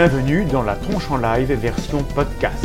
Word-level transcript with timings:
Bienvenue 0.00 0.44
dans 0.44 0.62
la 0.62 0.76
tronche 0.76 1.10
en 1.10 1.16
live 1.16 1.52
version 1.54 2.04
podcast. 2.14 2.64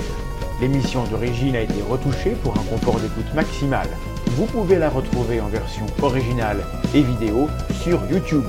L'émission 0.61 1.03
d'origine 1.05 1.55
a 1.55 1.61
été 1.61 1.81
retouchée 1.81 2.35
pour 2.43 2.51
un 2.51 2.63
confort 2.65 2.99
d'écoute 2.99 3.33
maximal. 3.33 3.87
Vous 4.35 4.45
pouvez 4.45 4.77
la 4.77 4.87
retrouver 4.87 5.41
en 5.41 5.47
version 5.47 5.87
originale 6.03 6.59
et 6.93 7.01
vidéo 7.01 7.47
sur 7.71 8.05
YouTube. 8.05 8.43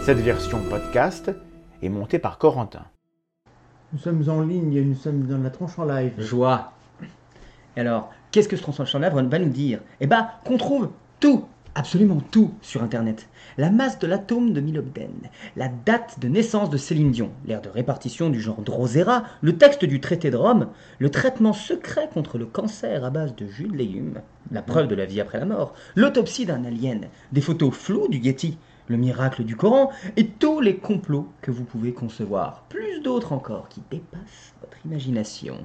Cette 0.00 0.20
version 0.20 0.62
podcast 0.70 1.30
est 1.82 1.90
montée 1.90 2.18
par 2.18 2.38
Corentin. 2.38 2.86
Nous 3.92 3.98
sommes 3.98 4.26
en 4.30 4.40
ligne, 4.40 4.80
nous 4.80 4.94
sommes 4.94 5.26
dans 5.26 5.36
la 5.36 5.50
tronche 5.50 5.78
en 5.78 5.84
live. 5.84 6.14
Joie. 6.16 6.72
Et 7.76 7.80
alors, 7.80 8.10
qu'est-ce 8.30 8.48
que 8.48 8.56
ce 8.56 8.62
tronche 8.62 8.94
en 8.94 9.00
live 9.00 9.12
va 9.12 9.38
nous 9.38 9.50
dire? 9.50 9.80
Eh 10.00 10.06
ben, 10.06 10.30
qu'on 10.46 10.56
trouve 10.56 10.92
tout, 11.20 11.44
absolument 11.74 12.22
tout 12.30 12.54
sur 12.62 12.82
Internet. 12.82 13.28
La 13.56 13.70
masse 13.70 14.00
de 14.00 14.08
l'atome 14.08 14.52
de 14.52 14.60
Milobden, 14.60 15.30
la 15.54 15.68
date 15.68 16.18
de 16.18 16.26
naissance 16.26 16.70
de 16.70 16.76
Céline 16.76 17.12
Dion, 17.12 17.30
l'ère 17.46 17.62
de 17.62 17.68
répartition 17.68 18.28
du 18.28 18.40
genre 18.40 18.62
Drosera, 18.62 19.22
le 19.42 19.56
texte 19.56 19.84
du 19.84 20.00
traité 20.00 20.32
de 20.32 20.36
Rome, 20.36 20.70
le 20.98 21.08
traitement 21.08 21.52
secret 21.52 22.10
contre 22.12 22.36
le 22.36 22.46
cancer 22.46 23.04
à 23.04 23.10
base 23.10 23.36
de 23.36 23.46
jus 23.46 23.68
de 23.68 23.76
légumes, 23.76 24.22
la 24.50 24.60
preuve 24.60 24.88
de 24.88 24.96
la 24.96 25.06
vie 25.06 25.20
après 25.20 25.38
la 25.38 25.44
mort, 25.44 25.72
l'autopsie 25.94 26.46
d'un 26.46 26.64
alien, 26.64 27.06
des 27.30 27.40
photos 27.40 27.72
floues 27.72 28.08
du 28.08 28.20
Getty, 28.20 28.58
le 28.88 28.96
miracle 28.96 29.44
du 29.44 29.54
Coran 29.54 29.92
et 30.16 30.26
tous 30.26 30.60
les 30.60 30.78
complots 30.78 31.28
que 31.40 31.52
vous 31.52 31.64
pouvez 31.64 31.92
concevoir, 31.92 32.64
plus 32.68 33.02
d'autres 33.02 33.32
encore 33.32 33.68
qui 33.68 33.82
dépassent 33.88 34.54
votre 34.62 34.84
imagination. 34.84 35.58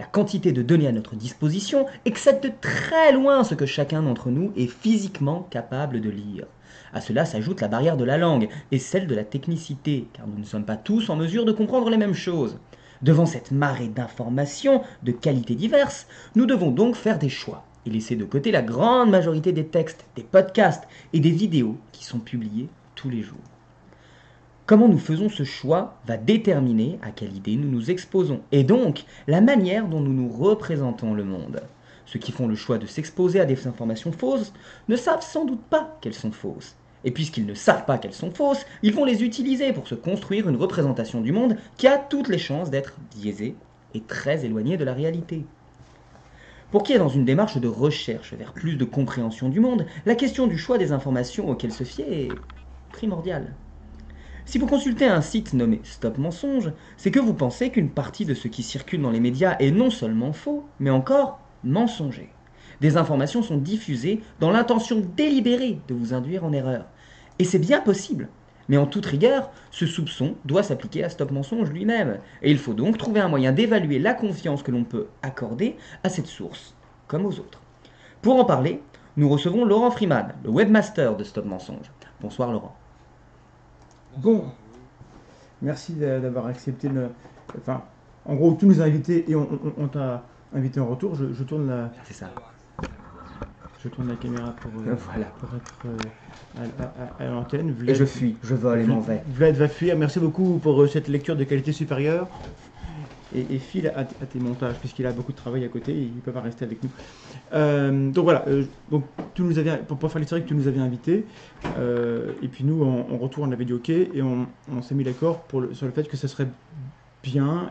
La 0.00 0.06
quantité 0.06 0.50
de 0.50 0.62
données 0.62 0.88
à 0.88 0.92
notre 0.92 1.14
disposition 1.14 1.86
excède 2.06 2.40
de 2.40 2.50
très 2.60 3.12
loin 3.12 3.44
ce 3.44 3.54
que 3.54 3.66
chacun 3.66 4.02
d'entre 4.02 4.30
nous 4.30 4.52
est 4.56 4.66
physiquement 4.66 5.46
capable 5.50 6.00
de 6.00 6.10
lire. 6.10 6.46
À 6.94 7.00
cela 7.00 7.24
s'ajoute 7.24 7.60
la 7.60 7.66
barrière 7.66 7.96
de 7.96 8.04
la 8.04 8.16
langue 8.16 8.48
et 8.70 8.78
celle 8.78 9.08
de 9.08 9.16
la 9.16 9.24
technicité, 9.24 10.06
car 10.12 10.28
nous 10.28 10.38
ne 10.38 10.44
sommes 10.44 10.64
pas 10.64 10.76
tous 10.76 11.10
en 11.10 11.16
mesure 11.16 11.44
de 11.44 11.50
comprendre 11.50 11.90
les 11.90 11.96
mêmes 11.96 12.14
choses. 12.14 12.56
Devant 13.02 13.26
cette 13.26 13.50
marée 13.50 13.88
d'informations 13.88 14.80
de 15.02 15.10
qualités 15.10 15.56
diverses, 15.56 16.06
nous 16.36 16.46
devons 16.46 16.70
donc 16.70 16.94
faire 16.94 17.18
des 17.18 17.28
choix 17.28 17.66
et 17.84 17.90
laisser 17.90 18.14
de 18.14 18.24
côté 18.24 18.52
la 18.52 18.62
grande 18.62 19.10
majorité 19.10 19.50
des 19.50 19.66
textes, 19.66 20.06
des 20.14 20.22
podcasts 20.22 20.84
et 21.12 21.18
des 21.18 21.32
vidéos 21.32 21.76
qui 21.90 22.04
sont 22.04 22.20
publiés 22.20 22.68
tous 22.94 23.10
les 23.10 23.22
jours. 23.22 23.38
Comment 24.64 24.88
nous 24.88 24.98
faisons 24.98 25.28
ce 25.28 25.42
choix 25.42 25.98
va 26.06 26.16
déterminer 26.16 27.00
à 27.02 27.10
quelle 27.10 27.36
idée 27.36 27.56
nous 27.56 27.68
nous 27.68 27.90
exposons 27.90 28.40
et 28.52 28.62
donc 28.62 29.04
la 29.26 29.40
manière 29.40 29.88
dont 29.88 30.00
nous 30.00 30.12
nous 30.12 30.28
représentons 30.28 31.12
le 31.12 31.24
monde. 31.24 31.60
Ceux 32.06 32.20
qui 32.20 32.30
font 32.30 32.46
le 32.46 32.54
choix 32.54 32.78
de 32.78 32.86
s'exposer 32.86 33.40
à 33.40 33.46
des 33.46 33.66
informations 33.66 34.12
fausses 34.12 34.52
ne 34.88 34.94
savent 34.94 35.26
sans 35.26 35.44
doute 35.44 35.64
pas 35.68 35.98
qu'elles 36.00 36.14
sont 36.14 36.30
fausses. 36.30 36.76
Et 37.04 37.10
puisqu'ils 37.10 37.46
ne 37.46 37.54
savent 37.54 37.84
pas 37.84 37.98
qu'elles 37.98 38.14
sont 38.14 38.30
fausses, 38.30 38.64
ils 38.82 38.94
vont 38.94 39.04
les 39.04 39.22
utiliser 39.22 39.72
pour 39.72 39.86
se 39.86 39.94
construire 39.94 40.48
une 40.48 40.56
représentation 40.56 41.20
du 41.20 41.32
monde 41.32 41.56
qui 41.76 41.86
a 41.86 41.98
toutes 41.98 42.28
les 42.28 42.38
chances 42.38 42.70
d'être 42.70 42.94
biaisée 43.14 43.56
et 43.94 44.00
très 44.00 44.44
éloignée 44.44 44.76
de 44.76 44.84
la 44.84 44.94
réalité. 44.94 45.44
Pour 46.70 46.82
qui 46.82 46.92
est 46.92 46.98
dans 46.98 47.08
une 47.08 47.24
démarche 47.24 47.58
de 47.58 47.68
recherche 47.68 48.34
vers 48.34 48.52
plus 48.52 48.76
de 48.76 48.84
compréhension 48.84 49.48
du 49.48 49.60
monde, 49.60 49.86
la 50.06 50.16
question 50.16 50.46
du 50.46 50.58
choix 50.58 50.78
des 50.78 50.92
informations 50.92 51.48
auxquelles 51.48 51.72
se 51.72 51.84
fier 51.84 52.06
est 52.10 52.28
primordiale. 52.90 53.54
Si 54.46 54.58
vous 54.58 54.66
consultez 54.66 55.06
un 55.06 55.20
site 55.20 55.52
nommé 55.52 55.80
Stop 55.84 56.18
Mensonge, 56.18 56.72
c'est 56.96 57.10
que 57.10 57.20
vous 57.20 57.32
pensez 57.32 57.70
qu'une 57.70 57.90
partie 57.90 58.24
de 58.24 58.34
ce 58.34 58.48
qui 58.48 58.62
circule 58.62 59.00
dans 59.00 59.10
les 59.10 59.20
médias 59.20 59.56
est 59.58 59.70
non 59.70 59.90
seulement 59.90 60.32
faux, 60.32 60.68
mais 60.80 60.90
encore 60.90 61.40
mensonger. 61.62 62.30
Des 62.80 62.96
informations 62.96 63.42
sont 63.42 63.56
diffusées 63.56 64.20
dans 64.40 64.50
l'intention 64.50 65.00
délibérée 65.16 65.78
de 65.88 65.94
vous 65.94 66.12
induire 66.12 66.44
en 66.44 66.52
erreur. 66.52 66.86
Et 67.38 67.44
c'est 67.44 67.58
bien 67.58 67.80
possible. 67.80 68.28
Mais 68.68 68.76
en 68.76 68.86
toute 68.86 69.06
rigueur, 69.06 69.50
ce 69.70 69.86
soupçon 69.86 70.36
doit 70.44 70.62
s'appliquer 70.62 71.04
à 71.04 71.10
Stop 71.10 71.30
Mensonge 71.30 71.70
lui-même. 71.70 72.18
Et 72.42 72.50
il 72.50 72.58
faut 72.58 72.72
donc 72.72 72.96
trouver 72.96 73.20
un 73.20 73.28
moyen 73.28 73.52
d'évaluer 73.52 73.98
la 73.98 74.14
confiance 74.14 74.62
que 74.62 74.70
l'on 74.70 74.84
peut 74.84 75.08
accorder 75.22 75.76
à 76.02 76.08
cette 76.08 76.26
source, 76.26 76.74
comme 77.06 77.26
aux 77.26 77.38
autres. 77.38 77.60
Pour 78.22 78.36
en 78.36 78.44
parler, 78.44 78.80
nous 79.16 79.28
recevons 79.28 79.64
Laurent 79.64 79.90
Freeman, 79.90 80.34
le 80.44 80.50
webmaster 80.50 81.16
de 81.16 81.24
Stop 81.24 81.44
Mensonge. 81.44 81.90
Bonsoir 82.20 82.52
Laurent. 82.52 82.74
Bon, 84.16 84.44
merci 85.60 85.92
d'avoir 85.94 86.46
accepté 86.46 86.88
le. 86.88 87.10
Enfin, 87.58 87.82
en 88.24 88.34
gros, 88.34 88.52
tous 88.52 88.66
nous 88.66 88.80
invités 88.80 89.30
et 89.30 89.34
on, 89.34 89.88
t'a 89.88 90.24
invité 90.54 90.80
en 90.80 90.86
retour. 90.86 91.14
Je, 91.14 91.42
tourne 91.42 91.68
la. 91.68 91.92
C'est 92.04 92.14
ça. 92.14 92.30
Je 93.84 93.90
tourne 93.90 94.08
la 94.08 94.14
caméra 94.14 94.54
pour, 94.62 94.70
euh, 94.80 94.94
voilà. 95.12 95.26
pour 95.38 95.50
être 95.54 95.74
euh, 95.84 97.18
à, 97.18 97.24
l'antenne. 97.26 97.76
Et 97.86 97.94
je 97.94 98.06
fuis, 98.06 98.36
je 98.42 98.54
vole 98.54 98.80
et 98.80 98.84
m'en 98.84 99.00
vais. 99.00 99.22
Vlad 99.28 99.56
va 99.56 99.68
fuir. 99.68 99.96
Merci 99.98 100.20
beaucoup 100.20 100.58
pour 100.58 100.80
euh, 100.80 100.88
cette 100.88 101.08
lecture 101.08 101.36
de 101.36 101.44
qualité 101.44 101.72
supérieure. 101.72 102.28
Et, 103.34 103.44
et 103.50 103.58
file 103.58 103.92
à, 103.94 104.04
tes 104.04 104.38
montages, 104.38 104.76
puisqu'il 104.76 105.06
a 105.06 105.12
beaucoup 105.12 105.32
de 105.32 105.36
travail 105.36 105.64
à 105.64 105.68
côté, 105.68 105.92
il 105.92 106.14
ne 106.14 106.20
peut 106.20 106.30
pas 106.30 106.40
rester 106.40 106.64
avec 106.64 106.78
nous. 106.84 108.12
donc 108.12 108.24
voilà, 108.24 108.44
donc, 108.92 109.04
tu 109.34 109.42
nous 109.42 109.58
avais, 109.58 109.76
pour, 109.78 109.98
pour 109.98 110.12
faire 110.12 110.20
l'historique, 110.20 110.46
tu 110.46 110.54
nous 110.54 110.68
avais 110.68 110.78
invité. 110.78 111.24
et 111.64 112.48
puis 112.48 112.62
nous, 112.62 112.84
en, 112.84 113.18
retour, 113.18 113.42
on 113.42 113.50
avait 113.50 113.64
dit 113.64 113.72
OK, 113.72 113.90
et 113.90 114.22
on, 114.22 114.82
s'est 114.82 114.94
mis 114.94 115.02
d'accord 115.02 115.44
sur 115.72 115.86
le 115.86 115.92
fait 115.92 116.06
que 116.06 116.16
ce 116.16 116.28
serait 116.28 116.46
bien 117.24 117.70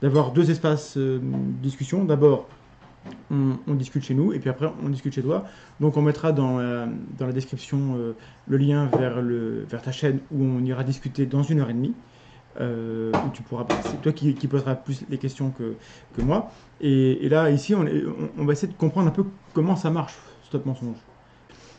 d'avoir 0.00 0.30
deux 0.30 0.52
espaces 0.52 0.96
de 0.96 1.20
discussion. 1.60 2.04
D'abord, 2.04 2.46
on, 3.30 3.74
discute 3.74 4.04
chez 4.04 4.14
nous 4.14 4.32
et 4.32 4.38
puis 4.38 4.50
après 4.50 4.70
on 4.82 4.88
discute 4.88 5.14
chez 5.14 5.22
toi. 5.22 5.44
Donc 5.80 5.96
on 5.96 6.02
mettra 6.02 6.32
dans, 6.32 6.58
dans 7.18 7.26
la 7.26 7.32
description 7.32 7.96
euh, 7.96 8.16
le 8.46 8.56
lien 8.56 8.88
vers, 8.98 9.20
le, 9.20 9.64
vers 9.68 9.82
ta 9.82 9.92
chaîne 9.92 10.20
où 10.30 10.42
on 10.42 10.64
ira 10.64 10.84
discuter 10.84 11.26
dans 11.26 11.42
une 11.42 11.60
heure 11.60 11.70
et 11.70 11.74
demie. 11.74 11.94
Euh, 12.60 13.10
où 13.26 13.30
tu 13.30 13.42
pourras, 13.42 13.66
c'est 13.82 14.00
toi 14.00 14.12
qui, 14.12 14.32
qui 14.34 14.46
poseras 14.46 14.76
plus 14.76 15.04
les 15.10 15.18
questions 15.18 15.50
que, 15.50 15.74
que 16.16 16.22
moi. 16.22 16.52
Et, 16.80 17.28
là, 17.28 17.50
ici, 17.50 17.74
on, 17.74 17.84
on, 18.38 18.44
va 18.44 18.52
essayer 18.52 18.72
de 18.72 18.78
comprendre 18.78 19.08
un 19.08 19.10
peu 19.10 19.24
comment 19.54 19.74
ça 19.74 19.90
marche, 19.90 20.14
Stop 20.44 20.64
Mensonge. 20.64 20.98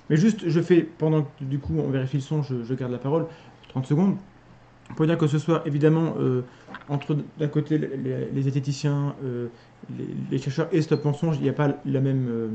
Mais 0.09 0.17
juste, 0.17 0.49
je 0.49 0.61
fais, 0.61 0.81
pendant 0.81 1.23
que 1.23 1.43
du 1.43 1.59
coup 1.59 1.73
on 1.79 1.89
vérifie 1.89 2.17
le 2.17 2.21
son, 2.21 2.43
je, 2.43 2.73
garde 2.73 2.91
la 2.91 2.97
parole, 2.97 3.25
30 3.69 3.85
secondes, 3.85 4.17
pour 4.95 5.05
dire 5.05 5.17
que 5.17 5.27
ce 5.27 5.39
soir, 5.39 5.61
évidemment, 5.65 6.15
euh, 6.19 6.43
entre 6.89 7.17
d'un 7.39 7.47
côté 7.47 7.77
les, 7.77 8.29
les 8.31 8.47
esthéticiens, 8.47 9.15
les, 10.31 10.37
chercheurs 10.37 10.67
et 10.71 10.81
Stop 10.81 11.05
Mensonge, 11.05 11.37
il 11.37 11.43
n'y 11.43 11.49
a 11.49 11.53
pas 11.53 11.73
la 11.85 12.01
même 12.01 12.27
euh, 12.29 12.47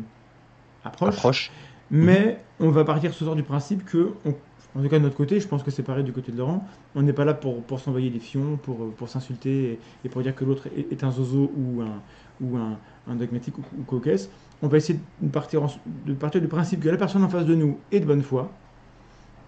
approche. 0.84 1.50
Mais 1.91 2.41
on 2.60 2.70
va 2.70 2.84
partir 2.84 3.12
ce 3.12 3.24
soir 3.24 3.34
du 3.34 3.42
principe 3.42 3.84
que, 3.84 4.12
en 4.24 4.82
tout 4.82 4.88
cas 4.88 4.98
de 4.98 5.02
notre 5.02 5.16
côté, 5.16 5.41
je 5.41 5.48
pense 5.48 5.62
que 5.62 5.70
c'est 5.70 5.82
pareil 5.82 6.04
du 6.04 6.12
côté 6.12 6.30
de 6.30 6.38
Laurent, 6.38 6.64
on 6.94 7.02
n'est 7.02 7.12
pas 7.12 7.24
là 7.24 7.34
pour, 7.34 7.62
pour 7.62 7.80
s'envoyer 7.80 8.10
des 8.10 8.20
fions, 8.20 8.58
pour, 8.62 8.82
euh, 8.82 8.94
pour 8.97 9.08
s'insulter 9.08 9.80
et, 10.04 10.08
pour 10.08 10.22
dire 10.22 10.34
que 10.34 10.44
l'autre 10.44 10.68
est, 10.76 11.02
un 11.02 11.10
zozo 11.10 11.50
ou 11.56 11.82
un, 11.82 12.00
ou 12.41 12.56
un, 12.56 12.78
un 13.08 13.14
dogmatique 13.16 13.58
ou, 13.58 13.82
coquesse. 13.82 14.30
On 14.62 14.68
va 14.68 14.76
essayer 14.76 15.00
de 15.20 15.28
partir, 15.30 15.62
de 16.06 16.12
partir 16.12 16.41
du 16.41 16.48
principe 16.48 16.80
que 16.80 16.88
la 16.88 16.98
personne 16.98 17.24
en 17.24 17.28
face 17.28 17.47
de 17.47 17.54
nous 17.54 17.78
est 17.91 18.00
de 18.00 18.06
bonne 18.06 18.22
foi 18.22 18.50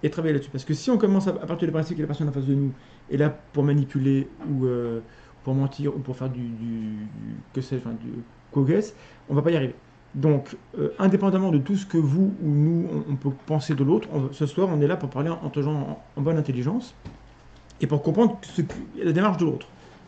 et 0.02 0.10
travailler 0.10 0.34
là-dessus. 0.34 0.50
Parce 0.50 0.64
que 0.64 0.74
si 0.74 0.90
on 0.90 0.98
commence 0.98 1.28
à, 1.28 1.32
partir 1.32 1.68
du 1.68 1.72
principe 1.72 1.96
que 1.96 2.02
la 2.02 2.06
personne 2.06 2.28
en 2.28 2.32
face 2.32 2.46
de 2.46 2.54
nous 2.54 2.72
est 3.10 3.16
là 3.16 3.30
pour 3.52 3.62
manipuler 3.62 4.28
ou, 4.50 4.66
euh, 4.66 5.00
pour 5.44 5.54
mentir 5.54 5.94
ou 5.94 5.98
pour 5.98 6.16
faire 6.16 6.30
du, 6.30 6.42
que 7.52 7.60
sais 7.60 7.76
enfin, 7.76 7.92
du 7.92 8.10
coguess, 8.52 8.94
on 9.28 9.34
va 9.34 9.42
pas 9.42 9.50
y 9.50 9.56
arriver. 9.56 9.74
Donc, 10.14 10.56
euh, 10.78 10.90
indépendamment 10.98 11.50
de 11.50 11.58
tout 11.58 11.76
ce 11.76 11.86
que 11.86 11.96
vous 11.96 12.34
ou 12.42 12.48
nous, 12.48 12.86
on, 13.08 13.16
peut 13.16 13.30
penser 13.46 13.74
de 13.74 13.82
l'autre, 13.82 14.08
ce 14.32 14.44
soir, 14.46 14.68
on 14.70 14.80
est 14.80 14.86
là 14.86 14.96
pour 14.96 15.08
parler 15.08 15.30
entre 15.30 15.62
gens 15.62 16.02
en, 16.16 16.20
bonne 16.20 16.36
intelligence 16.36 16.94
et 17.80 17.86
pour 17.86 18.02
comprendre 18.02 18.38
la 19.02 19.12
démarche 19.12 19.38
de 19.38 19.46
l'autre. 19.46 19.66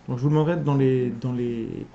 Donc, 0.08 0.18
je 0.18 0.22
vous 0.22 0.28
demanderai 0.28 0.56
dans 0.56 0.74
les, 0.74 1.08
dans 1.08 1.32
les, 1.32 1.86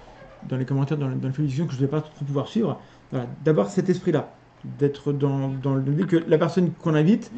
dans 0.48 0.58
les 0.58 0.66
commentaires, 0.66 0.98
dans, 0.98 1.10
dans 1.10 1.32
que 1.32 1.46
je 1.48 1.62
ne 1.62 1.68
vais 1.68 1.88
pas 1.88 2.02
trop 2.02 2.26
pouvoir 2.26 2.48
suivre, 2.48 2.80
voilà, 3.12 3.28
d'avoir 3.44 3.70
cet 3.70 3.90
esprit-là, 3.90 4.34
d'être 4.64 5.14
dans, 5.14 5.50
dans 5.50 5.76
le 5.76 6.06
que 6.06 6.18
la 6.28 6.38
personne 6.38 6.72
qu'on 6.74 6.96
invite, 6.96 7.32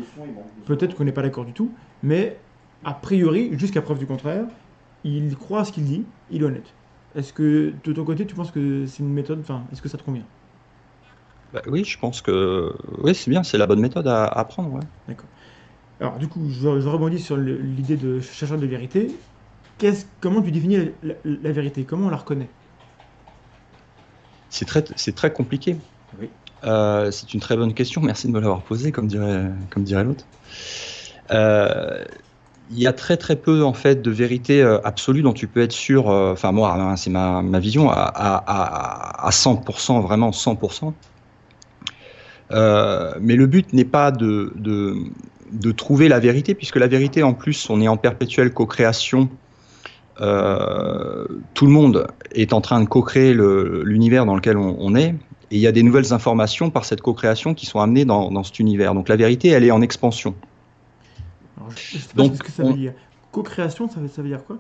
peut-être 0.66 0.96
qu'on 0.96 1.04
n'est 1.04 1.12
pas 1.12 1.22
d'accord 1.22 1.46
du 1.46 1.54
tout, 1.54 1.72
mais 2.04 2.38
a 2.84 2.94
priori, 2.94 3.52
jusqu'à 3.58 3.82
preuve 3.82 4.00
du 4.00 4.08
contraire, 4.08 4.46
il 5.04 5.36
croit 5.36 5.62
à 5.62 5.66
ce 5.66 5.72
qu'il 5.72 5.86
dit, 5.86 6.04
il 6.32 6.42
est 6.42 6.46
honnête. 6.46 6.74
Est-ce 7.16 7.34
que 7.34 7.74
de 7.84 7.94
ton 7.94 8.04
côté, 8.04 8.26
tu 8.26 8.36
penses 8.36 8.52
que 8.52 8.86
c'est 8.86 9.04
une 9.04 9.14
méthode, 9.14 9.40
enfin, 9.42 9.64
est-ce 9.72 9.82
que 9.82 9.90
ça 9.90 9.98
te 9.98 10.04
convient? 10.04 10.24
Bah 11.54 11.62
Oui, 11.68 11.84
je 11.84 12.00
pense 12.00 12.22
que 12.22 12.74
oui, 13.00 13.14
c'est 13.14 13.30
bien, 13.30 13.44
c'est 13.44 13.58
la 13.58 13.68
bonne 13.68 13.82
méthode 13.82 14.08
à, 14.08 14.26
apprendre. 14.26 14.74
Ouais. 14.74 14.82
D'accord. 15.08 15.28
Alors, 16.00 16.18
du 16.18 16.28
coup, 16.28 16.50
je, 16.50 16.68
rebondis 16.68 17.20
sur 17.20 17.38
l'idée 17.38 17.98
de 17.98 18.20
chercheur 18.22 18.58
de 18.58 18.66
vérité. 18.66 19.14
comment 20.20 20.42
tu 20.42 20.52
définis 20.52 20.92
la, 21.04 21.52
vérité? 21.52 21.84
Comment 21.84 22.08
on 22.08 22.10
la 22.10 22.18
reconnaît? 22.18 22.50
C'est 24.50 24.66
très, 24.66 24.84
c'est 24.96 25.16
très 25.16 25.32
compliqué. 25.32 25.78
Oui. 26.20 26.30
Euh, 26.64 27.12
c'est 27.12 27.34
une 27.34 27.40
très 27.40 27.58
bonne 27.58 27.74
question. 27.74 28.02
Merci 28.02 28.28
de 28.28 28.32
me 28.32 28.40
l'avoir 28.40 28.62
posée, 28.62 28.92
comme 28.92 29.08
dirait, 29.08 30.04
l'autre. 30.04 30.26
Euh, 31.32 32.04
il 32.72 32.80
y 32.80 32.88
a 32.88 32.94
très 32.94 33.18
très 33.18 33.36
peu 33.36 33.64
en 33.64 33.74
fait 33.74 34.02
de 34.02 34.12
vérité 34.12 34.62
euh, 34.62 34.80
absolue 34.86 35.22
dont 35.24 35.34
tu 35.34 35.48
peux 35.48 35.62
être 35.62 35.72
sûr. 35.72 36.08
Enfin 36.08 36.52
moi, 36.52 36.74
hein, 36.74 36.96
c'est 36.96 37.10
ma, 37.10 37.42
vision 37.60 37.90
à, 37.90 37.96
à, 37.96 39.28
à 39.28 39.30
100%, 39.30 40.02
vraiment 40.02 40.32
100%. 40.32 40.94
Euh, 42.52 43.14
mais 43.22 43.36
le 43.36 43.48
but 43.48 43.74
n'est 43.74 43.86
pas 43.86 44.12
de, 44.12 44.54
trouver 45.76 46.08
la 46.08 46.20
vérité, 46.20 46.54
puisque 46.54 46.78
la 46.78 46.88
vérité, 46.88 47.24
en 47.24 47.34
plus, 47.34 47.70
on 47.70 47.82
est 47.82 47.88
en 47.88 47.98
perpétuelle 47.98 48.54
co-création. 48.54 49.30
Tout 50.18 51.66
le 51.66 51.72
monde 51.72 52.08
est 52.34 52.54
en 52.54 52.62
train 52.62 52.82
de 52.82 52.88
co-créer 52.88 53.34
l'univers 53.34 54.26
dans 54.26 54.36
lequel 54.36 54.58
on, 54.58 54.96
est, 54.96 55.16
et 55.52 55.56
il 55.56 55.62
y 55.62 55.68
a 55.68 55.72
des 55.72 55.84
nouvelles 55.84 56.14
informations 56.14 56.70
par 56.70 56.86
cette 56.86 57.02
co-création 57.02 57.54
qui 57.54 57.66
sont 57.66 57.80
amenées 57.80 58.06
dans, 58.06 58.32
dans, 58.32 58.44
cet 58.44 58.60
univers. 58.60 58.94
Donc 58.94 59.10
la 59.10 59.18
vérité, 59.18 59.50
elle 59.50 59.64
est 59.64 59.72
en 59.72 59.82
expansion. 59.82 60.34
Alors, 61.58 61.72
je 61.72 61.98
sais 61.98 62.08
pas 62.16 62.24
Donc, 62.24 62.36
ce 62.36 62.40
que 62.44 62.52
ça 62.52 62.64
on- 62.64 62.72
veut 62.72 62.78
dire. 62.78 62.94
Co-création, 63.32 63.90
ça 63.90 64.00
veut, 64.00 64.08
ça 64.08 64.22
veut 64.22 64.30
dire 64.30 64.44
quoi? 64.46 64.58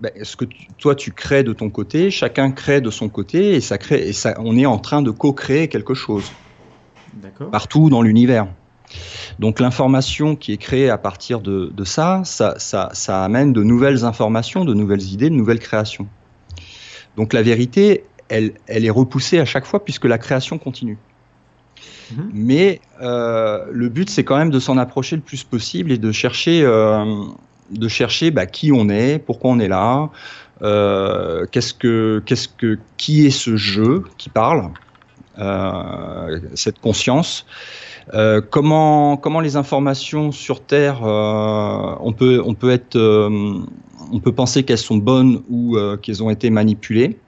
Ben, 0.00 0.10
ce 0.22 0.36
que 0.36 0.44
tu- 0.44 0.66
toi 0.78 0.94
tu 0.94 1.12
crées 1.12 1.42
de 1.42 1.52
ton 1.54 1.70
côté, 1.70 2.10
chacun 2.10 2.50
crée 2.50 2.80
de 2.82 2.90
son 2.90 3.08
côté, 3.08 3.54
et 3.54 3.60
ça 3.60 3.78
crée, 3.78 4.08
et 4.08 4.12
ça, 4.12 4.34
on 4.38 4.56
est 4.58 4.66
en 4.66 4.78
train 4.78 5.00
de 5.00 5.10
co-créer 5.10 5.68
quelque 5.68 5.94
chose. 5.94 6.30
D'accord. 7.14 7.50
partout 7.50 7.88
dans 7.88 8.02
l'univers. 8.02 8.46
Donc 9.38 9.58
l'information 9.58 10.36
qui 10.36 10.52
est 10.52 10.58
créée 10.58 10.90
à 10.90 10.98
partir 10.98 11.40
de, 11.40 11.72
de 11.74 11.84
ça, 11.84 12.20
ça, 12.24 12.58
ça, 12.58 12.90
ça 12.92 13.24
amène 13.24 13.54
de 13.54 13.62
nouvelles 13.62 14.04
informations, 14.04 14.66
de 14.66 14.74
nouvelles 14.74 15.02
idées, 15.02 15.30
de 15.30 15.34
nouvelles 15.34 15.58
créations. 15.58 16.06
Donc 17.16 17.32
la 17.32 17.42
vérité, 17.42 18.04
elle, 18.28 18.54
elle 18.66 18.84
est 18.84 18.90
repoussée 18.90 19.38
à 19.38 19.44
chaque 19.44 19.66
fois 19.66 19.84
puisque 19.84 20.04
la 20.04 20.18
création 20.18 20.58
continue. 20.58 20.98
Mhm. 22.12 22.30
Mais 22.32 22.80
euh, 23.02 23.64
le 23.70 23.88
but, 23.88 24.10
c'est 24.10 24.24
quand 24.24 24.36
même 24.36 24.50
de 24.50 24.60
s'en 24.60 24.78
approcher 24.78 25.16
le 25.16 25.22
plus 25.22 25.44
possible 25.44 25.92
et 25.92 25.98
de 25.98 26.12
chercher, 26.12 26.62
euh, 26.62 27.04
de 27.70 27.88
chercher 27.88 28.30
bah, 28.30 28.46
qui 28.46 28.72
on 28.72 28.88
est, 28.88 29.18
pourquoi 29.18 29.50
on 29.50 29.58
est 29.58 29.68
là, 29.68 30.10
euh, 30.62 31.46
qu'est-ce 31.50 31.74
que, 31.74 32.22
qu'est-ce 32.24 32.48
que, 32.48 32.78
qui 32.96 33.26
est 33.26 33.30
ce 33.30 33.56
jeu 33.56 34.04
qui 34.18 34.28
parle, 34.28 34.70
cette 36.54 36.78
conscience. 36.78 37.44
Comment, 38.50 39.18
comment 39.18 39.40
les 39.40 39.56
informations 39.56 40.32
sur 40.32 40.62
Terre, 40.62 41.02
on 41.02 42.14
peut, 42.16 42.42
on 42.42 42.54
peut 42.54 42.70
être, 42.70 42.96
on 42.96 44.20
peut 44.20 44.32
penser 44.32 44.62
qu'elles 44.62 44.78
sont 44.78 44.96
bonnes 44.96 45.42
ou 45.50 45.76
qu'elles 46.00 46.22
ont 46.22 46.30
été 46.30 46.48
manipulées. 46.48 47.18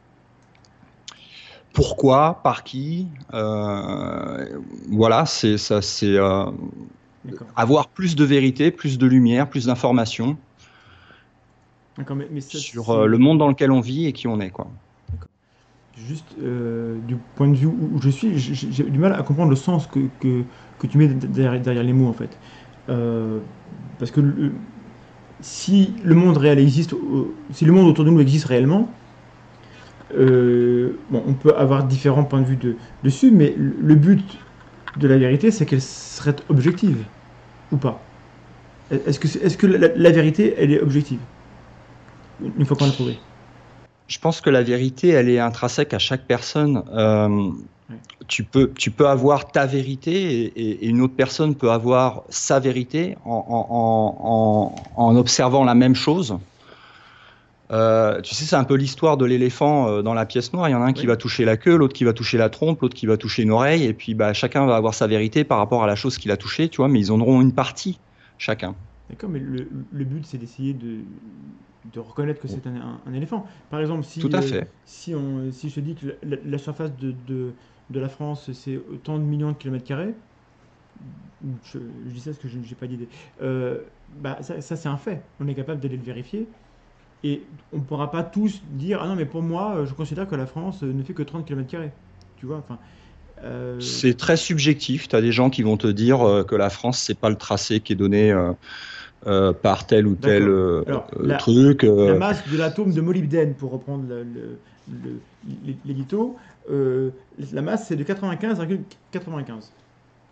Pourquoi, 1.79 2.41
par 2.43 2.65
qui, 2.65 3.07
euh, 3.35 4.59
voilà, 4.91 5.27
c'est 5.27 5.59
ça, 5.59 5.81
c'est 5.81 6.17
euh, 6.17 6.45
avoir 7.55 7.91
plus 7.91 8.17
de 8.17 8.25
vérité, 8.25 8.73
plus 8.73 8.99
de 8.99 9.07
lumière, 9.07 9.49
plus 9.49 9.67
d'informations 9.67 10.37
D'accord, 11.97 12.17
mais, 12.17 12.29
mais 12.33 12.41
ça, 12.41 12.59
sur 12.59 12.91
euh, 12.91 13.07
le 13.07 13.19
monde 13.19 13.39
dans 13.39 13.49
lequel 13.49 13.71
on 13.71 13.81
vit 13.81 14.07
et 14.07 14.13
qui 14.13 14.27
on 14.27 14.41
est, 14.41 14.51
quoi. 14.51 14.69
Juste 15.97 16.37
du 16.39 17.17
point 17.17 17.49
de 17.49 17.57
vue 17.57 17.67
où 17.67 18.01
je 18.01 18.09
suis, 18.11 18.39
j'ai 18.39 18.85
du 18.85 18.99
mal 18.99 19.13
à 19.15 19.23
comprendre 19.23 19.51
le 19.51 19.57
sens 19.57 19.87
que, 19.87 19.99
que, 20.21 20.45
que 20.79 20.87
tu 20.87 20.97
mets 20.99 21.09
derrière, 21.09 21.61
derrière 21.61 21.83
les 21.83 21.93
mots 21.93 22.07
en 22.09 22.13
fait. 22.13 22.39
Parce 23.99 24.11
que 24.11 24.21
le- 24.21 24.53
si 25.41 25.97
le 26.05 26.15
monde 26.15 26.37
réel 26.39 26.59
existe, 26.59 26.95
si 27.51 27.65
le 27.65 27.73
monde 27.73 27.89
autour 27.89 28.05
de 28.05 28.11
nous 28.11 28.21
existe 28.21 28.47
réellement, 28.47 28.98
euh, 30.15 31.05
bon, 31.11 31.23
on 31.27 31.35
peut 31.35 31.55
avoir 31.57 31.85
différents 31.87 32.25
points 32.25 32.41
de 32.41 32.47
vue 32.47 32.57
de- 32.57 32.77
dessus, 33.03 33.31
mais 33.31 33.55
le 33.57 33.95
but 33.95 34.23
de 34.97 35.07
la 35.09 35.19
vérité, 35.19 35.51
c'est 35.51 35.67
qu'elle 35.67 35.83
serait 35.83 36.37
objective 36.49 37.05
ou 37.73 37.77
pas. 37.77 38.05
Est-ce 38.91 39.21
que, 39.21 39.29
c'est- 39.29 39.41
est-ce 39.41 39.57
que 39.59 39.67
la, 39.67 39.89
la 39.89 40.11
vérité, 40.11 40.55
elle 40.57 40.73
est 40.73 40.81
objective? 40.81 41.21
Une 42.41 42.65
fois 42.65 42.77
qu'on 42.77 42.87
l'a 42.87 42.93
trouvée 42.93 43.21
Je 44.09 44.19
pense 44.19 44.41
que 44.41 44.49
la 44.51 44.63
vérité, 44.63 45.09
elle 45.09 45.29
est 45.29 45.39
intrinsèque 45.39 45.93
à 45.93 45.99
chaque 45.99 46.27
personne. 46.27 46.83
Euh, 46.93 47.51
tu, 48.29 48.45
peux, 48.45 48.73
tu 48.75 48.91
peux 48.91 49.07
avoir 49.09 49.53
ta 49.53 49.67
vérité 49.67 50.13
et, 50.45 50.87
une 50.87 51.01
autre 51.03 51.17
personne 51.17 51.55
peut 51.55 51.71
avoir 51.71 52.25
sa 52.31 52.61
vérité 52.61 53.17
en, 53.25 53.45
en- 53.49 53.67
en- 53.71 55.03
en- 55.05 55.09
en 55.13 55.17
observant 55.17 55.65
la 55.65 55.75
même 55.75 55.95
chose. 55.95 56.39
Euh, 57.71 58.21
tu 58.23 58.35
sais, 58.35 58.45
c'est 58.45 58.57
un 58.57 58.65
peu 58.65 58.75
l'histoire 58.75 59.17
de 59.19 59.27
l'éléphant 59.27 59.89
euh, 59.89 60.03
dans 60.03 60.15
la 60.15 60.25
pièce 60.27 60.53
noire. 60.53 60.69
Il 60.69 60.73
y 60.73 60.75
en 60.75 60.83
a 60.83 60.87
un 60.87 60.93
qui 60.95 61.05
Oui. 61.05 61.07
va 61.07 61.17
toucher 61.17 61.45
la 61.45 61.57
queue, 61.57 61.77
l'autre 61.77 61.95
qui 61.95 62.05
va 62.05 62.13
toucher 62.15 62.39
la 62.39 62.49
trompe, 62.51 62.81
l'autre 62.81 62.97
qui 62.97 63.07
va 63.07 63.17
toucher 63.19 63.43
une 63.43 63.51
oreille, 63.53 63.85
et 63.85 63.95
puis 63.95 64.15
bah, 64.15 64.33
chacun 64.33 64.65
va 64.67 64.77
avoir 64.77 64.95
sa 64.95 65.07
vérité 65.07 65.45
par 65.45 65.59
rapport 65.59 65.85
à 65.85 65.87
la 65.87 65.97
chose 65.97 66.17
qu'il 66.19 66.31
a 66.31 66.37
touchée, 66.39 66.69
tu 66.71 66.79
vois, 66.79 66.89
mais 66.89 67.01
ils 67.01 67.13
en 67.13 67.21
auront 67.21 67.41
une 67.43 67.55
partie, 67.55 68.01
chacun. 68.39 68.77
D'accord, 69.09 69.31
mais 69.31 69.39
le, 69.39 69.69
le 69.91 70.05
but, 70.05 70.27
c'est 70.27 70.37
d'essayer 70.37 70.75
de, 70.75 71.07
de 71.85 72.01
reconnaître 72.01 72.41
que 72.43 72.49
c'est 72.49 72.67
un, 72.67 72.77
un- 72.77 73.03
un 73.07 73.13
éléphant. 73.15 73.47
Par 73.71 73.81
exemple, 73.81 74.05
si, 74.05 74.21
Tout 74.21 74.31
à 74.35 74.41
euh, 74.41 74.65
si, 74.85 75.15
on, 75.15 75.51
si 75.51 75.71
je 75.71 75.77
te 75.77 75.81
dis 75.81 75.95
que 75.95 76.07
la, 76.07 76.37
la- 76.37 76.43
la 76.45 76.59
surface 76.59 76.95
de, 76.95 77.13
de, 77.13 77.57
de 77.89 78.01
la 78.01 78.09
France, 78.11 78.53
c'est 78.53 78.77
autant 78.77 79.19
de 79.19 79.25
millions 79.25 79.53
de 79.53 79.57
kilomètres 79.57 79.87
carrés, 79.87 80.15
je, 81.63 81.79
je 82.07 82.11
dis 82.11 82.21
ça 82.21 82.31
parce 82.31 82.39
que 82.43 82.49
je 82.49 82.59
n'ai 82.59 82.75
pas 82.75 82.87
d'idée, 82.87 83.09
euh, 83.41 83.85
bah, 84.09 84.43
ça, 84.43 84.61
ça, 84.61 84.77
c'est 84.77 84.89
un 84.89 84.97
fait. 84.97 85.31
On 85.39 85.47
est 85.49 85.55
capable 85.55 85.81
d'aller 85.81 85.97
le 85.97 86.03
vérifier. 86.03 86.51
Et 87.25 87.43
on 87.73 87.79
ne 87.79 87.83
pourra 87.83 88.11
pas 88.11 88.23
tous 88.23 88.63
dire 88.65 89.01
Ah 89.03 89.09
non, 89.09 89.17
mais 89.17 89.27
pour 89.27 89.43
moi, 89.43 89.77
euh, 89.77 89.87
je 89.87 89.95
considère 89.95 90.27
que 90.29 90.37
la 90.37 90.47
France 90.47 90.83
euh, 90.83 90.93
ne 90.93 91.03
fait 91.03 91.15
que 91.15 91.23
30 91.23 91.47
km. 91.47 91.95
Tu 92.37 92.47
vois, 92.47 92.59
enfin. 92.59 92.79
euh, 93.43 93.79
C'est 93.81 94.17
très 94.17 94.37
subjectif. 94.37 95.09
Tu 95.09 95.17
as 95.17 95.21
des 95.21 95.33
gens 95.33 95.51
qui 95.51 95.63
vont 95.63 95.77
te 95.77 95.87
dire 95.89 96.21
euh, 96.23 96.45
que 96.45 96.55
la 96.55 96.71
France, 96.71 97.01
c'est 97.01 97.19
pas 97.19 97.31
le 97.31 97.37
tracé 97.37 97.81
qui 97.81 97.93
est 97.93 97.97
donné 97.97 98.33
euh, 99.27 99.53
par 99.53 99.87
tel 99.87 100.07
ou 100.07 100.15
tel 100.15 100.45
D'accord. 100.45 100.85
Alors, 100.87 101.11
la- 101.23 101.37
truc. 101.39 101.83
La 101.83 102.15
masse 102.15 102.49
de 102.49 102.57
l'atome 102.57 102.93
de 102.93 103.01
molybdène, 103.01 103.57
pour 103.57 103.73
reprendre 103.73 104.07
l'édito, 105.85 106.37
la 106.69 107.63
masse 107.63 107.89
c'est 107.89 107.97
de 107.97 108.05
95,95 108.05 109.73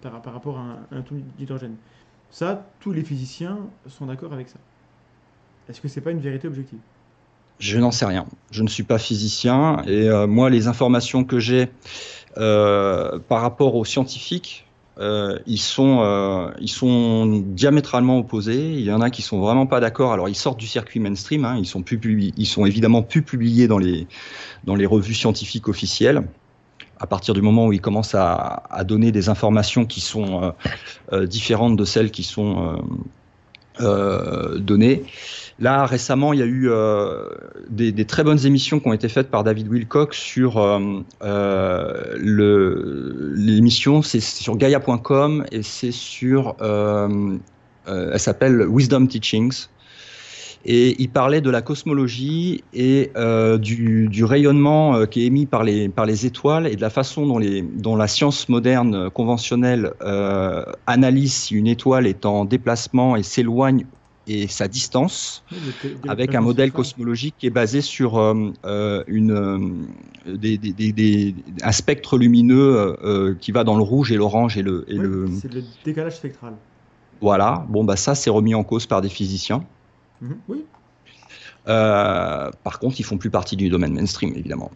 par, 0.00 0.22
par 0.22 0.32
rapport 0.32 0.58
à 0.58 0.62
un, 0.62 0.86
un 0.90 0.98
atome 1.00 1.22
d'hydrogène. 1.22 1.76
Ça, 2.30 2.76
tous 2.80 2.92
les 2.92 3.04
physiciens 3.04 3.70
sont 3.86 4.06
d'accord 4.06 4.32
avec 4.32 4.48
ça. 4.48 4.58
Est-ce 5.68 5.80
que 5.80 5.88
c'est 5.88 6.00
pas 6.00 6.12
une 6.12 6.20
vérité 6.20 6.46
objective? 6.46 6.78
Je 7.58 7.78
n'en 7.78 7.90
sais 7.90 8.04
rien. 8.04 8.26
Je 8.50 8.62
ne 8.62 8.68
suis 8.68 8.82
pas 8.82 8.98
physicien 8.98 9.82
et 9.86 10.08
euh, 10.08 10.26
moi, 10.26 10.50
les 10.50 10.68
informations 10.68 11.24
que 11.24 11.38
j'ai 11.38 11.68
euh, 12.36 13.18
par 13.28 13.40
rapport 13.40 13.74
aux 13.76 13.84
scientifiques, 13.84 14.66
euh, 14.98 15.38
ils 15.46 15.60
sont 15.60 16.52
ils 16.60 16.68
sont 16.68 17.42
diamétralement 17.46 18.18
opposés. 18.18 18.72
Il 18.72 18.82
y 18.82 18.92
en 18.92 19.00
a 19.00 19.10
qui 19.10 19.22
sont 19.22 19.40
vraiment 19.40 19.66
pas 19.66 19.80
d'accord. 19.80 20.12
Alors 20.12 20.28
ils 20.28 20.36
sortent 20.36 20.60
du 20.60 20.66
circuit 20.66 21.00
mainstream. 21.00 21.44
Hein, 21.44 21.56
ils 21.58 21.66
sont 21.66 21.82
plus 21.82 22.32
ils 22.36 22.46
sont 22.46 22.66
évidemment 22.66 23.02
plus 23.02 23.22
publiés 23.22 23.68
dans 23.68 23.78
les 23.78 24.06
dans 24.64 24.74
les 24.74 24.86
revues 24.86 25.14
scientifiques 25.14 25.68
officielles. 25.68 26.22
À 26.98 27.06
partir 27.06 27.34
du 27.34 27.42
moment 27.42 27.66
où 27.66 27.74
ils 27.74 27.80
commencent 27.80 28.14
à, 28.14 28.62
à 28.70 28.84
donner 28.84 29.12
des 29.12 29.28
informations 29.28 29.84
qui 29.84 30.00
sont 30.00 30.54
différentes 31.12 31.76
de 31.76 31.84
celles 31.84 32.10
qui 32.10 32.22
sont 32.22 32.82
euh, 33.80 34.58
données. 34.58 35.04
Là, 35.58 35.86
récemment, 35.86 36.34
il 36.34 36.40
y 36.40 36.42
a 36.42 36.46
eu 36.46 36.68
euh, 36.68 37.28
des, 37.70 37.90
des 37.90 38.04
très 38.04 38.22
bonnes 38.24 38.44
émissions 38.44 38.78
qui 38.78 38.88
ont 38.88 38.92
été 38.92 39.08
faites 39.08 39.30
par 39.30 39.42
David 39.42 39.68
Wilcock 39.68 40.12
sur 40.12 40.58
euh, 40.58 41.00
euh, 41.22 42.14
l'émission, 43.34 44.02
c'est 44.02 44.20
sur 44.20 44.56
Gaia.com 44.56 45.46
et 45.52 45.62
c'est 45.62 45.92
sur, 45.92 46.56
euh, 46.60 47.38
elle 47.86 48.20
s'appelle 48.20 48.66
Wisdom 48.68 49.06
Teachings. 49.06 49.68
Et 50.68 51.00
il 51.00 51.10
parlait 51.12 51.40
de 51.40 51.48
la 51.48 51.62
cosmologie 51.62 52.64
et 52.72 53.12
euh, 53.16 53.56
du, 53.56 54.08
du 54.08 54.24
rayonnement 54.24 54.96
euh, 54.96 55.06
qui 55.06 55.22
est 55.22 55.26
émis 55.26 55.46
par 55.46 55.62
les, 55.62 55.88
par 55.88 56.06
les 56.06 56.26
étoiles 56.26 56.66
et 56.66 56.74
de 56.74 56.80
la 56.80 56.90
façon 56.90 57.24
dont, 57.24 57.38
les, 57.38 57.62
dont 57.62 57.94
la 57.94 58.08
science 58.08 58.48
moderne 58.48 59.08
conventionnelle 59.10 59.92
euh, 60.02 60.64
analyse 60.88 61.32
si 61.34 61.54
une 61.54 61.68
étoile 61.68 62.08
est 62.08 62.26
en 62.26 62.44
déplacement 62.44 63.14
et 63.14 63.22
s'éloigne 63.22 63.86
et 64.26 64.48
sa 64.48 64.66
distance 64.66 65.44
Oui, 65.52 65.58
avec 66.08 66.34
un 66.34 66.40
modèle 66.40 66.70
le- 66.70 66.72
cosmologique 66.72 67.36
qui 67.38 67.46
est 67.46 67.50
basé 67.50 67.80
sur 67.80 68.18
une, 69.06 69.86
des, 70.26 70.58
des- 70.58 70.92
des- 70.92 71.34
un 71.62 71.70
spectre 71.70 72.18
lumineux 72.18 72.96
qui 73.40 73.52
va 73.52 73.62
dans 73.62 73.76
le 73.76 73.84
rouge 73.84 74.10
et 74.10 74.16
l'orange 74.16 74.58
et 74.58 74.62
le, 74.62 74.84
et 74.88 74.98
Oui, 74.98 75.02
le 75.04 75.26
C'est 75.40 75.52
le 75.54 75.62
décalage 75.84 76.16
spectral. 76.16 76.54
voilà. 77.20 77.64
Bon 77.68 77.84
bah 77.84 77.94
ça 77.94 78.16
c'est 78.16 78.30
remis 78.30 78.56
en 78.56 78.64
cause 78.64 78.86
par 78.86 79.00
des 79.00 79.08
physiciens. 79.08 79.64
Mhm, 80.20 80.38
Oui, 80.48 80.64
Euh, 81.68 82.50
par 82.62 82.78
contre, 82.78 83.00
ils 83.00 83.04
font 83.04 83.18
plus 83.18 83.30
partie 83.30 83.56
du 83.56 83.68
domaine 83.68 83.92
mainstream 83.92 84.32
évidemment. 84.36 84.70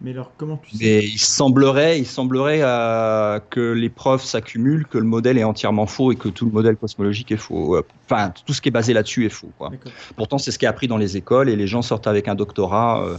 mais 0.00 0.10
alors 0.12 0.32
comment 0.36 0.58
tu 0.58 0.76
sais 0.76 0.84
Mais 0.84 1.04
il 1.04 1.18
semblerait, 1.18 1.98
il 1.98 2.06
semblerait 2.06 2.60
euh, 2.62 3.40
que 3.50 3.72
les 3.72 3.88
preuves 3.90 4.22
s'accumulent, 4.22 4.86
que 4.86 4.98
le 4.98 5.04
modèle 5.04 5.38
est 5.38 5.44
entièrement 5.44 5.86
faux 5.86 6.12
et 6.12 6.16
que 6.16 6.28
tout 6.28 6.44
le 6.46 6.52
modèle 6.52 6.76
cosmologique 6.76 7.32
est 7.32 7.36
faux. 7.36 7.76
Euh, 7.76 7.82
Enfin, 8.08 8.32
tout 8.46 8.52
ce 8.52 8.60
qui 8.60 8.68
est 8.68 8.72
basé 8.72 8.92
là-dessus 8.92 9.24
est 9.26 9.30
faux. 9.30 9.50
Quoi. 9.58 9.72
Pourtant, 10.16 10.38
c'est 10.38 10.50
ce 10.50 10.58
qui 10.58 10.66
est 10.66 10.68
appris 10.68 10.88
dans 10.88 10.98
les 10.98 11.16
écoles 11.16 11.48
et 11.48 11.56
les 11.56 11.66
gens 11.66 11.82
sortent 11.82 12.06
avec 12.06 12.28
un 12.28 12.34
doctorat 12.34 13.02
euh, 13.04 13.16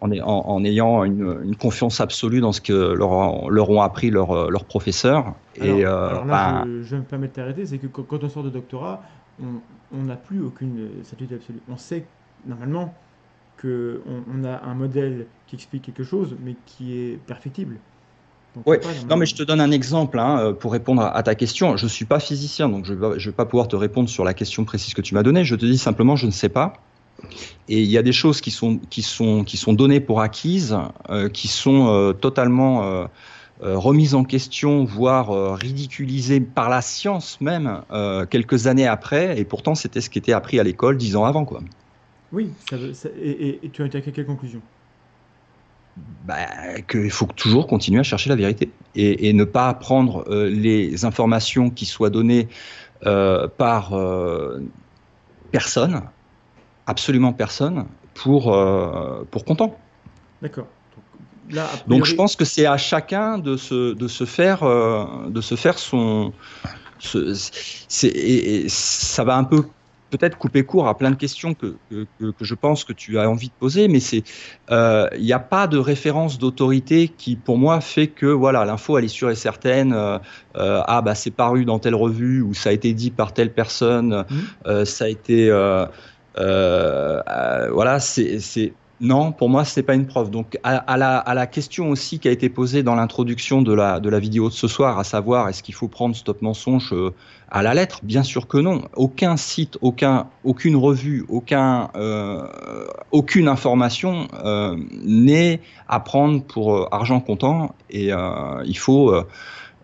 en, 0.00 0.10
est- 0.12 0.20
en- 0.22 0.46
en 0.48 0.64
ayant 0.64 1.04
une, 1.04 1.40
une 1.44 1.56
confiance 1.56 2.00
absolue 2.00 2.40
dans 2.40 2.52
ce 2.52 2.60
que 2.60 2.72
leur, 2.72 3.10
ont- 3.10 3.48
leur 3.50 3.68
ont 3.70 3.82
appris 3.82 4.10
leurs 4.10 4.64
professeurs. 4.66 5.34
Et 5.56 5.62
alors, 5.62 5.78
euh, 5.84 6.08
alors 6.10 6.24
là, 6.26 6.64
ben, 6.64 6.64
je, 6.66 6.82
je 6.82 6.90
vais 6.92 6.98
me 6.98 7.04
permettre 7.06 7.32
de 7.34 7.36
t'arrêter, 7.36 7.66
c'est 7.66 7.78
que 7.78 7.88
quand, 7.88 8.04
quand 8.04 8.22
on 8.24 8.28
sort 8.28 8.44
de 8.44 8.50
doctorat, 8.50 9.02
on 9.42 9.60
on 9.92 10.04
n'a 10.04 10.16
plus 10.16 10.40
aucune 10.40 10.88
certitude 11.04 11.36
absolue. 11.36 11.60
On 11.68 11.76
sait 11.76 12.04
normalement 12.46 12.94
que 13.56 14.00
on, 14.06 14.44
a 14.44 14.62
un 14.64 14.74
modèle 14.74 15.26
qui 15.46 15.56
explique 15.56 15.82
quelque 15.82 16.04
chose, 16.04 16.34
mais 16.42 16.56
qui 16.64 16.96
est 16.96 17.18
perfectible. 17.26 17.76
Donc, 18.56 18.64
pas 18.64 18.88
Non, 19.08 19.16
mais 19.16 19.26
je 19.26 19.34
te 19.34 19.42
donne 19.42 19.60
un 19.60 19.70
exemple 19.70 20.18
hein, 20.18 20.38
euh, 20.38 20.52
pour 20.52 20.72
répondre 20.72 21.02
à 21.02 21.22
ta 21.22 21.34
question. 21.34 21.76
Je 21.76 21.86
suis 21.86 22.06
pas 22.06 22.18
physicien, 22.20 22.68
donc 22.68 22.86
je 22.86 22.94
ne 22.94 23.14
vais, 23.16 23.32
pas 23.32 23.44
pouvoir 23.44 23.68
te 23.68 23.76
répondre 23.76 24.08
sur 24.08 24.24
la 24.24 24.34
question 24.34 24.64
précise 24.64 24.94
que 24.94 25.02
tu 25.02 25.14
m'as 25.14 25.22
donnée. 25.22 25.44
Je 25.44 25.54
te 25.54 25.66
dis 25.66 25.78
simplement, 25.78 26.16
je 26.16 26.26
ne 26.26 26.32
sais 26.32 26.48
pas. 26.48 26.72
Et 27.68 27.80
il 27.82 27.90
y 27.90 27.98
a 27.98 28.02
des 28.02 28.12
choses 28.12 28.40
qui 28.40 28.50
sont, 28.50 28.78
qui 28.90 29.02
sont, 29.02 29.44
qui 29.44 29.56
sont 29.56 29.72
données 29.72 30.00
pour 30.00 30.20
acquises, 30.20 30.76
euh, 31.10 31.28
qui 31.28 31.48
sont 31.48 31.88
euh, 31.88 32.12
totalement 32.12 32.84
euh, 32.84 33.06
euh, 33.62 33.76
remises 33.78 34.14
en 34.14 34.24
question, 34.24 34.84
voire 34.84 35.30
euh, 35.30 35.54
ridiculisées 35.54 36.40
par 36.40 36.68
la 36.68 36.82
science 36.82 37.40
même, 37.40 37.82
euh, 37.90 38.26
quelques 38.26 38.66
années 38.66 38.86
après. 38.86 39.38
Et 39.38 39.44
pourtant, 39.44 39.74
c'était 39.74 40.00
ce 40.00 40.10
qui 40.10 40.18
était 40.18 40.32
appris 40.32 40.58
à 40.58 40.64
l'école 40.64 40.96
dix 40.96 41.16
ans 41.16 41.24
avant. 41.24 41.44
Quoi. 41.44 41.60
Oui, 42.32 42.48
ça 42.68 42.76
veut- 42.76 42.92
ça- 42.94 43.10
et, 43.20 43.30
et- 43.30 43.66
et 43.66 43.70
tu 43.70 43.82
as 43.82 43.86
été 43.86 43.98
à 43.98 44.00
quelle 44.00 44.26
conclusion? 44.26 44.60
Bah, 46.24 46.80
qu'il 46.88 47.10
faut 47.10 47.26
toujours 47.26 47.66
continuer 47.66 48.00
à 48.00 48.02
chercher 48.04 48.30
la 48.30 48.36
vérité 48.36 48.72
et, 48.94 49.28
et 49.28 49.32
ne 49.32 49.44
pas 49.44 49.74
prendre 49.74 50.24
euh, 50.28 50.48
les 50.48 51.04
informations 51.04 51.70
qui 51.70 51.84
soient 51.84 52.10
données 52.10 52.48
euh, 53.06 53.48
par 53.48 53.94
euh, 53.94 54.60
personne, 55.50 56.02
absolument 56.86 57.32
personne, 57.32 57.86
pour, 58.14 58.56
pour 59.30 59.44
content. 59.44 59.76
D'accord. 60.42 60.66
Donc, 61.86 62.00
là, 62.00 62.10
je 62.10 62.14
pense 62.14 62.36
que 62.36 62.44
c'est 62.44 62.66
à 62.66 62.76
chacun 62.76 63.38
de 63.38 63.56
se, 63.56 63.94
de 63.94 64.08
se 64.08 64.24
faire, 64.24 64.62
euh, 64.64 65.30
de 65.30 65.40
se 65.40 65.54
faire 65.56 65.78
son. 65.78 66.34
ce- 66.98 67.34
c'est- 67.88 68.08
et, 68.08 68.64
et 68.66 68.68
ça 68.68 69.24
va 69.24 69.36
un 69.36 69.44
peu 69.44 69.62
peut-être 70.10 70.36
couper 70.38 70.66
court 70.66 70.88
à 70.88 70.98
plein 70.98 71.10
de 71.12 71.16
questions 71.16 71.54
que, 71.54 71.78
que, 71.88 72.32
je 72.40 72.54
pense 72.54 72.84
que 72.84 72.92
tu 72.92 73.18
as 73.20 73.30
envie 73.30 73.48
de 73.50 73.54
poser, 73.54 73.86
mais 73.88 74.00
c'est 74.00 74.24
euh, 74.70 75.08
il 75.16 75.22
n'y 75.24 75.32
a 75.32 75.38
pas 75.38 75.68
de 75.68 75.78
référence 75.78 76.38
d'autorité 76.38 77.08
qui 77.08 77.36
pour 77.36 77.58
moi 77.58 77.80
fait 77.80 78.08
que 78.08 78.26
voilà 78.26 78.64
l'info 78.64 78.98
elle 78.98 79.04
est 79.04 79.08
sûre 79.08 79.30
et 79.30 79.36
certaine. 79.36 79.92
euh, 79.92 80.18
euh, 80.56 80.82
ah 80.86 81.00
bah 81.02 81.14
c'est 81.14 81.30
paru 81.30 81.64
dans 81.64 81.78
telle 81.78 81.94
revue 81.94 82.42
ou 82.42 82.54
ça 82.54 82.70
a 82.70 82.72
été 82.72 82.92
dit 82.92 83.12
par 83.12 83.32
telle 83.34 83.54
personne, 83.54 84.24
euh, 84.66 84.84
ça 84.84 85.04
a 85.04 85.08
été 85.08 85.48
euh, 85.48 85.86
euh, 86.38 87.20
euh, 87.28 87.70
voilà 87.72 88.00
c'est 88.00 88.38
non, 89.00 89.32
pour 89.32 89.48
moi, 89.48 89.64
c'est 89.64 89.82
pas 89.82 89.94
une 89.94 90.06
preuve. 90.06 90.30
Donc, 90.30 90.58
à, 90.62 90.96
la, 90.98 91.46
question 91.46 91.88
aussi 91.88 92.18
qui 92.18 92.28
a 92.28 92.30
été 92.30 92.50
posée 92.50 92.82
dans 92.82 92.94
l'introduction 92.94 93.62
de 93.62 93.72
la, 93.72 94.18
vidéo 94.18 94.50
de 94.50 94.54
ce 94.54 94.68
soir, 94.68 94.98
à 94.98 95.04
savoir 95.04 95.48
est-ce 95.48 95.62
qu'il 95.62 95.74
faut 95.74 95.88
prendre 95.88 96.14
Stop 96.14 96.42
Mensonge 96.42 96.92
euh, 96.92 97.14
à 97.50 97.62
la 97.62 97.72
lettre? 97.72 98.00
Bien 98.02 98.22
sûr 98.22 98.46
que 98.46 98.58
non. 98.58 98.82
Aucun 98.94 99.38
site, 99.38 99.78
aucun, 99.80 100.26
aucune 100.44 100.76
revue, 100.76 101.24
aucun, 101.30 101.90
euh, 101.96 102.46
aucune 103.10 103.48
information 103.48 104.28
euh, 104.44 104.76
n'est 105.02 105.62
à 105.88 106.00
prendre 106.00 106.42
pour 106.42 106.92
argent 106.92 107.20
comptant 107.20 107.74
et 107.88 108.10
il 108.64 108.78
faut 108.78 109.14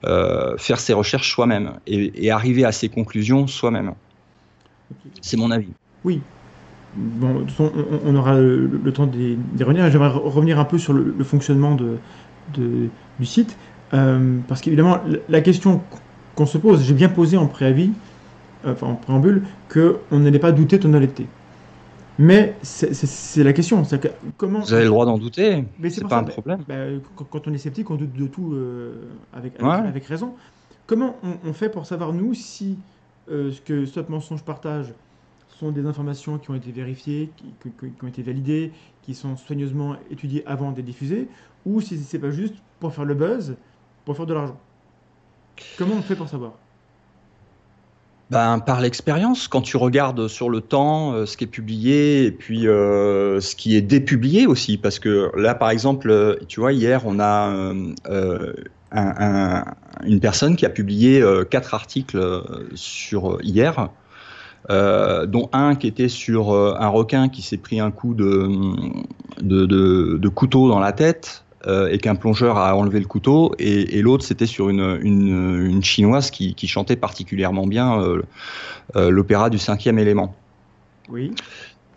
faire 0.02 0.78
ses 0.78 0.92
recherches 0.92 1.30
soi-même 1.30 1.80
et, 1.86 2.30
arriver 2.30 2.66
à 2.66 2.72
ses 2.72 2.90
conclusions 2.90 3.46
soi-même. 3.46 3.94
C'est 5.22 5.38
mon 5.38 5.50
avis. 5.50 5.72
Oui. 6.04 6.20
Bon, 6.96 7.44
on, 8.06 8.16
aura 8.16 8.40
le, 8.40 8.90
temps 8.92 9.06
d'y 9.06 9.36
revenir. 9.62 9.90
J'aimerais 9.90 10.08
re- 10.08 10.28
revenir 10.30 10.58
un 10.58 10.64
peu 10.64 10.78
sur 10.78 10.92
le, 10.94 11.14
le 11.16 11.24
fonctionnement 11.24 11.74
de, 11.74 11.96
de- 12.54 12.88
du 13.20 13.26
site. 13.26 13.56
Euh, 13.92 14.38
parce 14.48 14.60
qu'évidemment, 14.62 14.98
la- 15.28 15.40
question 15.42 15.82
qu'on 16.34 16.46
se 16.46 16.56
pose, 16.58 16.82
j'ai 16.82 16.94
bien 16.94 17.08
posé 17.10 17.36
en 17.36 17.46
préavis, 17.46 17.90
euh, 18.64 18.72
enfin 18.72 18.86
en 18.86 18.94
préambule, 18.94 19.42
qu'on 19.72 20.18
n'allait 20.18 20.38
pas 20.38 20.52
douter 20.52 20.78
de 20.78 20.82
ton 20.84 20.94
honnêteté. 20.94 21.26
Mais 22.18 22.56
c'est- 22.62 23.44
la 23.44 23.52
question. 23.52 23.82
que 23.82 24.08
comment, 24.38 24.60
Vous 24.60 24.72
avez 24.72 24.84
le 24.84 24.88
droit 24.88 25.04
d'en 25.04 25.18
douter, 25.18 25.64
Mais 25.78 25.90
c'est 25.90 26.00
pas 26.02 26.08
ça, 26.08 26.18
un 26.20 26.24
problème. 26.24 26.60
bah, 26.66 26.74
quand, 27.30 27.46
on 27.46 27.52
est 27.52 27.58
sceptique, 27.58 27.90
on 27.90 27.96
doute 27.96 28.14
de 28.14 28.26
tout 28.26 28.54
euh, 28.54 28.94
avec, 29.34 29.52
avec, 29.60 29.66
Ouais. 29.82 29.86
avec 29.88 30.06
raison. 30.06 30.32
Comment 30.86 31.16
on, 31.22 31.50
on 31.50 31.52
fait 31.52 31.68
pour 31.68 31.84
savoir, 31.84 32.14
nous, 32.14 32.32
si 32.32 32.78
ce 33.28 33.60
que 33.60 33.84
Stop 33.84 34.08
Mensonge 34.08 34.42
partage 34.42 34.94
sont 35.58 35.70
des 35.70 35.86
informations 35.86 36.38
qui 36.38 36.50
ont 36.50 36.54
été 36.54 36.70
vérifiées, 36.70 37.30
qui, 37.60 38.04
ont 38.04 38.08
été 38.08 38.22
validées, 38.22 38.72
qui 39.02 39.14
sont 39.14 39.36
soigneusement 39.36 39.96
étudiées 40.10 40.42
avant 40.46 40.72
d'être 40.72 40.84
diffusées, 40.84 41.28
ou 41.64 41.80
si 41.80 41.98
c'est 41.98 42.18
pas 42.18 42.30
juste 42.30 42.54
pour 42.80 42.92
faire 42.94 43.04
le 43.04 43.14
buzz, 43.14 43.56
pour 44.04 44.16
faire 44.16 44.26
de 44.26 44.34
l'argent. 44.34 44.58
Comment 45.78 45.94
on 45.96 46.02
fait 46.02 46.16
pour 46.16 46.28
savoir? 46.28 46.52
Ben, 48.28 48.58
par 48.58 48.80
l'expérience, 48.80 49.46
quand 49.46 49.62
tu 49.62 49.76
regardes 49.76 50.26
sur 50.26 50.50
le 50.50 50.60
temps 50.60 51.12
euh, 51.12 51.26
ce 51.26 51.36
qui 51.36 51.44
est 51.44 51.46
publié 51.46 52.24
et 52.24 52.32
puis 52.32 52.66
euh, 52.66 53.40
ce 53.40 53.54
qui 53.54 53.76
est 53.76 53.82
dépublié 53.82 54.46
aussi, 54.46 54.78
parce 54.78 54.98
que 54.98 55.30
là, 55.36 55.54
par 55.54 55.70
exemple, 55.70 56.10
euh, 56.10 56.34
tu 56.48 56.58
vois, 56.58 56.72
hier, 56.72 57.02
on 57.06 57.20
a 57.20 57.46
un- 57.46 57.94
un- 58.90 59.64
une 60.04 60.20
personne 60.20 60.56
qui 60.56 60.66
a 60.66 60.70
publié 60.70 61.22
quatre 61.50 61.74
articles 61.74 62.18
sur 62.74 63.38
hier, 63.42 63.90
euh, 64.70 65.26
dont 65.26 65.48
un 65.52 65.74
qui 65.74 65.86
était 65.86 66.08
sur 66.08 66.52
euh, 66.52 66.74
un 66.78 66.88
requin 66.88 67.28
qui 67.28 67.42
s'est 67.42 67.56
pris 67.56 67.78
un 67.80 67.90
coup 67.90 68.14
de, 68.14 68.48
de, 69.40 69.66
de- 69.66 70.18
de 70.18 70.28
couteau 70.28 70.68
dans 70.68 70.80
la 70.80 70.92
tête 70.92 71.44
euh, 71.66 71.88
et 71.88 71.98
qu'un 71.98 72.14
plongeur 72.14 72.58
a 72.58 72.74
enlevé 72.76 73.00
le 73.00 73.06
couteau, 73.06 73.54
et, 73.58 73.98
et 73.98 74.02
l'autre 74.02 74.24
c'était 74.24 74.46
sur 74.46 74.68
une, 74.68 74.98
une, 75.02 75.66
une 75.66 75.82
chinoise 75.82 76.30
qui, 76.30 76.54
qui 76.54 76.68
chantait 76.68 76.96
particulièrement 76.96 77.66
bien 77.66 78.00
l'opéra 78.94 79.50
du 79.50 79.58
cinquième 79.58 79.98
élément. 79.98 80.34
Oui. 81.08 81.32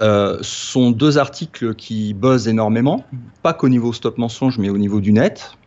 Euh, 0.02 0.38
sont 0.42 0.92
deux 0.92 1.18
articles 1.18 1.76
qui 1.76 2.14
buzzent 2.14 2.48
énormément, 2.48 3.04
pas 3.44 3.54
qu'au 3.54 3.68
niveau 3.68 3.92
Stop 3.92 4.18
Mensonge, 4.18 4.58
mais 4.58 4.70
au 4.70 4.78
niveau 4.78 5.02
du 5.02 5.12
net, 5.12 5.58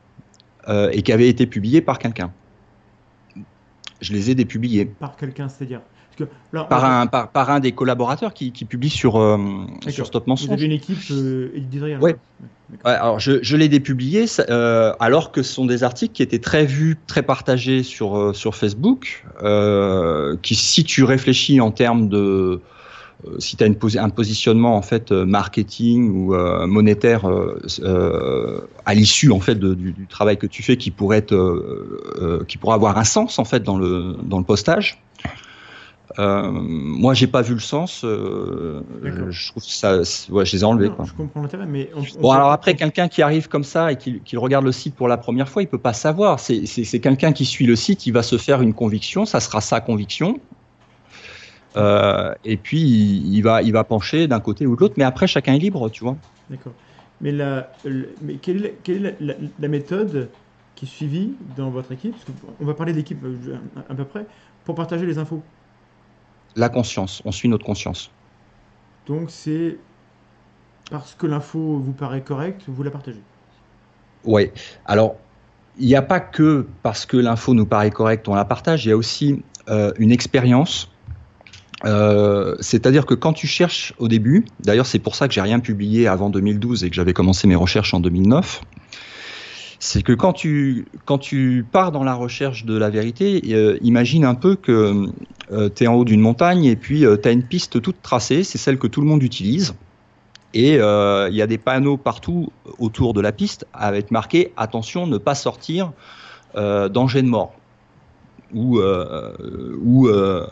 euh, 0.69 0.89
et 0.93 1.03
qui 1.03 1.13
avaient 1.13 1.29
été 1.29 1.47
publiés 1.47 1.83
par 1.83 1.99
quelqu'un. 1.99 2.33
Je 4.01 4.13
les 4.13 4.31
ai 4.31 4.35
dépubliés. 4.35 4.87
Par 4.87 5.17
quelqu'un, 5.17 5.49
c'est-à-dire? 5.49 5.83
Parce 6.17 6.31
que 6.31 6.69
Par 6.69 6.85
un, 6.85 7.07
par, 7.07 7.31
par 7.31 7.51
un 7.51 7.61
des 7.61 7.73
collaborateurs 7.73 8.35
qui, 8.35 8.53
qui 8.53 8.65
publie 8.65 8.91
sur, 8.91 9.17
euh, 9.17 9.39
D'accord. 9.81 9.93
sur 9.93 10.07
Stop 10.07 10.25
Vous 10.25 10.31
Mensonge. 10.31 10.51
avez 10.51 10.65
une 10.67 10.73
équipe 10.73 10.99
euh, 11.11 11.51
éditoriale 11.55 12.01
Ouais. 12.03 12.17
d'accord. 12.71 12.91
Ouais, 12.91 12.99
alors 12.99 13.21
je, 13.21 13.43
je 13.43 13.57
l'ai 13.57 13.69
dépublié 13.69 14.27
euh, 14.51 14.93
alors 15.01 15.33
que 15.33 15.43
ce 15.43 15.53
sont 15.53 15.65
des 15.67 15.83
articles 15.85 16.13
qui 16.13 16.23
étaient 16.23 16.39
très 16.39 16.67
vus, 16.67 16.99
très 17.07 17.23
partagés 17.23 17.83
sur, 17.83 18.17
euh, 18.19 18.33
sur 18.33 18.55
Facebook, 18.57 19.25
euh, 19.43 20.37
qui 20.43 20.55
si 20.55 20.85
tu 20.85 21.05
réfléchis 21.05 21.61
en 21.61 21.71
termes 21.71 22.09
de... 22.09 22.61
si 23.39 23.57
tu 23.57 23.65
as 23.65 23.67
une 23.67 23.77
un 23.99 24.09
positionnement 24.11 24.77
en 24.77 24.83
fait 24.83 25.13
marketing 25.13 26.11
ou 26.11 26.35
monétaire 26.67 27.23
à 28.85 28.95
l'issue 28.95 29.31
en 29.31 29.41
fait 29.41 29.55
de- 29.55 29.75
du, 29.75 29.93
du 29.93 30.07
travail 30.07 30.37
que 30.37 30.47
tu 30.47 30.63
fais 30.63 30.77
qui 30.77 30.91
pourrait 30.91 31.19
être 31.19 32.45
qui 32.49 32.59
pourrait 32.59 32.75
avoir 32.75 32.99
un 32.99 33.05
sens 33.05 33.39
en 33.39 33.45
fait 33.45 33.63
dans 33.63 33.79
le 33.79 34.17
dans 34.25 34.39
le 34.39 34.45
postage 34.45 35.03
euh, 36.19 36.51
moi 36.53 37.15
j'ai 37.15 37.27
pas 37.27 37.41
vu 37.43 37.55
le 37.55 37.61
sens 37.61 38.05
euh, 38.05 38.83
je 39.31 39.51
trouve 39.51 39.63
ça 39.63 39.99
ouais, 40.31 40.45
je 40.45 40.57
les 40.57 40.61
ai 40.61 40.65
enlevés 40.65 40.89
Non, 40.89 40.97
quoi. 40.97 41.07
je 41.07 41.15
comprends 41.15 41.41
l'intérêt, 41.41 41.67
mais 41.67 41.91
on- 41.95 42.01
on 42.01 42.03
Bon, 42.03 42.13
peut- 42.31 42.37
alors 42.37 42.51
après, 42.51 42.75
quelqu'un 42.75 43.09
qui 43.09 43.23
arrive 43.23 43.49
comme 43.49 43.65
ça 43.65 43.93
et 43.93 43.97
qui, 43.97 44.21
qui 44.21 44.37
regarde 44.37 44.65
le 44.65 44.73
site 44.73 44.95
pour 44.95 45.09
la 45.09 45.17
première 45.17 45.49
fois, 45.49 45.63
il 45.63 45.69
peut 45.69 45.79
pas 45.79 45.93
savoir. 45.93 46.39
C'est 46.41 47.01
quelqu'un 47.01 47.33
qui 47.33 47.45
suit 47.45 47.67
le 47.67 47.77
site, 47.77 48.07
il 48.07 48.13
va 48.13 48.23
se 48.23 48.37
faire 48.37 48.61
une 48.61 48.75
conviction, 48.75 49.25
ça 49.25 49.41
sera 49.41 49.61
sa 49.61 49.81
conviction. 49.81 50.41
Euh, 51.77 52.35
et 52.45 52.57
puis, 52.57 52.81
il, 52.81 53.35
il 53.35 53.41
va, 53.43 53.63
il 53.63 53.73
va 53.73 53.85
pencher 53.85 54.27
d'un 54.29 54.41
côté 54.41 54.67
ou 54.67 54.77
de 54.77 54.81
l'autre, 54.81 54.95
mais 54.99 55.05
après, 55.05 55.27
chacun 55.27 55.55
est 55.55 55.59
libre, 55.59 55.89
tu 55.89 56.05
vois. 56.05 56.17
D'accord. 56.51 56.75
Mais, 57.21 57.33
la, 57.33 57.79
le- 57.85 58.17
mais 58.21 58.39
quelle 58.39 58.57
est, 58.57 58.61
la, 58.61 58.69
quelle 58.71 59.07
est 59.07 59.17
la- 59.21 59.35
la- 59.35 59.49
la 59.59 59.69
méthode 59.69 60.31
qui 60.75 60.85
est 60.85 60.89
suivie 60.89 61.37
dans 61.41 61.71
votre 61.71 61.93
équipe? 61.93 62.13
Parce 62.13 62.25
qu'on 62.59 62.65
va 62.65 62.75
parler 62.75 62.93
d'équipe 62.93 63.23
euh, 63.25 63.57
à, 63.77 63.93
à 63.93 63.95
peu 63.95 64.05
près 64.05 64.27
pour 64.65 64.75
partager 64.75 65.07
les 65.07 65.19
infos. 65.19 65.43
La 66.57 66.69
conscience, 66.69 67.23
on 67.25 67.33
suit 67.33 67.49
notre 67.49 67.65
conscience. 67.65 68.11
Donc 69.07 69.31
c'est 69.31 69.79
parce 70.91 71.15
que 71.15 71.27
l'info 71.27 71.79
vous 71.79 71.93
paraît 71.93 72.23
correcte, 72.23 72.63
vous 72.67 72.83
la 72.83 72.91
partagez. 72.91 73.23
Ouais. 74.25 74.53
Alors, 74.85 75.17
il 75.79 75.87
n'y 75.87 75.97
a 75.97 76.03
pas 76.03 76.21
que 76.21 76.67
parce 76.83 77.07
que 77.07 77.17
l'info 77.17 77.55
nous 77.55 77.67
paraît 77.67 77.91
correcte, 77.91 78.29
on 78.29 78.35
la 78.35 78.45
partage, 78.45 78.85
il 78.85 78.91
y 78.91 78.93
a 78.93 78.97
aussi 78.97 79.43
euh, 79.69 79.93
une 79.99 80.13
expérience. 80.13 80.91
Euh, 81.85 82.55
C'est-à-dire 82.61 83.07
que 83.07 83.15
quand 83.15 83.33
tu 83.33 83.47
cherches 83.47 83.95
au 83.99 84.07
début, 84.07 84.45
d'ailleurs 84.61 84.87
c'est 84.87 84.99
pour 84.99 85.17
ça 85.17 85.27
que 85.29 85.35
j'ai 85.35 85.41
rien 85.41 85.61
publié 85.61 86.07
avant 86.07 86.31
2012 86.31 86.85
et 86.85 86.91
que 86.91 86.95
j'avais 86.95 87.13
commencé 87.13 87.49
mes 87.49 87.57
recherches 87.57 87.95
en 87.95 88.01
2009, 88.01 88.61
c'est 89.85 90.03
que 90.03 90.13
quand 90.13 90.33
tu, 90.33 90.87
quand 91.07 91.19
tu 91.19 91.67
pars 91.73 91.91
dans 91.91 92.05
la 92.05 92.15
recherche 92.15 92.65
de 92.65 92.77
la 92.77 92.89
vérité, 92.89 93.43
euh, 93.49 93.79
imagine 93.83 94.25
un 94.25 94.37
peu 94.37 94.55
que 94.55 95.07
tu 95.75 95.85
es 95.85 95.87
en 95.89 95.95
haut 95.95 96.05
d'une 96.05 96.21
montagne 96.21 96.65
et 96.65 96.77
puis 96.77 97.01
tu 97.01 97.29
as 97.29 97.33
une 97.33 97.43
piste 97.43 97.83
toute 97.83 98.01
tracée, 98.01 98.45
c'est 98.45 98.59
celle 98.59 98.79
que 98.79 98.87
tout 98.87 99.01
le 99.01 99.09
monde 99.09 99.25
utilise. 99.25 99.75
Et 100.55 100.79
euh, 100.79 101.29
il 101.31 101.35
y 101.35 101.43
a 101.43 101.47
des 101.47 101.59
panneaux 101.59 101.97
partout 101.97 102.53
autour 102.79 103.13
de 103.13 103.21
la 103.21 103.33
piste 103.33 103.67
avec 103.73 104.13
marqué 104.13 104.53
attention, 104.57 105.09
ne 105.09 105.19
pas 105.19 105.35
sortir, 105.35 105.93
euh, 106.57 106.89
danger 106.89 107.23
de 107.23 107.29
mort. 107.29 107.53
Ou, 108.55 108.79
euh, 108.79 109.35
ou 109.83 110.07
euh, 110.09 110.47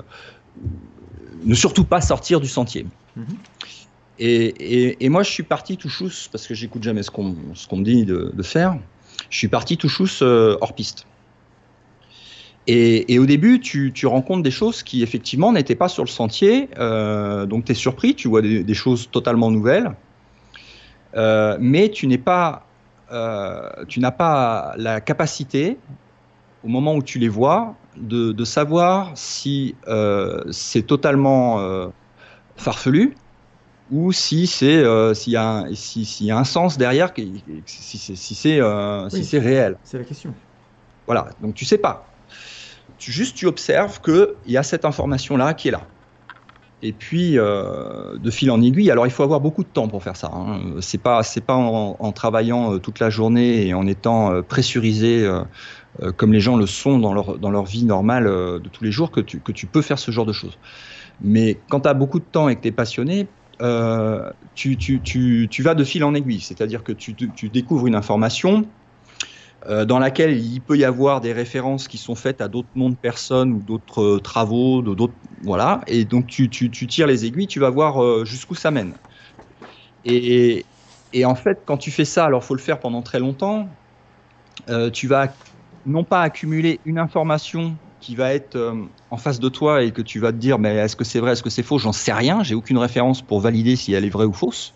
ne 1.45 1.55
surtout 1.55 1.85
pas 1.85 2.01
sortir 2.01 2.41
du 2.41 2.49
sentier. 2.49 2.87
Mhm. 3.17 3.27
et, 4.19 4.45
et, 4.47 5.05
et 5.05 5.09
moi, 5.09 5.23
je 5.23 5.31
suis 5.31 5.43
parti 5.45 5.77
tout 5.77 5.89
chousse 5.89 6.29
parce 6.33 6.47
que 6.47 6.55
j'écoute 6.55 6.83
jamais 6.83 7.03
ce 7.03 7.11
qu'on 7.11 7.25
me 7.25 7.85
dit 7.85 8.05
de, 8.05 8.33
de 8.35 8.43
faire. 8.43 8.77
Je 9.31 9.39
suis 9.39 9.49
parti 9.49 9.77
tout 9.77 9.89
chousse 9.89 10.23
euh, 10.23 10.59
hors 10.61 10.75
piste. 10.75 11.07
Et, 12.67 13.19
au 13.19 13.27
début, 13.27 13.59
tu, 13.59 14.07
rencontres 14.07 14.45
des 14.45 14.53
choses 14.53 14.85
qui 14.85 15.03
effectivement 15.03 15.53
n'étaient 15.53 15.75
pas 15.75 15.89
sur 15.89 16.05
le 16.05 16.09
sentier. 16.09 16.69
euh, 16.79 17.45
donc 17.45 17.65
tu 17.65 17.73
es 17.73 17.75
surpris, 17.75 18.15
tu 18.15 18.29
vois 18.29 18.43
des, 18.43 18.75
choses 18.75 19.11
totalement 19.11 19.51
nouvelles. 19.51 19.93
Euh, 21.17 21.57
mais 21.59 21.89
tu 21.89 22.07
n'es 22.07 22.19
pas, 22.19 22.67
tu 23.89 23.99
n'as 23.99 24.13
pas 24.13 24.75
la 24.77 25.01
capacité, 25.01 25.79
au 26.63 26.69
moment 26.69 26.95
où 26.95 27.03
tu 27.03 27.19
les 27.19 27.29
vois, 27.29 27.75
de, 27.97 28.31
de 28.31 28.45
savoir 28.45 29.11
si 29.17 29.75
c'est 30.53 30.87
totalement 30.87 31.91
farfelu 32.57 33.17
ou 33.91 34.13
si 34.13 34.47
c'est 34.47 34.79
euh, 34.79 35.15
s'il 35.15 35.33
y, 35.33 35.37
a 35.37 35.49
un- 35.49 35.75
si, 35.75 36.07
y 36.25 36.31
a 36.31 36.39
un 36.39 36.45
sens 36.45 36.79
derrière, 36.79 37.13
si, 37.17 37.99
c'est- 37.99 38.17
si 38.17 38.35
c'est 38.35 38.61
euh, 38.61 39.09
si 39.09 39.17
Oui. 39.17 39.25
c'est 39.25 39.39
réel. 39.39 39.77
C'est 39.85 39.99
la 39.99 40.05
question. 40.05 40.35
Voilà, 41.07 41.29
donc 41.43 41.55
tu 41.55 41.65
sais 41.65 41.79
pas. 41.79 42.07
Tu, 42.99 43.11
juste 43.13 43.37
tu 43.37 43.47
observes 43.47 44.01
qu'il 44.01 44.27
y 44.47 44.57
a 44.57 44.63
cette 44.63 44.85
information-là 44.85 45.55
qui 45.55 45.69
est 45.69 45.73
là. 45.73 45.83
Et 46.83 46.93
puis, 46.93 47.39
euh, 47.39 48.17
de 48.17 48.31
fil 48.31 48.51
en 48.51 48.63
aiguille, 48.63 48.91
alors 48.91 49.07
il 49.07 49.11
faut 49.11 49.23
avoir 49.23 49.41
beaucoup 49.41 49.63
de 49.63 49.69
temps 49.69 49.87
pour 49.87 50.03
faire 50.03 50.17
ça. 50.17 50.31
Hein. 50.33 50.61
C'est 50.81 51.03
pas, 51.03 51.23
c'est 51.23 51.43
pas 51.43 51.55
en, 51.55 51.97
en 51.99 52.13
travaillant 52.13 52.79
toute 52.79 53.01
la 53.01 53.11
journée 53.11 53.67
et 53.67 53.75
en 53.75 53.87
étant 53.87 54.43
pressurisé 54.43 55.23
euh, 55.27 56.13
comme 56.13 56.33
les 56.33 56.41
gens 56.41 56.57
le 56.57 56.67
sont 56.67 56.99
dans 56.99 57.13
leur, 57.13 57.39
dans 57.39 57.51
leur 57.51 57.65
vie 57.65 57.85
normale 57.85 58.25
de 58.25 58.69
tous 58.71 58.83
les 58.85 58.93
jours 58.93 59.11
que 59.11 59.21
tu, 59.21 59.41
que 59.41 59.53
tu 59.53 59.67
peux 59.67 59.83
faire 59.83 59.99
ce 59.99 60.11
genre 60.11 60.25
de 60.25 60.33
choses. 60.33 60.59
Mais 61.21 61.61
quand 61.69 61.81
tu 61.81 61.89
as 61.89 61.95
beaucoup 61.95 62.19
de 62.19 62.25
temps 62.25 62.49
et 62.49 62.57
que 62.57 62.63
tu 62.63 62.69
es 62.69 62.73
passionné, 62.73 63.29
euh, 63.61 64.31
tu, 64.55 65.49
vas 65.61 65.75
de 65.75 65.85
fil 65.85 66.05
en 66.05 66.15
aiguille. 66.15 66.41
C'est-à-dire 66.41 66.83
que 66.83 66.93
tu, 66.93 67.15
découvres 67.51 67.87
une 67.87 67.95
information, 67.95 68.71
euh, 69.67 69.85
dans 69.85 69.99
laquelle 69.99 70.39
il 70.39 70.61
peut 70.61 70.77
y 70.77 70.85
avoir 70.85 71.21
des 71.21 71.33
références 71.33 71.87
qui 71.87 71.99
sont 71.99 72.15
faites 72.15 72.41
à 72.41 72.49
d'autres 72.49 72.71
noms 72.75 72.91
de 72.91 72.97
personnes 72.97 73.53
ou 73.53 73.63
d'autres 73.63 74.03
euh, 74.03 74.21
travaux, 74.21 74.83
voilà, 75.43 75.83
et 75.87 76.05
donc 76.05 76.27
tu, 76.27 76.49
tires 76.49 77.07
les 77.07 77.27
aiguilles, 77.27 77.47
tu 77.47 77.61
vas 77.61 77.71
voir 77.71 78.25
jusqu'où 78.25 78.55
ça 78.55 78.71
mène. 78.71 78.95
Et, 80.05 80.65
en 81.25 81.35
fait, 81.35 81.63
quand 81.67 81.77
tu 81.77 81.91
fais 81.91 82.05
ça, 82.05 82.25
alors 82.25 82.45
faut 82.45 82.55
le 82.55 82.61
faire 82.61 82.81
pendant 82.81 83.03
très 83.03 83.19
longtemps, 83.19 83.69
tu 84.93 85.07
vas 85.07 85.35
non 85.85 86.05
pas 86.05 86.23
accumuler 86.23 86.81
une 86.85 86.99
information 86.99 87.77
qui 88.01 88.15
va 88.17 88.33
être 88.35 88.57
euh, 88.57 88.75
en 89.11 89.17
face 89.19 89.41
de 89.41 89.49
toi 89.49 89.83
et 89.85 89.93
que 89.93 90.03
tu 90.03 90.21
vas 90.21 90.33
te 90.33 90.39
dire 90.39 90.59
mais 90.59 90.75
est-ce 90.77 90.97
que 90.97 91.05
c'est 91.05 91.21
vrai, 91.21 91.33
est-ce 91.33 91.43
que 91.43 91.51
c'est 91.51 91.63
faux, 91.63 91.79
j'en 91.79 91.93
sais 91.93 92.13
rien, 92.13 92.43
j'ai 92.43 92.55
aucune 92.55 92.79
référence 92.79 93.23
pour 93.27 93.41
valider 93.41 93.77
si 93.77 93.93
elle 93.93 94.05
est 94.05 94.11
vraie 94.11 94.27
ou 94.27 94.33
fausse 94.33 94.75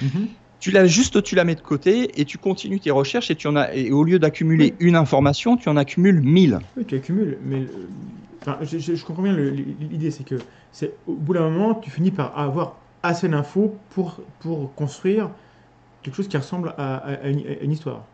Mhm. 0.00 0.38
tu 0.60 0.70
l'as 0.70 0.86
juste, 0.86 1.22
tu 1.22 1.34
la 1.34 1.44
mets 1.44 1.54
de 1.54 1.60
côté 1.60 2.20
et 2.20 2.24
tu 2.24 2.38
continues 2.38 2.80
tes 2.80 2.90
recherches 2.90 3.30
et 3.30 3.36
tu 3.36 3.46
en 3.46 3.56
as, 3.56 3.74
et 3.74 3.90
au 3.92 4.02
lieu 4.04 4.18
d'accumuler 4.18 4.76
une 4.80 4.96
information, 4.96 5.56
tu 5.56 5.68
en 5.68 5.76
accumules 5.76 6.20
mille. 6.20 6.60
Oui, 6.76 6.86
tu 6.86 6.94
accumules, 6.94 7.38
mais 7.42 7.64
euh, 7.66 7.88
enfin, 8.40 8.58
je, 8.62 8.78
je- 8.78 8.94
je 8.94 9.04
comprends 9.04 9.22
bien 9.22 9.36
l'idée, 9.36 10.10
c'est 10.10 10.24
que 10.24 10.46
c'est 10.70 11.00
au 11.06 11.16
bout 11.16 11.34
d'un 11.34 11.50
moment, 11.50 11.74
tu 11.74 11.90
finis 11.90 12.10
par 12.12 12.38
avoir 12.38 12.92
assez 13.02 13.28
d'infos 13.28 13.84
pour, 13.88 14.20
pour 14.38 14.74
construire 14.74 15.34
quelque 16.02 16.14
chose 16.16 16.28
qui 16.28 16.36
ressemble 16.38 16.70
à, 16.78 16.96
à- 16.98 17.14
à 17.24 17.28
une, 17.28 17.46
à 17.46 17.60
une 17.62 17.72
histoire. 17.72 18.07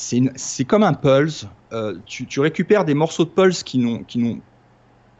C'est 0.00 0.64
comme 0.64 0.82
un 0.82 0.94
pulse. 0.94 1.46
euh, 1.72 1.98
tu, 2.06 2.26
tu 2.26 2.40
récupères 2.40 2.84
des 2.84 2.94
morceaux 2.94 3.24
de 3.24 3.30
pulse 3.30 3.62
qui 3.62 3.78
n'ont, 3.78 4.02
qui 4.02 4.18
n'ont, 4.18 4.40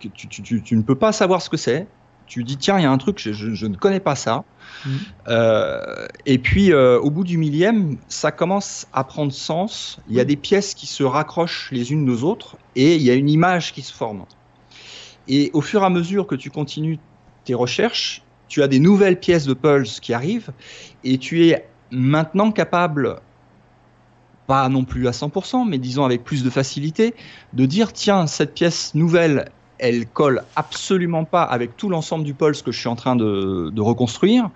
que 0.00 0.08
tu, 0.08 0.28
tu- 0.28 0.42
tu- 0.42 0.62
tu 0.62 0.76
ne 0.76 0.82
peux 0.82 0.98
pas 0.98 1.12
savoir 1.12 1.42
ce 1.42 1.50
que 1.50 1.56
c'est. 1.56 1.88
Tu 2.26 2.44
dis 2.44 2.56
tiens, 2.56 2.78
il 2.78 2.82
y 2.82 2.86
a 2.86 2.90
un 2.90 2.98
truc, 2.98 3.18
je, 3.18 3.32
je- 3.32 3.54
je 3.54 3.66
ne 3.66 3.76
connais 3.76 4.00
pas 4.00 4.14
ça. 4.14 4.44
Mhm. 4.86 4.92
Euh, 5.28 6.06
et 6.26 6.38
puis 6.38 6.72
euh, 6.72 6.98
au 7.00 7.10
bout 7.10 7.24
du 7.24 7.36
millième, 7.36 7.98
ça 8.08 8.32
commence 8.32 8.86
à 8.92 9.04
prendre 9.04 9.32
sens. 9.32 10.00
Il 10.06 10.14
y 10.14 10.20
a 10.20 10.24
des 10.24 10.36
pièces 10.36 10.74
qui 10.74 10.86
se 10.86 11.02
raccrochent 11.02 11.70
les 11.72 11.92
unes 11.92 12.08
aux 12.08 12.22
autres 12.24 12.56
et 12.74 12.96
il 12.96 13.02
y 13.02 13.10
a 13.10 13.14
une 13.14 13.28
image 13.28 13.72
qui 13.72 13.82
se 13.82 13.92
forme. 13.92 14.24
Et 15.26 15.50
au 15.52 15.60
fur 15.60 15.82
et 15.82 15.86
à 15.86 15.90
mesure 15.90 16.26
que 16.26 16.34
tu 16.34 16.50
continues 16.50 17.00
tes 17.44 17.54
recherches, 17.54 18.22
tu 18.48 18.62
as 18.62 18.68
des 18.68 18.80
nouvelles 18.80 19.20
pièces 19.20 19.44
de 19.46 19.54
pulse 19.54 20.00
qui 20.00 20.12
arrivent 20.12 20.52
et 21.04 21.18
tu 21.18 21.46
es 21.46 21.68
maintenant 21.90 22.50
capable, 22.52 23.20
non 24.68 24.84
plus 24.84 25.06
à 25.08 25.12
100%, 25.12 25.68
mais 25.68 25.78
disons 25.78 26.04
avec 26.04 26.24
plus 26.24 26.42
de 26.42 26.50
facilité, 26.50 27.14
de 27.52 27.66
dire 27.66 27.92
tiens, 27.92 28.26
cette 28.26 28.54
pièce 28.54 28.94
nouvelle, 28.94 29.50
elle 29.80 30.06
colle 30.06 30.42
absolument 30.56 31.24
pas 31.24 31.42
avec 31.42 31.76
tout 31.76 31.88
l'ensemble 31.88 32.24
du 32.24 32.34
pulse 32.34 32.62
que 32.62 32.70
je 32.70 32.78
suis 32.78 32.88
en 32.88 32.96
train 32.96 33.16
de, 33.16 33.70
de 33.72 33.80
reconstruire, 33.80 34.50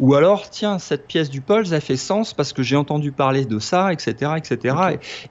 ou 0.00 0.14
alors 0.14 0.48
tiens, 0.50 0.78
cette 0.78 1.06
pièce 1.08 1.28
du 1.28 1.40
pulse, 1.40 1.72
elle 1.72 1.80
fait 1.80 1.96
sens 1.96 2.32
parce 2.32 2.52
que 2.52 2.62
j'ai 2.62 2.76
entendu 2.76 3.10
parler 3.12 3.44
de 3.44 3.58
ça, 3.58 3.92
etc. 3.92 4.32
etc. 4.36 4.76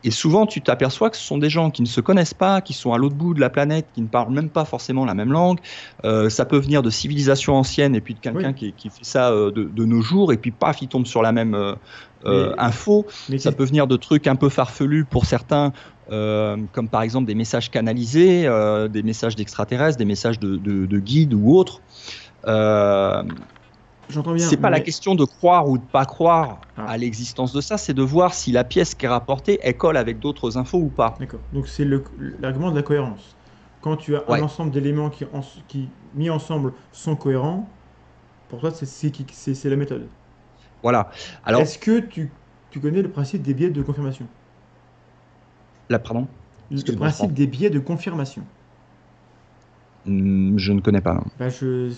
Et, 0.04 0.08
et 0.08 0.12
souvent, 0.12 0.46
tu 0.46 0.62
t'aperçois 0.62 1.10
que 1.10 1.18
ce 1.18 1.24
sont 1.24 1.38
des 1.38 1.50
gens 1.50 1.72
qui 1.72 1.82
ne 1.82 1.88
se 1.88 2.02
connaissent 2.02 2.34
pas, 2.34 2.60
qui 2.62 2.74
sont 2.74 2.92
à 2.94 2.98
l'autre 2.98 3.16
bout 3.16 3.34
de 3.34 3.40
la 3.40 3.50
planète, 3.50 3.88
qui 3.94 4.02
ne 4.02 4.08
parlent 4.08 4.34
même 4.34 4.50
pas 4.50 4.66
forcément 4.66 5.06
la 5.06 5.14
même 5.14 5.32
langue. 5.32 5.60
Euh, 6.04 6.30
ça 6.30 6.44
peut 6.46 6.58
venir 6.58 6.84
de 6.84 6.90
civilisations 6.90 7.56
anciennes 7.56 7.96
et 7.96 8.02
puis 8.02 8.14
de 8.14 8.20
quelqu'un 8.20 8.50
Oui. 8.50 8.54
qui, 8.56 8.74
qui 8.74 8.90
fait 8.90 9.04
ça 9.06 9.32
euh, 9.32 9.52
de, 9.52 9.64
de 9.64 9.86
nos 9.86 10.02
jours, 10.02 10.34
et 10.34 10.38
puis 10.38 10.52
paf, 10.52 10.82
il 10.82 10.90
tombe 10.90 11.06
sur 11.08 11.22
la 11.22 11.32
même 11.32 11.56
euh, 11.56 11.74
Mais- 12.26 12.50
info. 12.58 13.06
Mais 13.30 13.38
Ça 13.38 13.52
peut 13.54 13.64
venir 13.64 13.88
de 13.88 13.96
trucs 13.96 14.28
un 14.28 14.36
peu 14.36 14.50
farfelus 14.50 15.06
pour 15.06 15.26
certains, 15.26 15.72
comme 16.10 16.88
par 16.90 17.02
exemple 17.02 17.26
des 17.28 17.36
messages 17.36 17.70
canalisés, 17.70 18.48
euh, 18.48 18.88
des 18.88 19.04
messages 19.04 19.36
d'extraterrestres, 19.36 19.98
des 19.98 20.06
messages 20.06 20.40
de, 20.40 20.56
de, 20.56 20.86
de 20.86 21.00
guides 21.00 21.34
ou 21.34 21.56
autres. 21.56 21.82
Euh, 22.46 23.24
J'entends 24.10 24.34
bien. 24.34 24.48
c'est 24.48 24.58
pas 24.58 24.70
la 24.70 24.80
question 24.80 25.16
de 25.16 25.26
croire 25.26 25.68
ou 25.68 25.78
de 25.78 25.84
pas 25.84 26.06
croire 26.06 26.60
Ah. 26.78 26.86
à 26.86 26.98
l'existence 26.98 27.52
de 27.52 27.60
ça, 27.60 27.78
c'est 27.78 27.94
de 27.94 28.02
voir 28.04 28.34
si 28.34 28.52
la 28.54 28.64
pièce 28.64 28.96
qui 28.96 29.06
est 29.06 29.10
rapportée 29.10 29.60
elle 29.62 29.76
colle 29.76 29.98
avec 29.98 30.20
d'autres 30.20 30.58
infos 30.58 30.78
ou 30.78 30.88
pas. 30.90 31.16
D'accord. 31.20 31.42
Donc 31.54 31.68
c'est 31.68 31.86
l'argument 32.40 32.72
de 32.72 32.78
la 32.78 32.84
cohérence. 32.84 33.36
Quand 33.82 33.98
tu 33.98 34.16
as 34.16 34.30
Ouais. 34.30 34.40
un 34.40 34.44
ensemble 34.44 34.72
d'éléments 34.72 35.10
qui, 35.10 35.26
en- 35.26 35.42
qui, 35.68 35.90
mis 36.16 36.30
ensemble, 36.30 36.74
sont 36.92 37.16
cohérents, 37.16 37.68
pour 38.50 38.60
toi, 38.62 38.72
c'est- 38.72 39.66
la 39.66 39.76
méthode. 39.76 40.08
Voilà. 40.82 41.10
Alors, 41.44 41.62
Est-ce 41.62 41.78
que 41.78 42.00
tu, 42.00 42.32
tu 42.72 42.80
connais 42.80 43.02
le 43.02 43.10
principe 43.10 43.42
des 43.44 43.54
biais 43.54 43.70
de 43.70 43.82
confirmation? 43.82 44.26
Là, 45.90 46.00
pardon, 46.00 46.28
Le 46.72 46.82
principe 46.96 47.34
des 47.34 47.48
biais 47.48 47.70
de 47.70 47.80
confirmation. 47.80 48.44
Hmm, 50.06 50.58
je 50.58 50.72
ne 50.72 50.80
connais 50.80 51.02
pas. 51.02 51.22
Bah, 51.38 51.50
je, 51.50 51.90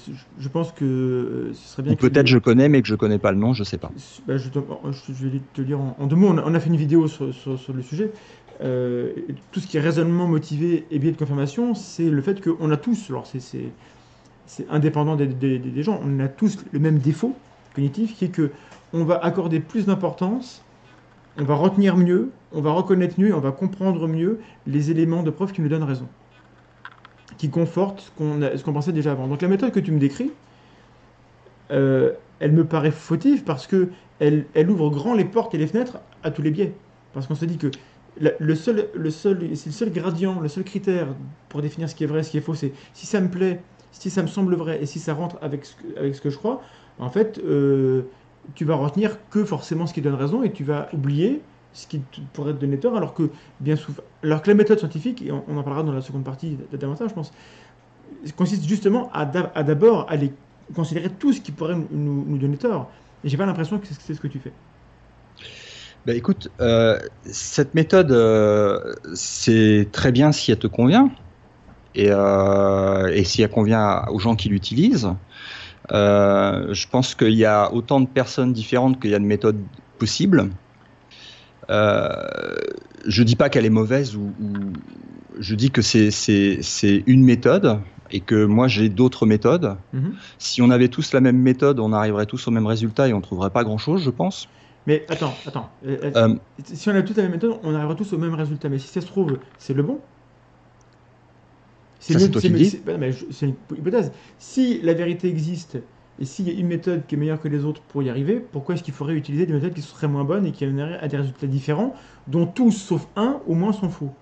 pense 0.52 0.72
que 0.72 0.84
euh, 0.84 1.54
ce 1.54 1.68
serait 1.74 1.84
bien 1.84 1.94
que 1.96 2.02
tu- 2.02 2.10
peut-être 2.10 2.28
je 2.28 2.40
connais, 2.40 2.68
mais 2.68 2.82
que 2.82 2.88
je 2.88 2.96
connais 2.96 3.20
pas 3.20 3.32
le 3.32 3.38
nom, 3.38 3.54
je 3.54 3.64
sais 3.64 3.78
pas. 3.78 3.92
Bah, 4.26 4.38
je, 4.38 4.50
te- 4.50 4.60
je- 4.92 5.28
vais 5.28 5.40
te 5.54 5.62
lire 5.62 5.80
en, 5.80 5.96
en 6.00 6.08
deux 6.08 6.16
mots. 6.16 6.30
On 6.30 6.38
a, 6.40 6.44
on 6.44 6.54
a 6.56 6.60
fait 6.60 6.70
une 6.70 6.76
vidéo 6.76 7.08
sur, 7.08 7.34
sur- 7.34 7.60
sur 7.60 7.74
le 7.74 7.82
sujet. 7.84 8.12
Euh, 8.62 9.14
tout 9.52 9.60
ce 9.60 9.68
qui 9.68 9.78
est 9.78 9.80
raisonnement 9.80 10.28
motivé 10.28 10.88
et 10.92 11.00
biais 11.00 11.12
de 11.12 11.18
confirmation, 11.18 11.76
c'est 11.76 12.10
le 12.10 12.22
fait 12.22 12.42
qu'on 12.42 12.72
a 12.72 12.78
tous, 12.78 13.10
alors 13.10 13.28
c'est- 13.28 13.74
indépendant 14.70 15.16
des- 15.16 15.28
des 15.60 15.84
gens, 15.84 16.00
on 16.04 16.20
a 16.20 16.28
tous 16.28 16.58
le 16.72 16.80
même 16.80 16.98
défaut 17.00 17.46
cognitif 17.76 18.16
qui 18.18 18.26
est 18.26 18.30
que 18.30 18.52
on 18.94 19.04
va 19.06 19.18
accorder 19.24 19.60
plus 19.60 19.86
d'importance, 19.86 20.69
on 21.38 21.44
va 21.44 21.56
retenir 21.56 21.98
mieux, 21.98 22.32
on 22.52 22.62
va 22.62 22.72
reconnaître 22.72 23.20
mieux, 23.20 23.34
on 23.34 23.40
va 23.40 23.52
comprendre 23.52 24.08
mieux 24.08 24.40
les 24.68 24.92
éléments 24.92 25.24
de 25.24 25.30
preuve 25.30 25.52
qui 25.52 25.62
nous 25.62 25.70
donnent 25.70 25.84
raison, 25.84 26.08
qui 27.38 27.50
confortent 27.50 28.12
ce 28.18 28.64
qu'on 28.64 28.74
pensait 28.74 28.92
déjà 28.92 29.12
avant. 29.12 29.28
Donc 29.28 29.42
la 29.42 29.48
méthode 29.48 29.72
que 29.72 29.80
tu 29.80 29.92
me 29.92 30.00
décris, 30.00 30.32
euh, 31.72 32.14
elle 32.40 32.52
me 32.52 32.66
paraît 32.66 32.92
fautive 32.92 33.44
parce 33.44 33.68
que 33.68 33.90
elle, 34.20 34.46
elle 34.54 34.70
ouvre 34.70 34.90
grand 34.90 35.14
les 35.14 35.26
portes 35.26 35.54
et 35.56 35.58
les 35.58 35.68
fenêtres 35.68 36.00
à 36.24 36.32
tous 36.32 36.42
les 36.42 36.52
biais. 36.52 36.74
Parce 37.14 37.28
qu'on 37.28 37.36
se 37.36 37.46
dit 37.46 37.58
que 37.58 37.72
le 38.18 38.56
seul, 38.56 38.90
le 38.94 39.12
seul, 39.12 39.56
c'est 39.56 39.68
le 39.68 39.74
seul 39.74 39.92
gradient, 39.92 40.40
le 40.40 40.50
seul 40.50 40.64
critère 40.64 41.08
pour 41.48 41.62
définir 41.62 41.90
ce 41.90 41.96
qui 41.96 42.04
est 42.04 42.08
vrai, 42.08 42.24
ce 42.24 42.32
qui 42.32 42.38
est 42.38 42.42
faux, 42.42 42.54
c'est 42.54 42.74
si 42.94 43.06
ça 43.06 43.22
me 43.22 43.30
plaît, 43.30 43.62
si 43.92 44.10
ça 44.10 44.22
me 44.22 44.28
semble 44.28 44.56
vrai 44.56 44.80
et 44.82 44.86
si 44.86 45.00
ça 45.00 45.14
rentre 45.14 45.38
avec 45.42 45.66
ce 45.66 45.76
que, 45.76 45.98
avec 45.98 46.16
ce 46.16 46.22
que 46.22 46.30
je 46.30 46.38
crois, 46.38 46.62
en 46.98 47.10
fait, 47.10 47.40
euh, 47.40 48.04
tu 48.56 48.66
vas 48.66 48.76
retenir 48.76 49.30
que 49.30 49.46
forcément 49.46 49.88
ce 49.88 49.94
qui 49.94 50.02
donne 50.02 50.16
raison 50.16 50.44
et 50.44 50.52
tu 50.54 50.64
vas 50.64 50.90
oublier 50.94 51.46
ce 51.72 51.88
qui 51.88 52.00
pourrait 52.34 52.54
te 52.54 52.60
donner 52.60 52.80
tort, 52.80 52.98
alors 52.98 53.14
que 53.14 53.32
bien 53.60 53.76
souvent, 53.76 54.02
alors 54.24 54.42
que 54.42 54.50
la 54.50 54.56
méthode 54.56 54.80
scientifique, 54.80 55.22
et 55.22 55.32
on, 55.32 55.48
en 55.58 55.64
parlera 55.64 55.84
dans 55.84 55.92
la 55.94 56.02
seconde 56.02 56.24
partie 56.26 56.56
d- 56.58 56.78
davantage, 56.78 57.10
je 57.10 57.14
pense, 57.16 57.32
consiste 58.36 58.66
justement 58.66 59.12
à 59.12 59.26
d'a- 59.26 59.52
à 59.56 59.64
d'abord 59.64 60.10
aller 60.10 60.34
considérer 60.74 61.10
tout 61.18 61.34
ce 61.34 61.42
qui 61.42 61.52
pourrait 61.52 61.76
nous, 61.76 62.26
nous- 62.26 62.38
donner 62.38 62.58
tort. 62.58 62.92
Et 63.24 63.30
j'ai 63.30 63.38
pas 63.38 63.46
l'impression 63.46 63.80
que 63.80 63.88
c'est 63.88 64.14
ce 64.14 64.20
que 64.22 64.28
tu 64.28 64.40
fais. 64.40 64.54
Bah 66.06 66.14
écoute, 66.14 66.50
euh, 66.62 66.98
cette 67.26 67.74
méthode, 67.76 68.12
euh, 68.12 68.80
c'est 69.16 69.90
très 69.92 70.12
bien 70.12 70.32
si 70.32 70.52
elle 70.52 70.60
te 70.60 70.68
convient 70.68 71.12
et, 71.96 72.08
euh, 72.12 73.08
et 73.14 73.24
si 73.24 73.42
elle 73.44 73.50
convient 73.52 74.06
aux 74.12 74.20
gens 74.20 74.36
qui 74.36 74.50
l'utilisent. 74.50 75.10
Euh, 75.92 76.74
je 76.74 76.88
pense 76.88 77.16
qu'il 77.16 77.34
y 77.34 77.46
a 77.46 77.74
autant 77.74 78.00
de 78.00 78.08
personnes 78.08 78.54
différentes 78.54 79.02
qu'il 79.02 79.12
y 79.12 79.16
a 79.16 79.20
de 79.20 79.26
méthodes 79.26 79.62
possibles. 79.98 80.50
Euh, 81.70 82.10
je 83.08 83.24
dis 83.24 83.36
pas 83.36 83.50
qu'elle 83.50 83.66
est 83.66 83.70
mauvaise 83.72 84.16
ou, 84.16 84.32
ou 84.42 84.56
je 85.40 85.56
dis 85.56 85.72
que 85.72 85.82
c'est 85.82 87.04
une 87.06 87.24
méthode 87.24 87.80
et 88.12 88.22
que 88.22 88.46
moi 88.46 88.68
j'ai 88.68 88.90
d'autres 88.90 89.26
méthodes. 89.26 89.76
Mhm. 89.94 90.14
Si 90.40 90.62
on 90.62 90.70
avait 90.70 90.88
tous 90.90 91.14
la 91.14 91.22
même 91.22 91.38
méthode, 91.38 91.80
on 91.80 91.94
arriverait 91.94 92.26
tous 92.26 92.48
au 92.48 92.52
même 92.52 92.66
résultat 92.66 93.08
et 93.08 93.14
on 93.14 93.22
trouverait 93.22 93.52
pas 93.52 93.64
grand 93.64 93.78
chose, 93.78 94.02
je 94.04 94.10
pense. 94.10 94.48
Mais 94.88 95.06
attends, 95.10 95.34
attends. 95.46 95.70
Euh, 95.86 96.36
si 96.74 96.90
on 96.90 96.96
a 96.96 97.02
toute 97.04 97.18
la 97.18 97.24
même 97.24 97.34
méthode, 97.34 97.60
on 97.64 97.76
arrivera 97.76 97.94
tous 97.96 98.14
au 98.14 98.18
même 98.18 98.34
résultat. 98.34 98.70
Mais 98.70 98.80
si 98.80 98.88
ça 98.88 99.02
se 99.02 99.06
trouve, 99.06 99.38
c'est 99.60 99.74
le 99.76 99.84
bon. 99.84 100.00
Ça, 100.00 100.00
mieux- 100.00 100.00
c'est 100.00 100.08
toi 100.08 100.08
qui 100.08 100.08
le 100.08 100.08
mieux- 100.08 100.08
dis. 100.10 101.18
c'est- 101.18 101.18
bah, 101.20 101.28
mais 101.28 101.86
je- 101.86 101.89
c'est 102.00 102.14
une 102.16 102.22
hypothèse. 103.78 104.12
Si 104.38 104.82
la 104.82 104.94
vérité 104.94 105.28
existe 105.30 105.78
et 106.18 106.26
s'il 106.26 106.48
y 106.48 106.52
a 106.52 106.54
une 106.54 106.68
méthode 106.68 107.06
qui 107.08 107.16
est 107.16 107.18
meilleure 107.18 107.40
que 107.40 107.48
les 107.48 107.66
autres 107.66 107.82
pour 107.84 108.04
y 108.04 108.10
arriver, 108.10 108.40
pourquoi 108.40 108.76
est-ce 108.76 108.84
qu'il 108.84 108.94
faudrait 108.94 109.16
utiliser 109.16 109.46
des 109.46 109.54
méthodes 109.54 109.74
qui 109.74 109.82
seraient 109.82 110.08
moins 110.08 110.26
bonnes 110.26 110.46
et 110.46 110.52
qui 110.52 110.66
amèneraient 110.66 111.00
à 111.00 111.08
des 111.08 111.18
résultats 111.18 111.48
différents, 111.48 111.94
dont 112.28 112.46
tous 112.48 112.72
sauf 112.72 113.08
un 113.16 113.42
au 113.46 113.56
moins 113.56 113.72
sont 113.74 113.90
faux? 113.90 114.18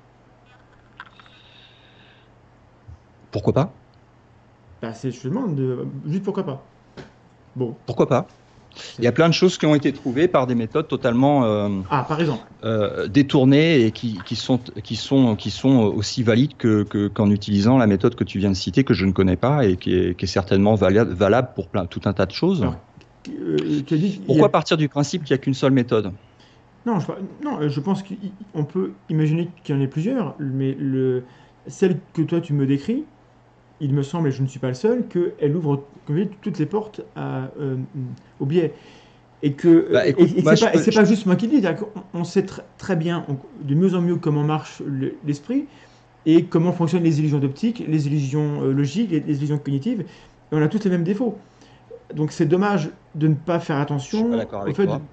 Pourquoi 3.32 3.54
pas? 3.54 3.74
Bah, 4.82 4.94
c'est, 4.94 5.12
Je 5.12 5.22
te 5.22 5.28
demande, 5.28 5.56
de- 5.56 5.86
juste 6.06 6.24
pourquoi 6.24 6.46
pas. 6.46 6.72
Bon. 7.56 7.78
Pourquoi 7.86 8.08
pas? 8.08 8.28
Il 8.98 9.04
y 9.04 9.08
a 9.08 9.12
plein 9.12 9.30
de 9.30 9.34
choses 9.34 9.58
qui 9.58 9.66
ont 9.66 9.76
été 9.76 9.94
trouvées 9.94 10.28
par 10.28 10.48
des 10.48 10.56
méthodes 10.56 10.88
totalement 10.88 11.46
euh, 11.46 11.70
Ah, 11.90 12.06
par 12.08 12.20
exemple. 12.20 12.44
euh, 12.64 13.08
détournées 13.08 13.86
et 13.86 13.92
qui, 13.92 14.14
qui 14.26 14.36
sont, 14.36 14.60
qui, 14.84 14.96
sont, 14.96 15.36
qui 15.36 15.52
sont 15.52 15.80
aussi 15.80 16.24
valides 16.24 16.58
que, 16.58 16.84
que- 16.84 17.08
qu'en 17.08 17.30
utilisant 17.30 17.78
la 17.78 17.88
méthode 17.88 18.16
que 18.16 18.24
tu 18.24 18.40
viens 18.40 18.50
de 18.50 18.56
citer, 18.56 18.84
que 18.84 18.94
je 18.94 19.06
ne 19.06 19.12
connais 19.12 19.38
pas 19.38 19.66
et 19.66 19.78
qui 19.78 19.94
est, 19.94 20.18
qui 20.18 20.26
est 20.26 20.28
certainement 20.28 20.76
valable, 20.76 21.50
pour 21.56 21.70
plein, 21.70 21.86
tout 21.86 22.02
un 22.06 22.14
tas 22.14 22.26
de 22.26 22.32
choses. 22.32 22.62
Alors, 22.62 22.76
Euh, 23.30 23.82
dit 23.82 24.22
a- 24.24 24.26
Pourquoi 24.26 24.52
partir 24.52 24.78
du 24.78 24.88
principe 24.90 25.24
qu'il 25.24 25.34
n'y 25.34 25.40
a 25.40 25.40
qu'une 25.40 25.54
seule 25.54 25.74
méthode? 25.74 26.14
Non, 26.86 27.00
je, 27.00 27.08
non, 27.44 27.68
je 27.68 27.80
pense 27.82 28.02
qu'on 28.04 28.64
peut 28.66 28.94
imaginer 29.10 29.54
qu'il 29.64 29.76
y 29.76 29.78
en 29.78 29.82
ait 29.82 29.88
plusieurs, 29.90 30.36
mais 30.40 30.74
le, 30.74 31.26
celle 31.68 32.02
que 32.14 32.22
toi 32.22 32.40
tu 32.40 32.54
me 32.54 32.66
décris, 32.66 33.10
il 33.80 33.94
me 33.94 34.04
semble, 34.04 34.30
et 34.30 34.32
je 34.32 34.42
ne 34.42 34.48
suis 34.48 34.60
pas 34.60 34.70
le 34.70 34.74
seul, 34.74 35.08
qu'elle 35.08 35.56
ouvre 35.56 35.90
toutes 36.42 36.60
les 36.60 36.66
portes 36.66 37.02
à, 37.16 37.52
euh, 37.60 37.78
au 38.40 38.46
biais. 38.46 38.74
Et 39.44 39.54
que 39.56 39.92
Bah, 39.94 40.08
écoute, 40.08 40.30
et, 40.38 40.42
moi, 40.42 40.56
c'est 40.56 40.66
pas, 40.66 40.72
peux- 40.74 40.80
et 40.80 40.84
c'est 40.84 40.92
je- 40.92 40.98
pas 40.98 41.06
juste 41.06 41.26
moi 41.28 41.36
qui 41.36 41.48
le 41.48 41.60
dis, 41.62 41.68
on 42.14 42.24
sait 42.24 42.42
tr- 42.42 42.64
très 42.78 42.96
bien, 42.96 43.26
on- 43.30 43.40
de 43.64 43.76
mieux 43.76 43.94
en 43.94 44.02
mieux 44.02 44.16
comment 44.18 44.44
marche 44.44 44.82
le- 44.86 45.20
l'esprit 45.24 45.68
et 46.26 46.46
comment 46.46 46.74
fonctionnent 46.74 47.04
les 47.04 47.20
illusions 47.20 47.40
d'optique, 47.40 47.84
les 47.88 48.08
illusions 48.08 48.64
euh, 48.64 48.72
logiques, 48.74 49.12
les, 49.12 49.22
les 49.22 49.38
illusions 49.38 49.60
cognitives, 49.60 50.02
et 50.02 50.08
on 50.52 50.62
a 50.62 50.68
tous 50.68 50.84
les 50.86 50.90
mêmes 50.92 51.04
défauts. 51.04 51.40
Donc 52.14 52.32
c'est 52.32 52.46
dommage 52.46 52.90
de 53.16 53.28
ne 53.28 53.36
pas 53.36 53.60
faire 53.60 53.78
attention 53.78 54.32
Je 54.32 54.38
suis 54.40 54.48
pas 54.48 54.62
avec 54.62 54.76
fait 54.76 54.86
toi. 54.86 55.00
de- 55.00 55.04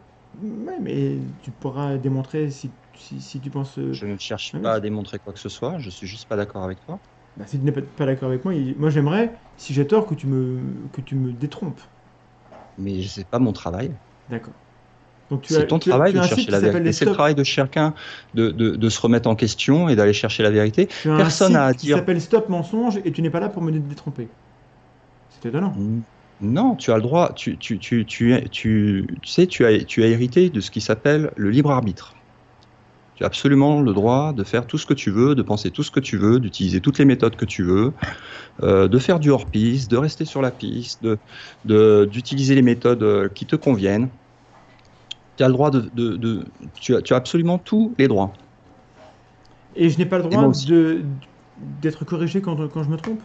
Ouais, 0.67 0.79
mais 0.81 1.19
tu 1.43 1.53
pourras 1.53 1.97
démontrer 1.97 2.51
si, 2.51 2.75
si, 2.97 3.21
si 3.21 3.41
tu 3.41 3.51
penses. 3.51 3.79
euh, 3.79 3.93
Je 3.93 4.07
ne 4.07 4.17
cherche 4.19 4.53
pas 4.61 4.75
à 4.75 4.81
démontrer 4.81 5.19
quoi 5.21 5.33
que 5.33 5.39
ce 5.39 5.49
soit, 5.49 5.79
je 5.79 5.91
suis 5.91 6.07
juste 6.09 6.27
pas 6.27 6.37
d'accord 6.37 6.65
avec 6.65 6.81
toi. 6.81 7.01
Bah, 7.37 7.47
si 7.47 7.59
tu 7.59 7.65
n'es 7.65 7.73
pas, 7.73 7.81
d'accord 8.07 8.29
avec 8.29 8.45
moi, 8.45 8.55
il- 8.55 8.77
moi 8.79 8.91
j'aimerais, 8.91 9.33
si 9.57 9.75
j'ai 9.75 9.87
tort, 9.87 10.07
que 10.07 10.15
tu 10.15 10.27
me, 10.27 10.89
que 10.93 11.01
tu 11.01 11.15
me 11.15 11.33
détrompes. 11.33 11.81
Mais 12.79 13.03
c'est 13.07 13.29
pas 13.29 13.39
mon 13.39 13.53
travail. 13.53 13.91
D'accord. 14.29 14.55
C'est 15.47 15.67
ton 15.67 15.79
tu 15.79 15.89
travail 15.89 16.13
as 16.13 16.21
de 16.21 16.27
chercher 16.27 16.51
la 16.51 16.61
vérité. 16.61 16.93
C'est 16.93 17.05
le 17.07 17.13
travail 17.13 17.35
de 17.35 17.45
chacun 17.45 17.95
de, 18.35 18.51
de, 18.51 18.77
de 18.77 18.89
se 18.89 19.01
remettre 19.01 19.29
en 19.29 19.35
question 19.35 19.89
et 19.89 19.97
d'aller 19.97 20.13
chercher 20.13 20.43
la 20.43 20.51
vérité. 20.51 20.87
personne 21.03 21.53
n'a 21.55 21.65
à 21.67 21.73
dire- 21.73 21.97
s'appelle 21.97 22.21
Stop 22.21 22.49
Mensonge 22.49 22.99
et 23.05 23.13
tu 23.13 23.23
n'es 23.23 23.31
pas 23.31 23.41
là 23.41 23.49
pour 23.49 23.63
me 23.63 23.73
dé- 23.73 23.81
détromper. 23.81 24.29
C'est 25.31 25.49
étonnant. 25.49 25.75
Non, 26.41 26.77
tu 26.77 26.91
as 26.91 26.97
le 26.97 27.03
droit, 27.03 27.33
tu, 27.35 27.59
tu, 27.59 27.79
tu, 27.79 28.05
tu, 28.07 28.41
tu, 28.51 29.07
tu 29.23 29.29
sais, 29.31 29.47
tu 29.47 29.65
as, 29.65 29.85
tu 29.85 30.03
as 30.03 30.07
hérité 30.09 30.51
de 30.51 30.61
ce 30.61 30.71
qui 30.71 30.81
s'appelle 30.81 31.31
le 31.37 31.51
libre 31.51 31.71
arbitre. 31.71 32.15
Tu 33.15 33.23
as 33.23 33.27
absolument 33.27 33.81
le 33.81 33.93
droit 33.95 34.33
de 34.33 34.43
faire 34.43 34.67
tout 34.67 34.77
ce 34.79 34.87
que 34.87 34.95
tu 34.95 35.11
veux, 35.11 35.35
de 35.37 35.43
penser 35.43 35.71
tout 35.71 35.85
ce 35.85 35.91
que 35.93 36.01
tu 36.01 36.17
veux, 36.17 36.41
d'utiliser 36.41 36.81
toutes 36.81 36.99
les 36.99 37.05
méthodes 37.05 37.37
que 37.37 37.45
tu 37.45 37.63
veux, 37.63 37.95
euh, 38.63 38.89
de 38.89 38.99
faire 38.99 39.21
du 39.21 39.31
hors-piste, 39.31 39.91
de 39.91 39.97
rester 39.99 40.25
sur 40.25 40.43
la 40.43 40.53
piste, 40.53 41.03
de, 41.03 41.19
de- 41.65 42.07
d'utiliser 42.11 42.55
les 42.57 42.63
méthodes 42.63 43.03
euh, 43.05 43.29
qui 43.29 43.47
te 43.47 43.57
conviennent. 43.57 44.11
Tu 45.37 45.43
as 45.45 45.49
le 45.49 45.53
droit 45.53 45.71
de, 45.71 45.81
de, 45.93 46.17
de- 46.17 46.45
tu, 46.81 46.95
as, 46.95 47.03
tu 47.03 47.13
as 47.13 47.17
absolument 47.17 47.59
tous 47.59 47.95
les 47.99 48.09
droits. 48.09 48.33
Et 49.75 49.91
je 49.91 49.99
n'ai 49.99 50.07
pas 50.07 50.19
le 50.19 50.25
droit 50.25 50.49
de, 50.49 51.05
d'être 51.57 52.05
corrigé 52.05 52.41
quand, 52.41 52.69
quand 52.69 52.83
je 52.83 52.91
me 52.91 52.97
trompe? 52.97 53.23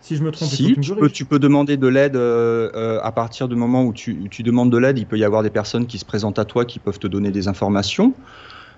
Si 0.00 0.16
je 0.16 0.22
me 0.22 0.30
trompe, 0.30 0.50
Si, 0.50 0.78
tu 0.80 0.92
peux, 0.94 1.10
tu 1.10 1.26
peux 1.26 1.38
demander 1.38 1.76
de 1.76 1.86
l'aide 1.86 2.16
euh, 2.16 2.70
euh, 2.74 3.00
à 3.02 3.12
partir 3.12 3.48
du 3.48 3.54
moment 3.54 3.84
où 3.84 3.92
tu, 3.92 4.28
tu 4.30 4.42
demandes 4.42 4.72
de 4.72 4.78
l'aide. 4.78 4.98
Il 4.98 5.06
peut 5.06 5.18
y 5.18 5.24
avoir 5.24 5.42
des 5.42 5.50
personnes 5.50 5.86
qui 5.86 5.98
se 5.98 6.04
présentent 6.06 6.38
à 6.38 6.44
toi 6.46 6.64
qui 6.64 6.78
peuvent 6.80 6.98
te 6.98 7.06
donner 7.06 7.30
des 7.30 7.48
informations, 7.48 8.16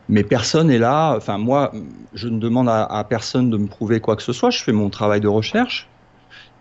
mais 0.09 0.25
personne 0.25 0.69
n'est 0.69 0.79
là. 0.79 1.15
Enfin, 1.17 1.39
moi, 1.39 1.73
je 2.13 2.29
ne 2.29 2.39
demande 2.39 2.69
à, 2.69 2.85
à 2.85 3.05
personne 3.05 3.51
de 3.51 3.57
me 3.57 3.67
prouver 3.69 4.01
quoi 4.01 4.17
que 4.17 4.23
ce 4.23 4.33
soit. 4.33 4.51
Je 4.51 4.63
fais 4.63 4.73
mon 4.73 4.91
travail 4.91 5.21
de 5.21 5.29
recherche 5.29 5.93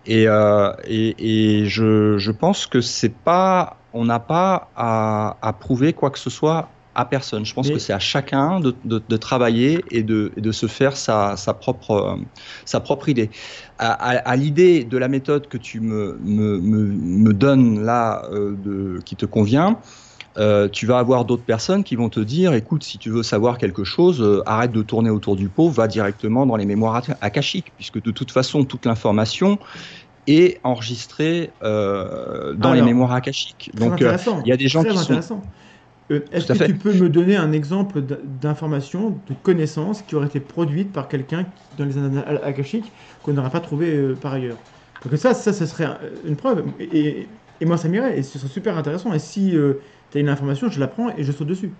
et, 0.06 0.28
euh, 0.28 0.72
et, 0.86 1.62
et 1.62 1.66
je, 1.66 2.18
je 2.18 2.32
pense 2.32 2.68
que 2.68 2.82
c'est 2.82 3.10
pas, 3.24 3.86
on 3.94 4.06
n'a 4.06 4.20
pas 4.20 4.72
à, 4.76 5.38
à 5.42 5.54
prouver 5.54 5.94
quoi 5.94 6.12
que 6.12 6.20
ce 6.20 6.30
soit 6.30 6.70
à 6.96 7.06
personne. 7.06 7.44
Je 7.46 7.54
pense 7.54 7.68
Mais- 7.68 7.74
que 7.74 7.80
c'est 7.80 7.94
à 7.94 8.00
chacun 8.00 8.60
de, 8.60 8.76
de, 8.84 9.04
de 9.08 9.18
travailler 9.18 9.84
et 9.90 10.04
de, 10.04 10.32
et 10.38 10.42
de 10.42 10.52
se 10.52 10.68
faire 10.68 10.96
sa, 10.96 11.38
sa 11.38 11.54
propre, 11.54 11.92
euh, 11.92 12.16
sa 12.66 12.80
propre 12.82 13.10
idée 13.10 13.32
à, 13.80 14.36
l'idée 14.36 14.86
de 14.86 14.98
la 14.98 15.08
méthode 15.08 15.48
que 15.48 15.58
tu 15.58 15.80
me, 15.82 16.18
me, 16.22 16.60
me, 16.60 16.86
me 16.94 17.34
donnes 17.34 17.84
là, 17.84 18.24
euh, 18.32 18.56
de, 18.56 19.00
qui 19.06 19.16
te 19.16 19.26
convient, 19.26 19.80
euh, 20.38 20.68
tu 20.70 20.86
vas 20.86 21.00
avoir 21.00 21.26
d'autres 21.26 21.46
personnes 21.46 21.84
qui 21.84 21.96
vont 21.96 22.10
te 22.10 22.20
dire, 22.20 22.54
écoute, 22.54 22.84
si 22.84 22.98
tu 23.00 23.10
veux 23.10 23.24
savoir 23.24 23.58
quelque 23.58 23.84
chose, 23.84 24.22
euh, 24.22 24.42
arrête 24.46 24.72
de 24.72 24.82
tourner 24.82 25.10
autour 25.10 25.36
du 25.36 25.50
pot, 25.50 25.70
va 25.70 25.88
directement 25.88 26.46
dans 26.46 26.56
les 26.56 26.66
mémoires 26.66 26.98
ak- 26.98 27.16
akashiques, 27.22 27.74
puisque 27.76 28.02
de 28.02 28.12
toute 28.12 28.32
façon, 28.32 28.66
toute 28.66 28.86
l'information 28.86 29.60
est 30.28 30.60
enregistrée 30.64 31.54
euh, 31.64 32.54
dans 32.56 32.74
les 32.74 32.82
mémoires 32.82 33.12
akashiques. 33.14 33.72
Donc, 33.76 33.94
intéressant. 33.94 34.42
il 34.46 34.50
y 34.50 34.52
a 34.52 34.58
des 34.58 34.68
gens 34.68 34.84
qui 34.84 34.98
sont... 34.98 35.22
Est-ce 36.10 36.48
que 36.48 36.54
fait. 36.54 36.68
tu 36.68 36.78
peux 36.78 36.94
me 36.94 37.10
donner 37.10 37.36
un 37.36 37.52
exemple 37.54 38.02
d'information, 38.02 39.24
de 39.26 39.34
connaissance 39.34 40.02
qui 40.04 40.16
aurait 40.16 40.28
été 40.28 40.40
produite 40.40 40.92
par 40.92 41.08
quelqu'un 41.08 41.48
dans 41.72 41.86
les 41.86 41.98
annales 41.98 42.40
akashiques 42.44 42.94
qu'on 43.22 43.34
n'aurait 43.34 43.50
pas 43.50 43.62
trouvé 43.62 44.16
par 44.16 44.34
ailleurs? 44.34 44.60
Donc 45.02 45.18
ça, 45.18 45.34
ça, 45.34 45.54
ce 45.54 45.66
serait 45.66 45.86
un- 45.86 46.00
une 46.24 46.36
preuve. 46.36 46.66
Et, 46.80 47.00
et- 47.00 47.40
et 47.62 47.66
moi, 47.66 47.78
ça 47.78 47.88
m'irait. 47.88 48.20
Et 48.20 48.24
ce 48.24 48.38
serait 48.38 48.50
super 48.52 48.78
intéressant. 48.78 49.14
Et 49.14 49.20
si 49.20 49.56
tu 50.14 50.20
as 50.20 50.22
une 50.22 50.30
information, 50.30 50.70
je 50.70 50.80
la 50.80 50.88
prends 50.88 51.10
et 51.18 51.24
je 51.24 51.32
saute 51.32 51.48
dessus. 51.48 51.72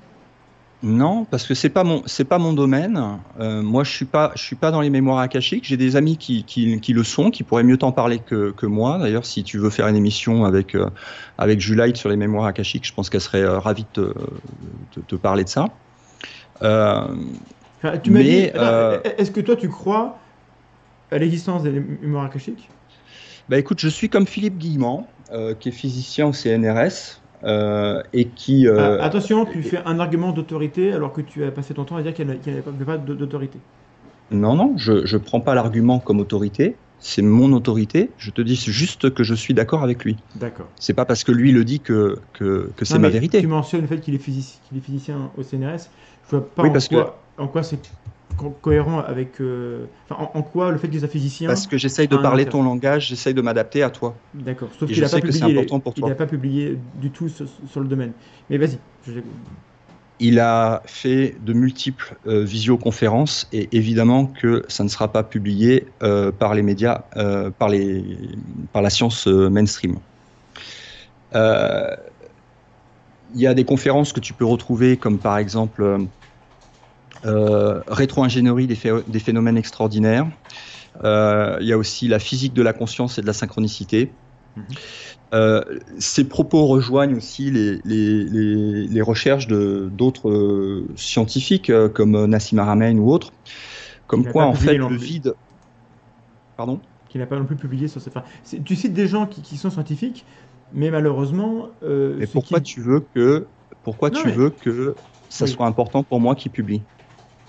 Non, 0.82 1.24
parce 1.24 1.48
que 1.48 1.54
c'est 1.54 1.70
pas 1.70 1.86
mon 1.86 2.02
c'est 2.08 2.26
pas 2.26 2.40
mon 2.40 2.52
domaine. 2.52 3.20
Euh, 3.40 3.62
moi, 3.62 3.86
je 3.86 3.92
suis 3.92 4.06
pas 4.06 4.32
je 4.36 4.42
suis 4.42 4.56
pas 4.58 4.72
dans 4.72 4.82
les 4.82 4.90
mémoires 4.90 5.20
akashiques. 5.20 5.66
J'ai 5.66 5.78
des 5.78 5.96
amis 5.96 6.18
qui, 6.18 6.44
qui, 6.44 6.82
qui 6.82 6.92
le 6.92 7.04
sont, 7.04 7.30
qui 7.30 7.44
pourraient 7.44 7.64
mieux 7.64 7.78
t'en 7.78 7.94
parler 7.94 8.20
que, 8.20 8.52
que 8.52 8.66
moi. 8.66 8.98
D'ailleurs, 8.98 9.26
si 9.26 9.44
tu 9.44 9.60
veux 9.60 9.70
faire 9.70 9.88
une 9.88 9.96
émission 9.96 10.44
avec 10.44 10.76
euh, 10.76 10.90
avec 11.38 11.62
Juliette 11.62 11.96
sur 11.96 12.10
les 12.10 12.18
mémoires 12.18 12.46
akashiques, 12.46 12.86
je 12.86 12.94
pense 12.94 13.10
qu'elle 13.10 13.22
serait 13.22 13.44
euh, 13.44 13.60
ravie 13.60 13.86
de 13.94 14.14
te, 14.92 15.00
de 15.08 15.16
parler 15.16 15.46
de 15.46 15.50
ça. 15.50 15.70
Euh, 16.64 17.08
Enfin, 17.78 17.98
tu 17.98 18.12
m'as 18.12 18.20
Mais, 18.20 18.24
dit, 18.24 19.12
est-ce 19.18 19.30
que 19.32 19.42
toi, 19.42 19.58
tu 19.58 19.68
crois 19.68 20.18
à 21.12 21.18
l'existence 21.18 21.64
des 21.64 21.72
mémoires 21.72 22.24
akashiques? 22.24 22.70
Bah 23.50 23.58
écoute, 23.58 23.80
je 23.80 23.90
suis 23.90 24.08
comme 24.08 24.26
Philippe 24.26 24.58
Guillemant, 24.58 25.06
qui 25.60 25.68
est 25.68 25.74
physicien 25.74 26.28
au 26.28 26.32
CNRS 26.32 27.20
et 27.46 28.30
qui 28.36 28.68
euh, 28.68 28.98
Ah, 29.00 29.06
Attention, 29.06 29.46
tu 29.46 29.62
fais 29.64 29.78
un 29.86 30.00
argument 30.00 30.32
d'autorité 30.32 30.94
alors 30.94 31.12
que 31.14 31.22
tu 31.22 31.44
as 31.44 31.52
passé 31.52 31.74
ton 31.74 31.86
temps 31.86 31.96
à 31.96 32.04
dire 32.04 32.14
qu'il 32.14 32.26
n'y 32.26 32.32
avait 32.52 32.62
pas, 32.62 32.72
pas 32.72 32.98
d'autorité. 32.98 33.60
Non, 34.32 34.56
non, 34.56 34.76
je 34.78 35.06
je 35.06 35.18
prends 35.18 35.42
pas 35.42 35.54
l'argument 35.54 36.00
comme 36.00 36.20
autorité. 36.20 36.78
C'est 37.00 37.22
mon 37.22 37.52
autorité. 37.52 38.14
Je 38.18 38.32
te 38.32 38.42
dis 38.42 38.56
juste 38.56 39.14
que 39.14 39.24
je 39.24 39.34
suis 39.36 39.54
d'accord 39.54 39.84
avec 39.84 40.04
lui. 40.06 40.18
D'accord. 40.36 40.68
C'est 40.80 40.94
pas 40.94 41.06
parce 41.06 41.24
que 41.24 41.32
lui 41.34 41.52
le 41.52 41.66
dit 41.66 41.82
que, 41.82 42.22
que, 42.34 42.72
que 42.76 42.86
c'est 42.86 42.98
ma 43.00 43.10
vérité. 43.10 43.42
Tu 43.42 43.48
mentionnes 43.48 43.82
le 43.82 43.88
fait 43.88 44.00
qu'il 44.00 44.16
est, 44.16 44.18
physici- 44.20 44.60
est 44.76 44.80
physicien 44.80 45.32
au 45.36 45.44
CNRS. 45.44 45.90
Je 46.26 46.30
vois 46.38 46.56
pas 46.56 46.64
Oui, 46.64 46.70
en, 46.70 46.74
parce 46.74 46.88
quoi, 46.88 47.18
en 47.38 47.48
quoi 47.48 47.64
c'est 47.64 47.92
co- 48.38 48.52
cohérent 48.62 49.00
avec. 49.00 49.42
euh, 49.42 49.86
Enfin, 50.10 50.24
en, 50.24 50.40
en 50.40 50.44
quoi 50.44 50.72
le 50.72 50.78
fait 50.78 50.88
qu'il 50.90 51.00
soit 51.00 51.08
physicien. 51.08 51.48
Parce 51.48 51.68
que 51.68 51.78
j'essaye 51.78 52.08
de 52.08 52.18
parler 52.18 52.46
ton 52.46 52.64
langage, 52.64 53.08
j'essaye 53.08 53.34
de 53.34 53.42
m'adapter 53.42 53.84
à 53.84 53.90
toi. 53.90 54.16
D'accord. 54.34 54.70
Sauf 54.80 54.88
qu'il 54.88 54.98
je 54.98 55.02
n'a 55.02 55.10
pas 55.10 55.16
sais 55.16 55.22
que 55.22 55.32
c'est 55.32 55.40
publié. 55.40 55.60
important 55.60 55.80
pour 55.80 55.94
il 55.98 56.16
pas 56.16 56.26
publié 56.26 56.78
du 57.00 57.10
tout 57.12 57.30
sur, 57.30 57.48
sur 57.48 57.80
le 57.82 57.88
domaine. 57.88 58.14
Mais 58.50 58.58
vas-y. 58.58 58.78
je. 59.08 59.20
Il 60.20 60.40
a 60.40 60.82
fait 60.86 61.36
de 61.42 61.54
multiples 61.54 62.16
euh, 62.28 62.44
visioconférences 62.44 63.48
et 63.52 63.76
évidemment 63.76 64.28
que 64.28 64.64
ça 64.70 64.84
ne 64.84 64.90
sera 64.90 65.12
pas 65.12 65.24
publié 65.24 65.90
euh, 66.02 66.32
par 66.32 66.54
les 66.54 66.62
médias, 66.62 67.06
euh, 67.18 67.50
par, 67.52 67.68
les, 67.68 68.04
par 68.72 68.82
la 68.82 68.90
science 68.90 69.28
mainstream. 69.28 69.96
Il 73.34 73.42
y 73.42 73.48
a 73.48 73.54
des 73.54 73.66
conférences 73.66 74.14
que 74.14 74.20
tu 74.20 74.34
peux 74.34 74.46
retrouver 74.46 74.98
comme 74.98 75.20
par 75.20 75.38
exemple 75.38 75.98
rétro-ingénierie 77.26 78.68
des, 78.68 78.76
phé- 78.76 79.04
des 79.08 79.20
phénomènes 79.20 79.58
extraordinaires. 79.58 80.28
Euh, 81.04 81.58
il 81.62 81.68
y 81.68 81.74
a 81.74 81.78
aussi 81.78 82.08
la 82.08 82.20
physique 82.20 82.54
de 82.54 82.62
la 82.62 82.74
conscience 82.74 83.18
et 83.18 83.22
de 83.22 83.28
la 83.28 83.34
synchronicité. 83.34 84.12
Mhm. 84.56 84.64
Euh, 85.34 85.64
ces 85.98 86.26
propos 86.26 86.68
rejoignent 86.68 87.16
aussi 87.16 87.50
les, 87.50 87.80
les, 87.86 88.24
les, 88.26 88.88
les 88.88 89.02
recherches 89.02 89.48
d'autres 89.48 90.30
euh, 90.30 90.86
scientifiques 90.96 91.72
euh, 91.72 91.90
comme 91.90 92.26
Nassim 92.28 92.60
Haramein 92.60 92.98
ou 93.00 93.12
autres, 93.12 93.32
comme 94.06 94.26
quoi 94.32 94.46
en 94.46 94.54
fait 94.54 94.78
le 94.78 94.96
vide. 94.96 95.34
Pardon? 96.56 96.80
Qui 97.10 97.18
n'a 97.18 97.26
pas 97.26 97.38
non 97.40 97.46
plus 97.46 97.56
publié 97.56 97.88
sur 97.88 98.00
cette. 98.02 98.16
enfin, 98.16 98.26
tu 98.64 98.76
cites 98.76 98.94
des 98.94 99.08
gens 99.08 99.26
qui, 99.26 99.42
qui 99.42 99.58
sont 99.58 99.72
scientifiques, 99.72 100.24
mais 100.72 100.92
malheureusement. 100.92 101.70
euh, 101.82 102.16
Mais 102.20 102.28
pourquoi 102.28 102.60
qui- 102.60 102.74
tu 102.76 102.82
veux 102.82 103.00
que 103.16 103.48
Pourquoi 103.82 104.12
Non, 104.12 104.20
tu 104.22 104.28
mais- 104.28 104.34
veux 104.34 104.50
que 104.52 104.96
ça 105.30 105.46
Oui. 105.46 105.52
soit 105.52 105.66
important 105.66 106.04
pour 106.04 106.20
moi 106.20 106.36
qui 106.36 106.50
publie 106.50 106.84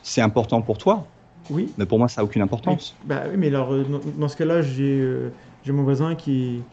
C'est 0.05 0.21
important 0.21 0.63
pour 0.63 0.79
toi, 0.79 1.17
Oui. 1.49 1.75
mais 1.77 1.87
pour 1.87 1.99
moi, 1.99 2.09
ça 2.09 2.21
n'a 2.23 2.27
aucune 2.27 2.43
importance. 2.43 3.03
Bah 3.03 3.27
oui, 3.31 3.37
mais 3.37 3.49
alors, 3.49 3.73
euh, 3.75 3.85
dans, 3.85 4.29
ce 4.29 4.37
cas-là, 4.37 4.63
j'ai 4.63 4.99
euh, 5.01 5.37
j'ai 5.63 5.73
mon 5.73 5.83
voisin 5.85 6.15
qui 6.17 6.33
est, 6.59 6.71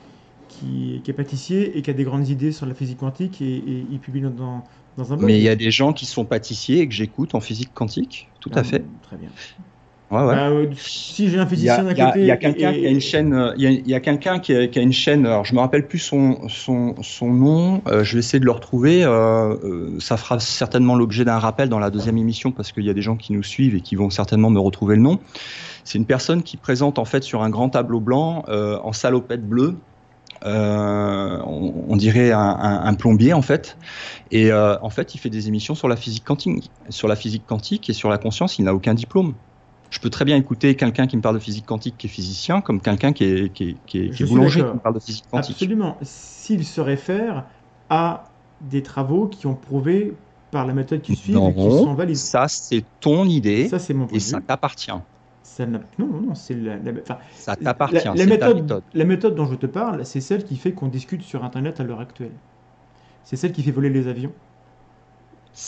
qui, 0.47 1.01
qui 1.03 1.11
est 1.11 1.13
pâtissier 1.13 1.77
et 1.77 1.81
qui 1.81 1.89
a 1.89 1.93
des 1.93 2.03
grandes 2.05 2.27
idées 2.29 2.51
sur 2.53 2.65
la 2.65 2.75
physique 2.75 2.99
quantique 2.99 3.41
et, 3.41 3.57
et 3.57 3.87
il 3.91 3.99
publie 4.01 4.21
dans, 4.21 4.31
dans, 4.31 4.67
dans 4.97 5.13
un 5.13 5.17
blog. 5.17 5.31
Mais 5.31 5.37
il 5.39 5.41
y 5.43 5.47
a 5.47 5.55
des 5.55 5.71
gens 5.71 5.93
qui 5.93 6.05
sont 6.05 6.25
pâtissiers 6.25 6.79
et 6.79 6.87
que 6.89 6.93
j'écoute 6.93 7.33
en 7.33 7.39
physique 7.39 7.73
quantique, 7.73 8.33
tout 8.41 8.51
Ah, 8.51 8.55
à 8.55 8.63
fait. 8.65 8.91
Très 9.01 9.17
bien. 9.17 9.33
Ouais, 10.11 10.19
ouais. 10.23 10.35
Bah, 10.35 10.49
euh, 10.49 10.67
si 10.75 11.29
j'ai 11.29 11.39
un 11.39 11.47
physicien 11.47 11.83
d'un 11.83 11.91
il 11.91 11.97
y 11.97 12.01
a- 12.01 12.07
côté. 12.07 12.19
il 12.19 12.25
y 12.25 12.31
a 12.31 12.37
quelqu'un 12.37 12.71
et- 12.71 12.79
qui 12.81 12.85
a 12.85 12.89
une 12.89 12.99
chaîne. 12.99 13.33
euh, 13.33 13.53
Il 13.57 13.87
y 13.87 13.93
a, 13.93 13.99
quelqu'un 14.01 14.39
qui 14.39 14.53
a, 14.53 14.67
qui 14.67 14.77
a 14.77 14.81
une 14.81 14.91
chaîne. 14.91 15.25
Alors, 15.25 15.45
je 15.45 15.55
me 15.55 15.59
rappelle 15.61 15.87
plus 15.87 15.99
son 15.99 16.49
son, 16.49 16.95
son 17.01 17.31
nom. 17.33 17.81
euh, 17.87 18.03
je 18.03 18.13
vais 18.13 18.19
essayer 18.19 18.39
de 18.41 18.45
le 18.45 18.51
retrouver. 18.51 19.03
euh, 19.05 19.55
euh, 19.63 19.95
ça 19.99 20.17
fera 20.17 20.37
certainement 20.41 20.95
l'objet 20.95 21.23
d'un 21.23 21.39
rappel 21.39 21.69
dans 21.69 21.79
la 21.79 21.89
deuxième 21.89 22.17
émission 22.17 22.51
parce 22.51 22.73
qu'il 22.73 22.83
y 22.83 22.89
a 22.89 22.93
des 22.93 23.01
gens 23.01 23.15
qui 23.15 23.31
nous 23.31 23.43
suivent 23.43 23.75
et 23.75 23.81
qui 23.81 23.95
vont 23.95 24.09
certainement 24.09 24.49
me 24.49 24.59
retrouver 24.59 24.97
le 24.97 25.01
nom. 25.01 25.19
C'est 25.85 25.97
une 25.97 26.05
personne 26.05 26.43
qui 26.43 26.57
présente 26.57 26.99
en 26.99 27.05
fait 27.05 27.23
sur 27.23 27.41
un 27.41 27.49
grand 27.49 27.69
tableau 27.69 28.01
blanc 28.01 28.43
euh, 28.49 28.77
en 28.83 28.91
salopette 28.93 29.47
bleue. 29.47 29.75
euh, 30.45 31.39
on, 31.45 31.85
on 31.87 31.95
dirait 31.95 32.31
un, 32.31 32.39
un- 32.39 32.83
un 32.85 32.93
plombier 32.95 33.31
en 33.33 33.41
fait, 33.43 33.77
et 34.31 34.51
euh, 34.51 34.75
en 34.81 34.89
fait 34.89 35.13
il 35.13 35.19
fait 35.19 35.29
des 35.29 35.47
émissions 35.47 35.75
sur 35.75 35.87
la 35.87 35.95
physique 35.95 36.23
quantique, 36.25 36.71
sur 36.89 37.07
la 37.07 37.15
physique 37.15 37.45
quantique 37.45 37.89
et 37.89 37.93
sur 37.93 38.09
la 38.09 38.17
conscience. 38.17 38.57
Il 38.59 38.65
n'a 38.65 38.73
aucun 38.73 38.93
diplôme 38.95 39.35
je 39.91 39.99
peux 39.99 40.09
très 40.09 40.25
bien 40.25 40.37
écouter 40.37 40.75
quelqu'un 40.75 41.05
qui 41.05 41.17
me 41.17 41.21
parle 41.21 41.35
de 41.35 41.39
physique 41.41 41.65
quantique 41.65 41.97
qui 41.97 42.07
est 42.07 42.09
physicien, 42.09 42.61
comme 42.61 42.81
quelqu'un 42.81 43.13
qui 43.13 43.23
est, 43.25 43.53
qui 43.53 43.63
est, 43.69 43.85
qui 43.85 43.99
est, 43.99 44.09
qui 44.11 44.23
est 44.23 44.25
boulanger 44.25 44.61
qui 44.61 44.73
me 44.73 44.79
parle 44.79 44.95
de 44.95 44.99
physique 44.99 45.25
quantique. 45.29 45.55
Absolument. 45.55 45.97
S'il 46.01 46.65
se 46.65 46.81
réfère 46.81 47.45
à 47.89 48.23
des 48.61 48.83
travaux 48.83 49.27
qui 49.27 49.47
ont 49.47 49.55
prouvé 49.55 50.13
par 50.51 50.65
la 50.65 50.73
méthode 50.73 51.01
qu'ils 51.01 51.15
suivent 51.17 51.37
et 51.37 51.53
qui 51.55 51.71
sont 51.71 51.93
valides. 51.93 52.15
ça 52.15 52.47
c'est 52.47 52.83
ton 52.99 53.25
idée 53.25 53.67
Ça, 53.67 53.79
c'est 53.79 53.93
mon 53.93 54.07
point 54.07 54.17
et 54.17 54.19
de 54.19 54.23
ça 54.25 54.39
t'appartient. 54.41 54.91
Ça 55.43 55.65
non, 55.65 55.79
non, 55.97 56.07
non, 56.21 56.35
c'est 56.35 56.53
la, 56.53 56.77
la- 56.77 56.91
enfin, 57.01 57.17
Ça 57.35 57.55
t'appartient, 57.55 57.95
la, 57.97 58.03
la 58.03 58.11
c'est 58.11 58.17
ta 58.17 58.25
méthode, 58.25 58.55
méthode. 58.61 58.83
la 58.93 59.05
méthode 59.05 59.35
dont 59.35 59.45
je 59.45 59.55
te 59.55 59.65
parle, 59.65 60.05
c'est 60.05 60.21
celle 60.21 60.43
qui 60.45 60.55
fait 60.55 60.73
qu'on 60.73 60.87
discute 60.87 61.23
sur 61.23 61.43
Internet 61.43 61.79
à 61.79 61.83
l'heure 61.83 61.99
actuelle. 61.99 62.31
C'est 63.23 63.35
celle 63.37 63.51
qui 63.51 63.63
fait 63.63 63.71
voler 63.71 63.89
les 63.89 64.07
avions. 64.07 64.33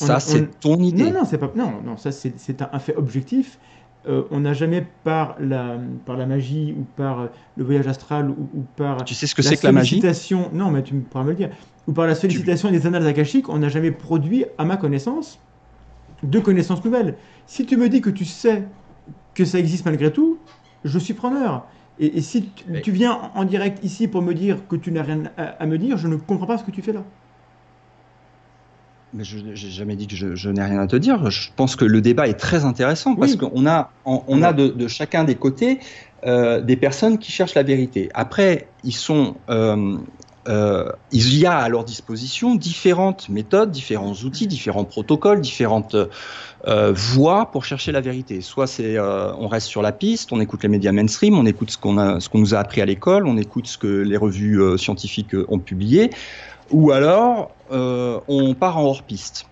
on 0.02 0.06
Ça 0.06 0.20
c'est 0.20 0.60
ton 0.60 0.78
idée. 0.82 1.04
Non, 1.12 1.20
non, 1.20 1.26
c'est 1.26 1.38
pas. 1.38 1.52
Non, 1.56 1.82
non, 1.84 1.98
ça 1.98 2.12
c'est 2.12 2.40
c'est 2.40 2.62
un, 2.62 2.70
un 2.72 2.80
fait 2.80 2.96
objectif. 2.96 3.60
Euh, 4.06 4.24
on 4.32 4.42
n'a 4.42 4.52
jamais 4.54 4.86
par 5.06 5.38
la 5.40 5.78
par 6.06 6.18
la 6.18 6.26
magie 6.26 6.76
ou 6.78 6.84
par 6.84 7.22
euh, 7.22 7.28
le 7.56 7.64
voyage 7.64 7.88
astral 7.88 8.30
ou, 8.30 8.50
ou 8.54 8.62
par 8.76 9.06
Tu 9.06 9.16
sais 9.16 9.28
ce 9.28 9.34
que 9.36 9.42
c'est 9.42 9.56
que 9.56 9.66
la 9.66 9.72
magie? 9.72 10.02
Non, 10.52 10.72
mais 10.72 10.84
tu 10.84 10.94
pourras 10.96 11.24
me 11.24 11.30
le 11.30 11.36
dire. 11.36 11.50
Ou 11.88 11.94
par 11.94 12.06
la 12.06 12.16
sollicitation 12.16 12.70
des 12.70 12.86
annales 12.86 13.08
akashiques, 13.08 13.48
on 13.48 13.60
n'a 13.60 13.70
jamais 13.70 13.92
produit, 13.92 14.44
à 14.58 14.66
ma 14.66 14.76
connaissance, 14.76 15.40
de 16.22 16.40
connaissances 16.40 16.84
nouvelles. 16.84 17.16
Si 17.46 17.66
tu 17.66 17.78
me 17.78 17.88
dis 17.88 18.02
que 18.02 18.10
tu 18.10 18.26
sais 18.26 18.64
que 19.34 19.46
ça 19.46 19.58
existe 19.58 19.86
malgré 19.86 20.12
tout, 20.12 20.40
je 20.84 21.00
suis 21.00 21.14
preneur. 21.14 21.66
Et, 21.98 22.18
et 22.18 22.22
si 22.22 22.50
tu, 22.50 22.66
Mais- 22.68 22.82
tu 22.82 22.92
viens 22.92 23.14
en 23.36 23.42
en 23.42 23.46
direct 23.46 23.84
ici 23.84 24.08
pour 24.08 24.22
me 24.22 24.34
dire 24.34 24.68
que 24.68 24.76
tu 24.76 24.92
n'as 24.92 25.04
rien 25.04 25.24
à, 25.38 25.44
à 25.44 25.66
me 25.66 25.78
dire, 25.78 25.98
je 25.98 26.08
ne 26.08 26.16
comprends 26.18 26.48
pas 26.48 26.58
ce 26.58 26.64
que 26.64 26.72
tu 26.72 26.82
fais 26.82 26.94
là. 26.94 27.04
Mais 29.14 29.24
je 29.24 29.38
n'ai 29.38 29.56
jamais 29.56 29.96
dit 29.96 30.08
que 30.08 30.16
je, 30.16 30.36
je 30.36 30.50
n'ai 30.50 30.64
rien 30.64 30.80
à 30.80 30.88
te 30.88 30.96
dire. 30.96 31.30
Je 31.30 31.50
pense 31.56 31.76
que 31.76 31.86
le 31.86 32.02
débat 32.02 32.28
est 32.28 32.34
très 32.40 32.66
intéressant 32.66 33.16
parce 33.16 33.34
Oui. 33.34 33.38
qu'on 33.38 33.68
a, 33.68 33.92
on, 34.06 34.24
on 34.28 34.42
a 34.42 34.54
de, 34.54 34.70
de 34.70 34.88
chacun 34.88 35.24
des 35.24 35.36
côtés 35.36 35.80
euh, 36.26 36.62
des 36.62 36.78
personnes 36.78 37.18
qui 37.18 37.32
cherchent 37.32 37.54
la 37.56 37.64
vérité. 37.64 38.10
Après, 38.14 38.70
ils 38.86 38.96
sont, 38.96 39.36
euh, 39.50 39.98
euh, 40.48 40.90
il 41.12 41.38
y 41.38 41.46
a 41.46 41.58
à 41.58 41.68
leur 41.68 41.84
disposition 41.84 42.56
différentes 42.56 43.28
méthodes, 43.28 43.72
différents 43.72 44.14
outils, 44.14 44.48
différents 44.48 44.86
protocoles, 44.86 45.42
différentes 45.42 45.96
voies 46.96 47.52
pour 47.52 47.66
chercher 47.66 47.92
la 47.92 48.00
vérité. 48.00 48.40
Soit 48.40 48.68
c'est, 48.68 48.98
on 48.98 49.50
reste 49.50 49.68
sur 49.68 49.82
la 49.82 49.92
piste, 49.92 50.32
on 50.32 50.40
écoute 50.40 50.64
les 50.64 50.70
médias 50.70 50.94
mainstream, 50.94 51.38
on 51.38 51.46
écoute 51.46 51.72
ce 51.72 51.78
qu'on 51.78 51.98
a, 51.98 52.22
ce 52.22 52.30
qu'on 52.30 52.40
nous 52.40 52.56
a 52.56 52.60
appris 52.60 52.80
à 52.80 52.86
l'école, 52.86 53.28
on 53.28 53.38
écoute 53.38 53.68
ce 53.68 53.78
que 53.78 53.88
les 53.88 54.16
revues 54.16 54.78
scientifiques 54.78 55.36
ont 55.50 55.60
publié, 55.60 56.10
ou 56.74 56.92
alors 56.92 57.56
euh, 57.72 58.20
on 58.28 58.54
part 58.56 58.78
en 58.78 58.84
hors 58.84 59.04
piste. 59.04 59.46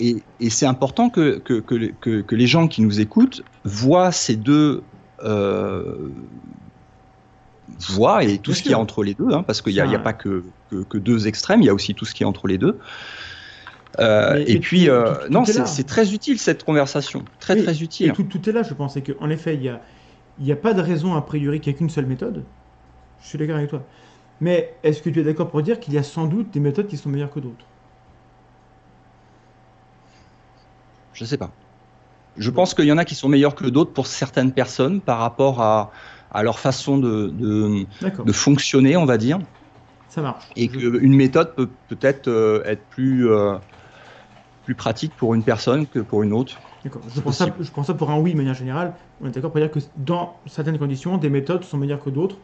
Et, 0.00 0.16
et 0.40 0.50
c'est 0.50 0.66
important 0.66 1.08
que, 1.08 1.38
que, 1.38 1.60
que, 1.60 1.74
les- 1.74 1.92
que- 1.94 2.20
que 2.22 2.34
les 2.34 2.46
gens 2.46 2.66
qui 2.68 2.82
nous 2.82 3.00
écoutent 3.00 3.42
voient 3.64 4.10
ces 4.12 4.36
deux 4.36 4.82
euh, 5.22 6.10
voies 7.90 8.24
et 8.24 8.38
tout 8.38 8.50
Bien 8.50 8.56
ce 8.56 8.62
qu'il 8.62 8.70
y 8.72 8.74
a 8.74 8.78
entre 8.78 9.02
les 9.04 9.14
deux, 9.14 9.30
hein, 9.32 9.42
parce 9.42 9.62
qu'il 9.62 9.72
n'y 9.72 9.80
a, 9.80 9.88
a 9.90 9.98
pas 9.98 10.12
que, 10.12 10.44
deux 10.98 11.26
extrêmes, 11.28 11.62
il 11.62 11.66
y 11.66 11.68
a 11.70 11.74
aussi 11.74 11.94
tout 11.94 12.04
ce 12.04 12.14
qui 12.14 12.22
est 12.22 12.26
entre 12.26 12.46
les 12.48 12.58
deux. 12.58 12.78
Euh, 14.00 14.42
et 14.46 14.58
puis, 14.58 14.86
tout- 14.86 14.90
euh, 14.90 15.14
tout- 15.14 15.20
tout 15.26 15.32
non, 15.32 15.44
est 15.44 15.66
c'est 15.66 15.84
très 15.84 16.12
utile 16.12 16.38
cette 16.38 16.64
conversation, 16.64 17.24
très 17.38 17.54
Oui, 17.54 17.62
très 17.62 17.82
utile. 17.82 18.12
tout, 18.12 18.24
tout 18.24 18.48
est 18.48 18.52
là, 18.52 18.62
je 18.62 18.74
pense. 18.74 18.96
Et 18.96 19.02
qu'en 19.02 19.30
effet, 19.30 19.54
il 19.54 19.60
n'y 19.60 19.68
a, 19.68 19.80
y 20.38 20.52
a 20.52 20.56
pas 20.56 20.74
de 20.74 20.80
raison 20.82 21.14
a 21.14 21.22
priori 21.22 21.60
qu'il 21.60 21.70
n'y 21.72 21.76
ait 21.76 21.78
qu'une 21.78 21.90
seule 21.90 22.06
méthode. 22.06 22.44
Je 23.18 23.28
suis 23.28 23.38
d'accord 23.38 23.56
avec 23.56 23.70
toi. 23.70 23.88
Mais 24.44 24.78
est-ce 24.84 25.02
que 25.02 25.10
tu 25.10 25.20
es 25.20 25.24
d'accord 25.24 25.50
pour 25.50 25.62
dire 25.62 25.80
qu'il 25.80 25.94
y 25.94 25.98
a 25.98 26.02
sans 26.04 26.26
doute 26.28 26.50
des 26.52 26.60
méthodes 26.60 26.86
qui 26.88 26.96
sont 26.98 27.08
meilleures 27.10 27.30
que 27.32 27.40
d'autres? 27.40 27.66
Je 31.12 31.24
sais 31.24 31.38
pas. 31.38 31.56
Je 32.36 32.50
pense 32.50 32.74
qu'il 32.74 32.86
y 32.86 32.92
en 32.92 32.98
a 32.98 33.04
qui 33.06 33.14
sont 33.16 33.28
meilleurs 33.28 33.54
que 33.56 33.66
d'autres 33.66 33.92
pour 33.92 34.06
certaines 34.08 34.54
personnes 34.54 35.02
par 35.02 35.18
rapport 35.20 35.62
à, 35.62 35.92
à 36.30 36.42
leur 36.44 36.58
façon 36.60 36.98
de, 36.98 37.30
de, 37.32 37.86
D'accord, 38.00 38.26
de 38.26 38.32
fonctionner, 38.32 38.96
on 38.96 39.06
va 39.06 39.18
dire. 39.18 39.40
ça 40.06 40.22
marche. 40.22 40.54
et 40.56 40.68
Je- 40.68 40.78
qu'une 40.78 41.14
méthode 41.14 41.54
peut 41.56 41.76
peut-être 41.88 42.28
euh, 42.28 42.62
être 42.64 42.88
plus, 42.88 43.28
euh, 43.30 43.56
plus 44.64 44.74
pratique 44.74 45.16
pour 45.16 45.34
une 45.34 45.44
personne 45.44 45.86
que 45.88 45.98
pour 46.00 46.22
une 46.22 46.32
autre. 46.32 46.60
D'accord. 46.82 47.08
Je 47.08 47.20
pense, 47.20 47.38
ça, 47.38 47.56
je 47.58 47.70
pense 47.70 47.86
ça 47.86 47.94
pour 47.94 48.10
un 48.10 48.18
oui 48.20 48.32
de 48.32 48.36
manière 48.36 48.54
générale. 48.54 48.96
On 49.20 49.26
est 49.26 49.30
d'accord 49.30 49.50
pour 49.52 49.60
dire 49.60 49.70
que 49.70 49.78
dans 49.96 50.42
certaines 50.46 50.78
conditions, 50.78 51.16
des 51.16 51.30
méthodes 51.30 51.64
sont 51.64 51.78
meilleures 51.78 52.00
que 52.02 52.10
d'autres 52.10 52.40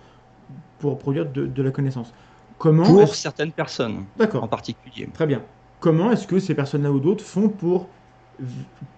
pour 0.80 0.98
produire 0.98 1.26
de, 1.26 1.46
de 1.46 1.62
la 1.62 1.70
connaissance. 1.70 2.12
Comment 2.58 2.84
Pour 2.84 3.14
certaines 3.14 3.52
personnes 3.52 4.04
en 4.34 4.48
particulier. 4.48 5.08
très 5.14 5.26
bien. 5.26 5.42
Comment 5.78 6.10
est-ce 6.12 6.26
que 6.26 6.38
ces 6.38 6.54
personnes-là 6.54 6.92
ou 6.92 7.00
d'autres 7.00 7.24
font 7.24 7.48
pour 7.48 7.88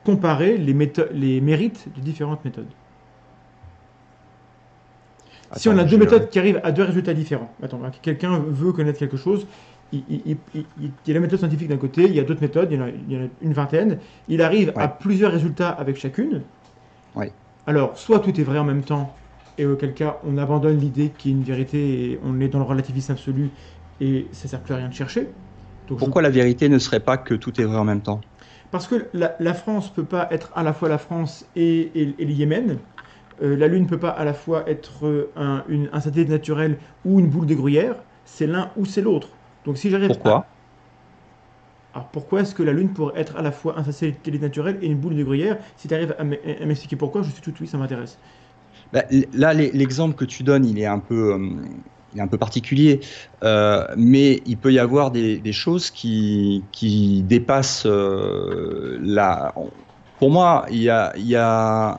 comparer 0.04 0.56
les, 0.56 0.74
mérites 1.40 1.88
de 1.94 2.00
différentes 2.00 2.44
méthodes? 2.44 2.66
Si 5.56 5.68
on 5.68 5.76
a 5.76 5.84
deux 5.84 5.98
méthodes 5.98 6.30
qui 6.30 6.38
arrivent 6.38 6.60
à 6.64 6.72
deux 6.72 6.82
résultats 6.82 7.14
différents, 7.14 7.54
attends, 7.62 7.80
hein, 7.84 7.90
quelqu'un 8.00 8.38
veut 8.38 8.72
connaître 8.72 8.98
quelque 8.98 9.18
chose, 9.18 9.46
il, 9.92 10.02
il- 10.08 10.22
il- 10.26 10.38
il- 10.54 10.66
il 10.80 10.90
y 11.06 11.10
a 11.10 11.14
la 11.14 11.20
méthode 11.20 11.38
scientifique 11.38 11.68
d'un 11.68 11.76
côté, 11.76 12.04
il 12.04 12.14
y 12.14 12.20
a 12.20 12.24
d'autres 12.24 12.40
méthodes, 12.40 12.68
il 12.72 12.78
y, 12.78 12.80
en 12.80 12.84
a, 12.86 12.88
il 12.88 13.12
y 13.12 13.16
en 13.16 13.24
a 13.26 13.28
une 13.42 13.52
vingtaine, 13.52 13.98
il 14.28 14.40
arrive 14.40 14.72
à 14.76 14.88
plusieurs 14.88 15.30
résultats 15.30 15.68
avec 15.68 15.96
chacune. 15.98 16.42
Ouais. 17.14 17.32
Alors, 17.66 17.96
soit 17.98 18.20
tout 18.20 18.40
est 18.40 18.44
vrai 18.44 18.58
en 18.58 18.64
même 18.64 18.82
temps, 18.82 19.14
et 19.58 19.66
auquel 19.66 19.94
cas 19.94 20.20
on 20.24 20.38
abandonne 20.38 20.78
l'idée 20.78 21.12
qu'il 21.12 21.32
y 21.32 21.34
a 21.34 21.36
une 21.38 21.44
vérité 21.44 22.12
et 22.12 22.20
on 22.22 22.40
est 22.40 22.48
dans 22.48 22.58
le 22.58 22.64
relativisme 22.64 23.12
absolu 23.12 23.52
et 24.00 24.30
ça 24.32 24.48
sert 24.48 24.62
plus 24.62 24.74
à 24.74 24.78
rien 24.78 24.88
de 24.88 24.94
chercher. 24.94 25.34
Donc, 25.88 26.00
je- 26.00 26.10
Pourquoi 26.10 26.20
la 26.20 26.28
vérité 26.28 26.68
ne 26.68 26.78
serait 26.78 27.00
pas 27.00 27.16
que 27.16 27.32
tout 27.32 27.58
est 27.58 27.64
vrai 27.64 27.78
en 27.78 27.84
même 27.84 28.02
temps? 28.02 28.20
Parce 28.70 28.86
que 28.86 29.08
la, 29.12 29.36
la 29.40 29.54
France 29.54 29.92
peut 29.92 30.04
pas 30.06 30.28
être 30.30 30.52
à 30.54 30.62
la 30.62 30.72
fois 30.72 30.88
la 30.88 30.98
France 30.98 31.46
et, 31.54 31.62
et- 31.80 32.22
et 32.22 32.24
le 32.24 32.32
Yémen. 32.32 32.78
Euh, 33.42 33.56
la 33.56 33.68
Lune 33.68 33.86
peut 33.86 33.98
pas 33.98 34.10
à 34.10 34.24
la 34.24 34.34
fois 34.34 34.68
être 34.70 35.32
un, 35.36 35.64
une- 35.68 35.90
un 35.92 36.00
satellite 36.00 36.30
naturel 36.30 36.80
ou 37.04 37.20
une 37.20 37.28
boule 37.30 37.46
de 37.46 37.54
gruyère. 37.54 38.04
C'est 38.24 38.46
l'un 38.46 38.72
ou 38.76 38.84
c'est 38.86 39.02
l'autre. 39.02 39.38
Donc 39.64 39.78
si 39.78 39.90
j'arrive 39.90 40.18
Pourquoi? 40.18 40.24
À- 40.24 40.46
Alors 41.94 42.10
pourquoi 42.10 42.40
est-ce 42.40 42.54
que 42.54 42.62
la 42.62 42.72
Lune 42.72 42.92
pourrait 42.94 43.20
être 43.20 43.36
à 43.36 43.42
la 43.42 43.52
fois 43.52 43.78
un 43.78 43.84
satellite 43.84 44.40
naturel 44.42 44.78
et 44.82 44.86
une 44.86 44.98
boule 44.98 45.14
de 45.16 45.22
gruyère? 45.24 45.58
Si 45.76 45.88
tu 45.88 45.94
arrives 45.94 46.14
à 46.18 46.24
m'expliquer 46.24 46.96
pourquoi, 46.96 47.22
je 47.22 47.30
suis 47.30 47.42
tout 47.42 47.54
oui, 47.60 47.66
ça 47.66 47.76
m'intéresse. 47.78 48.18
Bah, 48.92 49.04
Là, 49.32 49.54
l'e- 49.54 49.70
l'exemple 49.72 50.14
que 50.14 50.24
tu 50.24 50.42
donnes, 50.42 50.66
il 50.66 50.78
est 50.78 50.86
un 50.86 50.98
peu, 50.98 51.32
euh, 51.32 51.38
il 52.12 52.18
est 52.18 52.22
un 52.22 52.28
peu 52.28 52.38
particulier, 52.38 53.00
euh, 53.42 53.86
mais 53.96 54.42
il 54.46 54.58
peut 54.58 54.72
y 54.72 54.78
avoir 54.78 55.10
des, 55.10 55.52
choses 55.52 55.90
qui, 55.90 56.62
dépassent 57.26 57.86
euh, 57.86 58.98
la. 59.00 59.54
Pour 60.18 60.30
moi, 60.30 60.66
il 60.70 60.82
y 60.82 60.90
a, 60.90 61.98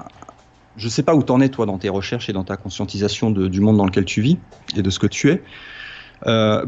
je 0.78 0.88
sais 0.90 1.04
pas 1.04 1.16
où 1.16 1.24
t'en 1.24 1.42
es 1.42 1.50
toi 1.50 1.66
dans 1.66 1.78
tes 1.78 1.90
recherches 1.90 2.30
et 2.30 2.34
dans 2.34 2.44
ta 2.44 2.58
conscientisation 2.58 3.32
du 3.32 3.60
monde 3.60 3.78
dans 3.78 3.86
lequel 3.86 4.06
tu 4.06 4.22
vis 4.22 4.38
et 4.78 4.82
de 4.82 4.90
ce 4.90 5.00
que 5.00 5.08
tu 5.08 5.30
es. 5.30 5.44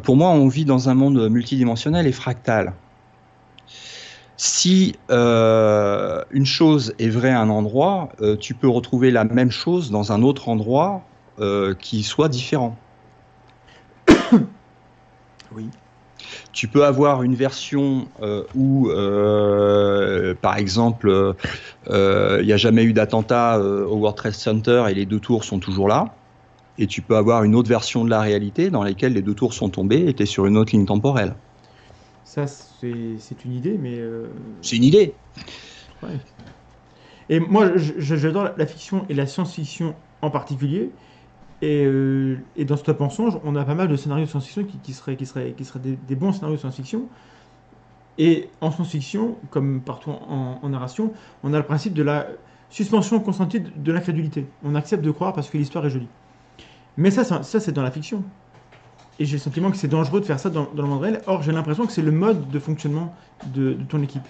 Pour 0.03 0.17
moi, 0.17 0.31
on 0.31 0.47
vit 0.47 0.65
dans 0.65 0.89
un 0.89 0.95
monde 0.95 1.29
multidimensionnel 1.29 2.07
et 2.07 2.11
fractal. 2.11 2.73
Si 4.37 4.95
euh, 5.09 6.21
une 6.31 6.45
chose 6.45 6.93
est 6.99 7.09
vraie 7.09 7.31
à 7.31 7.39
un 7.39 7.49
endroit, 7.49 8.09
euh, 8.21 8.35
tu 8.35 8.53
peux 8.53 8.67
retrouver 8.67 9.11
la 9.11 9.23
même 9.23 9.51
chose 9.51 9.91
dans 9.91 10.11
un 10.11 10.21
autre 10.23 10.49
endroit 10.49 11.03
euh, 11.39 11.73
qui 11.73 12.03
soit 12.03 12.29
différent. 12.29 12.77
Oui. 15.55 15.69
Tu 16.51 16.67
peux 16.67 16.83
avoir 16.83 17.23
une 17.23 17.35
version 17.35 18.07
où, 18.55 18.89
par 20.41 20.57
exemple, 20.57 21.35
il 21.87 22.45
n'y 22.45 22.51
a 22.51 22.57
jamais 22.57 22.83
eu 22.83 22.91
d'attentat 22.91 23.59
au 23.59 23.95
World 23.95 24.17
Trade 24.17 24.33
Center 24.33 24.85
et 24.89 24.95
les 24.95 25.05
deux 25.05 25.19
tours 25.19 25.45
sont 25.45 25.59
toujours 25.59 25.87
là. 25.87 26.13
Et 26.77 26.87
tu 26.87 27.01
peux 27.01 27.15
avoir 27.15 27.43
une 27.43 27.55
autre 27.55 27.69
version 27.69 28.03
de 28.03 28.09
la 28.09 28.19
réalité 28.19 28.69
dans 28.69 28.83
laquelle 28.83 29.13
les 29.13 29.21
deux 29.21 29.35
tours 29.35 29.53
sont 29.53 29.69
tombées 29.69 30.07
et 30.07 30.13
tu 30.13 30.23
es 30.23 30.25
sur 30.25 30.45
une 30.45 30.57
autre 30.57 30.73
ligne 30.73 30.85
temporelle. 30.85 31.35
Ça, 32.25 32.47
c'est 32.81 33.45
une 33.45 33.53
idée, 33.53 33.77
mais. 33.77 33.99
euh, 33.99 34.27
C'est 34.61 34.75
une 34.77 34.83
idée. 34.83 35.21
ouais. 36.01 36.19
Et 37.29 37.39
moi, 37.39 37.71
j'adore 37.75 38.43
la- 38.43 38.55
la 38.57 38.65
fiction 38.67 39.05
et 39.09 39.13
la 39.13 39.25
science-fiction 39.27 39.95
en 40.21 40.29
particulier. 40.31 40.95
Et, 41.61 41.85
euh, 41.85 42.39
et 42.55 42.65
dans 42.65 42.77
Stop 42.77 42.99
Mensonge, 43.01 43.39
on 43.43 43.55
a 43.55 43.65
pas 43.65 43.75
mal 43.75 43.87
de 43.89 43.95
scénarios 43.97 44.25
de 44.25 44.29
science-fiction 44.29 44.65
qui, 44.65 44.79
qui 44.81 44.93
seraient, 44.93 45.17
qui 45.17 45.25
seraient, 45.27 45.53
qui 45.55 45.65
seraient 45.65 45.79
des, 45.81 45.97
des 45.97 46.15
bons 46.15 46.33
scénarios 46.33 46.55
de 46.57 46.61
science-fiction. 46.61 47.09
Et 48.17 48.51
en 48.61 48.71
science-fiction, 48.71 49.35
comme 49.49 49.83
partout 49.83 50.09
en, 50.11 50.59
en 50.61 50.69
narration, 50.69 51.13
on 51.43 51.53
a 51.53 51.57
le 51.59 51.65
principe 51.65 51.93
de 51.93 52.03
la 52.03 52.27
suspension 52.69 53.19
consentie 53.19 53.59
de, 53.59 53.69
de 53.75 53.91
l'incrédulité. 53.91 54.53
On 54.61 54.75
accepte 54.75 55.03
de 55.03 55.11
croire 55.11 55.33
parce 55.33 55.49
que 55.49 55.57
l'histoire 55.57 55.85
est 55.85 55.89
jolie. 55.89 56.09
Mais 56.97 57.11
ça, 57.11 57.23
ça, 57.25 57.43
ça, 57.43 57.59
c'est 57.59 57.73
dans 57.73 57.83
la 57.83 57.91
fiction. 57.91 58.25
Et 59.19 59.25
j'ai 59.25 59.37
le 59.37 59.41
sentiment 59.41 59.71
que 59.71 59.77
c'est 59.77 59.87
dangereux 59.87 60.19
de 60.19 60.25
faire 60.25 60.39
ça 60.39 60.49
dans, 60.49 60.67
dans 60.75 60.83
le 60.83 60.89
monde 60.89 61.01
réel. 61.01 61.21
Or, 61.25 61.41
j'ai 61.41 61.51
l'impression 61.51 61.85
que 61.85 61.93
c'est 61.93 62.01
le 62.01 62.11
mode 62.11 62.49
de 62.49 62.59
fonctionnement 62.59 63.15
de, 63.53 63.73
de 63.73 63.83
ton 63.83 64.01
équipe. 64.01 64.23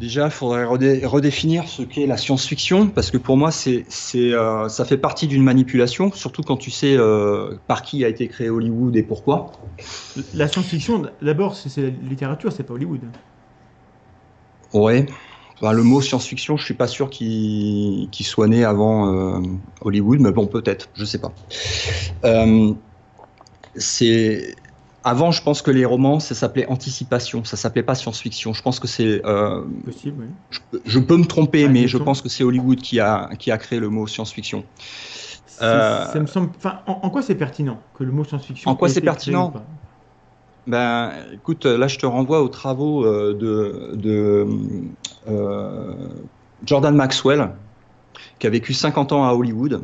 Déjà, 0.00 0.26
il 0.26 0.30
faudrait 0.30 0.64
redé- 0.64 1.04
redéfinir 1.04 1.66
ce 1.66 1.82
qu'est 1.82 2.06
la 2.06 2.16
science-fiction, 2.16 2.86
parce 2.88 3.10
que 3.10 3.16
pour 3.16 3.36
moi, 3.36 3.50
c'est, 3.50 3.84
euh, 4.14 4.68
ça 4.68 4.84
fait 4.84 4.96
partie 4.96 5.26
d'une 5.26 5.42
manipulation, 5.42 6.12
surtout 6.12 6.42
quand 6.42 6.56
tu 6.56 6.70
sais 6.70 6.96
euh, 6.96 7.56
par 7.66 7.82
qui 7.82 8.04
a 8.04 8.08
été 8.08 8.28
créé 8.28 8.48
Hollywood 8.48 8.94
et 8.94 9.02
pourquoi. 9.02 9.52
La 10.34 10.46
science-fiction, 10.46 11.02
d'abord, 11.20 11.56
c'est 11.56 11.82
la 11.82 11.88
littérature, 11.88 12.52
c'est 12.52 12.62
pas 12.62 12.74
Hollywood. 12.74 13.00
Ouais. 14.72 15.06
Enfin, 15.60 15.72
le 15.72 15.82
mot 15.82 16.00
science-fiction, 16.00 16.56
je 16.56 16.64
suis 16.64 16.74
pas 16.74 16.86
sûr 16.86 17.10
qu'il, 17.10 18.08
soit 18.12 18.46
né 18.46 18.64
avant 18.64 19.12
euh, 19.12 19.40
Hollywood, 19.80 20.20
mais 20.20 20.30
bon, 20.30 20.46
peut-être, 20.46 20.88
je 20.94 21.04
sais 21.04 21.18
pas. 21.18 21.32
C'est 23.78 24.54
avant, 25.04 25.30
je 25.30 25.42
pense 25.42 25.62
que 25.62 25.70
les 25.70 25.84
romans, 25.84 26.20
ça 26.20 26.34
s'appelait 26.34 26.66
anticipation, 26.66 27.44
ça 27.44 27.56
s'appelait 27.56 27.82
pas 27.82 27.94
science-fiction. 27.94 28.52
Je 28.52 28.62
pense 28.62 28.78
que 28.80 28.86
c'est 28.88 29.24
euh, 29.24 29.62
Possible, 29.84 30.24
oui. 30.24 30.26
je, 30.50 30.58
peux- 30.70 30.82
je 30.84 30.98
peux 30.98 31.16
me 31.16 31.24
tromper, 31.24 31.64
Ah, 31.66 31.68
mais 31.68 31.86
je 31.88 31.96
pense 31.98 32.20
que 32.20 32.28
c'est 32.28 32.44
Hollywood 32.44 32.80
qui 32.80 33.00
a, 33.00 33.30
qui 33.38 33.50
a 33.50 33.58
créé 33.58 33.78
le 33.80 33.88
mot 33.88 34.06
science-fiction. 34.06 34.64
C'est- 35.46 35.64
Euh, 35.64 36.12
Ça 36.12 36.20
me 36.20 36.26
semble. 36.26 36.50
Enfin, 36.56 36.80
en, 36.86 37.00
en 37.02 37.10
quoi 37.10 37.22
c'est 37.22 37.34
pertinent 37.36 37.80
que 37.94 38.04
le 38.04 38.12
mot 38.12 38.24
science-fiction 38.24 38.70
En 38.70 38.74
quoi 38.76 38.88
c'est 38.88 39.00
pertinent 39.00 39.52
Ben, 40.66 41.12
écoute, 41.32 41.64
là, 41.64 41.88
je 41.88 41.98
te 41.98 42.04
renvoie 42.06 42.42
aux 42.42 42.48
travaux 42.48 43.04
euh, 43.06 43.32
de, 43.34 43.96
de 43.96 44.46
Jordan 46.64 46.94
Maxwell, 46.94 47.50
qui 48.38 48.46
a 48.46 48.50
vécu 48.50 48.74
50 48.74 49.12
ans 49.12 49.24
à 49.26 49.32
Hollywood. 49.32 49.82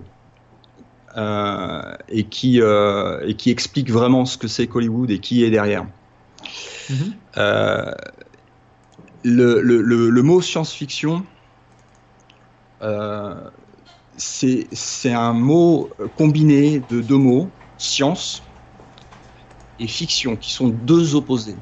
Euh, 1.17 1.95
et, 2.09 2.25
qui, 2.29 2.61
euh, 2.61 3.27
et 3.27 3.35
qui 3.35 3.51
explique 3.51 3.91
vraiment 3.91 4.25
ce 4.25 4.37
que 4.37 4.49
c'est 4.49 4.67
qu'Hollywood 4.67 5.11
et 5.11 5.21
qui 5.21 5.45
est 5.45 5.51
derrière. 5.51 5.87
Mhm. 6.91 7.15
Euh, 7.37 7.93
le, 9.23 9.61
le- 9.61 9.81
le- 9.83 10.11
le 10.11 10.23
mot 10.23 10.41
science-fiction, 10.41 11.27
c'est 14.17 15.13
un 15.13 15.33
mot 15.33 15.91
combiné 16.17 16.81
de 16.81 17.01
deux 17.01 17.17
mots, 17.17 17.51
science 17.77 18.43
et 19.79 19.87
fiction, 19.87 20.37
qui 20.37 20.53
sont 20.53 20.69
deux 20.69 21.15
opposés. 21.15 21.57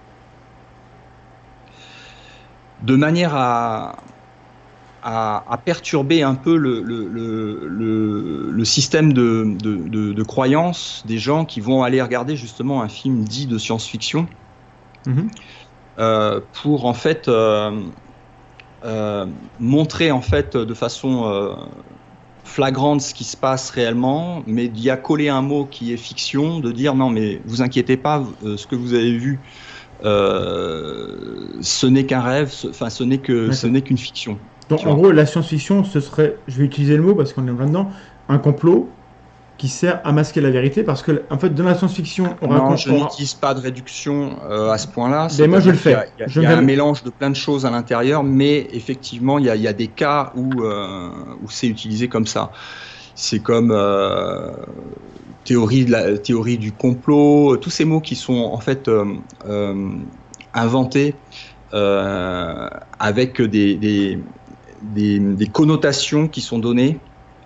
De 2.81 2.97
manière 2.97 3.35
à, 3.35 3.97
à, 5.03 5.45
à 5.53 5.59
perturber 5.59 6.23
un 6.23 6.35
peu 6.37 6.57
le, 6.57 6.83
le, 6.83 7.09
le, 7.09 7.67
le- 7.69 8.51
le 8.53 8.65
système 8.65 9.13
de, 9.13 9.45
de, 9.59 9.77
de, 9.89 10.13
de 10.13 10.23
croyance 10.23 11.03
des 11.07 11.19
gens 11.19 11.45
qui 11.45 11.61
vont 11.61 11.83
aller 11.83 12.01
regarder 12.03 12.37
justement 12.37 12.83
un 12.83 12.89
film 12.89 13.25
dit 13.25 13.47
de 13.47 13.59
science-fiction 13.59 14.29
Mhm. 15.07 15.31
euh, 15.99 16.41
pour 16.53 16.87
en 16.87 16.95
fait 16.95 17.29
euh, 17.29 17.91
euh, 18.85 19.27
montrer 19.59 20.11
en 20.11 20.23
fait 20.23 20.57
de 20.57 20.75
façon 20.75 21.57
flagrante 22.45 23.01
ce 23.01 23.15
qui 23.15 23.25
se 23.25 23.37
passe 23.37 23.71
réellement, 23.71 24.43
mais 24.47 24.69
d'y 24.69 24.91
a 24.91 24.97
collé 24.97 25.29
un 25.29 25.43
mot 25.43 25.67
qui 25.67 25.93
est 25.93 25.97
fiction, 25.97 26.59
de 26.61 26.73
dire 26.73 26.95
non 26.95 27.09
mais 27.11 27.41
vous 27.45 27.63
inquiétez 27.63 27.97
pas, 27.97 28.25
ce 28.43 28.67
que 28.67 28.75
vous 28.77 28.95
avez 28.95 29.17
vu, 29.17 29.47
ce 31.63 31.87
n'est 31.87 32.07
qu'un 32.07 32.21
rêve, 32.21 32.51
ce- 32.51 32.69
enfin 32.69 32.91
ce 32.91 33.05
n'est 33.05 33.21
que 33.21 33.51
ce 33.53 33.67
n'est 33.67 33.83
qu'une 33.83 33.99
fiction. 33.99 34.41
Donc, 34.73 34.87
en 34.87 34.95
gros, 34.95 35.11
la 35.13 35.27
science-fiction, 35.27 35.85
ce 35.85 36.01
serait, 36.01 36.37
je 36.49 36.59
vais 36.59 36.65
utiliser 36.65 36.97
le 36.97 37.03
mot 37.03 37.15
parce 37.15 37.33
qu'on 37.33 37.47
est 37.47 37.59
là-dedans, 37.59 37.91
un 38.29 38.39
complot 38.39 38.89
qui 39.59 39.69
sert 39.69 40.01
à 40.03 40.13
masquer 40.13 40.41
la 40.41 40.51
vérité 40.51 40.83
parce 40.83 41.03
que, 41.03 41.23
en 41.31 41.39
fait, 41.39 41.51
dans 41.55 41.63
la 41.65 41.75
science-fiction, 41.77 42.35
on 42.41 42.49
Non, 42.49 42.55
raconte. 42.55 42.79
je 42.79 42.91
n'utilise 42.91 43.35
pas 43.35 43.55
de 43.55 43.61
réduction 43.61 44.37
euh, 44.51 44.71
à 44.71 44.79
ce 44.79 44.89
point-là. 44.89 45.29
Mais 45.39 45.47
moi, 45.47 45.61
je 45.61 45.71
le 45.71 45.77
fais. 45.77 45.97
Il 46.17 46.21
y 46.21 46.25
a, 46.25 46.27
Je 46.27 46.41
il 46.41 46.45
y 46.45 46.47
a 46.47 46.51
vais- 46.51 46.57
un 46.57 46.63
mélange 46.63 47.05
de 47.05 47.11
plein 47.11 47.31
de 47.31 47.37
choses 47.37 47.65
à 47.65 47.71
l'intérieur, 47.71 48.25
mais 48.25 48.67
effectivement, 48.73 49.39
il 49.39 49.45
y 49.45 49.51
a, 49.51 49.55
il 49.57 49.63
y 49.63 49.69
a 49.69 49.73
des 49.73 49.89
cas 49.89 50.33
où, 50.35 50.63
euh, 50.65 51.11
où 51.43 51.51
c'est 51.51 51.69
utilisé 51.69 52.09
comme 52.09 52.27
ça. 52.27 52.51
C'est 53.15 53.41
comme 53.41 53.71
euh, 53.73 54.51
théorie, 55.45 55.85
de 55.85 55.93
la, 55.93 56.19
théorie 56.19 56.59
du 56.59 56.73
complot, 56.73 57.57
tous 57.59 57.71
ces 57.71 57.85
mots 57.85 58.01
qui 58.01 58.17
sont 58.17 58.51
en 58.53 58.59
fait 58.59 58.91
inventés 60.55 61.15
avec 62.99 63.41
des, 63.41 63.77
des, 63.77 64.19
des, 64.83 65.19
des 65.19 65.47
connotations 65.47 66.29
qui 66.29 66.41
sont 66.41 66.59
données 66.59 67.01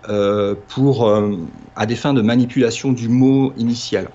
euh, 0.09 0.55
pour, 0.67 1.07
euh, 1.07 1.35
à 1.75 1.85
des 1.85 1.95
fins 1.95 2.13
de 2.13 2.21
manipulation 2.21 2.91
du 2.91 3.09
mot 3.09 3.53
initial. 3.57 4.09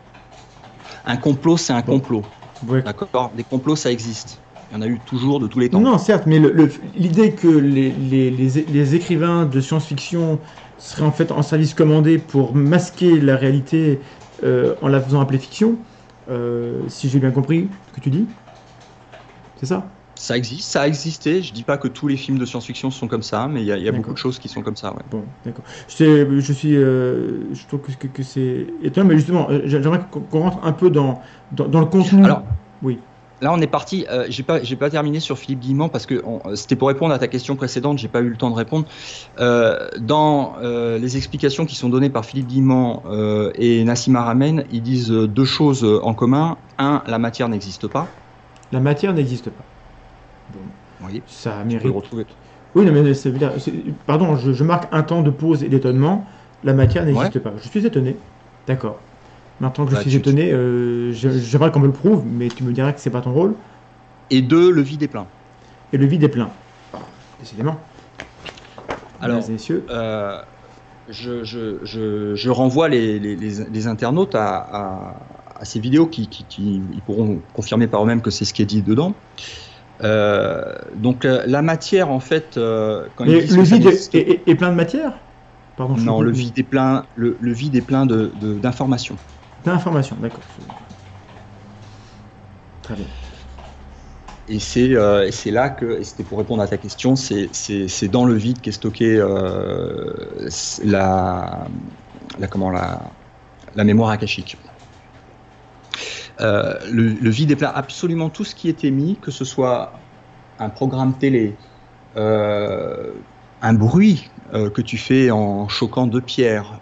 Un 1.04 1.16
complot, 1.16 1.56
c'est 1.56 1.72
un 1.72 1.82
complot. 1.82 2.26
Ouais. 2.66 2.82
D'accord? 2.82 3.32
Des 3.34 3.44
complots, 3.44 3.76
ça 3.76 3.90
existe. 3.90 4.42
Il 4.70 4.74
y 4.74 4.76
en 4.78 4.82
a 4.82 4.86
eu 4.86 5.00
toujours 5.00 5.40
de 5.40 5.46
tous 5.46 5.58
les 5.58 5.68
temps. 5.68 5.80
Non, 5.80 5.98
certes, 5.98 6.26
mais 6.26 6.38
le- 6.38 6.50
le- 6.52 6.70
l'idée 6.94 7.34
que 7.34 7.48
les, 7.48 7.90
les, 7.90 8.30
les, 8.30 8.48
les 8.48 8.94
écrivains 8.94 9.44
de 9.46 9.60
science-fiction 9.60 10.40
seraient 10.78 11.02
en 11.04 11.12
fait 11.12 11.30
en 11.30 11.42
service 11.42 11.74
commandé 11.74 12.18
pour 12.18 12.54
masquer 12.54 13.20
la 13.20 13.36
réalité 13.36 14.00
euh, 14.42 14.76
en 14.80 14.88
la 14.88 15.00
faisant 15.00 15.20
appeler 15.20 15.38
fiction, 15.38 15.78
si 16.88 17.08
j'ai 17.08 17.18
bien 17.18 17.32
compris 17.32 17.70
ce 17.86 17.92
que 17.92 18.00
tu 18.00 18.10
dis, 18.10 18.30
c'est 19.56 19.66
ça? 19.66 20.01
Ça 20.22 20.36
existe, 20.36 20.70
ça 20.70 20.82
a 20.82 20.86
existé. 20.86 21.42
Je 21.42 21.52
dis 21.52 21.64
pas 21.64 21.78
que 21.78 21.88
tous 21.88 22.06
les 22.06 22.16
films 22.16 22.38
de 22.38 22.46
science-fiction 22.46 22.92
sont 22.92 23.08
comme 23.08 23.24
ça, 23.24 23.48
mais 23.48 23.60
il 23.62 23.66
y 23.66 23.72
a, 23.72 23.76
y 23.76 23.90
beaucoup 23.90 24.12
de 24.12 24.18
choses 24.18 24.38
qui 24.38 24.48
sont 24.48 24.62
comme 24.62 24.76
ça. 24.76 24.92
Ouais. 24.92 25.02
Bon, 25.10 25.24
d'accord. 25.44 25.64
Je, 25.88 26.38
je 26.38 26.52
suis, 26.52 26.76
euh, 26.76 27.52
je 27.52 27.66
trouve 27.66 27.80
que, 27.80 27.90
que, 27.90 28.06
que 28.06 28.22
c'est 28.22 28.68
étonnant, 28.84 29.08
mais 29.08 29.16
justement, 29.16 29.48
euh, 29.50 29.62
j'aimerais 29.64 29.98
qu'on 30.12 30.42
rentre 30.42 30.58
un 30.62 30.70
peu 30.70 30.90
dans, 30.90 31.20
dans, 31.50 31.66
dans 31.66 31.80
le 31.80 31.86
contenu. 31.86 32.24
Alors, 32.24 32.44
oui. 32.84 33.00
Là, 33.40 33.52
on 33.52 33.60
est 33.60 33.66
parti. 33.66 34.06
Euh, 34.12 34.26
j'ai 34.28 34.44
pas, 34.44 34.62
j'ai 34.62 34.76
pas 34.76 34.90
terminé 34.90 35.18
sur 35.18 35.36
Philippe 35.36 35.58
Guillemont 35.58 35.88
parce 35.88 36.06
que 36.06 36.14
euh, 36.14 36.54
c'était 36.54 36.76
pour 36.76 36.86
répondre 36.86 37.12
à 37.12 37.18
ta 37.18 37.26
question 37.26 37.56
précédente. 37.56 37.98
J'ai 37.98 38.06
pas 38.06 38.20
eu 38.20 38.28
le 38.28 38.36
temps 38.36 38.50
de 38.50 38.54
répondre. 38.54 38.86
Euh, 39.40 39.88
dans 39.98 40.54
euh, 40.62 40.98
les 40.98 41.16
explications 41.16 41.66
qui 41.66 41.74
sont 41.74 41.88
données 41.88 42.10
par 42.10 42.24
Philippe 42.24 42.46
Guillemont 42.46 43.02
euh, 43.06 43.50
et 43.56 43.82
Nassim 43.82 44.14
Haramein, 44.14 44.62
ils 44.70 44.82
disent 44.82 45.10
deux 45.10 45.44
choses 45.44 45.84
en 45.84 46.14
commun. 46.14 46.58
Un, 46.78 47.02
la 47.08 47.18
matière 47.18 47.48
n'existe 47.48 47.88
pas. 47.88 48.06
La 48.70 48.78
matière 48.78 49.12
n'existe 49.14 49.50
pas. 49.50 49.64
Bon, 50.52 50.60
voyez, 51.00 51.22
ça 51.26 51.58
tu 51.62 51.62
peux 51.62 51.68
mérite. 51.74 51.84
le 51.84 51.90
retrouver. 51.92 52.26
Oui, 52.74 52.84
non, 52.86 52.92
mais 52.92 53.14
ça 53.14 53.30
veut 53.30 53.38
dire- 53.38 53.52
c'est- 53.58 53.72
Pardon, 54.06 54.36
je, 54.36 54.52
je 54.52 54.64
marque 54.64 54.88
un 54.92 55.02
temps 55.02 55.22
de 55.22 55.30
pause 55.30 55.62
et 55.62 55.68
d'étonnement. 55.68 56.26
La 56.62 56.72
matière 56.74 57.04
n'existe 57.04 57.38
pas. 57.40 57.52
Je 57.62 57.68
suis 57.68 57.84
étonné. 57.84 58.16
D'accord. 58.66 59.00
Maintenant 59.60 59.84
que 59.84 59.90
je 59.90 59.96
Bah, 59.96 60.02
suis 60.02 60.10
tu- 60.10 60.16
étonné, 60.16 60.52
euh, 60.52 61.12
j'aimerais 61.12 61.70
qu'on 61.70 61.80
me 61.80 61.86
le 61.86 61.92
prouve, 61.92 62.24
mais 62.26 62.48
tu 62.48 62.62
me 62.64 62.72
diras 62.72 62.92
que 62.92 63.00
c'est 63.00 63.10
pas 63.10 63.20
ton 63.20 63.32
rôle. 63.32 63.54
Et 64.30 64.42
deux, 64.42 64.70
le 64.70 64.80
vide 64.80 65.02
est 65.02 65.08
plein. 65.08 65.26
Et 65.92 65.98
le 65.98 66.06
vide 66.06 66.22
est 66.24 66.28
plein. 66.28 66.50
Ah, 66.94 66.98
décidément. 67.38 67.78
Alors, 69.20 69.48
messieurs, 69.48 69.84
Euh, 69.90 70.40
je, 71.08 71.44
je, 71.44 71.78
je, 71.84 72.34
je 72.34 72.50
renvoie 72.50 72.88
les, 72.88 73.18
les, 73.18 73.36
les, 73.36 73.64
les 73.70 73.86
internautes 73.86 74.34
à, 74.34 74.56
à, 74.56 75.16
à 75.60 75.64
ces 75.64 75.80
vidéos 75.80 76.06
qui, 76.06 76.28
qui, 76.28 76.44
qui 76.44 76.82
ils 76.92 77.02
pourront 77.02 77.42
confirmer 77.52 77.86
par 77.88 78.02
eux-mêmes 78.02 78.22
que 78.22 78.30
c'est 78.30 78.44
ce 78.44 78.52
qui 78.54 78.62
est 78.62 78.66
dit 78.66 78.82
dedans. 78.82 79.14
Euh, 80.02 80.74
donc 80.94 81.24
euh, 81.24 81.44
la 81.46 81.62
matière 81.62 82.10
en 82.10 82.20
fait, 82.20 82.56
euh, 82.56 83.08
quand 83.16 83.24
ils 83.24 83.38
le 83.48 83.62
vide 83.62 83.86
est, 83.86 84.14
est- 84.14 84.48
est 84.48 84.54
plein 84.56 84.70
de 84.70 84.76
matière? 84.76 85.20
Pardon, 85.76 85.96
je 85.96 86.04
non, 86.04 86.20
le 86.20 86.30
vide 86.32 86.58
est 86.58 86.64
plein, 86.64 87.08
le, 87.14 87.36
le 87.40 87.52
vide 87.52 87.76
est 87.76 87.82
plein 87.82 88.04
de 88.06 88.32
d'informations. 88.36 89.18
D'informations, 89.64 90.18
d'accord. 90.20 90.44
Très 92.82 92.96
bien. 92.96 93.12
Et 94.48 94.58
c'est 94.58 94.94
euh, 94.96 95.30
là 95.46 95.70
que, 95.70 96.00
et 96.00 96.04
c'était 96.04 96.24
pour 96.24 96.38
répondre 96.38 96.62
à 96.62 96.68
ta 96.68 96.76
question, 96.76 97.14
c'est 97.14 97.48
c'est 97.54 97.86
c'est 97.86 98.08
dans 98.08 98.24
le 98.24 98.34
vide 98.34 98.60
qu'est 98.60 98.72
stocké 98.72 99.16
euh, 99.18 100.48
la 100.82 101.68
la 102.38 102.48
comment 102.48 102.70
la 102.70 103.12
la 103.74 103.84
mémoire 103.84 104.10
akashique. 104.10 104.56
Euh, 106.40 106.78
le, 106.90 107.08
le 107.14 107.30
vide 107.30 107.50
est 107.50 107.56
plein. 107.56 107.68
Absolument 107.70 108.30
tout 108.30 108.44
ce 108.44 108.54
qui 108.54 108.68
est 108.68 108.84
émis, 108.84 109.20
que 109.20 109.30
ce 109.30 109.44
soit 109.44 110.08
un 110.58 110.70
programme 110.70 111.18
télé, 111.18 111.58
euh, 112.16 113.22
un 113.60 113.74
bruit 113.74 114.32
euh, 114.54 114.70
que 114.70 114.82
tu 114.82 114.98
fais 114.98 115.30
en 115.30 115.68
choquant 115.68 116.06
deux 116.06 116.22
pierres, 116.22 116.80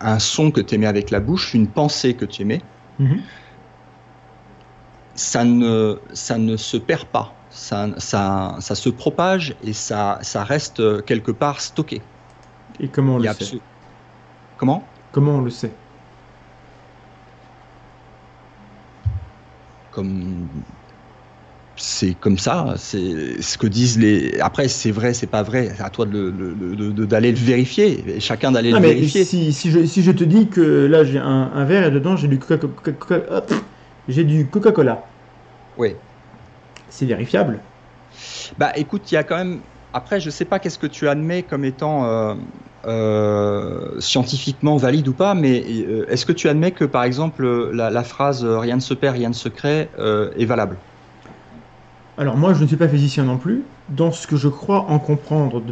un 0.00 0.18
son 0.18 0.50
que 0.50 0.60
tu 0.62 0.74
émets 0.76 0.86
avec 0.86 1.10
la 1.10 1.20
bouche, 1.20 1.52
une 1.54 1.72
pensée 1.72 2.16
que 2.16 2.24
tu 2.24 2.42
émets, 2.42 2.62
Mhm. 2.98 3.36
ça 5.14 5.44
ne, 5.44 6.00
ça 6.12 6.38
ne 6.38 6.56
se 6.56 6.76
perd 6.76 7.06
pas. 7.06 7.46
Ça, 7.48 7.88
ça, 7.98 8.56
ça 8.60 8.74
se 8.74 8.88
propage 8.90 9.56
et 9.60 9.72
ça, 9.72 10.18
ça 10.22 10.44
reste 10.44 11.04
quelque 11.06 11.30
part 11.30 11.60
stocké. 11.60 12.02
Et 12.78 12.90
comment 12.90 13.16
on 13.16 13.18
le 13.18 13.28
sait? 13.28 13.50
Comment? 14.56 14.92
Comment 15.10 15.36
on 15.38 15.40
le 15.40 15.50
sait? 15.50 15.85
Comme 19.96 20.50
c'est 21.78 22.14
comme 22.14 22.38
ça, 22.38 22.74
c'est 22.78 23.42
ce 23.42 23.58
que 23.58 23.66
disent 23.66 23.98
les. 23.98 24.40
Après, 24.40 24.66
c'est 24.68 24.90
vrai, 24.90 25.12
c'est 25.12 25.26
pas 25.26 25.42
vrai. 25.42 25.74
C'est 25.76 25.82
à 25.82 25.90
toi 25.90 26.06
de 26.06 26.18
le- 26.18 26.54
le- 26.54 26.74
de- 26.74 26.92
de- 26.92 27.04
d'aller 27.04 27.32
le 27.32 27.36
vérifier. 27.38 28.18
Chacun 28.18 28.50
d'aller 28.52 28.70
Non, 28.70 28.78
le 28.78 28.82
mais 28.82 28.94
vérifier. 28.94 29.24
si, 29.24 29.52
si, 29.52 29.70
je, 29.70 29.84
si 29.84 30.02
je 30.02 30.10
te 30.10 30.24
dis 30.24 30.48
que 30.48 30.86
là 30.86 31.04
j'ai 31.04 31.18
un, 31.18 31.50
un 31.52 31.64
verre 31.66 31.84
et 31.86 31.90
dedans 31.90 32.16
j'ai 32.16 32.28
du 32.28 32.38
Coca- 32.38 32.56
Coca- 32.58 32.92
Coca- 32.92 33.26
hop, 33.30 33.52
j'ai 34.08 34.24
du 34.24 34.48
Coca-Cola, 34.48 35.12
Oui. 35.76 35.96
c'est 36.88 37.06
vérifiable. 37.06 37.62
Bah, 38.56 38.72
écoute, 38.76 39.10
il 39.10 39.14
y 39.14 39.18
a 39.18 39.24
quand 39.24 39.36
même. 39.36 39.62
Après, 39.92 40.20
je 40.20 40.30
sais 40.30 40.44
pas 40.44 40.58
qu'est-ce 40.58 40.78
que 40.78 40.86
tu 40.86 41.08
admets 41.08 41.44
comme 41.44 41.64
étant 41.64 42.04
euh, 42.06 42.34
euh, 42.86 44.00
scientifiquement 44.00 44.76
valide 44.76 45.08
ou 45.08 45.12
pas, 45.12 45.34
mais 45.34 45.64
euh, 45.68 46.06
est-ce 46.08 46.24
que 46.24 46.32
tu 46.32 46.48
admets 46.48 46.70
que, 46.70 46.84
par 46.84 47.04
exemple, 47.04 47.46
la, 47.72 48.04
phrase 48.04 48.44
euh, 48.44 48.58
"rien 48.58 48.76
ne 48.76 48.80
se 48.80 48.94
perd, 48.94 49.16
rien 49.16 49.28
ne 49.28 49.34
se 49.34 49.48
crée" 49.48 49.88
est 49.98 50.44
valable? 50.44 50.76
Alors 52.18 52.36
moi 52.36 52.54
je 52.54 52.62
ne 52.62 52.66
suis 52.66 52.76
pas 52.76 52.88
physicien 52.88 53.24
non 53.24 53.36
plus. 53.36 53.62
Dans 53.90 54.10
ce 54.10 54.26
que 54.26 54.36
je 54.36 54.48
crois 54.48 54.86
en 54.88 54.98
comprendre 54.98 55.62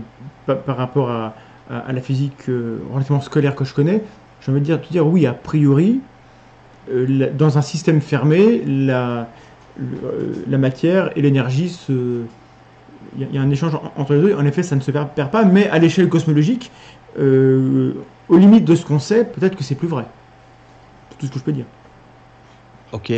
par, 0.47 0.77
rapport 0.77 1.11
à, 1.11 1.35
la 1.71 2.01
physique 2.01 2.51
relativement 2.93 3.23
scolaire 3.23 3.55
que 3.55 3.65
je 3.65 3.73
connais, 3.73 4.03
envie 4.49 4.61
de 4.61 4.65
dire, 4.65 4.81
te 4.81 4.93
dire 4.93 5.07
oui, 5.07 5.27
a 5.27 5.33
priori, 5.33 6.01
dans 6.91 7.59
un 7.59 7.63
système 7.63 8.01
fermé, 8.01 8.63
la, 8.67 9.29
matière 10.51 11.11
et 11.17 11.23
l'énergie. 11.23 11.77
Il 13.17 13.33
y, 13.33 13.39
a- 13.39 13.41
un 13.41 13.51
échange 13.51 13.75
en- 13.75 13.93
entre 13.97 14.15
les 14.15 14.23
deux. 14.23 14.35
En 14.35 14.45
effet, 14.45 14.63
ça 14.63 14.75
ne 14.75 14.81
se 14.81 14.91
perd 14.91 15.31
pas, 15.31 15.45
mais 15.45 15.69
à 15.69 15.79
l'échelle 15.79 16.09
cosmologique, 16.09 16.71
euh, 17.19 17.95
aux 18.29 18.37
limites 18.39 18.65
de 18.65 18.75
ce 18.75 18.85
qu'on 18.85 18.99
sait, 18.99 19.25
peut-être 19.25 19.57
que 19.57 19.65
c'est 19.65 19.75
plus 19.75 19.89
vrai. 19.89 20.07
C'est 21.11 21.19
tout 21.19 21.27
ce 21.27 21.33
que 21.33 21.39
je 21.39 21.45
peux 21.45 21.53
dire. 21.53 21.67
Ok. 22.93 23.13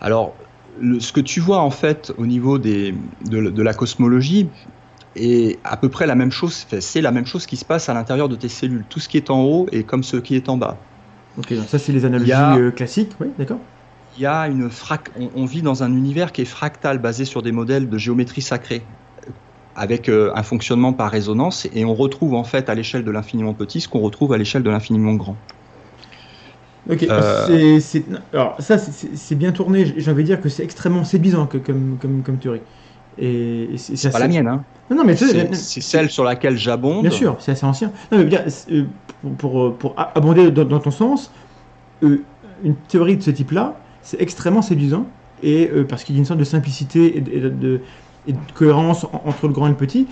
Alors, 0.00 0.38
le- 0.78 1.00
ce 1.00 1.12
que 1.12 1.20
tu 1.20 1.40
vois 1.40 1.58
en 1.60 1.70
fait 1.70 2.12
au 2.16 2.26
niveau 2.26 2.58
des, 2.58 2.92
de, 3.20 3.50
de 3.50 3.62
la 3.62 3.74
cosmologie 3.74 4.50
est 5.14 5.60
à 5.64 5.76
peu 5.76 5.88
près 5.88 6.06
la 6.06 6.14
même 6.14 6.30
chose. 6.30 6.66
C'est 6.80 7.00
la 7.00 7.12
même 7.12 7.26
chose 7.26 7.46
qui 7.46 7.56
se 7.56 7.64
passe 7.64 7.88
à 7.88 7.94
l'intérieur 7.94 8.28
de 8.28 8.36
tes 8.36 8.48
cellules. 8.48 8.86
Tout 8.88 9.00
ce 9.00 9.08
qui 9.08 9.16
est 9.16 9.30
en 9.30 9.42
haut 9.42 9.66
est 9.72 9.84
comme 9.84 10.02
ce 10.02 10.16
qui 10.16 10.34
est 10.36 10.48
en 10.48 10.56
bas. 10.56 10.86
Ok, 11.36 11.52
donc 11.54 11.68
ça 11.68 11.78
c'est 11.78 11.92
les 11.92 12.04
analogies 12.04 12.32
a- 12.32 12.56
euh, 12.56 12.70
classiques, 12.70 13.12
oui, 13.20 13.28
d'accord. 13.38 13.60
Il 14.14 14.20
y 14.22 14.26
a 14.26 14.46
une 14.48 14.70
frac... 14.70 15.10
on, 15.16 15.30
on 15.34 15.44
vit 15.44 15.62
dans 15.62 15.82
un 15.82 15.92
univers 15.96 16.32
qui 16.32 16.42
est 16.42 16.44
fractal, 16.46 16.98
basé 16.98 17.24
sur 17.24 17.42
des 17.42 17.50
modèles 17.52 17.88
de 17.88 17.98
géométrie 17.98 18.42
sacrée, 18.42 18.86
avec 19.74 20.08
euh, 20.08 20.30
un 20.34 20.42
fonctionnement 20.42 20.92
par 20.92 21.10
résonance, 21.10 21.66
et 21.74 21.84
on 21.84 21.94
retrouve 21.94 22.34
en 22.34 22.44
fait 22.44 22.68
à 22.68 22.74
l'échelle 22.74 23.04
de 23.04 23.10
l'infiniment 23.10 23.54
petit 23.54 23.80
ce 23.80 23.88
qu'on 23.88 24.00
retrouve 24.00 24.32
à 24.32 24.38
l'échelle 24.38 24.62
de 24.62 24.70
l'infiniment 24.70 25.14
grand. 25.14 25.36
Ok, 26.90 27.04
Euh, 27.08 27.78
c'est- 27.80 28.04
alors 28.32 28.56
ça 28.58 28.76
c'est- 28.76 29.34
bien 29.36 29.52
tourné, 29.52 29.86
j'ai 29.96 30.10
envie 30.10 30.22
de 30.24 30.26
dire 30.26 30.40
que 30.40 30.48
c'est 30.48 30.64
extrêmement 30.64 31.04
séduisant 31.04 31.46
que- 31.46 31.58
comme, 31.58 31.96
comme, 32.00 32.22
comme 32.22 32.38
théorie. 32.38 32.60
Et, 33.18 33.74
et 33.74 33.76
c'est 33.78 34.10
pas 34.10 34.18
la 34.18 34.26
mienne, 34.28 34.48
hein. 34.48 34.64
Non, 34.90 34.96
non, 34.96 35.04
mais 35.04 35.14
c'est 35.16 35.80
celle 35.80 36.10
sur 36.10 36.24
laquelle 36.24 36.56
j'abonde. 36.56 37.02
bien 37.02 37.10
sûr, 37.10 37.36
c'est 37.38 37.52
assez 37.52 37.64
ancien. 37.64 37.92
Non, 38.10 38.18
mais 38.18 38.24
bien, 38.24 38.44
euh, 38.70 38.84
pour, 39.22 39.32
pour, 39.38 39.74
pour 39.78 39.94
abonder 39.96 40.50
dans, 40.50 40.64
dans 40.64 40.80
ton 40.80 40.90
sens, 40.90 41.30
euh, 42.02 42.18
une 42.64 42.74
théorie 42.74 43.16
de 43.16 43.22
ce 43.22 43.30
type-là, 43.30 43.76
c'est 44.02 44.20
extrêmement 44.20 44.62
séduisant, 44.62 45.06
et 45.42 45.70
euh, 45.72 45.84
parce 45.84 46.02
qu'il 46.04 46.14
y 46.16 46.18
a 46.18 46.20
une 46.20 46.24
sorte 46.26 46.40
de 46.40 46.44
simplicité 46.44 47.16
et 47.16 47.20
de, 47.20 47.30
et 47.32 47.40
de- 47.40 47.48
de- 47.48 47.80
et 48.26 48.32
de 48.32 48.38
cohérence 48.54 49.04
en- 49.04 49.22
entre 49.26 49.46
le 49.46 49.52
grand 49.52 49.66
et 49.66 49.70
le 49.70 49.76
petit. 49.76 50.06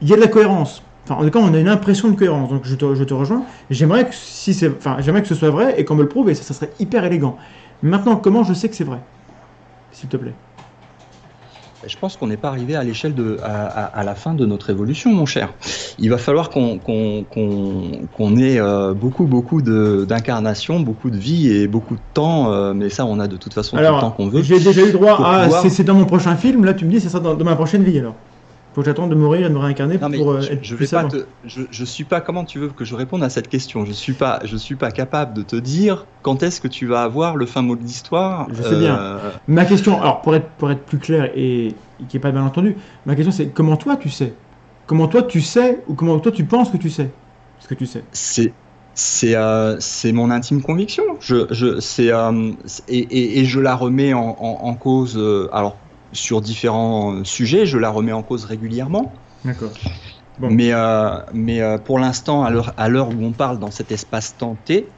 Il 0.00 0.08
y 0.08 0.12
a 0.12 0.16
de 0.16 0.20
la 0.20 0.28
cohérence. 0.28 0.82
Enfin, 1.04 1.16
en 1.16 1.24
tout 1.24 1.30
cas, 1.30 1.40
on 1.40 1.52
a 1.52 1.58
une 1.58 1.68
impression 1.68 2.08
de 2.08 2.16
cohérence. 2.16 2.50
Donc, 2.50 2.64
je 2.64 2.74
te, 2.74 3.14
rejoins. 3.14 3.44
J'aimerais 3.70 4.08
que 4.08 4.14
si 4.14 4.54
c'est, 4.54 4.68
enfin, 4.68 4.96
que 5.20 5.28
ce 5.28 5.34
soit 5.34 5.50
vrai 5.50 5.74
et 5.78 5.84
qu'on 5.84 5.94
me 5.94 6.02
le 6.02 6.08
prouve, 6.08 6.30
et 6.30 6.34
ça 6.34 6.54
serait 6.54 6.70
hyper 6.78 7.04
élégant. 7.04 7.36
Maintenant, 7.82 8.16
comment 8.16 8.44
je 8.44 8.54
sais 8.54 8.68
que 8.68 8.76
c'est 8.76 8.84
vrai, 8.84 9.00
s'il 9.90 10.08
te 10.08 10.16
plaît 10.16 10.34
Je 11.86 11.96
pense 11.96 12.16
qu'on 12.16 12.28
n'est 12.28 12.36
pas 12.36 12.48
arrivé 12.48 12.76
à 12.76 12.84
l'échelle 12.84 13.14
de 13.14 13.38
à, 13.42 13.66
à- 13.66 13.84
à 14.00 14.04
la 14.04 14.14
fin 14.14 14.34
de 14.34 14.46
notre 14.46 14.70
évolution, 14.70 15.12
mon 15.12 15.26
cher. 15.26 15.52
Il 15.98 16.10
va 16.10 16.18
falloir 16.18 16.48
qu'on 16.50 16.78
qu'on 16.78 17.24
qu'on 17.24 18.06
qu'on 18.12 18.36
ait 18.36 18.60
euh, 18.60 18.94
beaucoup 18.94 19.26
beaucoup 19.26 19.62
de- 19.62 20.04
d'incarnations, 20.08 20.80
beaucoup 20.80 21.10
de 21.10 21.16
vie 21.18 21.48
et 21.50 21.66
beaucoup 21.68 21.96
de 21.96 22.02
temps. 22.14 22.52
euh, 22.52 22.72
mais 22.72 22.88
ça, 22.88 23.04
on 23.06 23.18
a 23.18 23.26
de 23.26 23.36
toute 23.36 23.54
façon 23.54 23.76
tout 23.76 23.82
le 23.96 24.00
temps 24.00 24.10
qu'on 24.12 24.28
veut. 24.28 24.42
j'ai 24.42 24.58
déjà 24.60 24.82
eu 24.86 24.92
droit 24.92 25.12
à. 25.12 25.16
pouvoir- 25.44 25.62
c'est 25.70 25.84
dans 25.84 25.94
mon 25.94 26.04
prochain 26.06 26.36
film. 26.36 26.64
Là, 26.64 26.74
tu 26.74 26.84
me 26.84 26.90
dis, 26.90 27.00
c'est 27.00 27.08
ça 27.08 27.20
dans, 27.20 27.34
dans 27.34 27.44
ma 27.44 27.56
prochaine 27.56 27.82
vie 27.82 27.98
alors. 27.98 28.14
Faut 28.74 28.80
que 28.80 28.86
j'attende 28.86 29.10
de 29.10 29.14
mourir 29.14 29.46
et 29.46 29.48
de 29.50 29.54
me 29.54 29.58
réincarner 29.58 29.98
Non 29.98 30.10
pour 30.10 30.30
euh, 30.32 30.40
je, 30.40 30.52
être 30.52 30.64
je 30.64 30.74
plus 30.76 30.86
vais 30.86 30.90
pas 30.90 31.02
savant. 31.02 31.08
te, 31.08 31.16
je, 31.44 31.62
je 31.70 31.84
suis 31.84 32.04
pas. 32.04 32.20
Comment 32.20 32.44
tu 32.44 32.58
veux 32.58 32.68
que 32.68 32.84
je 32.84 32.94
réponde 32.94 33.22
à 33.22 33.28
cette 33.28 33.48
question? 33.48 33.84
Je 33.84 33.92
suis 33.92 34.14
pas, 34.14 34.40
je 34.44 34.56
suis 34.56 34.76
pas 34.76 34.90
capable 34.90 35.34
de 35.34 35.42
te 35.42 35.56
dire 35.56 36.06
quand 36.22 36.42
est-ce 36.42 36.60
que 36.60 36.68
tu 36.68 36.86
vas 36.86 37.02
avoir 37.02 37.36
le 37.36 37.44
fin 37.46 37.60
mot 37.62 37.76
de 37.76 37.82
l'histoire. 37.82 38.48
Je 38.54 38.62
sais 38.62 38.76
bien. 38.76 38.96
Euh, 38.98 39.30
Ma 39.46 39.64
question, 39.66 40.00
alors 40.00 40.22
pour 40.22 40.34
être, 40.34 40.48
pour 40.56 40.70
être 40.70 40.84
plus 40.84 40.98
clair 40.98 41.30
et, 41.34 41.66
et 41.66 41.74
qu'il 41.98 42.06
n'y 42.14 42.16
ait 42.16 42.20
pas 42.20 42.30
de 42.30 42.36
malentendu, 42.36 42.76
ma 43.04 43.14
question 43.14 43.32
c'est 43.32 43.48
comment 43.48 43.76
toi 43.76 43.96
tu 43.96 44.08
sais? 44.08 44.32
Comment 44.86 45.06
toi 45.06 45.22
tu 45.22 45.40
sais 45.40 45.84
ou 45.86 45.94
comment 45.94 46.18
toi 46.18 46.32
tu 46.32 46.44
penses 46.44 46.70
que 46.70 46.76
tu 46.78 46.90
sais 46.90 47.10
ce 47.60 47.68
que 47.68 47.74
tu 47.74 47.86
sais? 47.86 48.02
C'est 48.12 48.54
c'est 48.94 49.34
euh, 49.36 49.76
c'est 49.80 50.12
mon 50.12 50.30
intime 50.30 50.62
conviction. 50.62 51.02
Je 51.20 51.46
je 51.50 51.80
c'est 51.80 52.12
euh, 52.12 52.52
et, 52.88 52.98
et, 52.98 53.38
et 53.40 53.44
je 53.44 53.60
la 53.60 53.74
remets 53.74 54.12
en, 54.12 54.20
en, 54.38 54.58
en 54.64 54.74
cause. 54.74 55.16
euh, 55.16 55.48
alors 55.52 55.76
sur 56.12 56.40
différents 56.40 57.24
sujets, 57.24 57.66
je 57.66 57.78
la 57.78 57.90
remets 57.90 58.12
en 58.12 58.22
cause 58.22 58.44
régulièrement. 58.44 59.12
D'accord. 59.44 59.72
Bon. 60.38 60.50
Mais 60.50 60.72
euh, 60.72 61.18
mais 61.32 61.60
euh, 61.60 61.78
pour 61.78 61.98
l'instant, 61.98 62.44
à 62.44 62.88
l'heure 62.88 63.08
où 63.08 63.24
on 63.24 63.32
parle 63.32 63.58
dans 63.58 63.70
cet 63.70 63.92
espace-temps 63.92 64.56
T, 64.64 64.88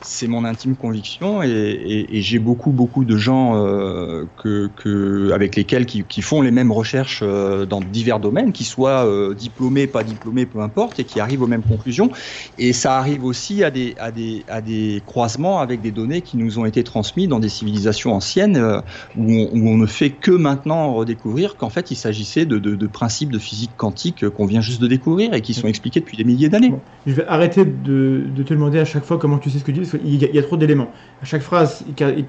c'est 0.00 0.28
mon 0.28 0.44
intime 0.44 0.76
conviction 0.76 1.42
et, 1.42 1.48
et, 1.48 2.16
et 2.16 2.22
j'ai 2.22 2.38
beaucoup 2.38 2.70
beaucoup 2.70 3.04
de 3.04 3.16
gens 3.16 3.56
euh, 3.56 4.24
que, 4.42 4.70
que 4.76 5.32
avec 5.32 5.56
lesquels 5.56 5.86
qui, 5.86 6.04
qui 6.04 6.22
font 6.22 6.40
les 6.40 6.50
mêmes 6.50 6.72
recherches 6.72 7.20
euh, 7.22 7.66
dans 7.66 7.80
divers 7.80 8.20
domaines, 8.20 8.52
qui 8.52 8.64
soient 8.64 9.04
euh, 9.06 9.34
diplômés, 9.34 9.86
pas 9.86 10.04
diplômés, 10.04 10.46
peu 10.46 10.60
importe, 10.60 11.00
et 11.00 11.04
qui 11.04 11.20
arrivent 11.20 11.42
aux 11.42 11.46
mêmes 11.46 11.62
conclusions. 11.62 12.10
Et 12.58 12.72
ça 12.72 12.96
arrive 12.98 13.24
aussi 13.24 13.64
à 13.64 13.70
des 13.70 13.94
à 13.98 14.10
des 14.10 14.44
à 14.48 14.60
des 14.60 15.02
croisements 15.06 15.58
avec 15.60 15.80
des 15.80 15.90
données 15.90 16.20
qui 16.22 16.36
nous 16.36 16.58
ont 16.58 16.64
été 16.64 16.84
transmises 16.84 17.28
dans 17.28 17.40
des 17.40 17.48
civilisations 17.48 18.14
anciennes 18.14 18.82
où, 19.16 19.32
on, 19.32 19.48
où 19.52 19.68
on 19.68 19.76
ne 19.76 19.86
fait 19.86 20.10
que 20.10 20.30
maintenant 20.30 20.94
redécouvrir 20.94 21.56
qu'en 21.56 21.70
fait 21.70 21.90
il 21.90 21.96
s'agissait 21.96 22.46
de, 22.46 22.58
de, 22.58 22.76
de 22.76 22.86
principes 22.86 23.32
de 23.32 23.38
physique 23.38 23.72
quantique 23.76 24.28
qu'on 24.28 24.46
vient 24.46 24.60
juste 24.60 24.80
de 24.80 24.86
découvrir 24.86 25.34
et 25.34 25.40
qui 25.40 25.54
sont 25.54 25.66
expliqués 25.68 26.00
depuis 26.00 26.16
des 26.16 26.24
milliers 26.24 26.48
d'années. 26.48 26.72
Je 27.06 27.12
vais 27.12 27.26
arrêter 27.26 27.64
de, 27.64 28.24
de 28.34 28.42
te 28.42 28.54
demander 28.54 28.78
à 28.78 28.84
chaque 28.84 29.04
fois 29.04 29.18
comment 29.18 29.38
tu 29.38 29.50
sais 29.50 29.58
ce 29.58 29.64
que 29.64 29.72
tu 29.72 29.80
dis, 29.80 29.86
y, 29.94 30.24
a- 30.24 30.28
il 30.28 30.34
y 30.34 30.38
a 30.38 30.42
trop 30.42 30.56
d'éléments. 30.56 30.90
À 31.22 31.24
chaque 31.24 31.42
phrase, 31.42 31.84
il, 31.86 31.94
il- 31.98 32.26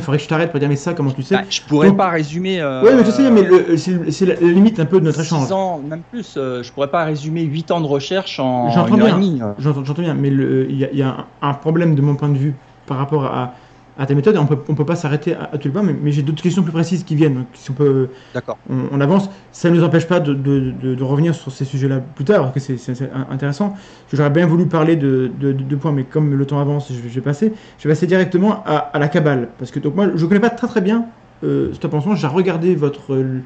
faudrait 0.00 0.18
que 0.18 0.22
je 0.24 0.28
t'arrête 0.28 0.50
pour 0.50 0.58
dire 0.60 0.68
mais 0.68 0.76
ça, 0.76 0.92
comment 0.94 1.10
tu 1.10 1.22
sais 1.22 1.36
Bah, 1.36 1.42
je 1.48 1.60
pourrais 1.62 1.88
Donc- 1.88 1.96
pas 1.98 2.08
résumer. 2.08 2.60
Euh, 2.60 2.82
Oui, 2.84 2.90
mais 2.96 3.04
je 3.04 3.10
sais, 3.10 3.30
mais 3.30 3.42
le- 3.42 3.76
c'est 3.76 4.26
la, 4.26 4.34
limite 4.34 4.80
un 4.80 4.86
peu 4.86 4.98
de 5.00 5.04
notre 5.04 5.20
échange. 5.20 5.46
6 5.46 5.52
ans, 5.52 5.80
même 5.86 6.02
plus. 6.10 6.34
euh, 6.36 6.62
je 6.62 6.72
pourrais 6.72 6.90
pas 6.90 7.04
résumer 7.04 7.42
8 7.42 7.70
ans 7.70 7.80
de 7.80 7.86
recherche 7.86 8.40
en 8.40 8.70
J'entends 8.70 8.96
bien. 8.96 9.16
euh. 9.18 9.52
Bien, 10.02 10.14
mais 10.14 10.30
le- 10.30 10.70
il 10.70 10.78
y 10.78 10.84
a, 10.84 10.88
il 10.92 10.98
y 10.98 11.02
a 11.02 11.08
un, 11.42 11.48
un 11.48 11.54
problème 11.54 11.94
de 11.94 12.02
mon 12.02 12.14
point 12.16 12.28
de 12.28 12.38
vue 12.38 12.54
par 12.86 12.96
rapport 12.98 13.24
à, 13.26 13.54
à 13.98 14.06
ta 14.06 14.14
méthode. 14.14 14.36
On 14.36 14.46
peut, 14.46 14.58
on 14.68 14.74
peut 14.74 14.84
pas 14.86 14.96
s'arrêter 14.96 15.34
à, 15.34 15.50
à 15.52 15.58
tout 15.58 15.68
le 15.68 15.72
point, 15.72 15.82
mais, 15.82 15.94
mais 16.00 16.12
j'ai 16.12 16.22
d'autres 16.22 16.42
questions 16.42 16.62
plus 16.62 16.72
précises 16.72 17.04
qui 17.04 17.14
viennent. 17.16 17.34
Donc, 17.34 17.46
si 17.54 17.70
on 17.70 17.74
peut, 17.74 18.08
D'accord. 18.32 18.56
on, 18.70 18.76
on 18.92 19.00
avance. 19.00 19.28
Ça 19.52 19.68
ne 19.70 19.76
nous 19.76 19.84
empêche 19.84 20.06
pas 20.06 20.20
de, 20.20 20.32
de- 20.34 20.70
de- 20.82 20.94
de 20.94 21.02
revenir 21.02 21.34
sur 21.34 21.50
ces 21.52 21.64
sujets-là 21.64 22.00
plus 22.14 22.24
tard, 22.24 22.52
parce 22.52 22.66
que 22.66 22.76
c'est 22.76 23.10
intéressant. 23.30 23.74
J'aurais 24.12 24.30
bien 24.30 24.46
voulu 24.46 24.66
parler 24.66 24.96
de 24.96 25.30
deux 25.40 25.52
de, 25.52 25.62
de 25.64 25.76
points, 25.76 25.92
mais 25.92 26.04
comme 26.04 26.34
le 26.34 26.46
temps 26.46 26.60
avance, 26.60 26.88
je, 26.90 27.00
vais- 27.00 27.08
je 27.08 27.14
vais 27.16 27.20
passer. 27.20 27.52
Je 27.78 27.88
vais 27.88 27.94
passer 27.94 28.06
directement 28.06 28.62
à, 28.64 28.76
à 28.76 28.98
la 28.98 29.08
cabale, 29.08 29.48
parce 29.58 29.70
que 29.70 29.80
donc 29.80 29.96
moi, 29.96 30.06
je 30.14 30.24
connais 30.26 30.40
pas 30.40 30.50
très 30.50 30.68
très 30.68 30.80
bien 30.80 31.06
euh, 31.44 31.72
Stop 31.74 31.94
en 31.94 32.14
J'ai 32.14 32.26
regardé 32.26 32.74
votre 32.74 33.14
euh, 33.14 33.40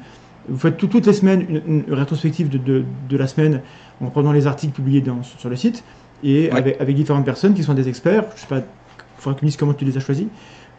vous 0.49 0.57
faites 0.57 0.77
tout- 0.77 0.87
toutes 0.87 1.05
les 1.05 1.13
semaines 1.13 1.45
une, 1.49 1.83
une 1.87 1.93
rétrospective 1.93 2.49
de, 2.49 2.57
de- 2.57 2.83
de 3.09 3.17
la 3.17 3.27
semaine 3.27 3.61
en 4.01 4.07
prenant 4.07 4.31
les 4.31 4.45
articles 4.47 4.73
publiés 4.73 5.01
dans- 5.01 5.23
sur 5.23 5.49
le 5.49 5.55
site 5.55 5.83
et 6.23 6.49
Ouais. 6.51 6.57
avec, 6.57 6.81
avec 6.81 6.95
différentes 6.95 7.25
personnes 7.25 7.53
qui 7.53 7.63
sont 7.63 7.73
des 7.73 7.87
experts. 7.87 8.25
Je 8.35 8.41
sais 8.41 8.47
pas, 8.47 8.61
faudra 9.23 9.35
que 9.35 9.39
tu 9.39 9.45
me 9.45 9.49
dises 9.49 9.57
comment 9.57 9.73
tu 9.73 9.85
les 9.85 9.97
as 9.97 10.01
choisis. 10.01 10.27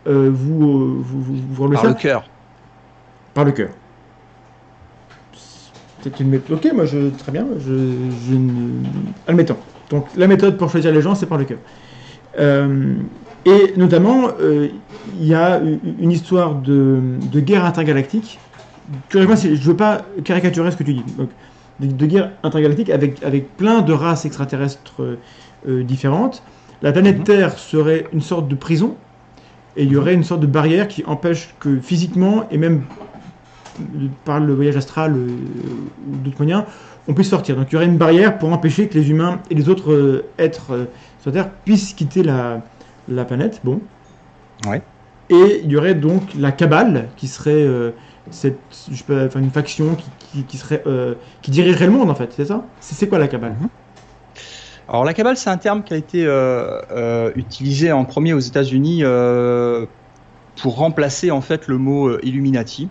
Euh, 0.07 0.31
vous, 0.33 0.63
euh, 0.65 0.97
vous, 1.01 1.23
vous, 1.23 1.35
vous 1.51 1.69
Par 1.71 1.85
le 1.85 1.95
cœur. 1.95 2.25
par 3.33 3.45
le 3.45 3.53
cœur. 3.53 3.71
C'est 6.03 6.21
une 6.21 6.29
méthode. 6.29 6.59
Ok, 6.59 6.73
moi 6.75 6.85
je 6.85 7.09
très 7.09 7.33
bien. 7.33 7.47
Je, 7.59 7.93
je 8.29 8.35
ne... 8.35 8.83
admettons. 9.27 9.57
Donc 9.91 10.07
la 10.17 10.27
méthode 10.27 10.57
pour 10.59 10.71
choisir 10.71 10.93
les 10.93 11.01
gens, 11.01 11.15
c'est 11.15 11.27
par 11.27 11.39
le 11.39 11.45
cœur. 11.45 11.59
Euh, 12.39 12.97
et 13.47 13.73
notamment, 13.77 14.29
euh, 14.41 14.69
il 15.19 15.27
y 15.27 15.35
a 15.35 15.61
une 15.61 16.11
histoire 16.11 16.55
de, 16.57 17.01
de 17.33 17.41
guerre 17.41 17.65
intergalactique. 17.65 18.39
Si 19.37 19.57
je 19.57 19.63
veux 19.63 19.77
pas 19.77 20.03
caricaturer 20.25 20.71
ce 20.71 20.77
que 20.77 20.83
tu 20.83 20.95
dis. 20.95 21.05
Donc, 21.17 21.31
de, 21.81 21.87
de 21.87 22.07
guerre 22.07 22.33
intergalactique 22.43 22.91
avec, 22.91 23.23
avec 23.23 23.57
plein 23.57 23.81
de 23.81 23.93
races 23.93 24.27
extraterrestres 24.27 25.03
euh, 25.69 25.83
différentes. 25.83 26.43
La 26.85 26.93
planète 26.93 27.18
Mhm. 27.18 27.24
Terre 27.24 27.59
serait 27.59 28.07
une 28.12 28.20
sorte 28.20 28.47
de 28.47 28.55
prison 28.55 28.95
et 29.76 29.82
il 29.85 29.91
y 29.91 29.97
aurait 29.97 30.14
une 30.14 30.22
sorte 30.22 30.43
de 30.43 30.47
barrière 30.47 30.87
qui 30.87 31.03
empêche 31.07 31.55
que 31.59 31.80
physiquement 31.80 32.45
et 32.51 32.59
même 32.59 32.82
par 34.24 34.39
le 34.39 34.55
voyage 34.55 34.76
astral 34.76 35.16
euh, 35.16 35.26
ou 35.26 36.16
d'autres 36.22 36.39
moyens, 36.39 36.64
on 37.09 37.14
puisse 37.14 37.30
sortir. 37.30 37.57
Donc 37.57 37.66
il 37.70 37.72
y 37.72 37.76
aurait 37.76 37.87
une 37.87 37.97
barrière 37.97 38.39
pour 38.39 38.53
empêcher 38.53 38.87
que 38.89 38.95
les 38.95 39.11
humains 39.11 39.41
et 39.51 39.55
les 39.55 39.68
autres 39.68 39.93
euh, 39.93 40.24
êtres 40.39 40.72
euh, 40.72 40.85
sur 41.20 41.32
Terre 41.32 41.51
puissent 41.64 41.95
quitter 41.95 42.22
la, 42.22 42.62
la 43.09 43.24
planète. 43.24 43.61
Bon. 43.64 43.80
Ouais. 44.66 44.82
Et 45.30 45.62
il 45.64 45.70
y 45.72 45.76
aurait 45.76 45.95
donc 45.95 46.35
la 46.35 46.53
cabale 46.53 47.09
qui 47.16 47.28
serait 47.28 47.66
cette, 48.30 48.59
je 48.91 48.97
sais 48.97 49.05
pas, 49.05 49.24
enfin, 49.24 49.41
une 49.41 49.51
faction 49.51 49.95
qui, 49.97 50.11
qui, 50.18 50.45
qui 50.45 50.59
serait 50.59 50.82
qui 51.41 51.51
dirigerait 51.51 51.87
le 51.87 51.93
monde 51.93 52.11
en 52.11 52.14
fait, 52.14 52.30
c'est 52.37 52.45
ça? 52.45 52.62
C'est 52.78 52.95
c'est 52.95 53.09
quoi 53.09 53.18
la 53.18 53.26
cabale? 53.26 53.57
Alors 54.89 55.05
la 55.05 55.14
cabale, 55.14 55.37
c'est 55.37 55.51
un 55.51 55.57
terme 55.57 55.82
qui 55.82 55.95
a 55.95 55.97
été 55.97 56.26
euh, 56.26 56.80
euh, 56.91 57.32
utilisé 57.37 57.91
en 57.93 58.05
premier 58.05 58.35
aux 58.35 58.41
États-Unis 58.41 59.01
euh, 59.03 59.87
pour 60.61 60.76
remplacer 60.76 61.30
en 61.30 61.41
fait 61.41 61.68
le 61.68 61.78
mot 61.78 62.18
Illuminati. 62.20 62.91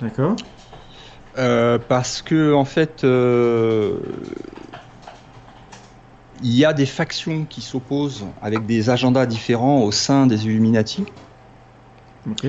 D'accord. 0.00 0.36
Parce 1.34 2.22
que 2.22 2.54
en 2.54 2.64
fait, 2.64 3.02
il 6.42 6.54
y 6.54 6.64
a 6.64 6.72
des 6.72 6.86
factions 6.86 7.44
qui 7.44 7.60
s'opposent 7.60 8.24
avec 8.40 8.64
des 8.66 8.88
agendas 8.88 9.26
différents 9.26 9.82
au 9.82 9.92
sein 9.92 10.26
des 10.26 10.46
Illuminati. 10.46 11.04
Ok. 12.30 12.46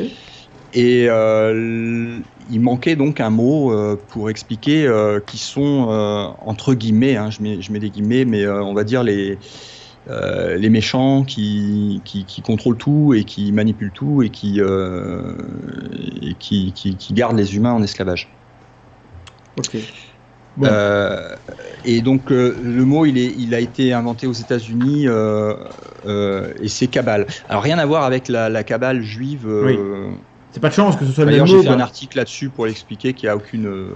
Et 0.78 1.08
euh, 1.10 2.20
il 2.52 2.60
manquait 2.60 2.98
donc 2.98 3.22
un 3.22 3.30
mot 3.30 3.72
euh, 3.72 3.98
pour 4.10 4.30
expliquer 4.30 4.86
euh, 4.86 5.22
qui 5.26 5.38
sont 5.38 5.88
euh, 5.90 6.28
entre 6.46 6.74
guillemets, 6.74 7.16
hein, 7.16 7.30
je, 7.32 7.42
mets, 7.42 7.62
je 7.62 7.72
mets 7.72 7.80
des 7.80 7.90
guillemets, 7.90 8.26
mais 8.26 8.44
euh, 8.44 8.62
on 8.62 8.74
va 8.74 8.84
dire 8.84 9.02
les 9.02 9.38
euh, 10.10 10.58
les 10.58 10.70
méchants 10.70 11.24
qui, 11.24 12.02
qui, 12.04 12.26
qui 12.26 12.42
contrôlent 12.42 12.76
tout 12.76 13.14
et 13.14 13.24
qui 13.24 13.54
manipulent 13.54 13.94
tout 13.94 14.22
et 14.22 14.30
qui 14.30 14.60
euh, 14.60 15.34
et 16.22 16.36
qui, 16.38 16.74
qui, 16.74 16.98
qui 16.98 17.14
gardent 17.14 17.38
les 17.38 17.56
humains 17.56 17.72
en 17.72 17.82
esclavage. 17.82 18.30
Ok. 19.58 19.78
Bon. 20.58 20.68
Euh, 20.70 21.36
et 21.86 22.02
donc 22.02 22.32
euh, 22.32 22.54
le 22.62 22.84
mot 22.84 23.06
il, 23.06 23.18
est, 23.18 23.34
il 23.38 23.56
a 23.56 23.62
été 23.62 23.94
inventé 23.94 24.28
aux 24.28 24.34
États-Unis 24.34 25.08
euh, 25.08 25.54
euh, 26.06 26.54
et 26.62 26.68
c'est 26.68 26.88
cabale. 26.88 27.28
Alors 27.48 27.64
rien 27.64 27.78
à 27.78 27.86
voir 27.86 28.04
avec 28.04 28.28
la, 28.28 28.50
la 28.50 28.64
cabale 28.64 29.02
juive. 29.02 29.48
euh, 29.48 30.12
C'est 30.56 30.62
pas 30.62 30.70
de 30.70 30.74
chance 30.74 30.96
que 30.96 31.06
ce 31.06 31.12
soit 31.12 31.26
le 31.26 31.32
même 31.32 31.42
D'ailleurs 31.42 31.48
j'ai 31.48 31.58
mot. 31.58 31.64
fait 31.64 31.70
un 31.70 31.80
article 31.82 32.18
là-dessus 32.18 32.50
pour 32.50 32.66
l'expliquer 32.66 33.14
qu'il 33.14 33.28
n'y 33.28 33.32
a 33.32 33.36
aucune. 33.36 33.68
euh, 33.68 33.90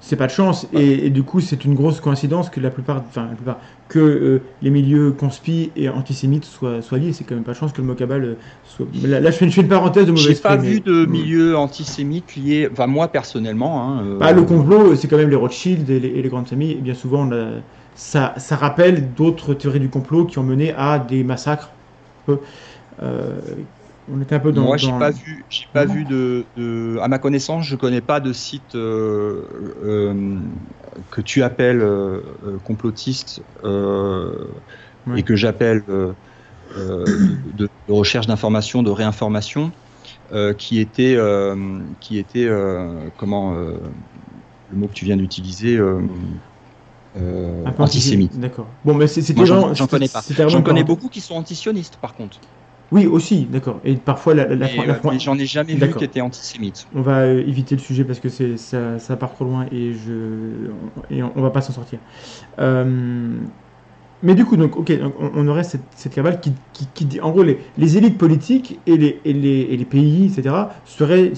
C'est 0.00 0.16
pas 0.16 0.26
de 0.26 0.32
chance 0.32 0.66
et, 0.72 1.06
et 1.06 1.10
du 1.10 1.22
coup 1.24 1.40
c'est 1.40 1.64
une 1.64 1.74
grosse 1.74 2.00
coïncidence 2.00 2.50
que 2.50 2.60
la 2.60 2.70
plupart, 2.70 3.02
enfin 3.08 3.26
la 3.30 3.34
plupart, 3.34 3.58
que 3.88 3.98
euh, 3.98 4.42
les 4.60 4.70
milieux 4.70 5.12
conspi 5.12 5.72
et 5.76 5.88
antisémites 5.88 6.44
soient, 6.44 6.82
soient 6.82 6.98
liés. 6.98 7.12
C'est 7.12 7.24
quand 7.24 7.34
même 7.34 7.44
pas 7.44 7.52
de 7.52 7.56
chance 7.56 7.72
que 7.72 7.80
le 7.80 7.86
mot 7.86 7.96
euh, 7.98 8.36
soit. 8.62 8.86
Là, 9.02 9.18
là, 9.20 9.30
je, 9.30 9.36
fais 9.36 9.46
une, 9.46 9.50
je 9.50 9.56
fais 9.56 9.62
une 9.62 9.68
parenthèse 9.68 10.06
de 10.06 10.12
mauvais 10.12 10.28
J'ai 10.34 10.34
pas 10.34 10.56
vu 10.56 10.80
de 10.80 11.06
Mm. 11.06 11.10
milieu 11.10 11.56
antisémite 11.56 12.36
lié. 12.36 12.68
Enfin 12.70 12.86
moi 12.86 13.10
personnellement. 13.10 13.82
Hein, 13.82 14.04
euh, 14.06 14.18
Bah, 14.18 14.32
le 14.32 14.42
complot, 14.42 14.94
c'est 14.94 15.08
quand 15.08 15.16
même 15.16 15.30
les 15.30 15.36
Rothschild 15.36 15.88
et 15.90 16.00
les, 16.00 16.08
et 16.08 16.22
les 16.22 16.28
grandes 16.28 16.48
familles. 16.48 16.72
Et 16.72 16.80
bien 16.82 16.94
souvent, 16.94 17.26
on 17.28 17.32
a- 17.32 17.62
ça, 17.94 18.34
ça 18.36 18.56
rappelle 18.56 19.14
d'autres 19.14 19.54
théories 19.54 19.80
du 19.80 19.88
complot 19.90 20.26
qui 20.26 20.38
ont 20.38 20.42
mené 20.44 20.72
à 20.76 20.98
des 20.98 21.24
massacres. 21.24 21.70
Euh, 23.02 23.40
on 24.08 24.20
était 24.20 24.34
un 24.34 24.40
peu 24.40 24.52
dans. 24.52 24.62
Moi, 24.64 24.76
j'ai 24.76 24.88
dans- 24.88 24.98
pas 24.98 25.10
vu, 25.10 25.46
j'ai 25.48 25.66
pas 25.72 25.84
vu 25.84 26.04
de, 26.04 26.48
de- 26.56 26.98
à 27.00 27.08
ma 27.08 27.18
connaissance, 27.18 27.64
je 27.66 27.76
connais 27.76 28.00
pas 28.00 28.20
de 28.20 28.32
site 28.32 28.74
euh, 28.74 29.48
euh, 29.82 30.40
que 31.10 31.20
tu 31.20 31.42
appelles 31.42 31.80
euh, 31.80 32.58
complotiste 32.64 33.42
Ouais. 35.06 35.18
et 35.18 35.22
que 35.22 35.36
j'appelle 35.36 35.84
de, 35.86 36.16
de 37.88 37.92
recherche 37.92 38.26
d'information, 38.26 38.82
de 38.82 38.90
réinformation, 38.90 39.72
qui 40.58 40.78
était, 40.78 41.16
qui 42.00 42.18
était, 42.18 42.48
comment, 43.16 43.54
le 43.54 44.76
mot 44.76 44.88
que 44.88 44.94
tu 44.94 45.04
viens 45.04 45.16
d'utiliser, 45.16 45.76
euh, 45.76 46.00
euh, 47.16 47.64
un 47.66 47.72
peu 47.72 47.82
antisémite. 47.82 48.38
D'accord. 48.38 48.74
Bon, 48.84 48.94
mais 48.94 49.06
c'est- 49.06 49.22
c'était 49.22 49.38
Moi, 49.40 49.74
j'en- 49.74 49.86
connais 49.86 50.08
pas. 50.08 50.24
J'en 50.48 50.62
connais 50.62 50.84
beaucoup 50.84 51.08
qui 51.08 51.20
sont 51.20 51.34
antisionistes, 51.34 51.96
par 51.96 52.14
contre. 52.14 52.40
Oui, 52.90 53.06
aussi, 53.06 53.46
d'accord. 53.46 53.80
Et 53.84 53.96
parfois, 53.96 54.34
la, 54.34 54.46
la, 54.46 54.54
la- 54.54 54.68
Mais, 54.68 54.86
la- 54.86 54.94
euh, 55.04 55.18
j'en 55.18 55.38
ai 55.38 55.46
jamais 55.46 55.74
vu 55.74 55.94
qui 55.94 56.04
étaient 56.04 56.20
antisémites. 56.20 56.86
On 56.94 57.02
va 57.02 57.22
euh, 57.22 57.40
éviter 57.46 57.74
le 57.74 57.80
sujet 57.80 58.04
parce 58.04 58.20
que 58.20 58.28
c'est 58.28 58.56
ça, 58.56 58.98
ça 58.98 59.16
part 59.16 59.32
trop 59.34 59.44
loin 59.44 59.66
et 59.72 59.92
je 59.92 60.70
et 61.10 61.22
on, 61.22 61.32
on 61.36 61.42
va 61.42 61.50
pas 61.50 61.60
s'en 61.60 61.72
sortir. 61.72 61.98
Euh, 62.60 63.40
mais 64.22 64.34
du 64.34 64.44
coup, 64.44 64.56
donc, 64.56 64.76
ok, 64.76 64.92
donc, 64.98 65.14
on, 65.18 65.30
on 65.34 65.48
aurait 65.48 65.64
cette, 65.64 65.94
cette 65.96 66.14
cabale 66.14 66.40
qui, 66.40 66.54
qui, 66.72 66.88
qui 66.92 67.04
dit, 67.06 67.20
en 67.20 67.30
gros, 67.32 67.42
les, 67.42 67.60
les 67.76 67.98
élites 67.98 68.18
politiques 68.18 68.82
et 68.86 68.96
les, 68.96 69.20
et 69.24 69.32
les, 69.34 69.60
et 69.62 69.76
les 69.76 69.84
pays, 69.86 70.26
etc., 70.26 70.80
seraient 70.84 71.32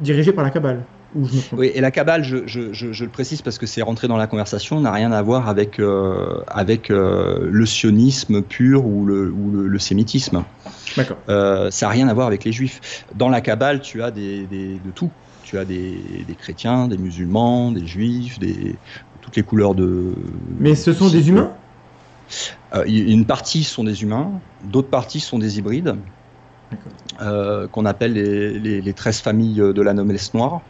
dirigés 0.00 0.32
par 0.32 0.44
la 0.44 0.50
cabale. 0.50 0.88
Ou 1.14 1.26
je 1.26 1.36
me 1.36 1.40
trompe. 1.40 1.58
Oui, 1.60 1.70
et 1.74 1.80
la 1.80 1.90
cabale, 1.90 2.24
je, 2.24 2.46
je, 2.46 2.72
je, 2.72 2.92
je 2.92 3.04
le 3.04 3.10
précise 3.10 3.42
parce 3.42 3.58
que 3.58 3.66
c'est 3.66 3.82
rentré 3.82 4.08
dans 4.08 4.16
la 4.16 4.26
conversation, 4.26 4.80
n'a 4.80 4.92
rien 4.92 5.12
à 5.12 5.22
voir 5.22 5.48
avec, 5.48 5.78
euh, 5.78 6.40
avec 6.48 6.90
euh, 6.90 7.48
le 7.50 7.66
sionisme 7.66 8.42
pur 8.42 8.86
ou 8.86 9.06
le, 9.06 9.30
ou 9.30 9.50
le, 9.50 9.68
le 9.68 9.78
sémitisme. 9.78 10.42
D'accord. 10.96 11.18
Euh, 11.28 11.70
ça 11.70 11.86
n'a 11.86 11.92
rien 11.92 12.08
à 12.08 12.14
voir 12.14 12.26
avec 12.26 12.44
les 12.44 12.52
juifs. 12.52 13.04
Dans 13.14 13.28
la 13.28 13.40
cabale, 13.40 13.80
tu 13.80 14.02
as 14.02 14.10
des, 14.10 14.46
des, 14.46 14.80
de 14.84 14.90
tout. 14.94 15.10
Tu 15.44 15.58
as 15.58 15.64
des, 15.64 16.24
des 16.26 16.34
chrétiens, 16.34 16.88
des 16.88 16.98
musulmans, 16.98 17.70
des 17.70 17.86
juifs, 17.86 18.38
des, 18.40 18.74
toutes 19.20 19.36
les 19.36 19.44
couleurs 19.44 19.74
de. 19.74 20.12
Mais 20.58 20.74
ce 20.74 20.92
sont 20.92 21.08
des 21.08 21.28
humains 21.28 21.52
Une 22.86 23.24
partie 23.26 23.62
sont 23.62 23.84
des 23.84 24.02
humains, 24.02 24.32
d'autres 24.64 24.90
parties 24.90 25.20
sont 25.20 25.38
des 25.38 25.58
hybrides, 25.58 25.94
euh, 27.22 27.68
qu'on 27.68 27.84
appelle 27.84 28.14
les, 28.14 28.58
les, 28.58 28.80
les 28.80 28.92
13 28.92 29.20
familles 29.20 29.62
de 29.72 29.82
la 29.82 29.94
noblesse 29.94 30.34
noire. 30.34 30.62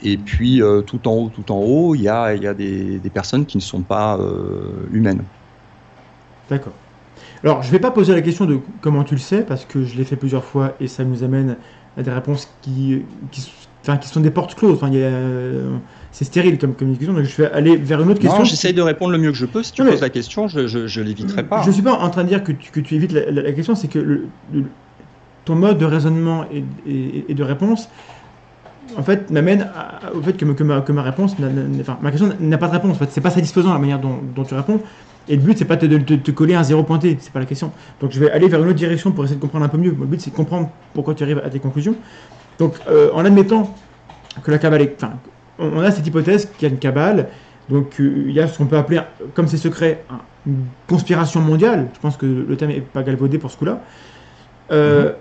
Et 0.00 0.16
puis, 0.16 0.62
euh, 0.62 0.82
tout 0.82 1.08
en 1.08 1.12
haut, 1.12 1.30
tout 1.30 1.50
en 1.50 1.58
haut, 1.58 1.94
il 1.94 2.02
y 2.02 2.08
a, 2.08 2.34
y 2.34 2.46
a 2.46 2.54
des, 2.54 3.00
des 3.00 3.10
personnes 3.10 3.46
qui 3.46 3.56
ne 3.56 3.62
sont 3.62 3.82
pas 3.82 4.16
euh, 4.18 4.86
humaines. 4.92 5.24
D'accord. 6.48 6.72
Alors, 7.44 7.62
je 7.62 7.70
vais 7.70 7.78
pas 7.80 7.90
poser 7.90 8.14
la 8.14 8.22
question 8.22 8.44
de 8.46 8.58
comment 8.80 9.04
tu 9.04 9.14
le 9.14 9.20
sais, 9.20 9.42
parce 9.44 9.64
que 9.64 9.84
je 9.84 9.96
l'ai 9.96 10.04
fait 10.04 10.16
plusieurs 10.16 10.44
fois 10.44 10.76
et 10.80 10.88
ça 10.88 11.04
nous 11.04 11.22
amène 11.24 11.56
à 11.96 12.02
des 12.02 12.10
réponses 12.10 12.58
qui, 12.62 13.02
qui, 13.30 13.52
enfin, 13.82 13.96
qui 13.96 14.08
sont 14.08 14.20
des 14.20 14.30
portes 14.30 14.54
closes. 14.54 14.76
Enfin, 14.76 14.92
euh, 14.94 15.76
c'est 16.12 16.24
stérile 16.24 16.58
comme 16.58 16.74
communication, 16.74 17.12
donc 17.12 17.24
je 17.24 17.42
vais 17.42 17.50
aller 17.50 17.76
vers 17.76 18.00
une 18.02 18.10
autre 18.10 18.20
question. 18.20 18.38
Non, 18.38 18.44
j'essaye 18.44 18.72
de 18.74 18.82
répondre 18.82 19.12
le 19.12 19.18
mieux 19.18 19.32
que 19.32 19.36
je 19.38 19.46
peux. 19.46 19.62
Si 19.62 19.72
tu 19.72 19.82
Non, 19.82 19.90
poses 19.90 20.00
la 20.00 20.10
question, 20.10 20.48
je, 20.48 20.66
je, 20.66 20.86
je 20.86 21.00
l'éviterai 21.00 21.44
pas. 21.46 21.62
Je 21.62 21.70
suis 21.70 21.82
pas 21.82 21.94
en 21.94 22.10
train 22.10 22.22
de 22.24 22.28
dire 22.28 22.44
que 22.44 22.52
tu, 22.52 22.70
que 22.70 22.80
tu 22.80 22.94
évites 22.94 23.12
la, 23.12 23.30
la- 23.30 23.42
la 23.42 23.52
question, 23.52 23.74
c'est 23.74 23.88
que 23.88 23.98
le- 23.98 24.28
le- 24.52 24.64
ton 25.44 25.54
mode 25.54 25.78
de 25.78 25.84
raisonnement 25.84 26.44
et, 26.52 26.64
et- 26.86 27.30
et 27.30 27.34
de 27.34 27.42
réponse, 27.42 27.88
en 28.96 29.02
fait, 29.02 29.30
m'amène 29.30 29.68
au 30.14 30.20
fait 30.22 30.32
que, 30.34 30.44
ma, 30.62 30.80
que 30.80 30.92
ma 30.92 31.02
réponse, 31.02 31.38
n'a- 31.38 31.48
n'a- 31.48 31.80
enfin, 31.80 31.98
ma 32.00 32.10
question 32.10 32.30
n'a 32.40 32.58
pas 32.58 32.68
de 32.68 32.72
réponse. 32.72 32.92
En 32.92 32.98
fait, 32.98 33.08
c'est 33.10 33.20
pas 33.20 33.30
satisfaisant 33.30 33.72
la 33.72 33.78
manière 33.78 33.98
dont, 34.00 34.18
dont 34.34 34.44
tu 34.44 34.54
réponds. 34.54 34.80
Et 35.28 35.36
le 35.36 35.42
but, 35.42 35.58
c'est 35.58 35.66
pas 35.66 35.76
de 35.76 35.98
te, 35.98 36.30
coller 36.30 36.54
un 36.54 36.62
zéro 36.62 36.82
pointé, 36.84 37.18
c'est 37.20 37.32
pas 37.32 37.38
la 37.40 37.44
question. 37.46 37.70
Donc, 38.00 38.12
je 38.12 38.18
vais 38.20 38.30
aller 38.30 38.48
vers 38.48 38.60
une 38.62 38.66
autre 38.68 38.76
direction 38.78 39.12
pour 39.12 39.24
essayer 39.24 39.36
de 39.36 39.42
comprendre 39.42 39.64
un 39.66 39.68
peu 39.68 39.76
mieux. 39.76 39.90
Le 39.98 40.06
but, 40.06 40.20
c'est 40.20 40.30
de 40.30 40.36
comprendre 40.36 40.70
pourquoi 40.94 41.14
tu 41.14 41.22
arrives 41.22 41.42
à 41.44 41.50
tes 41.50 41.58
conclusions. 41.60 41.94
Donc, 42.58 42.74
euh, 42.88 43.10
en 43.12 43.24
admettant 43.24 43.74
que 44.42 44.50
la 44.50 44.58
cabale 44.58 44.82
est. 44.82 44.94
Enfin, 44.96 45.12
on 45.58 45.80
a 45.80 45.90
cette 45.90 46.06
hypothèse 46.06 46.46
qu'il 46.56 46.66
y 46.66 46.70
a 46.70 46.72
une 46.72 46.78
cabale, 46.80 47.28
donc 47.68 48.00
euh, 48.00 48.24
il 48.28 48.32
y 48.32 48.40
a 48.40 48.46
ce 48.48 48.56
qu'on 48.56 48.66
peut 48.66 48.76
appeler, 48.78 49.00
comme 49.34 49.48
c'est 49.48 49.56
secret, 49.58 50.04
un- 50.08 50.20
une 50.46 50.64
conspiration 50.88 51.40
mondiale. 51.40 51.88
Je 51.94 52.00
pense 52.00 52.16
que 52.16 52.24
le 52.24 52.56
terme 52.56 52.70
n'est 52.72 52.80
pas 52.80 53.02
galvaudé 53.02 53.38
pour 53.38 53.50
ce 53.50 53.56
coup-là. 53.58 53.80
Euh, 54.72 55.12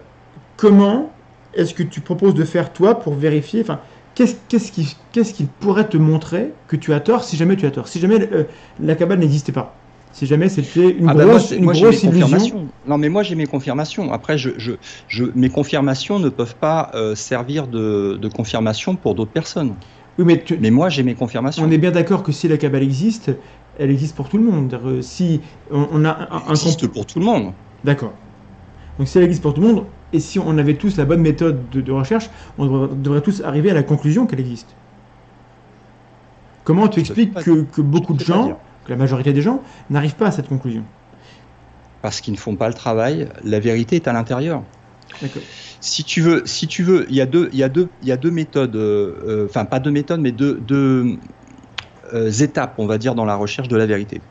Comment 0.55 1.11
est-ce 1.57 1.73
que 1.73 1.83
tu 1.83 2.01
proposes 2.01 2.33
de 2.35 2.43
faire 2.45 2.71
toi 2.73 2.99
pour 2.99 3.13
vérifier 3.15 3.61
Enfin, 3.61 3.79
qu'est-ce 4.15 4.35
qu'est-ce 4.47 4.71
qui, 4.71 4.95
qu'est-ce 5.11 5.33
qui 5.33 5.45
pourrait 5.59 5.87
te 5.89 5.97
montrer 5.97 6.51
que 6.67 6.75
tu 6.75 6.93
as 6.93 6.99
tort 6.99 7.23
si 7.23 7.35
jamais 7.37 7.55
tu 7.55 7.65
as 7.65 7.71
tort 7.71 7.87
Si 7.87 7.99
jamais 7.99 8.19
euh, 8.31 8.43
la 8.81 8.95
cabale 8.95 9.19
n'existait 9.19 9.51
pas 9.51 9.75
Si 10.13 10.25
jamais 10.25 10.49
c'était 10.49 10.89
une 10.89 11.09
Ah 11.09 11.13
bah 11.13 11.25
moi, 11.25 11.33
grosse, 11.35 11.51
une 11.51 11.63
moi, 11.65 11.73
grosse 11.73 12.03
illusion 12.03 12.21
confirmations. 12.25 12.67
Non, 12.87 12.97
mais 12.97 13.09
moi 13.09 13.23
j'ai 13.23 13.35
mes 13.35 13.45
confirmations. 13.45 14.11
Après, 14.13 14.37
je, 14.37 14.51
je, 14.57 14.71
je, 15.07 15.25
mes 15.35 15.49
confirmations 15.49 16.19
ne 16.19 16.29
peuvent 16.29 16.55
pas 16.55 16.91
euh, 16.95 17.15
servir 17.15 17.67
de, 17.67 18.17
de 18.21 18.27
confirmation 18.29 18.95
pour 18.95 19.13
d'autres 19.15 19.31
personnes. 19.33 19.73
Oui, 20.17 20.25
mais 20.25 20.43
tu- 20.43 20.57
Mais 20.59 20.71
moi 20.71 20.89
j'ai 20.89 21.03
mes 21.03 21.13
confirmations. 21.15 21.63
on 21.63 21.69
est 21.71 21.77
bien 21.77 21.91
d'accord 21.91 22.23
que 22.23 22.31
si 22.31 22.47
la 22.47 22.57
cabale 22.57 22.81
existe, 22.83 23.29
elle 23.77 23.91
existe 23.91 24.15
pour 24.15 24.29
tout 24.29 24.37
le 24.39 24.43
monde. 24.45 24.73
Euh, 24.83 25.01
Si 25.03 25.41
on, 25.71 25.87
on 25.91 26.05
a 26.05 26.09
un, 26.31 26.41
Elle 26.45 26.51
existe 26.51 26.87
pour 26.87 27.05
tout 27.05 27.19
le 27.19 27.25
monde. 27.25 27.53
D'accord. 27.83 28.13
Donc 28.97 29.07
si 29.07 29.17
elle 29.19 29.25
existe 29.25 29.43
pour 29.43 29.53
tout 29.53 29.61
le 29.61 29.67
monde, 29.67 29.83
et 30.13 30.19
si 30.19 30.39
on 30.39 30.57
avait 30.57 30.77
tous 30.77 30.97
la 30.97 31.05
bonne 31.05 31.21
méthode 31.21 31.69
de, 31.69 31.81
de 31.81 31.91
recherche, 31.91 32.29
on 32.57 32.65
devrait, 32.65 32.95
devrait 32.95 33.21
tous 33.21 33.41
arriver 33.41 33.71
à 33.71 33.73
la 33.73 33.83
conclusion 33.83 34.25
qu'elle 34.25 34.39
existe. 34.39 34.77
Comment 36.63 36.87
tu 36.87 36.99
expliques 36.99 37.33
que, 37.33 37.63
que 37.63 37.81
beaucoup 37.81 38.13
de 38.13 38.23
gens, 38.23 38.61
que 38.83 38.91
la 38.91 38.97
majorité 38.97 39.33
des 39.33 39.41
gens, 39.41 39.63
n'arrivent 39.89 40.15
pas 40.15 40.27
à 40.27 40.31
cette 40.31 40.47
conclusion? 40.49 40.85
Parce 42.01 42.21
qu'ils 42.21 42.33
ne 42.33 42.37
font 42.37 42.55
pas 42.55 42.67
le 42.67 42.73
travail. 42.73 43.29
La 43.43 43.59
vérité 43.59 43.95
est 43.97 44.07
à 44.07 44.13
l'intérieur. 44.13 44.63
Si 45.79 46.03
tu 46.03 46.21
veux, 46.21 46.45
si 46.45 46.67
tu 46.67 46.83
veux, 46.83 47.05
il 47.09 47.15
y 47.15 47.21
a 47.21 47.25
deux, 47.25 47.49
il 47.53 47.59
y 47.59 47.63
a 47.63 47.69
deux, 47.69 47.95
il 48.01 48.07
y 48.07 48.11
a 48.11 48.17
deux 48.17 48.31
méthodes. 48.31 48.75
euh, 48.75 49.45
Enfin, 49.45 49.65
pas 49.65 49.79
deux 49.79 49.91
méthodes, 49.91 50.19
mais 50.21 50.31
deux, 50.31 50.59
deux 50.59 51.19
euh, 52.13 52.31
étapes, 52.31 52.75
on 52.77 52.85
va 52.87 52.97
dire, 52.97 53.15
dans 53.15 53.25
la 53.25 53.35
recherche 53.35 53.67
de 53.67 53.77
la 53.77 53.85
vérité. 53.85 54.21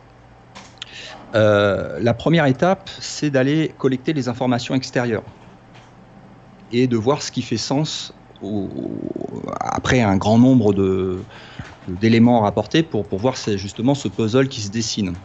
euh, 1.34 1.98
la 2.00 2.14
première 2.14 2.46
étape, 2.46 2.90
c'est 3.00 3.30
d'aller 3.30 3.74
collecter 3.76 4.12
les 4.12 4.28
informations 4.28 4.74
extérieures 4.74 5.24
et 6.70 6.86
de 6.88 6.96
voir 6.96 7.22
ce 7.22 7.30
qui 7.30 7.42
fait 7.42 7.56
sens 7.56 8.12
au- 8.40 9.42
après 9.60 10.00
un 10.02 10.16
grand 10.16 10.38
nombre 10.38 10.72
de- 10.74 11.26
d'éléments 11.88 12.42
rapportés 12.42 12.82
pour, 12.82 13.08
pour 13.08 13.20
voir 13.20 13.36
justement 13.56 13.94
ce 13.94 14.08
puzzle 14.08 14.48
qui 14.48 14.62
se 14.62 14.70
dessine. 14.70 15.16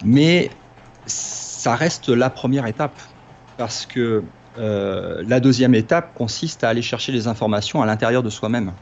Mais 0.00 0.62
ça 1.06 1.74
reste 1.76 2.08
la 2.08 2.30
première 2.30 2.66
étape 2.66 3.00
parce 3.56 3.86
que 3.86 4.24
euh, 4.56 5.22
la 5.26 5.40
deuxième 5.40 5.74
étape 5.74 6.14
consiste 6.14 6.64
à 6.64 6.68
aller 6.70 6.82
chercher 6.82 7.12
les 7.12 7.26
informations 7.26 7.82
à 7.82 7.86
l'intérieur 7.86 8.22
de 8.22 8.30
soi-même. 8.30 8.74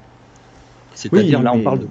C'est-à-dire 0.94 1.38
Oui, 1.38 1.44
là, 1.44 1.52
on 1.52 1.62
parle 1.62 1.80
de, 1.80 1.88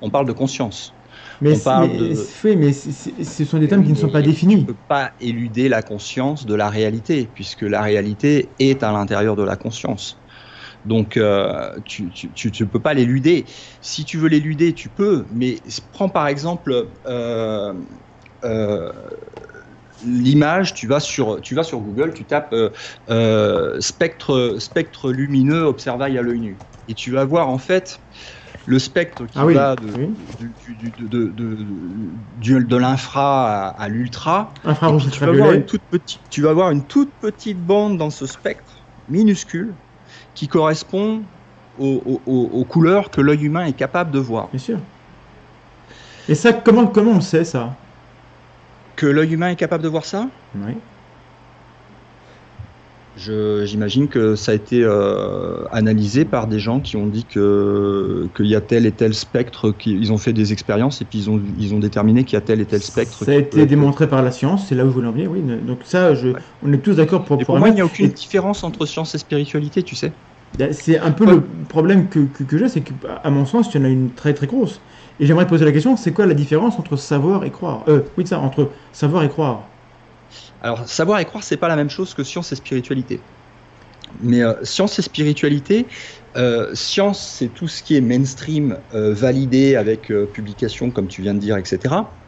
on 0.00 0.10
parle 0.10 0.26
de 0.26 0.32
conscience. 0.32 1.01
Mais, 1.42 1.56
On 1.56 1.58
parle 1.58 1.90
mais- 1.90 1.98
de- 1.98 2.14
oui, 2.44 2.56
mais 2.56 2.72
ce 2.72 3.44
sont 3.44 3.58
des 3.58 3.66
termes 3.66 3.82
qui 3.82 3.90
ne 3.90 3.96
sont 3.96 4.10
pas 4.10 4.22
définis. 4.22 4.54
Tu 4.54 4.60
ne 4.60 4.66
peux 4.66 4.74
pas 4.74 5.12
éluder 5.18 5.68
la 5.68 5.82
conscience 5.82 6.46
de 6.46 6.54
la 6.54 6.70
réalité, 6.70 7.26
puisque 7.26 7.62
la 7.62 7.82
réalité 7.82 8.54
est 8.60 8.84
à 8.84 8.92
l'intérieur 8.92 9.34
de 9.34 9.42
la 9.42 9.56
conscience. 9.56 10.22
Donc, 10.84 11.16
euh, 11.16 11.72
tu 11.84 12.12
ne 12.60 12.64
peux 12.64 12.80
pas 12.80 12.94
l'éluder. 12.94 13.46
Si 13.80 14.04
tu 14.04 14.18
veux 14.18 14.28
l'éluder, 14.28 14.72
tu 14.72 14.88
peux, 14.88 15.26
mais 15.32 15.60
prends 15.92 16.08
par 16.08 16.28
exemple 16.28 16.92
euh, 17.06 17.74
euh, 18.44 18.92
l'image, 20.04 20.74
tu, 20.74 20.86
vas 20.86 21.00
sur- 21.00 21.40
tu 21.40 21.56
vas 21.56 21.64
sur 21.64 21.80
Google, 21.80 22.14
tu 22.14 22.24
tapes 22.24 22.54
spectre, 23.80 24.56
spectre 24.60 25.10
lumineux 25.12 25.62
observail 25.64 26.18
à 26.18 26.22
l'œil 26.22 26.40
nu. 26.40 26.62
Et 26.86 26.94
tu 26.94 27.10
vas 27.10 27.24
voir 27.24 27.48
en 27.48 27.58
fait 27.58 28.00
le 28.66 28.78
spectre 28.78 29.26
qui 29.26 29.38
Ah 29.38 29.46
oui, 29.46 29.54
va 29.54 29.76
de, 29.76 29.86
oui. 29.92 30.14
du- 30.38 30.74
du- 30.74 30.90
de, 30.90 31.06
de, 31.08 31.26
de, 31.32 31.56
du- 32.38 32.64
de 32.64 32.76
l'infra 32.76 33.68
à, 33.68 33.82
à 33.82 33.88
l'ultra. 33.88 34.54
Tu, 35.12 35.20
vas 35.20 35.32
voir 35.32 35.52
une 35.52 35.66
toute 35.66 35.82
petite, 35.90 36.20
tu 36.30 36.42
vas 36.42 36.52
voir 36.52 36.70
une 36.70 36.86
toute 36.86 37.10
petite 37.20 37.64
bande 37.64 37.98
dans 37.98 38.10
ce 38.10 38.26
spectre 38.26 38.86
minuscule 39.08 39.74
qui 40.34 40.48
correspond 40.48 41.24
aux, 41.78 42.02
aux- 42.04 42.22
aux- 42.26 42.60
aux 42.60 42.64
couleurs 42.64 43.10
que 43.10 43.20
l'œil 43.20 43.44
humain 43.44 43.64
est 43.64 43.72
capable 43.76 44.10
de 44.10 44.18
voir. 44.18 44.50
Bien 44.50 44.58
sûr. 44.58 44.78
Et 46.28 46.34
ça, 46.34 46.52
comment, 46.52 46.86
comment 46.86 47.12
on 47.12 47.20
sait 47.20 47.44
ça? 47.44 47.76
Que 48.96 49.06
l'œil 49.06 49.32
humain 49.34 49.50
est 49.50 49.56
capable 49.56 49.82
de 49.82 49.88
voir 49.88 50.04
ça? 50.04 50.30
Oui. 50.54 50.74
Je- 53.22 53.64
J'imagine 53.66 54.08
que 54.08 54.34
ça 54.36 54.52
a 54.52 54.54
été 54.54 54.82
euh, 54.82 55.64
analysé 55.70 56.24
par 56.24 56.48
des 56.48 56.58
gens 56.58 56.80
qui 56.80 56.96
ont 56.96 57.06
dit 57.06 57.26
que 57.26 58.30
qu'il 58.34 58.46
y 58.46 58.54
a 58.56 58.60
tel 58.60 58.86
et 58.86 58.96
tel 58.96 59.14
spectre, 59.14 59.70
qui, 59.72 59.92
ils 59.92 60.12
ont 60.12 60.18
fait 60.18 60.32
des 60.32 60.52
expériences 60.52 61.00
et 61.00 61.04
puis 61.04 61.18
ils 61.20 61.30
ont, 61.30 61.40
ils 61.56 61.74
ont 61.74 61.78
déterminé 61.78 62.24
qu'il 62.24 62.34
y 62.34 62.36
a 62.38 62.40
tel 62.40 62.60
et 62.60 62.66
tel 62.66 62.82
spectre. 62.82 63.24
Ça 63.24 63.32
a 63.32 63.34
été 63.34 63.60
être- 63.60 63.68
démontré 63.68 64.08
par 64.08 64.22
la 64.22 64.30
science, 64.32 64.66
c'est 64.68 64.74
là 64.74 64.84
où 64.84 64.88
je 64.88 64.94
voulais 64.94 65.08
en 65.08 65.12
venir, 65.12 65.30
oui. 65.30 65.42
Donc 65.42 65.84
ça, 65.84 66.14
je, 66.14 66.28
Ouais. 66.28 66.40
on 66.62 66.72
est 66.72 66.78
tous 66.82 66.96
d'accord 66.96 67.24
pour, 67.24 67.36
Et 67.38 67.44
pour 67.44 67.54
pour 67.54 67.58
moi, 67.58 67.68
il 67.68 67.74
n'y 67.74 67.80
a 67.80 67.86
aucune 67.86 68.06
Et 68.06 68.14
différence 68.14 68.64
entre 68.64 68.86
science 68.86 69.14
et 69.14 69.18
spiritualité, 69.18 69.82
tu 69.84 69.94
sais. 69.96 70.18
C'est 70.72 70.98
un 70.98 71.12
peu 71.12 71.24
Ouais. 71.26 71.32
le 71.34 71.64
problème 71.66 72.08
que, 72.08 72.20
que, 72.20 72.44
que 72.44 72.58
j'ai, 72.58 72.68
c'est 72.68 72.82
qu'à 72.82 73.30
mon 73.30 73.46
sens, 73.46 73.72
il 73.74 73.78
y 73.78 73.80
en 73.80 73.84
a 73.84 73.88
une 73.88 74.14
très 74.14 74.34
très 74.34 74.46
grosse. 74.46 74.84
Et 75.18 75.26
j'aimerais 75.26 75.44
te 75.44 75.50
poser 75.50 75.64
la 75.64 75.72
question, 75.72 75.96
c'est 75.96 76.12
quoi 76.12 76.26
la 76.26 76.34
différence 76.34 76.78
entre 76.78 76.96
savoir 76.96 77.44
et 77.44 77.50
croire? 77.50 77.84
Euh, 77.88 78.02
Oui, 78.16 78.26
ça, 78.26 78.38
entre 78.38 78.72
savoir 78.92 79.22
et 79.24 79.28
croire. 79.28 79.71
Alors, 80.62 80.88
savoir 80.88 81.18
et 81.20 81.24
croire, 81.26 81.44
c'est 81.44 81.56
pas 81.58 81.68
la 81.68 81.76
même 81.76 81.90
chose 81.90 82.14
que 82.14 82.24
science 82.24 82.52
et 82.52 82.56
spiritualité. 82.56 83.26
Mais 84.20 84.42
euh, 84.42 84.54
science 84.64 84.98
et 84.98 85.02
spiritualité, 85.02 85.88
euh, 86.36 86.74
science, 86.74 87.34
c'est 87.36 87.50
tout 87.50 87.68
ce 87.68 87.82
qui 87.82 87.96
est 87.96 88.00
mainstream, 88.00 88.82
euh, 88.94 89.12
validé 89.14 89.76
avec 89.76 90.12
publication, 90.32 90.90
comme 90.92 91.08
tu 91.08 91.22
viens 91.22 91.34
de 91.34 91.40
dire, 91.40 91.56
etc. 91.56 92.18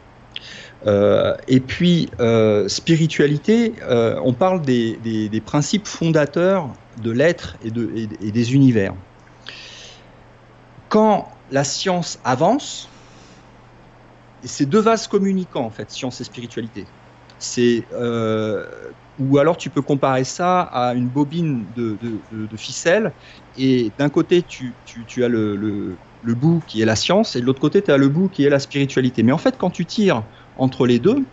Et 1.47 1.61
puis, 1.61 2.11
spiritualité, 2.67 3.79
on 3.87 4.33
parle 4.33 4.61
des, 4.63 4.97
des- 4.97 5.41
principes 5.41 5.87
fondateurs 5.87 6.73
de 6.97 7.11
l'être 7.11 7.57
et, 7.61 7.71
de- 7.71 7.87
des 8.31 8.53
univers. 8.53 8.95
Quand 10.89 11.43
la 11.49 11.63
science 11.63 12.17
avance, 12.23 12.97
et 14.41 14.47
c'est 14.47 14.65
deux 14.65 14.79
vases 14.79 15.07
communicants, 15.07 15.65
en 15.65 15.71
fait, 15.71 15.91
science 15.91 16.21
et 16.21 16.23
spiritualité. 16.23 16.94
C'est 17.37 17.87
euh, 17.91 18.65
ou 19.19 19.37
alors 19.37 19.57
tu 19.57 19.69
peux 19.69 19.81
comparer 19.81 20.23
ça 20.23 20.61
à 20.61 20.93
une 20.93 21.07
bobine 21.07 21.67
de, 21.75 21.97
de, 22.31 22.57
ficelle 22.57 23.13
et 23.55 23.91
d'un 23.97 24.09
côté 24.09 24.43
tu, 24.43 24.73
tu, 24.85 25.05
tu 25.05 25.23
as 25.23 25.29
le, 25.29 25.55
le, 25.55 25.97
le 26.21 26.35
bout 26.35 26.61
qui 26.67 26.81
est 26.81 26.85
la 26.85 26.95
science 26.95 27.35
et 27.35 27.41
de 27.41 27.45
l'autre 27.45 27.61
côté 27.61 27.81
tu 27.81 27.91
as 27.91 27.97
le 27.97 28.09
bout 28.09 28.29
qui 28.29 28.43
est 28.43 28.49
la 28.49 28.59
spiritualité. 28.59 29.23
Mais 29.23 29.31
en 29.31 29.37
fait 29.37 29.57
quand 29.57 29.69
tu 29.69 29.85
tires 29.85 30.23
entre 30.57 30.85
les 30.85 30.99
deux, 30.99 31.25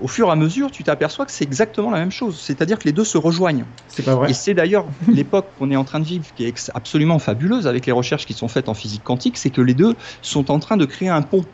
au 0.00 0.08
fur 0.08 0.28
et 0.28 0.30
à 0.30 0.36
mesure 0.36 0.70
tu 0.70 0.84
t'aperçois 0.84 1.26
que 1.26 1.32
c'est 1.32 1.44
exactement 1.44 1.90
la 1.90 1.98
même 1.98 2.10
chose. 2.10 2.40
C'est-à-dire 2.40 2.78
que 2.78 2.84
les 2.84 2.92
deux 2.92 3.04
se 3.04 3.18
rejoignent. 3.18 3.66
C'est 3.88 4.04
pas 4.04 4.14
vrai. 4.14 4.30
Et 4.30 4.34
c'est 4.34 4.54
d'ailleurs 4.54 4.86
l'époque 5.08 5.52
qu'on 5.58 5.70
est 5.70 5.76
en 5.76 5.84
train 5.84 6.00
de 6.00 6.06
vivre 6.06 6.32
qui 6.34 6.44
est 6.44 6.70
absolument 6.74 7.18
fabuleuse 7.18 7.66
avec 7.66 7.84
les 7.84 7.92
recherches 7.92 8.26
qui 8.26 8.34
sont 8.34 8.48
faites 8.48 8.68
en 8.68 8.74
physique 8.74 9.04
quantique, 9.04 9.36
c'est 9.36 9.50
que 9.50 9.60
les 9.60 9.74
deux 9.74 9.96
sont 10.22 10.50
en 10.50 10.58
train 10.58 10.76
de 10.78 10.86
créer 10.86 11.08
un 11.08 11.22
pont. 11.22 11.44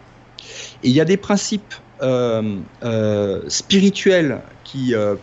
Et 0.82 0.88
il 0.88 0.94
y 0.94 1.00
a 1.00 1.04
des 1.04 1.16
principes 1.16 1.74
euh, 2.02 2.60
euh, 2.84 3.42
spirituels 3.48 4.42
qui, 4.64 4.94
euh, 4.94 5.16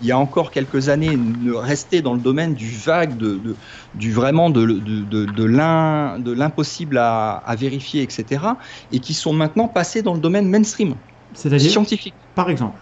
il 0.00 0.06
y 0.06 0.12
a 0.12 0.18
encore 0.18 0.50
quelques 0.50 0.88
années, 0.88 1.16
ne 1.16 1.52
restaient 1.52 2.02
dans 2.02 2.14
le 2.14 2.20
domaine 2.20 2.54
du 2.54 2.70
vague, 2.70 3.16
de, 3.16 3.36
de- 3.36 3.56
du 3.94 4.12
vraiment 4.12 4.50
de, 4.50 4.62
l'impossible 6.32 6.98
à, 6.98 7.34
à 7.36 7.54
vérifier, 7.54 8.02
etc., 8.02 8.44
et 8.90 9.00
qui 9.00 9.14
sont 9.14 9.32
maintenant 9.32 9.68
passés 9.68 10.02
dans 10.02 10.14
le 10.14 10.20
domaine 10.20 10.48
mainstream, 10.48 10.94
C'est-à-dire, 11.34 11.70
scientifique. 11.70 12.14
par 12.34 12.50
exemple. 12.50 12.80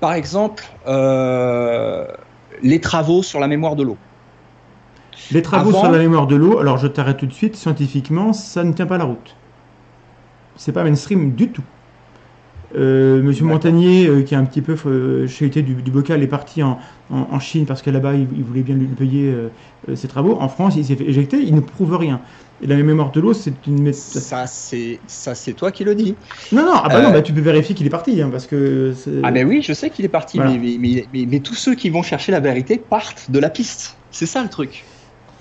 Par 0.00 0.12
exemple, 0.14 0.64
euh, 0.86 2.06
les 2.62 2.80
travaux 2.80 3.22
sur 3.22 3.40
la 3.40 3.48
mémoire 3.48 3.76
de 3.76 3.82
l'eau. 3.82 3.98
Les 5.30 5.42
travaux 5.42 5.70
Avant- 5.70 5.82
sur 5.82 5.90
la 5.90 5.98
mémoire 5.98 6.26
de 6.26 6.36
l'eau, 6.36 6.58
alors 6.58 6.78
je 6.78 6.86
t'arrête 6.86 7.18
tout 7.18 7.26
de 7.26 7.32
suite, 7.32 7.56
scientifiquement, 7.56 8.32
ça 8.32 8.64
ne 8.64 8.72
tient 8.72 8.86
pas 8.86 8.98
la 8.98 9.04
route. 9.04 9.37
C'est 10.58 10.72
pas 10.72 10.84
mainstream 10.84 11.32
du 11.34 11.48
tout. 11.48 11.62
Euh, 12.76 13.22
Monsieur. 13.22 13.46
Montagnier, 13.46 14.08
euh, 14.08 14.22
qui 14.22 14.34
a 14.34 14.38
un 14.38 14.44
petit 14.44 14.60
peu 14.60 14.76
euh, 14.86 15.26
chété 15.26 15.62
du, 15.62 15.74
du 15.74 15.90
bocal, 15.90 16.22
est 16.22 16.26
parti 16.26 16.62
en, 16.62 16.78
en- 17.10 17.26
en 17.30 17.40
Chine 17.40 17.64
parce 17.64 17.80
que 17.80 17.88
là-bas, 17.88 18.12
il, 18.14 18.26
il 18.36 18.44
voulait 18.44 18.62
bien 18.62 18.74
lui 18.74 18.86
payer 18.88 19.32
euh, 19.88 19.96
ses 19.96 20.06
travaux. 20.06 20.36
En 20.38 20.50
France, 20.50 20.74
il 20.76 20.84
s'est 20.84 20.96
fait 20.96 21.08
éjecter, 21.08 21.38
il 21.38 21.54
ne 21.54 21.60
prouve 21.60 21.96
rien. 21.96 22.20
Et 22.60 22.66
la 22.66 22.76
mémoire 22.76 23.10
de 23.12 23.20
l'eau, 23.20 23.32
c'est 23.32 23.66
une 23.66 23.80
méthode. 23.80 24.20
Ça, 24.20 24.46
c'est 24.46 25.00
ça, 25.06 25.34
c'est 25.34 25.54
toi 25.54 25.72
qui 25.72 25.84
le 25.84 25.94
dis. 25.94 26.16
Non, 26.52 26.64
non, 26.64 26.72
ah 26.74 26.88
bah 26.88 27.00
non, 27.00 27.10
bah, 27.12 27.22
tu 27.22 27.32
peux 27.32 27.40
vérifier 27.40 27.74
qu'il 27.74 27.86
est 27.86 27.90
parti, 27.90 28.20
hein, 28.20 28.28
parce 28.30 28.46
que. 28.46 28.92
Ah 29.22 29.30
ben 29.30 29.46
oui, 29.48 29.62
je 29.62 29.72
sais 29.72 29.88
qu'il 29.88 30.04
est 30.04 30.08
parti, 30.08 30.36
Voilà. 30.38 30.52
mais, 30.52 30.58
mais, 30.58 30.76
mais, 30.78 31.08
mais- 31.12 31.26
mais 31.26 31.40
tous 31.40 31.54
ceux 31.54 31.74
qui 31.74 31.88
vont 31.88 32.02
chercher 32.02 32.32
la 32.32 32.40
vérité 32.40 32.76
partent 32.76 33.30
de 33.30 33.38
la 33.38 33.48
piste. 33.48 33.96
C'est 34.10 34.26
ça 34.26 34.42
le 34.42 34.48
truc. 34.50 34.84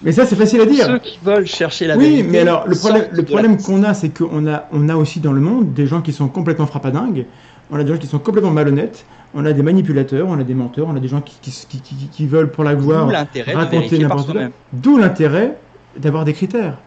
Mais 0.03 0.11
ça, 0.11 0.25
c'est 0.25 0.35
facile 0.35 0.61
à 0.61 0.65
dire. 0.65 0.85
Ceux 0.85 0.99
qui 0.99 1.19
veulent 1.23 1.47
chercher 1.47 1.87
la 1.87 1.97
oui, 1.97 2.09
vérité. 2.09 2.27
mais 2.29 2.39
alors 2.39 2.67
le 2.67 2.75
problème, 2.75 3.07
le 3.11 3.63
qu'on 3.63 3.83
a, 3.83 3.93
c'est 3.93 4.09
qu'on 4.09 4.47
a, 4.47 4.67
on 4.71 4.89
a 4.89 4.95
aussi 4.95 5.19
dans 5.19 5.33
le 5.33 5.41
monde 5.41 5.73
des 5.73 5.87
gens 5.87 6.01
qui 6.01 6.13
sont 6.13 6.27
complètement 6.27 6.67
frappadingues, 6.67 7.25
on 7.71 7.79
a 7.79 7.83
des 7.83 7.93
gens 7.93 7.97
qui 7.97 8.07
sont 8.07 8.19
complètement 8.19 8.51
malhonnêtes, 8.51 9.05
on 9.33 9.45
a 9.45 9.53
des 9.53 9.63
manipulateurs, 9.63 10.27
on 10.27 10.39
a 10.39 10.43
des 10.43 10.53
menteurs, 10.53 10.87
on 10.87 10.95
a 10.95 10.99
des 10.99 11.07
gens 11.07 11.21
qui, 11.21 11.39
qui, 11.41 11.81
qui, 11.81 12.09
qui- 12.09 12.27
veulent 12.27 12.51
pour 12.51 12.63
la 12.63 12.75
de 12.75 13.55
raconter 13.55 13.97
n'importe 13.97 14.31
quoi. 14.31 14.41
D'où 14.71 14.97
l'intérêt 14.97 15.57
d'avoir 15.97 16.25
des 16.25 16.33
critères. 16.33 16.77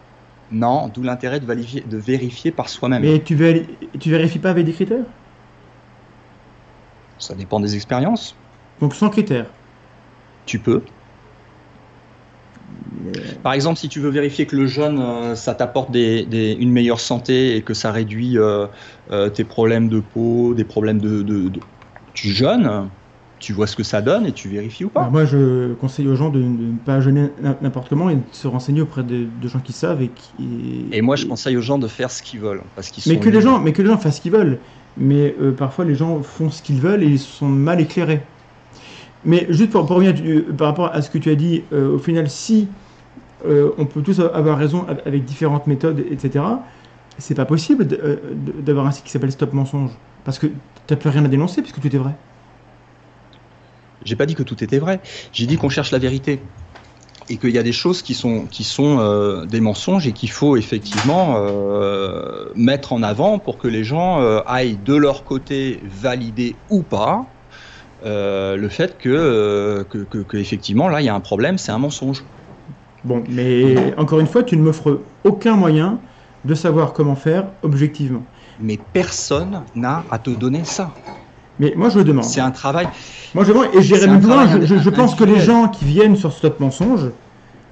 Non, 0.51 0.89
d'où 0.93 1.01
l'intérêt 1.03 1.39
de 1.39 1.45
vérifier, 1.45 1.83
de 1.89 1.97
vérifier 1.97 2.51
par 2.51 2.69
soi-même. 2.69 3.01
Mais 3.01 3.19
tu, 3.19 3.37
tu 3.99 4.09
vérifies 4.09 4.39
pas 4.39 4.49
avec 4.49 4.65
des 4.65 4.73
critères? 4.73 5.05
Ça 7.19 7.35
dépend 7.35 7.59
des 7.59 7.75
expériences. 7.75 8.35
Donc 8.79 8.95
sans 8.95 9.09
critères. 9.09 9.45
Tu 10.45 10.59
peux. 10.59 10.81
Par 13.43 13.53
exemple, 13.53 13.79
si 13.79 13.89
tu 13.89 13.99
veux 13.99 14.09
vérifier 14.09 14.45
que 14.47 14.55
le 14.55 14.67
jeûne, 14.67 14.99
euh, 14.99 15.35
ça 15.35 15.55
t'apporte 15.55 15.91
des, 15.91 16.25
des- 16.25 16.53
une 16.53 16.71
meilleure 16.71 16.99
santé 16.99 17.55
et 17.55 17.63
que 17.63 17.73
ça 17.73 17.91
réduit 17.91 18.37
euh, 18.37 18.67
euh, 19.11 19.29
tes 19.29 19.43
problèmes 19.43 19.89
de 19.89 19.99
peau, 19.99 20.53
des 20.53 20.65
problèmes 20.65 20.99
de, 21.01 21.21
de- 21.21 21.49
de- 21.49 21.63
Tu 22.13 22.29
jeûnes, 22.29 22.89
tu 23.39 23.53
vois 23.53 23.67
ce 23.67 23.75
que 23.75 23.83
ça 23.83 24.01
donne 24.01 24.25
et 24.25 24.33
tu 24.33 24.49
vérifies 24.49 24.85
ou 24.85 24.89
pas. 24.89 25.01
Alors 25.01 25.11
moi, 25.11 25.25
je 25.25 25.73
conseille 25.75 26.07
aux 26.07 26.15
gens 26.15 26.29
de, 26.29 26.39
de 26.41 26.45
ne 26.47 26.77
pas 26.77 26.99
jeûner 27.01 27.29
n'importe 27.61 27.89
comment 27.89 28.09
et 28.09 28.15
de 28.17 28.23
se 28.31 28.47
renseigner 28.47 28.81
auprès 28.81 29.03
de, 29.03 29.29
gens 29.47 29.59
qui 29.59 29.73
savent 29.73 30.01
et 30.01 30.09
qui. 30.11 30.89
Et 30.93 31.01
moi, 31.01 31.15
je 31.15 31.25
conseille 31.25 31.57
aux 31.57 31.61
gens 31.61 31.77
de 31.79 31.87
faire 31.87 32.11
ce 32.11 32.21
qu'ils 32.21 32.39
veulent. 32.41 32.63
Parce 32.75 32.89
qu'ils 32.89 33.03
Mais 33.05 33.19
que 33.19 33.29
les 33.29 33.41
gens, 33.41 33.59
mais 33.59 33.73
que 33.73 33.81
les 33.81 33.87
gens 33.87 33.97
fassent 33.97 34.17
ce 34.17 34.21
qu'ils 34.21 34.31
veulent. 34.31 34.61
Mais 34.97 35.35
euh, 35.39 35.53
parfois, 35.53 35.85
les 35.85 35.95
gens 35.95 36.21
font 36.21 36.49
ce 36.51 36.61
qu'ils 36.61 36.81
veulent 36.81 37.03
et 37.03 37.07
ils 37.07 37.19
sont 37.19 37.47
mal 37.47 37.81
éclairés. 37.81 38.27
Mais 39.23 39.45
juste 39.49 39.71
pour, 39.71 39.87
revenir 39.87 40.13
tu- 40.15 40.43
par 40.55 40.67
rapport 40.67 40.87
à 40.93 41.01
ce 41.01 41.09
que 41.09 41.17
tu 41.17 41.29
as 41.29 41.35
dit, 41.35 41.65
euh, 41.71 41.95
au 41.95 41.99
final, 41.99 42.29
si 42.29 42.73
euh, 43.45 43.71
on 43.77 43.85
peut 43.87 44.01
tous 44.03 44.19
avoir 44.21 44.57
raison 44.57 44.85
av- 44.87 45.01
avec 45.05 45.25
différentes 45.25 45.67
méthodes, 45.67 45.99
etc., 45.99 46.65
c'est 47.17 47.35
pas 47.35 47.45
possible 47.45 47.87
euh, 47.93 48.35
d'avoir 48.35 48.87
un 48.87 48.91
site 48.91 49.05
qui 49.05 49.11
s'appelle 49.11 49.31
Stop 49.31 49.53
Mensonge. 49.53 49.91
Parce 50.23 50.39
que 50.39 50.47
t'as 50.87 50.95
plus 50.97 51.09
rien 51.09 51.25
à 51.25 51.29
dénoncer 51.29 51.61
puisque 51.61 51.81
tout 51.81 51.95
est 51.95 51.99
vrai. 51.99 52.15
J'ai 54.03 54.15
pas 54.15 54.25
dit 54.25 54.35
que 54.35 54.43
tout 54.43 54.63
était 54.63 54.79
vrai. 54.79 55.01
J'ai 55.31 55.45
dit 55.45 55.57
qu'on 55.57 55.69
cherche 55.69 55.91
la 55.91 55.99
vérité. 55.99 56.51
et 57.29 57.39
qu'il 57.39 57.51
y 57.51 57.59
a 57.59 57.63
des 57.63 57.73
choses 57.73 58.01
qui 58.03 58.15
sont, 58.15 58.47
qui 58.47 58.63
sont 58.65 58.99
euh, 58.99 59.45
des 59.47 59.61
mensonges 59.61 60.07
et 60.07 60.13
qu'il 60.13 60.31
faut 60.31 60.57
effectivement 60.57 61.35
euh, 61.37 62.51
mettre 62.55 62.93
en 62.93 63.03
avant 63.03 63.39
pour 63.39 63.57
que 63.57 63.67
les 63.69 63.83
gens 63.85 64.21
euh, 64.21 64.41
aillent 64.47 64.77
de 64.77 64.95
leur 64.95 65.25
côté 65.25 65.81
valider 65.85 66.63
ou 66.69 66.83
pas 66.83 67.40
euh, 68.03 68.55
le 68.55 68.69
fait 68.69 68.97
que, 68.97 69.09
euh, 69.09 69.83
que, 69.83 69.99
que- 69.99 70.23
que 70.23 70.37
effectivement 70.37 70.89
là 70.89 71.01
il 71.01 71.05
y 71.05 71.09
a 71.09 71.15
un 71.15 71.19
problème, 71.19 71.57
c'est 71.57 71.71
un 71.71 71.79
mensonge. 71.79 72.25
Bon, 73.03 73.23
mais 73.27 73.93
encore 73.97 74.19
une 74.19 74.27
fois, 74.27 74.43
tu 74.43 74.55
ne 74.57 74.61
m'offres 74.61 75.07
aucun 75.23 75.55
moyen 75.55 76.01
de 76.43 76.53
savoir 76.53 76.93
comment 76.93 77.15
faire 77.15 77.53
objectivement. 77.63 78.25
Mais 78.59 78.77
personne 78.77 79.65
n'a 79.73 80.05
à 80.11 80.19
te 80.19 80.29
donner 80.29 80.63
ça. 80.65 80.93
Mais 81.59 81.73
moi, 81.75 81.89
je 81.89 81.99
le 81.99 82.03
demande. 82.05 82.25
C'est 82.25 82.41
un 82.41 82.51
travail. 82.51 82.89
Moi, 83.33 83.43
je 83.43 83.49
demande, 83.49 83.67
et 83.73 83.81
j'irai 83.81 84.07
plus 84.07 84.19
loin, 84.21 84.47
je, 84.47 84.65
je- 84.65 84.77
je 84.77 84.89
pense 84.89 85.15
que 85.15 85.23
les 85.23 85.39
gens 85.39 85.67
qui 85.67 85.85
viennent 85.85 86.15
sur 86.15 86.31
Stop 86.31 86.59
Mensonge, 86.59 87.11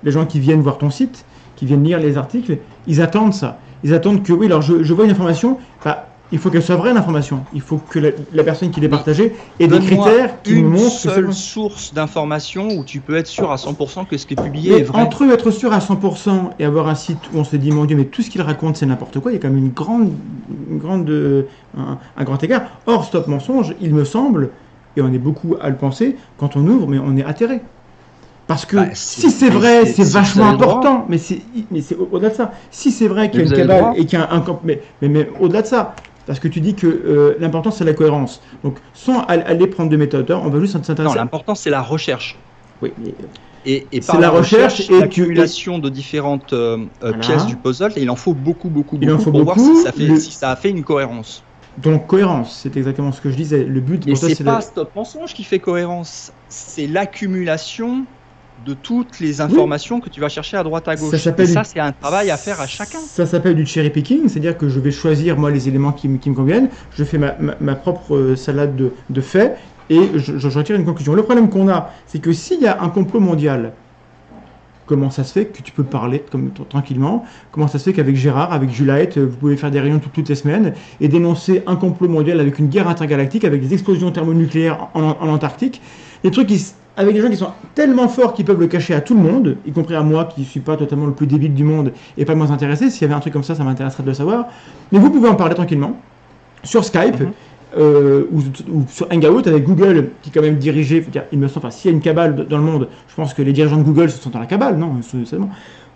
les 0.03 0.11
gens 0.11 0.25
qui 0.25 0.39
viennent 0.39 0.61
voir 0.61 0.77
ton 0.77 0.89
site, 0.89 1.25
qui 1.55 1.65
viennent 1.65 1.84
lire 1.84 1.99
les 1.99 2.17
articles, 2.17 2.59
ils 2.86 3.01
attendent 3.01 3.34
ça. 3.34 3.61
Ils 3.84 3.93
attendent 3.93 4.23
que, 4.23 4.34
oui, 4.34 4.45
alors 4.47 4.61
je, 4.61 4.84
je 4.84 4.93
vois 4.93 5.05
une 5.05 5.11
information, 5.11 5.59
bah, 5.84 6.09
il 6.32 6.38
faut 6.38 6.49
qu'elle 6.51 6.61
soit 6.63 6.75
vraie 6.75 6.93
l'information. 6.93 7.45
Il 7.51 7.61
faut 7.61 7.80
que 7.80 7.97
la, 7.97 8.09
la 8.32 8.43
personne 8.43 8.69
qui 8.71 8.80
l'ait 8.80 8.88
partagée 8.89 9.34
ait 9.59 9.67
des 9.67 9.80
critères 9.80 10.41
qui 10.43 10.51
une 10.51 10.67
montrent 10.67 10.84
que 10.84 10.89
c'est 10.89 11.09
seule 11.09 11.34
source 11.34 11.93
d'information 11.93 12.67
où 12.77 12.84
tu 12.84 13.01
peux 13.01 13.15
être 13.15 13.27
sûr 13.27 13.51
à 13.51 13.57
100% 13.57 14.05
que 14.05 14.17
ce 14.17 14.25
qui 14.27 14.36
est 14.36 14.38
publié 14.38 14.77
est 14.80 14.84
vrai. 14.84 15.01
entre 15.01 15.23
eux, 15.23 15.32
être 15.32 15.49
sûr 15.51 15.73
à 15.73 15.80
100% 15.80 16.51
et 16.59 16.65
avoir 16.65 16.88
un 16.88 16.95
site 16.95 17.30
où 17.32 17.38
on 17.38 17.43
se 17.43 17.55
dit, 17.55 17.71
mon 17.71 17.86
Dieu, 17.86 17.97
mais 17.97 18.05
tout 18.05 18.21
ce 18.21 18.30
qu'il 18.30 18.41
raconte, 18.41 18.77
c'est 18.77 18.86
n'importe 18.86 19.19
quoi, 19.19 19.32
il 19.32 19.36
y 19.36 19.38
a 19.38 19.41
quand 19.41 19.49
même 19.49 19.57
une 19.57 19.71
grande, 19.71 20.13
une 20.69 20.77
grande, 20.77 21.09
euh, 21.09 21.43
un, 21.77 21.97
un 22.15 22.23
grand 22.23 22.41
écart. 22.43 22.63
Or, 22.86 23.05
Stop 23.05 23.27
Mensonge, 23.27 23.75
il 23.82 23.93
me 23.95 24.03
semble, 24.05 24.51
et 24.95 25.01
on 25.01 25.11
est 25.11 25.19
beaucoup 25.19 25.55
à 25.59 25.69
le 25.69 25.77
penser, 25.77 26.15
quand 26.38 26.55
on 26.55 26.67
ouvre, 26.67 26.88
mais 26.88 26.99
on 26.99 27.17
est 27.17 27.23
atterré. 27.23 27.61
Parce 28.47 28.65
que 28.65 28.77
Bah, 28.77 28.86
si 28.93 29.30
c'est 29.30 29.49
vrai, 29.49 29.86
c'est- 29.86 30.03
vachement 30.11 30.49
important, 30.49 31.05
mais 31.07 31.17
c'est 31.19 31.41
au-delà 31.95 32.30
de 32.30 32.36
ça. 32.36 32.51
Si 32.71 32.91
c'est 32.91 33.07
vrai 33.07 33.30
qu'il 33.30 33.41
y 33.41 33.43
a 33.43 33.45
une 33.45 33.51
cabale 33.67 33.93
et 33.95 34.05
qu'il 34.07 34.17
y 34.17 34.21
a 34.21 34.32
un 34.34 34.41
camp, 34.41 34.61
mais, 34.63 34.82
mais, 35.01 35.09
mais 35.09 35.30
au-delà 35.39 35.61
de 35.61 35.67
ça, 35.67 35.93
parce 36.30 36.39
que 36.39 36.47
tu 36.47 36.61
dis 36.61 36.75
que 36.75 36.86
euh, 36.88 37.36
l'important 37.39 37.71
c'est 37.71 37.84
la 37.86 37.93
cohérence. 37.95 38.41
Donc, 38.63 38.80
sans 38.93 39.21
al- 39.23 39.43
aller 39.47 39.65
prendre 39.67 39.89
de 39.89 39.97
méthode, 39.97 40.30
on 40.32 40.49
va 40.49 40.59
juste 40.59 40.73
Non, 40.75 40.84
s'intéresser. 40.84 41.15
l'important 41.15 41.55
c'est 41.55 41.71
la 41.71 41.82
recherche. 41.82 42.38
Oui, 42.82 42.93
Et, 43.65 43.88
et 43.97 44.01
C'est 44.01 44.07
par 44.07 44.21
la 44.21 44.30
recherche 44.30 44.80
et 44.82 44.88
tu- 44.88 44.99
l'accumulation 45.01 45.80
de 45.80 45.89
différentes 45.89 46.53
euh, 46.53 46.77
euh, 47.03 47.09
Voilà. 47.09 47.19
pièces 47.19 47.45
du 47.45 47.57
puzzle, 47.57 47.91
et 47.97 48.03
il 48.03 48.09
en 48.09 48.15
faut 48.15 48.34
beaucoup, 48.34 48.69
beaucoup, 48.69 48.97
Il 49.01 49.09
en 49.11 49.17
beaucoup 49.17 49.23
faut 49.25 49.32
pour 49.32 49.43
voir 49.43 49.59
si 49.59 49.75
ça, 49.75 49.91
fait, 49.91 50.05
Le- 50.07 50.19
si 50.19 50.32
ça 50.32 50.51
a 50.51 50.55
fait 50.55 50.69
une 50.69 50.84
cohérence. 50.84 51.45
Donc, 51.77 52.07
cohérence, 52.07 52.59
c'est 52.61 52.75
exactement 52.77 53.11
ce 53.11 53.21
que 53.21 53.30
je 53.30 53.36
disais. 53.36 53.63
Le 53.63 53.82
but 53.82 54.05
toi, 54.05 54.15
c'est 54.30 54.43
pas 54.43 54.57
de- 54.57 54.61
Stop 54.61 54.95
Mensonge 54.95 55.34
qui 55.34 55.43
fait 55.43 55.59
cohérence, 55.59 56.32
c'est 56.47 56.88
l'accumulation 56.88 58.07
de 58.64 58.74
toutes 58.74 59.20
les 59.20 59.41
informations 59.41 59.99
que 59.99 60.10
tu 60.10 60.20
vas 60.20 60.30
chercher 60.30 60.57
à 60.57 60.64
droite 60.64 60.88
à 60.88 60.95
Ça 60.97 61.03
gauche. 61.05 61.22
s'appelle 61.22 61.49
et 61.49 61.53
ça, 61.53 61.64
c'est 61.64 61.80
un 61.80 61.91
travail 61.91 62.30
à 62.32 62.38
faire 62.38 62.60
à 62.60 62.68
chacun. 62.68 62.99
Ça 62.99 63.26
s'appelle 63.26 63.55
du 63.55 63.66
cherry 63.66 63.89
picking, 63.89 64.28
c'est-à-dire 64.28 64.57
que 64.57 64.68
je 64.70 64.80
vais 64.80 64.91
choisir 64.91 65.38
moi 65.38 65.51
les 65.51 65.68
éléments 65.68 65.91
qui, 65.93 66.07
me- 66.07 66.18
qui 66.18 66.30
me 66.30 66.36
conviennent, 66.36 66.70
je 66.91 67.03
fais 67.03 67.18
ma, 67.18 67.36
ma- 67.39 67.55
ma 67.60 67.76
propre 67.76 68.16
euh, 68.16 68.36
salade 68.36 68.76
de, 68.76 68.93
de 69.10 69.22
faits 69.22 69.57
et 69.89 69.99
je, 70.16 70.38
je- 70.38 70.57
retire 70.57 70.76
une 70.76 70.86
conclusion. 70.86 71.14
Le 71.14 71.24
problème 71.24 71.49
qu'on 71.49 71.70
a, 71.70 71.91
c'est 72.05 72.20
que 72.20 72.34
s'il 72.34 72.62
y 72.62 72.68
a 72.68 72.82
un 72.82 72.89
complot 72.89 73.20
mondial, 73.20 73.74
comment 74.86 75.10
ça 75.12 75.24
se 75.24 75.34
fait 75.34 75.45
que 75.47 75.62
tu 75.62 75.72
peux 75.72 75.84
parler 75.84 76.26
comme 76.32 76.51
tranquillement? 76.51 77.24
Comment 77.51 77.68
ça 77.68 77.78
se 77.80 77.84
fait 77.86 77.93
qu'avec 77.93 78.16
Gérard, 78.16 78.51
avec 78.53 78.72
Juliette, 78.72 79.18
euh, 79.18 79.26
vous 79.26 79.38
pouvez 79.38 79.55
faire 79.57 79.72
des 79.72 79.80
réunions 79.80 79.99
toutes, 79.99 80.14
toutes 80.14 80.30
les 80.30 80.36
semaines 80.36 80.74
et 80.99 81.07
dénoncer 81.07 81.64
un 81.68 81.76
complot 81.76 82.07
mondial 82.10 82.39
avec 82.39 82.57
une 82.60 82.68
guerre 82.68 82.88
intergalactique, 82.88 83.45
avec 83.45 83.62
des 83.62 83.74
explosions 83.74 84.12
thermonucléaires 84.12 84.89
en, 84.95 85.01
en- 85.03 85.18
en 85.22 85.30
Antarctique, 85.30 85.82
des 86.24 86.32
trucs 86.32 86.47
qui, 86.47 86.66
avec 86.99 87.15
des 87.15 87.21
gens 87.21 87.29
qui 87.29 87.37
sont 87.37 87.53
tellement 87.75 88.09
forts 88.09 88.33
qu'ils 88.33 88.43
peuvent 88.43 88.59
le 88.59 88.67
cacher 88.67 88.93
à 88.93 88.99
tout 88.99 89.15
le 89.15 89.21
monde, 89.21 89.55
y 89.65 89.71
compris 89.71 89.95
à 89.95 90.01
moi 90.01 90.25
qui 90.25 90.43
suis 90.43 90.59
pas 90.59 90.75
totalement 90.75 91.05
le 91.05 91.13
plus 91.13 91.27
débile 91.27 91.53
du 91.53 91.63
monde 91.63 91.93
et 92.17 92.25
pas 92.25 92.33
le 92.33 92.39
moins 92.39 92.51
intéressé. 92.51 92.89
S'il 92.89 93.03
y 93.03 93.05
avait 93.05 93.13
un 93.13 93.21
truc 93.21 93.31
comme 93.31 93.43
ça, 93.43 93.55
ça 93.55 93.63
m'intéresserait 93.63 94.03
de 94.03 94.09
le 94.09 94.13
savoir. 94.13 94.47
Mais 94.91 94.99
vous 94.99 95.09
pouvez 95.09 95.29
en 95.29 95.35
parler 95.35 95.55
tranquillement 95.55 95.97
sur 96.61 96.83
Skype. 96.83 97.21
Mhm. 97.21 97.31
euh, 97.77 98.23
ou, 98.31 98.39
ou 98.73 98.85
sur 98.89 99.07
Hangout 99.13 99.47
avec 99.47 99.63
Google 99.63 100.09
qui 100.21 100.29
est 100.29 100.33
quand 100.33 100.41
même 100.41 100.57
dirigé, 100.57 101.05
il 101.31 101.39
me 101.39 101.47
semble, 101.47 101.67
enfin, 101.67 101.71
s'il 101.71 101.89
y 101.89 101.93
a 101.93 101.95
une 101.95 102.01
cabale 102.01 102.47
dans 102.47 102.57
le 102.57 102.63
monde, 102.63 102.89
je 103.07 103.15
pense 103.15 103.33
que 103.33 103.43
les 103.43 103.53
dirigeants 103.53 103.77
de 103.77 103.83
Google 103.83 104.09
se 104.09 104.21
sont 104.21 104.31
dans 104.31 104.39
la 104.39 104.47
cabale, 104.47 104.77
non. 104.77 104.95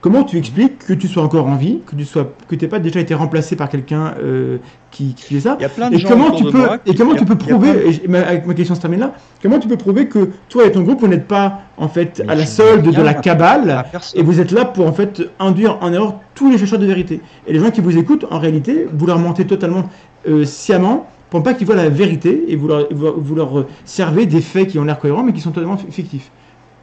Comment 0.04 0.26
tu 0.26 0.38
expliques 0.38 0.80
que 0.80 0.92
tu 0.92 1.08
sois 1.08 1.24
encore 1.24 1.48
en 1.48 1.56
vie, 1.56 1.80
que 1.86 1.96
tu 1.96 2.04
sois, 2.04 2.34
que 2.50 2.56
t'aies 2.56 2.68
pas 2.68 2.80
déjà 2.80 3.00
été 3.00 3.14
remplacé 3.16 3.56
par 3.56 3.70
quelqu'un 3.70 4.16
euh, 4.22 4.58
qui, 4.92 5.14
qui 5.14 5.34
fait 5.36 5.40
ça 5.40 5.56
Il 5.60 5.62
y 5.62 5.66
a 5.66 5.70
plein 5.70 5.90
de 5.90 5.96
et 5.96 6.00
gens 6.00 6.10
comment 6.10 6.32
tu 6.32 6.44
peux 6.44 6.58
moi 6.58 6.78
et 6.86 6.94
comment 6.94 7.16
tu 7.16 7.24
peux 7.24 7.38
prouver 7.38 8.02
et 8.04 8.08
ma, 8.10 8.20
avec 8.20 8.46
ma 8.46 8.54
question 8.54 8.76
se 8.76 8.82
termine 8.82 9.00
là 9.00 9.14
comment 9.42 9.60
tu 9.60 9.70
peux 9.70 9.78
prouver 9.78 10.10
que 10.10 10.32
toi 10.50 10.66
et 10.66 10.74
ton 10.74 10.82
groupe 10.82 11.00
vous 11.00 11.08
n'êtes 11.08 11.26
pas 11.26 11.62
en 11.78 11.88
fait 11.88 12.22
Mais 12.26 12.34
à 12.34 12.36
la 12.36 12.46
solde 12.46 12.84
de 12.86 13.02
la 13.02 13.14
cabale 13.14 13.86
et 14.14 14.22
vous 14.24 14.42
êtes 14.42 14.52
là 14.52 14.66
pour 14.66 14.88
en 14.88 14.92
fait 14.92 15.22
induire 15.40 15.78
en 15.80 15.94
erreur 15.94 16.16
tous 16.36 16.52
les 16.52 16.58
chercheurs 16.58 16.80
de 16.80 16.86
vérité. 16.86 17.22
Et 17.48 17.54
les 17.54 17.60
gens 17.60 17.72
qui 17.72 17.80
vous 17.80 17.98
écoutent 17.98 18.26
en 18.30 18.40
réalité 18.40 18.86
vous 18.94 19.06
leur 19.06 19.20
mentez 19.20 19.48
totalement 19.48 19.86
euh, 20.28 20.44
sciemment 20.44 21.08
pour 21.30 21.44
pas 21.44 21.54
qu'ils 21.54 21.66
voient 21.66 21.78
la 21.78 21.88
vérité 21.88 22.44
et 22.50 22.58
vous 22.58 22.68
leur, 22.68 22.88
vous, 22.92 23.36
leur 23.36 23.58
euh, 23.58 23.68
servez 23.86 24.26
des 24.26 24.42
faits 24.42 24.68
qui 24.68 24.80
ont 24.80 24.84
l'air 24.84 25.00
cohérents 25.00 25.24
mais 25.24 25.32
qui 25.32 25.40
sont 25.40 25.52
totalement 25.52 25.78
fi- 25.78 25.90
fictifs. 25.92 26.30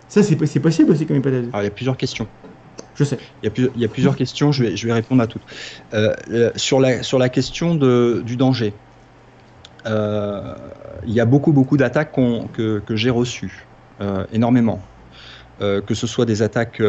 Ça 0.09 0.23
c'est 0.23 0.43
c'est 0.47 0.61
possible 0.61 0.91
aussi 0.93 1.05
comme 1.05 1.19
hypothèse. 1.19 1.49
Alors, 1.53 1.61
il 1.61 1.67
y 1.67 1.69
a 1.69 1.71
plusieurs 1.71 1.99
questions. 1.99 2.27
Je 3.01 3.05
sais 3.05 3.19
Il 3.43 3.51
y 3.77 3.85
a, 3.85 3.89
plusieurs 3.89 4.15
questions, 4.15 4.53
je 4.53 4.87
vais, 4.87 4.93
répondre 4.93 5.23
à 5.23 5.27
toutes. 5.27 5.43
Euh, 5.95 6.15
euh, 6.31 6.51
sur, 6.55 6.79
la, 6.79 7.29
question 7.31 7.75
du 7.75 8.37
danger, 8.37 8.75
euh, 9.87 10.55
il 11.07 11.15
y 11.15 11.21
a 11.21 11.25
beaucoup, 11.25 11.53
beaucoup 11.53 11.79
d'attaques 11.79 12.13
que, 12.53 12.83
j'ai 12.91 13.11
reçues, 13.11 13.67
énormément. 14.33 14.81
Que 15.61 15.95
ce 15.95 16.07
soit 16.07 16.27
des 16.27 16.43
attaques 16.43 16.83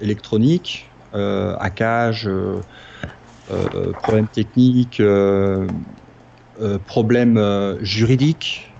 électroniques, 0.00 0.90
hackage, 1.12 2.26
euh, 2.26 3.92
problèmes 4.02 4.28
techniques, 4.28 5.02
problèmes 6.86 7.76
juridiques, 7.82 8.71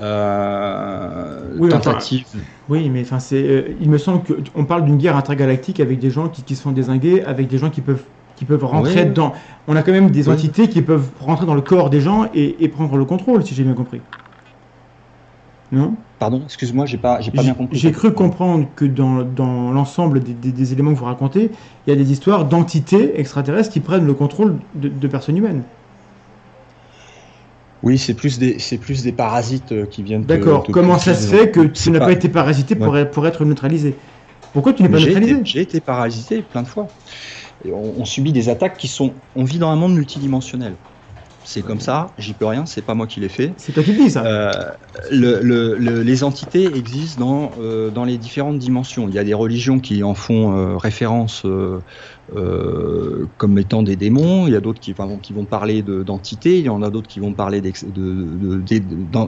euh, 0.00 1.56
Oui, 1.58 1.68
enfin, 1.72 1.80
tentatives. 1.80 2.26
Oui, 2.68 2.88
mais 2.90 3.02
enfin, 3.02 3.18
c'est, 3.20 3.42
euh, 3.42 3.74
il 3.80 3.90
me 3.90 3.98
semble 3.98 4.22
qu'on 4.52 4.64
parle 4.64 4.84
d'une 4.84 4.96
guerre 4.96 5.16
intergalactique 5.16 5.80
avec 5.80 5.98
des 5.98 6.10
gens 6.10 6.28
qui, 6.28 6.44
qui 6.44 6.56
se 6.56 6.62
font 6.62 6.72
désinguer, 6.72 7.22
avec 7.22 7.48
des 7.48 7.58
gens 7.58 7.70
qui 7.70 7.80
peuvent, 7.82 8.06
qui 8.36 8.44
peuvent 8.44 8.64
rentrer 8.64 9.04
Oui. 9.04 9.12
dans. 9.12 9.32
On 9.66 9.76
a 9.76 9.82
quand 9.82 9.92
même 9.92 10.10
des 10.10 10.28
Oui. 10.28 10.34
entités 10.34 10.68
qui 10.68 10.82
peuvent 10.82 11.12
rentrer 11.18 11.46
dans 11.46 11.54
le 11.54 11.62
corps 11.62 11.90
des 11.90 12.00
gens 12.00 12.30
et, 12.34 12.64
et 12.64 12.68
prendre 12.68 12.96
le 12.96 13.04
contrôle, 13.04 13.44
si 13.44 13.54
j'ai 13.54 13.64
bien 13.64 13.74
compris. 13.74 14.02
Non? 15.70 16.04
Pardon, 16.18 16.42
excuse-moi, 16.44 16.84
j'ai 16.86 16.98
pas, 16.98 17.20
j'ai 17.20 17.30
pas 17.30 17.42
bien 17.42 17.54
compris. 17.54 17.78
j'ai 17.78 17.92
cru 17.92 18.12
comprendre 18.12 18.74
que 18.74 18.84
dans, 18.84 19.22
dans 19.22 19.70
l'ensemble 19.72 20.20
des, 20.20 20.34
des- 20.34 20.52
des 20.52 20.72
éléments 20.72 20.92
que 20.92 20.98
vous 20.98 21.04
racontez, 21.04 21.52
il 21.86 21.90
y 21.90 21.92
a 21.92 21.96
des 21.96 22.10
histoires 22.12 22.44
d'entités 22.48 23.18
extraterrestres 23.20 23.70
qui 23.72 23.80
prennent 23.80 24.04
le 24.06 24.14
contrôle 24.14 24.60
de, 24.74 24.88
de 24.88 25.08
personnes 25.08 25.36
humaines. 25.36 25.64
Oui, 27.82 27.98
c'est 27.98 28.14
plus 28.14 28.38
des, 28.38 28.58
c'est 28.58 28.78
plus 28.78 29.02
des 29.02 29.12
parasites 29.12 29.72
euh, 29.72 29.86
qui 29.86 30.02
viennent. 30.02 30.24
D'accord. 30.24 30.66
Comment 30.70 30.98
ça 30.98 31.14
se 31.14 31.26
fait 31.28 31.50
que 31.50 31.60
tu 31.60 31.90
n'as 31.90 32.00
pas... 32.00 32.12
été 32.12 32.28
parasité 32.28 32.74
pour, 32.74 32.96
être, 32.96 33.10
pour 33.10 33.26
être 33.26 33.44
neutralisé? 33.44 33.96
Pourquoi 34.52 34.72
tu 34.72 34.82
n'es 34.82 34.88
pas 34.88 34.98
neutralisé? 34.98 35.36
j'ai 35.44 35.60
été 35.60 35.80
parasité 35.80 36.42
plein 36.42 36.62
de 36.62 36.68
fois. 36.68 36.88
Et 37.64 37.72
on, 37.72 38.00
on 38.00 38.04
subit 38.04 38.32
des 38.32 38.48
attaques 38.48 38.76
qui 38.76 38.88
sont. 38.88 39.14
On 39.34 39.44
vit 39.44 39.58
dans 39.58 39.70
un 39.70 39.76
monde 39.76 39.94
multidimensionnel. 39.94 40.76
C'est 41.42 41.62
comme 41.62 41.80
ça, 41.80 42.12
j'y 42.18 42.34
peux 42.34 42.44
rien, 42.44 42.66
c'est 42.66 42.82
pas 42.82 42.94
moi 42.94 43.06
qui 43.06 43.18
l'ai 43.18 43.30
fait. 43.30 43.54
C'est 43.56 43.72
toi 43.72 43.82
qui 43.82 43.92
le 43.92 44.04
dis, 44.04 44.10
ça. 44.10 44.24
Euh, 44.26 44.52
le- 45.10 45.40
le- 45.42 45.74
le- 45.78 46.02
les 46.02 46.22
entités 46.22 46.76
existent 46.76 47.24
dans, 47.24 47.52
euh, 47.58 47.90
dans 47.90 48.04
les 48.04 48.18
différentes 48.18 48.58
dimensions. 48.58 49.08
Il 49.08 49.14
y 49.14 49.18
a 49.18 49.24
des 49.24 49.32
religions 49.34 49.80
qui 49.80 50.02
en 50.02 50.14
font 50.14 50.54
euh, 50.56 50.76
référence 50.76 51.46
euh, 52.36 53.26
comme 53.36 53.58
étant 53.58 53.82
des 53.82 53.96
démons. 53.96 54.46
Il 54.46 54.52
y 54.52 54.56
a 54.56 54.60
d'autres 54.60 54.80
qui, 54.80 54.92
vont- 54.92 55.18
qui 55.18 55.32
vont 55.32 55.46
parler 55.46 55.82
de- 55.82 56.02
d'entités. 56.02 56.58
Il 56.58 56.64
y 56.64 56.68
en 56.68 56.82
a 56.82 56.90
d'autres 56.90 57.08
qui 57.08 57.20
vont 57.20 57.34
parler 57.34 57.60
de- 57.60 57.72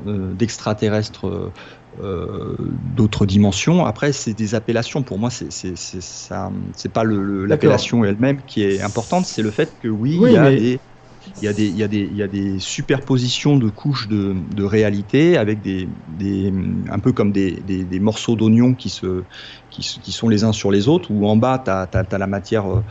euh, 0.07 0.35
d'extraterrestres. 0.35 1.53
euh, 2.01 2.57
d'autres 2.81 3.27
dimensions. 3.27 3.85
Après, 3.85 4.13
c'est 4.15 4.33
des 4.33 4.55
appellations. 4.55 5.03
Pour 5.03 5.19
moi, 5.19 5.29
c'est 5.31 6.93
pas 6.93 7.05
l'appellation 7.05 8.05
elle-même 8.05 8.43
qui 8.43 8.63
est 8.63 8.81
importante. 8.81 9.27
C'est 9.27 9.43
le 9.43 9.51
fait 9.51 9.77
que 9.79 9.89
oui, 9.89 10.17
Oui, 10.19 10.31
il 10.31 10.33
y 10.35 10.37
a 10.37 10.43
mais- 10.51 10.57
des 10.57 10.81
il 11.25 11.45
y, 11.45 11.49
a 11.49 11.53
des, 11.53 11.69
il, 11.69 11.77
y 11.77 11.85
a 11.85 11.89
des, 11.89 12.01
il 12.01 12.17
y 12.17 12.23
a 12.23 12.27
des 12.27 12.59
superpositions 12.59 13.57
de 13.57 13.71
couches 13.71 14.09
de, 14.09 14.35
de 14.53 14.65
réalité 14.65 15.37
avec 15.37 15.61
des, 15.61 15.89
des 16.09 16.53
un 16.91 16.99
peu 16.99 17.13
comme 17.13 17.31
des, 17.31 17.61
des, 17.61 17.85
des 17.85 18.01
morceaux 18.01 18.35
d'oignons 18.35 18.75
qui, 18.75 18.91
se, 18.91 19.25
qui, 19.73 20.13
sont 20.13 20.29
les 20.29 20.45
uns 20.45 20.53
sur 20.53 20.71
les 20.71 20.89
autres, 20.89 21.11
où 21.11 21.27
en 21.27 21.37
bas, 21.37 21.63
tu 21.65 21.71
as, 21.71 22.19
la 22.19 22.27
matière 22.27 22.71
euh, 22.71 22.83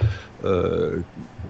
euh, 0.44 1.04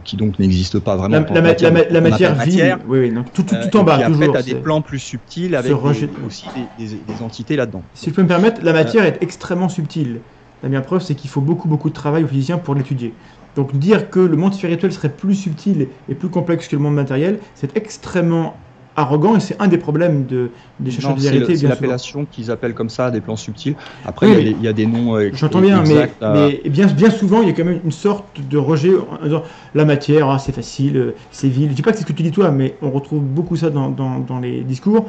qui 0.03 0.17
donc 0.17 0.39
n'existe 0.39 0.79
pas 0.79 0.95
vraiment. 0.95 1.15
La, 1.15 1.21
pour 1.23 1.35
la 1.35 1.41
matière 1.41 2.35
vide. 2.35 2.77
Oui, 2.87 2.99
oui, 2.99 3.11
donc 3.11 3.31
tout, 3.33 3.43
tout, 3.43 3.55
Euh, 3.55 3.69
tout 3.71 3.77
en 3.77 3.81
et 3.81 3.85
bas, 3.85 3.93
puis 3.95 4.03
après, 4.03 4.17
toujours. 4.19 4.33
tu 4.33 4.39
as 4.39 4.43
des 4.43 4.55
plans 4.55 4.81
plus 4.81 4.99
subtils 4.99 5.55
avec 5.55 5.71
des- 5.71 6.09
aussi 6.25 6.45
des, 6.55 6.87
des- 6.87 6.99
des 6.99 7.21
entités 7.21 7.55
là-dedans. 7.55 7.83
Si 7.93 8.09
je 8.09 8.15
peux 8.15 8.23
me 8.23 8.27
permettre, 8.27 8.61
la 8.63 8.73
matière 8.73 9.05
est 9.05 9.17
extrêmement 9.21 9.69
subtile. 9.69 10.23
La 10.63 10.69
meilleure 10.69 10.85
preuve, 10.85 11.01
c'est 11.01 11.15
qu'il 11.15 11.29
faut 11.29 11.41
beaucoup, 11.41 11.67
beaucoup 11.67 11.89
de 11.89 11.93
travail 11.93 12.23
aux 12.23 12.27
physiciens 12.27 12.59
pour 12.59 12.75
l'étudier. 12.75 13.17
Donc 13.55 13.75
dire 13.77 14.09
que 14.09 14.19
le 14.19 14.37
monde 14.37 14.53
spirituel 14.53 14.93
serait 14.93 15.15
plus 15.15 15.35
subtil 15.35 15.89
et 16.07 16.15
plus 16.15 16.29
complexe 16.29 16.67
que 16.67 16.75
le 16.75 16.81
monde 16.81 16.93
matériel, 16.95 17.39
c'est 17.53 17.75
extrêmement 17.75 18.70
arrogant 18.95 19.35
et 19.35 19.39
c'est 19.39 19.61
un 19.61 19.67
des 19.67 19.77
problèmes 19.77 20.25
de, 20.25 20.51
des 20.79 20.91
chercheurs 20.91 21.15
de 21.15 21.21
c'est 21.21 21.31
vérité. 21.31 21.55
c'est 21.55 21.67
l'appellation 21.67 22.25
qu'ils 22.25 22.51
appellent 22.51 22.73
comme 22.73 22.89
ça 22.89 23.09
des 23.11 23.21
plans 23.21 23.35
subtils. 23.37 23.75
Après, 24.05 24.27
Oui, 24.27 24.33
il 24.33 24.37
y 24.37 24.41
a 24.41 24.43
des- 24.51 24.57
il 24.57 24.63
y, 24.63 24.67
a 24.67 24.73
des 24.73 24.85
noms. 24.85 25.15
euh, 25.15 25.29
J'entends 25.33 25.61
bien, 25.61 25.77
mais, 25.81 25.89
exacts 25.91 26.21
à- 26.21 26.33
mais 26.33 26.69
bien, 26.69 26.87
bien 26.87 27.09
souvent, 27.09 27.41
il 27.41 27.47
y 27.47 27.51
a 27.51 27.53
quand 27.53 27.63
même 27.63 27.79
une 27.83 27.91
sorte 27.91 28.41
de 28.41 28.57
rejet 28.57 28.91
en 28.95 29.23
disant 29.23 29.43
la 29.73 29.85
matière, 29.85 30.29
ah, 30.29 30.39
c'est 30.39 30.51
facile, 30.51 30.97
euh, 30.97 31.15
c'est 31.31 31.47
vil. 31.47 31.69
Je 31.69 31.73
dis 31.75 31.81
pas 31.81 31.91
que 31.91 31.97
c'est 31.97 32.03
ce 32.03 32.07
que 32.07 32.13
tu 32.13 32.23
dis 32.23 32.31
toi, 32.31 32.51
mais 32.51 32.77
on 32.81 32.91
retrouve 32.91 33.23
beaucoup 33.23 33.55
ça 33.55 33.69
dans, 33.69 33.89
dans- 33.89 34.19
dans 34.19 34.39
les 34.39 34.63
discours. 34.63 35.07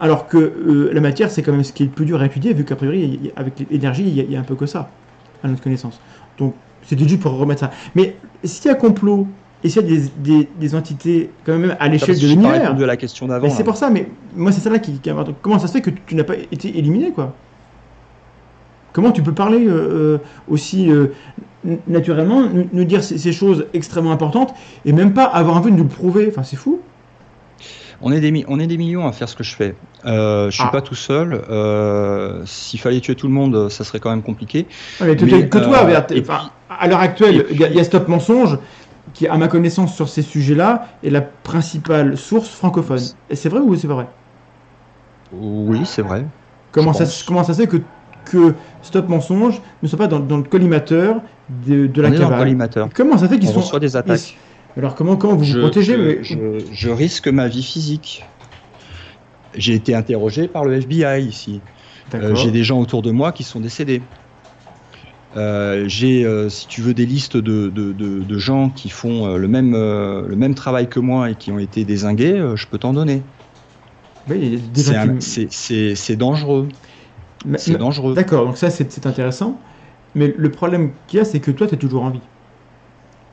Alors 0.00 0.26
que 0.26 0.36
euh, 0.38 0.90
la 0.92 1.00
matière, 1.00 1.30
c'est 1.30 1.42
quand 1.42 1.52
même 1.52 1.64
ce 1.64 1.72
qui 1.72 1.84
est 1.84 1.86
le 1.86 1.92
plus 1.92 2.04
dur 2.06 2.20
à 2.20 2.26
étudier, 2.26 2.52
vu 2.54 2.64
qu'a 2.64 2.76
priori, 2.76 3.32
a- 3.36 3.40
avec 3.40 3.64
l'énergie, 3.70 4.04
il 4.08 4.18
il 4.18 4.30
y 4.30 4.36
a 4.36 4.40
un 4.40 4.44
peu 4.44 4.56
que 4.56 4.66
ça, 4.66 4.96
à 5.42 5.48
notre 5.48 5.62
connaissance. 5.62 6.00
Donc, 6.38 6.60
c'était 6.82 7.06
juste 7.08 7.22
pour 7.22 7.32
remettre 7.36 7.60
ça. 7.60 7.70
Mais 7.94 8.20
s'il 8.44 8.66
y 8.70 8.74
a 8.74 8.74
complot, 8.74 9.36
et 9.64 9.68
s'il 9.68 9.82
y 9.82 9.84
a 9.84 9.88
des, 9.88 10.08
des- 10.18 10.48
des 10.58 10.74
entités, 10.74 11.30
quand 11.46 11.56
même, 11.56 11.76
à 11.78 11.88
l'échelle 11.88 12.18
de 12.18 12.26
l'univers, 12.26 12.62
répondu 12.62 12.84
à 12.84 12.86
la 12.86 12.96
question 12.96 13.26
d'avant. 13.28 13.48
c'est 13.50 13.64
pour 13.64 13.76
ça, 13.76 13.90
mais 13.90 14.08
moi 14.34 14.50
c'est 14.52 14.60
ça 14.60 14.70
là 14.70 14.78
qui, 14.78 14.92
qui. 14.98 15.10
Comment 15.40 15.58
ça 15.58 15.66
se 15.68 15.72
fait 15.72 15.80
que 15.82 15.90
tu 16.06 16.14
n'as 16.14 16.24
pas 16.24 16.34
été 16.50 16.76
éliminé 16.76 17.10
quoi? 17.12 17.34
Comment 18.92 19.10
tu 19.12 19.22
peux 19.22 19.32
parler 19.32 19.66
euh, 19.66 19.70
euh, 19.72 20.18
aussi 20.48 20.90
euh, 20.90 21.06
naturellement, 21.86 22.42
nous, 22.42 22.68
nous 22.72 22.84
dire 22.84 23.02
ces, 23.02 23.16
ces 23.16 23.32
choses 23.32 23.66
extrêmement 23.72 24.12
importantes 24.12 24.52
et 24.84 24.92
même 24.92 25.14
pas 25.14 25.24
avoir 25.24 25.56
envie 25.56 25.70
de 25.70 25.76
nous 25.76 25.84
le 25.84 25.88
prouver? 25.88 26.26
Enfin 26.28 26.42
c'est 26.42 26.56
fou. 26.56 26.80
On 28.04 28.10
est, 28.10 28.18
des, 28.20 28.32
mi- 28.32 28.44
on 28.48 28.58
est 28.58 28.66
des 28.66 28.76
millions 28.78 29.06
à 29.06 29.12
faire 29.12 29.28
ce 29.28 29.36
que 29.36 29.44
je 29.44 29.54
fais. 29.54 29.76
Euh, 30.04 30.46
je 30.50 30.56
suis 30.56 30.64
Ah. 30.66 30.72
pas 30.72 30.82
tout 30.82 30.96
seul. 30.96 31.40
Euh, 31.48 32.42
S'il 32.46 32.80
fallait 32.80 32.98
tuer 33.00 33.14
tout 33.14 33.28
le 33.28 33.32
monde, 33.32 33.68
ça 33.70 33.84
serait 33.84 34.00
quand 34.00 34.10
même 34.10 34.22
compliqué. 34.22 34.66
Mais, 35.00 35.14
Mais, 35.14 35.48
que 35.48 35.58
toi, 35.58 35.86
euh, 35.88 36.22
à 36.68 36.88
l'heure 36.88 36.98
actuelle, 36.98 37.46
y, 37.50 37.54
il 37.54 37.74
y 37.76 37.78
a 37.80 37.84
Stop 37.84 38.08
Mensonge 38.08 38.58
qui, 39.14 39.26
à 39.28 39.36
ma 39.36 39.48
connaissance 39.48 39.94
sur 39.94 40.08
ces 40.08 40.22
sujets-là, 40.22 40.88
est 41.04 41.10
la 41.10 41.20
principale 41.20 42.16
source 42.16 42.48
francophone. 42.48 43.00
Et 43.30 43.36
c'est 43.36 43.48
vrai 43.48 43.60
ou 43.60 43.74
c'est 43.76 43.88
pas 43.88 43.94
vrai? 43.94 44.06
Oui, 45.32 45.80
c'est 45.84 46.02
vrai. 46.02 46.24
Comment 46.72 46.92
ça, 46.92 47.04
pense. 47.04 47.22
comment 47.22 47.44
ça 47.44 47.54
se 47.54 47.60
fait 47.62 47.66
que, 47.66 47.78
que 48.24 48.54
Stop 48.82 49.08
Mensonge 49.08 49.60
ne 49.82 49.88
soit 49.88 49.98
pas 49.98 50.06
dans, 50.06 50.20
dans 50.20 50.36
le 50.38 50.42
collimateur 50.42 51.20
de, 51.66 51.86
de 51.86 52.02
la 52.02 52.08
on 52.08 52.12
est 52.12 52.16
dans 52.16 52.22
le 52.24 52.28
cabale? 52.30 52.38
collimateur. 52.40 52.88
Comment 52.94 53.18
ça 53.18 53.28
fait 53.28 53.38
qu'ils 53.38 53.50
On 53.50 53.54
sont 53.54 53.60
reçoit 53.60 53.80
des 53.80 53.96
attaques. 53.96 54.36
Alors 54.76 54.94
comment, 54.94 55.16
comment 55.16 55.34
vous 55.36 55.44
je, 55.44 55.54
vous 55.58 55.60
protégez 55.60 55.94
je- 56.22 56.34
mais- 56.38 56.58
je- 56.64 56.64
je 56.72 56.88
risque 56.90 57.28
ma 57.28 57.46
vie 57.48 57.62
physique. 57.62 58.24
J'ai 59.54 59.74
été 59.74 59.94
interrogé 59.94 60.48
par 60.48 60.64
le 60.64 60.74
FBI 60.80 61.22
ici. 61.26 61.60
Euh. 62.14 62.34
J'ai 62.34 62.50
des 62.50 62.64
gens 62.64 62.78
autour 62.80 63.02
de 63.02 63.10
moi 63.10 63.32
qui 63.32 63.42
sont 63.44 63.60
décédés. 63.60 64.02
Euh, 65.36 65.84
J'ai, 65.88 66.24
euh, 66.26 66.48
si 66.48 66.66
tu 66.68 66.82
veux, 66.82 66.94
des 66.94 67.06
listes 67.06 67.36
de, 67.36 67.68
de- 67.70 67.92
de- 67.92 68.22
de 68.22 68.38
gens 68.38 68.70
qui 68.70 68.88
font 68.90 69.26
euh, 69.26 69.36
le, 69.38 69.48
même, 69.48 69.72
le 69.72 70.36
même 70.36 70.54
travail 70.54 70.88
que 70.88 71.00
moi 71.00 71.30
et 71.30 71.36
qui 71.36 71.50
ont 71.52 71.58
été 71.58 71.84
désingués, 71.84 72.52
je 72.54 72.66
peux 72.66 72.78
t'en 72.78 72.92
donner. 72.92 73.26
Oui, 74.28 74.60
C'est 74.74 76.16
dangereux. 76.16 76.68
C'est 77.56 77.76
dangereux. 77.76 78.14
D'accord, 78.14 78.46
donc 78.46 78.56
ça 78.56 78.70
c'est 78.70 79.06
intéressant. 79.06 79.62
Mais 80.14 80.34
le 80.36 80.50
problème 80.50 80.94
qu'il 81.06 81.18
y 81.18 81.20
a, 81.20 81.24
c'est 81.24 81.40
que 81.40 81.50
toi, 81.50 81.66
tu 81.66 81.74
es 81.74 81.78
toujours 81.78 82.02
en 82.04 82.10
vie. 82.10 82.20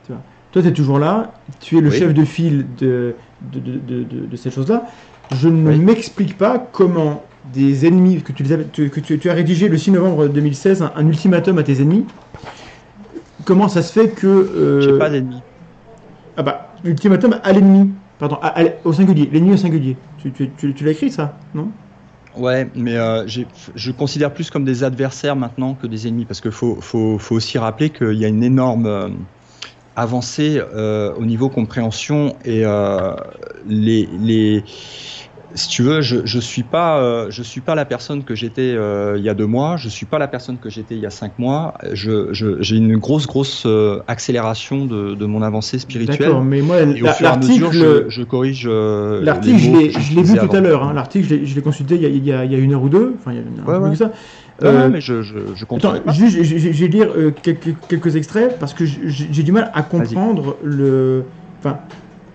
Tu 0.04 0.12
vois. 0.12 0.24
Toi, 0.52 0.62
tu 0.62 0.68
es 0.70 0.74
toujours 0.74 1.00
là, 1.00 1.44
tu 1.60 1.78
es 1.78 1.82
le 1.82 1.90
Oui. 1.90 1.98
chef 1.98 2.14
de 2.14 2.24
file 2.26 2.74
de, 2.76 3.18
de, 3.42 3.60
de, 3.60 4.04
de, 4.04 4.26
de- 4.26 4.36
cette 4.36 4.54
chose-là. 4.54 4.86
Je 5.30 5.48
ne 5.50 5.70
Oui. 5.70 5.78
m'explique 5.78 6.38
pas 6.38 6.58
comment 6.58 7.29
des 7.44 7.86
ennemis, 7.86 8.22
que 8.24 8.32
tu, 8.32 8.44
les 8.44 8.52
avais- 8.52 8.68
tu- 8.70 8.90
que 8.90 9.00
tu, 9.00 9.20
tu 9.20 9.30
as 9.30 9.34
rédigé 9.34 9.68
le 9.70 9.78
6 9.78 9.92
novembre 9.92 10.28
2016 10.28 10.82
un, 10.82 10.92
un 10.96 11.08
ultimatum 11.08 11.58
à 11.58 11.64
tes 11.64 11.82
ennemis, 11.82 12.06
comment 13.46 13.68
ça 13.70 13.82
se 13.82 13.92
fait 13.92 14.10
que... 14.12 14.28
euh, 14.28 14.82
J'ai 14.82 14.98
pas 14.98 15.10
d'ennemis. 15.10 15.44
Ah 16.36 16.44
bah, 16.44 16.76
ultimatum 16.84 17.40
à 17.44 17.52
l'ennemi, 17.52 17.94
pardon, 18.18 18.38
à- 18.42 18.62
à- 18.62 18.66
au 18.86 18.94
singulier, 18.94 19.30
l'ennemi 19.32 19.54
au 19.54 19.58
singulier. 19.58 19.98
Tu, 20.18 20.32
tu, 20.32 20.74
l'as 20.84 20.92
écrit 20.92 21.12
ça, 21.12 21.40
non? 21.54 21.74
Ouais, 22.36 22.70
mais 22.76 22.96
euh, 22.96 23.26
je 23.28 23.92
considère 23.92 24.34
plus 24.34 24.50
comme 24.52 24.64
des 24.64 24.84
adversaires 24.84 25.36
maintenant 25.36 25.74
que 25.74 25.88
des 25.88 26.08
ennemis, 26.08 26.26
parce 26.26 26.42
qu'il 26.42 26.52
faut, 26.52 26.80
faut, 26.80 27.18
faut 27.18 27.36
aussi 27.36 27.58
rappeler 27.58 27.90
qu'il 27.90 28.14
y 28.14 28.24
a 28.24 28.28
une 28.28 28.44
énorme 28.44 28.86
euh, 28.86 29.10
avancée 29.96 30.60
euh, 30.60 31.14
au 31.16 31.26
niveau 31.26 31.50
compréhension 31.50 32.38
et 32.46 32.64
les, 33.66 34.06
les, 34.06 34.64
si 35.56 35.68
tu 35.70 35.82
veux, 35.82 36.02
je, 36.02 36.18
je 36.26 36.40
suis 36.40 36.64
pas, 36.64 37.02
euh, 37.02 37.28
je 37.30 37.42
suis 37.44 37.62
pas 37.62 37.74
la 37.76 37.86
personne 37.86 38.24
que 38.24 38.36
j'étais 38.36 38.74
euh, 38.76 39.16
il 39.18 39.24
y 39.24 39.30
a 39.30 39.34
deux 39.34 39.46
mois, 39.48 39.78
je 39.78 39.90
suis 39.90 40.06
pas 40.06 40.20
la 40.20 40.28
personne 40.28 40.58
que 40.58 40.70
j'étais 40.70 40.96
il 40.96 41.02
y 41.02 41.06
a 41.06 41.10
cinq 41.10 41.40
mois. 41.40 41.74
Je, 41.94 42.28
j'ai 42.32 42.76
une 42.76 42.98
grosse, 42.98 43.26
grosse 43.28 43.64
euh, 43.66 44.00
accélération 44.08 44.86
de, 44.86 45.16
de 45.16 45.26
mon 45.26 45.42
avancée 45.42 45.80
spirituelle. 45.80 46.20
D'accord, 46.20 46.44
mais 46.44 46.62
moi, 46.62 46.78
l'article... 47.22 47.70
je, 47.72 48.10
je 48.10 48.24
corrige. 48.24 48.66
euh, 48.68 49.22
L'article, 49.24 49.58
je 49.60 50.16
l'ai 50.16 50.24
vu 50.24 50.38
tout 50.38 50.56
à 50.56 50.60
l'heure. 50.60 50.84
hein. 50.84 50.94
L'article, 50.94 51.28
je 51.44 51.56
l'ai- 51.56 51.62
consulté 51.62 51.96
il 51.96 52.02
y, 52.02 52.06
a, 52.06 52.10
il 52.10 52.26
y 52.26 52.32
a- 52.32 52.46
il 52.46 52.52
y 52.52 52.56
a 52.56 52.58
une 52.58 52.74
heure 52.74 52.84
ou 52.84 52.90
deux. 52.90 53.16
Enfin, 53.20 53.32
il 53.34 53.38
y 53.38 53.40
a 53.40 53.42
un 53.42 53.66
Ouais, 53.66 53.78
peu 53.80 53.84
ouais. 53.86 53.92
que 53.92 53.98
ça. 53.98 54.06
Ouais, 54.62 54.68
Euh, 54.68 54.84
ouais, 54.84 54.90
mais 54.90 55.02
je, 55.02 55.22
je, 55.24 55.38
je 55.56 55.66
contrôle 55.66 55.98
Attends, 55.98 56.12
juste, 56.12 56.44
je, 56.44 56.70
vais 56.70 56.88
lire 56.88 57.10
euh, 57.16 57.32
quelques, 57.32 57.76
quelques 57.88 58.16
extraits 58.18 58.58
parce 58.60 58.74
que 58.74 58.86
j'ai 58.86 59.44
du 59.44 59.52
mal 59.52 59.72
à 59.74 59.84
comprendre 59.84 60.58
le. 60.64 61.24
Enfin, 61.60 61.78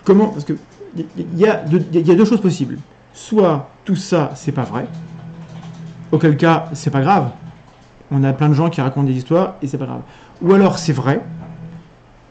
comment. 0.03 0.29
Parce 0.29 0.43
que 0.45 0.53
il 0.95 1.37
y 1.37 1.45
a 1.45 1.57
deux- 1.57 1.83
il 1.93 2.07
y 2.07 2.11
a 2.11 2.15
deux 2.15 2.25
choses 2.25 2.41
possibles. 2.41 2.77
Soit 3.15 3.69
tout 3.85 3.95
ça, 3.95 4.31
c'est 4.35 4.51
pas 4.51 4.63
vrai. 4.63 4.87
Auquel 6.11 6.35
cas, 6.35 6.65
c'est 6.73 6.91
pas 6.91 6.99
grave. 6.99 7.31
On 8.11 8.23
a 8.25 8.33
plein 8.33 8.49
de 8.49 8.53
gens 8.53 8.69
qui 8.69 8.81
racontent 8.81 9.07
des 9.07 9.13
histoires 9.15 9.55
et 9.61 9.67
c'est 9.67 9.77
pas 9.77 9.85
grave. 9.85 10.01
Ou 10.41 10.53
alors 10.53 10.77
c'est 10.77 10.91
vrai 10.93 11.21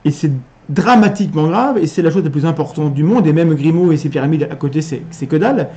et 0.05 0.11
c'est 0.11 0.31
dramatiquement 0.69 1.47
grave 1.47 1.79
et 1.79 1.87
c'est 1.87 2.03
la 2.03 2.11
chose 2.11 2.23
la 2.23 2.29
plus 2.29 2.45
importante 2.45 2.93
du 2.93 3.03
monde 3.03 3.27
et 3.27 3.33
même 3.33 3.55
Grimaud 3.55 3.93
et 3.93 3.97
ses 3.97 4.11
pyramides 4.11 4.47
à 4.51 4.57
côté, 4.57 4.83
c'est 4.83 5.27
que 5.27 5.37
dalle. 5.37 5.71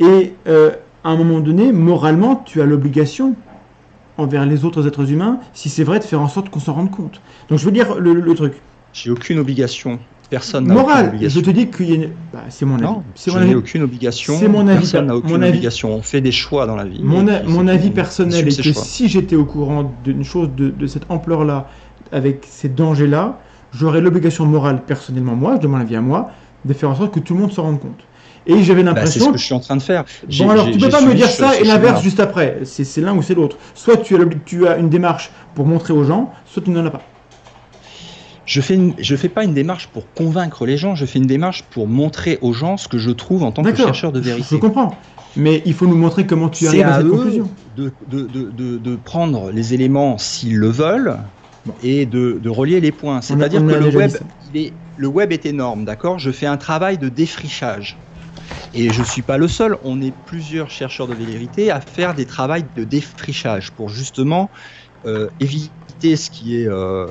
Et 0.00 0.34
euh, 0.48 0.72
à 1.04 1.10
un 1.10 1.16
moment 1.16 1.38
donné, 1.38 1.72
moralement, 1.72 2.34
tu 2.44 2.60
as 2.60 2.66
l'obligation 2.66 3.36
envers 4.18 4.44
les 4.44 4.64
autres 4.64 4.88
êtres 4.88 5.12
humains, 5.12 5.38
si 5.52 5.68
c'est 5.68 5.84
vrai, 5.84 6.00
de 6.00 6.04
faire 6.04 6.20
en 6.20 6.28
sorte 6.28 6.50
qu'on 6.50 6.58
s'en 6.58 6.74
rende 6.74 6.90
compte. 6.90 7.20
Donc 7.48 7.60
je 7.60 7.64
veux 7.64 7.70
dire 7.70 7.94
le, 8.00 8.12
le 8.12 8.34
truc. 8.34 8.54
J'ai 8.92 9.10
aucune 9.10 9.38
obligation. 9.38 10.00
Personne 10.28 10.66
n'a 10.66 10.74
aucune 10.74 10.86
Moral, 10.88 11.18
je 11.22 11.40
te 11.40 11.50
dis 11.50 11.68
qu'il 11.68 11.88
y 11.88 11.92
a 11.92 11.94
une... 11.96 12.10
bah, 12.32 12.40
c'est 12.48 12.64
mon 12.64 12.74
avis. 12.76 12.82
Non, 12.84 13.02
C'est 13.14 13.30
je 13.30 13.36
mon 13.36 13.40
n'ai 13.42 13.46
avis. 13.50 13.54
aucune 13.56 13.82
obligation. 13.82 14.34
C'est 14.38 14.48
mon 14.48 14.66
avis, 14.66 14.78
Personne 14.80 15.06
n'a 15.06 15.12
mon 15.12 15.18
aucune 15.20 15.42
avis. 15.42 15.48
obligation. 15.50 15.90
On 15.94 16.02
fait 16.02 16.20
des 16.20 16.32
choix 16.32 16.66
dans 16.66 16.74
la 16.74 16.84
vie. 16.84 17.00
Mon, 17.02 17.28
a- 17.28 17.72
avis 17.72 17.90
personnel 17.90 18.44
On 18.44 18.48
est 18.48 18.56
que 18.62 18.72
choix. 18.72 18.82
si 18.82 19.08
j'étais 19.08 19.36
au 19.36 19.44
courant 19.44 19.92
d'une 20.04 20.24
chose 20.24 20.48
de, 20.56 20.68
de 20.70 20.86
cette 20.88 21.04
ampleur-là, 21.10 21.68
avec 22.10 22.44
ces 22.48 22.68
dangers-là, 22.68 23.38
j'aurais 23.72 24.00
l'obligation 24.00 24.46
morale, 24.46 24.82
personnellement, 24.84 25.36
moi, 25.36 25.54
je 25.56 25.60
demande 25.62 25.80
l'avis 25.80 25.96
à 25.96 26.00
moi, 26.00 26.30
de 26.64 26.72
faire 26.72 26.90
en 26.90 26.96
sorte 26.96 27.14
que 27.14 27.20
tout 27.20 27.34
le 27.34 27.40
monde 27.40 27.52
s'en 27.52 27.62
rende 27.62 27.80
compte. 27.80 28.00
Et 28.48 28.62
j'avais 28.62 28.82
Bah, 28.82 28.90
c'est 28.94 28.96
l'impression 28.96 29.24
ce 29.26 29.30
que 29.32 29.38
je 29.38 29.44
suis 29.44 29.54
en 29.54 29.60
train 29.60 29.76
de 29.76 29.82
faire. 29.82 30.04
Bon, 30.38 30.50
alors 30.50 30.66
tu 30.66 30.72
peux 30.78 30.78
j'ai 30.86 30.88
pas 30.88 31.00
me 31.02 31.14
dire 31.14 31.28
ce- 31.28 31.36
ça 31.38 31.52
ce 31.52 31.60
et 31.62 31.64
l'inverse 31.64 32.02
juste 32.02 32.20
après. 32.20 32.58
C'est 32.64 33.00
l'un 33.00 33.14
ou 33.16 33.22
c'est 33.22 33.34
l'autre. 33.34 33.58
Soit 33.74 33.96
tu 33.98 34.14
as, 34.14 34.18
l'obli- 34.18 34.38
tu 34.44 34.66
as 34.68 34.76
une 34.76 34.88
démarche 34.88 35.30
pour 35.54 35.66
montrer 35.66 35.92
aux 35.92 36.04
gens, 36.04 36.32
soit 36.46 36.62
tu 36.62 36.70
n'en 36.70 36.84
as 36.86 36.90
pas. 36.90 37.02
Je 38.46 38.60
fais, 38.60 38.74
une- 38.74 38.94
je 38.98 39.16
fais 39.16 39.28
pas 39.28 39.44
une 39.44 39.54
démarche 39.54 39.88
pour 39.88 40.12
convaincre 40.14 40.64
les 40.66 40.76
gens. 40.76 40.94
Je 40.94 41.04
fais 41.04 41.18
une 41.18 41.26
démarche 41.26 41.64
pour 41.64 41.88
montrer 41.88 42.38
aux 42.40 42.52
gens 42.52 42.76
ce 42.76 42.88
que 42.88 42.96
je 42.96 43.10
trouve 43.10 43.42
en 43.42 43.52
tant 43.52 43.62
que 43.62 43.74
chercheur 43.74 44.12
de 44.12 44.20
Je, 44.20 44.24
je 44.24 44.30
vérité. 44.30 44.58
comprends. 44.60 44.96
Mais 45.34 45.62
il 45.66 45.74
faut 45.74 45.86
nous 45.86 45.96
montrer 45.96 46.26
comment 46.26 46.48
tu 46.48 46.66
arrives 46.66 46.82
à, 46.82 46.94
à 46.94 46.96
cette 46.98 47.06
eux 47.06 47.10
conclusion. 47.10 47.50
de, 47.74 47.92
de, 48.06 48.22
de, 48.26 48.50
de, 48.50 48.78
de 48.78 48.96
prendre 48.96 49.50
les 49.50 49.74
éléments 49.74 50.16
s'ils 50.16 50.56
le 50.56 50.68
veulent 50.68 51.18
Bon. 51.66 51.74
et 51.82 52.06
de, 52.06 52.38
de 52.40 52.48
relier 52.48 52.80
les 52.80 52.92
points. 52.92 53.20
C'est-à-dire 53.20 53.60
que 53.66 53.72
le 53.72 53.88
web, 53.88 54.12
le 54.96 55.06
web 55.08 55.32
est 55.32 55.44
énorme, 55.44 55.84
d'accord? 55.84 56.18
Je 56.20 56.30
fais 56.30 56.46
un 56.46 56.56
travail 56.56 56.96
de 56.98 57.08
défrichage. 57.08 57.98
Et 58.72 58.90
je 58.92 59.02
suis 59.02 59.22
pas 59.22 59.38
le 59.38 59.48
seul, 59.48 59.76
on 59.82 60.00
est 60.00 60.12
plusieurs 60.12 60.70
chercheurs 60.70 61.08
de 61.08 61.14
vérité 61.14 61.70
à 61.70 61.80
faire 61.80 62.14
des 62.14 62.26
travaux 62.26 62.54
de 62.74 62.84
défrichage 62.84 63.72
pour 63.72 63.88
justement 63.88 64.50
euh, 65.04 65.28
éviter 65.40 66.16
ce 66.16 66.30
qui 66.30 66.56
est 66.56 66.68
euh, 66.68 67.06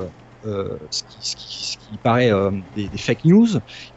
ce, 0.92 1.04
qui, 1.04 1.18
ce, 1.22 1.36
qui, 1.36 1.66
ce 1.72 1.78
qui 1.78 1.98
paraît 1.98 2.32
euh, 2.32 2.52
des, 2.76 2.90
des 2.90 2.98
fake 2.98 3.26
news 3.26 3.48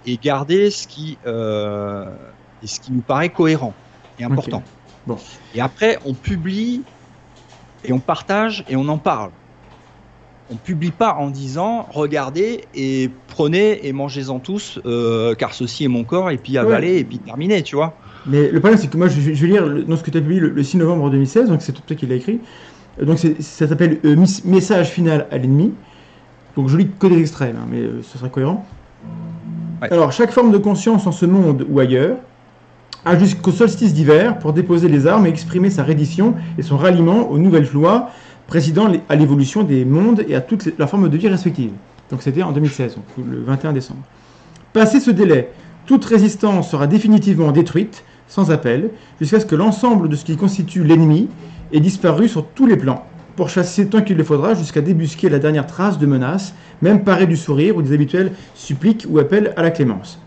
et 0.05 0.19
garder 0.19 0.71
ce 0.71 0.87
qui 0.87 1.19
euh, 1.27 2.05
et 2.63 2.67
ce 2.67 2.81
qui 2.81 2.93
nous 2.93 3.03
paraît 3.03 3.31
cohérent 3.31 3.75
et 4.19 4.25
important. 4.25 4.63
Bon. 5.07 5.17
Et 5.55 5.61
après, 5.61 5.99
on 6.05 6.15
publie 6.15 6.83
et 7.85 7.93
on 7.93 8.01
partage 8.01 8.65
et 8.69 8.77
on 8.77 8.89
en 8.89 8.99
parle. 8.99 9.31
On 10.51 10.57
publie 10.57 10.93
pas 10.93 11.15
en 11.15 11.31
disant 11.31 11.87
regardez 11.91 12.65
et 12.73 13.11
prenez 13.27 13.87
et 13.87 13.93
mangez-en 13.93 14.41
tous 14.41 14.79
euh, 14.87 15.35
car 15.35 15.53
ceci 15.53 15.85
est 15.85 15.89
mon 15.89 16.05
corps 16.05 16.31
et 16.31 16.39
puis 16.39 16.57
avalez 16.57 16.97
et 16.99 17.05
puis 17.05 17.19
terminez, 17.21 17.63
tu 17.63 17.77
vois. 17.77 17.99
Mais 18.25 18.51
le 18.51 18.59
problème, 18.59 18.79
c'est 18.81 18.89
que 18.89 18.97
moi, 18.97 19.09
je, 19.09 19.21
je 19.21 19.29
vais 19.43 19.47
lire 19.47 19.67
le- 19.67 19.85
dans 19.85 19.97
ce 19.97 20.03
que 20.03 20.11
tu 20.11 20.19
as 20.19 20.21
publié 20.23 20.41
le, 20.41 20.49
le 20.51 20.63
6 20.63 20.79
novembre 20.79 21.11
2016, 21.11 21.49
donc 21.51 21.61
c'est 21.63 21.73
toi 21.73 21.97
qui 21.97 22.07
l'as 22.07 22.15
écrit. 22.17 22.41
Donc 23.01 23.19
ça 23.19 23.69
s'appelle 23.69 24.01
euh, 24.05 24.17
Message 24.45 24.89
final 24.91 25.29
à 25.31 25.39
l'ennemi. 25.39 25.79
Donc 26.59 26.69
je 26.69 26.77
lis 26.77 26.89
que 26.99 27.07
des 27.07 27.21
extraits, 27.21 27.55
là, 27.55 27.61
mais 27.71 27.79
euh, 27.79 28.03
ce 28.03 28.19
serait 28.19 28.31
cohérent. 28.31 28.67
Ouais. 29.81 29.93
Alors, 29.93 30.11
chaque 30.11 30.33
forme 30.33 30.51
de 30.51 30.59
conscience 30.59 31.07
en 31.07 31.13
ce 31.13 31.25
monde 31.25 31.65
ou 31.69 31.79
ailleurs 31.79 32.17
a 33.05 33.17
jusqu'au 33.17 33.53
solstice 33.53 33.95
d'hiver 33.95 34.41
pour 34.41 34.53
déposer 34.53 34.89
les 34.89 35.07
armes 35.07 35.27
et 35.27 35.29
exprimer 35.29 35.71
sa 35.71 35.85
reddition 35.85 36.35
et 36.59 36.63
son 36.63 36.77
ralliement 36.77 37.31
aux 37.31 37.39
nouvelles 37.39 37.69
lois 37.73 38.11
présidant 38.49 38.91
à 39.09 39.15
l'évolution 39.15 39.63
des 39.63 39.85
mondes 39.85 40.25
et 40.27 40.35
à 40.35 40.41
toutes 40.41 40.65
les- 40.65 40.75
leurs 40.77 40.91
formes 40.91 41.09
de 41.09 41.17
vie 41.17 41.29
respectives. 41.29 41.71
Donc 42.11 42.23
c'était 42.23 42.43
en 42.43 42.51
2016, 42.51 42.97
donc 42.97 43.05
le 43.25 43.41
21 43.41 43.73
décembre. 43.73 44.01
Passé 44.73 44.99
ce 44.99 45.13
délai, 45.13 45.51
Toute 45.87 46.05
résistance 46.05 46.71
sera 46.71 46.87
définitivement 46.87 47.51
détruite, 47.51 48.05
sans 48.27 48.51
appel, 48.51 48.91
jusqu'à 49.21 49.41
ce 49.41 49.47
que 49.47 49.55
l'ensemble 49.55 50.11
de 50.11 50.17
ce 50.17 50.25
qui 50.27 50.37
constitue 50.37 50.85
l'ennemi 50.85 51.29
ait 51.73 51.81
disparu 51.81 52.29
sur 52.29 52.45
tous 52.45 52.67
les 52.67 52.77
plans, 52.77 53.07
pour 53.39 53.51
chasser 53.51 53.87
tant 53.87 54.03
qu'il 54.03 54.17
le 54.17 54.25
faudra 54.25 54.55
jusqu'à 54.55 54.81
débusquer 54.81 55.29
la 55.29 55.39
dernière 55.39 55.65
trace 55.65 55.97
de 55.97 56.07
menace, 56.07 56.55
même 56.83 57.05
parée 57.05 57.29
du 57.29 57.37
sourire 57.37 57.77
ou 57.77 57.83
des 57.83 57.93
habituels 57.93 58.33
suppliques 58.57 59.07
ou 59.09 59.21
appels 59.21 59.55
à 59.57 59.63
la 59.63 59.71
clémence. 59.71 60.21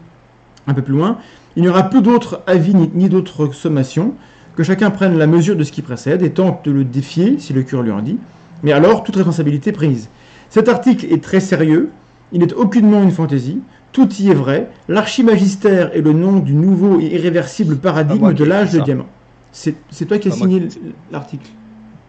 Un 0.65 0.73
peu 0.73 0.81
plus 0.81 0.93
loin, 0.93 1.17
il 1.57 1.63
n'y 1.63 1.67
aura 1.67 1.89
plus 1.89 2.01
d'autres 2.01 2.41
avis 2.47 2.73
ni, 2.73 2.89
ni 2.95 3.09
d'autres 3.09 3.51
sommations, 3.51 4.13
que 4.55 4.63
chacun 4.63 4.91
prenne 4.91 5.17
la 5.17 5.27
mesure 5.27 5.57
de 5.57 5.65
ce 5.65 5.73
qui 5.73 5.81
précède 5.81 6.23
et 6.23 6.29
tente 6.29 6.63
de 6.63 6.71
le 6.71 6.85
défier 6.85 7.37
si 7.37 7.51
le 7.51 7.63
cœur 7.63 7.81
lui 7.81 7.91
en 7.91 8.01
dit, 8.01 8.17
mais 8.63 8.71
alors 8.71 9.03
toute 9.03 9.17
responsabilité 9.17 9.73
prise. 9.73 10.07
Cet 10.49 10.69
article 10.69 11.05
est 11.11 11.21
très 11.21 11.41
sérieux, 11.41 11.89
il 12.31 12.39
n'est 12.39 12.53
aucunement 12.53 13.03
une 13.03 13.11
fantaisie, 13.11 13.59
tout 13.91 14.07
y 14.21 14.29
est 14.29 14.33
vrai, 14.33 14.69
l'archimagistère 14.87 15.93
est 15.93 16.01
le 16.01 16.13
nom 16.13 16.39
du 16.39 16.53
nouveau 16.53 17.01
et 17.01 17.13
irréversible 17.13 17.75
paradigme 17.75 18.31
de 18.31 18.43
l'âge 18.45 18.71
de 18.71 18.79
diamant. 18.79 19.07
C'est 19.51 19.75
toi 20.07 20.17
qui 20.17 20.29
as 20.29 20.31
signé 20.31 20.69
l'article. 21.11 21.49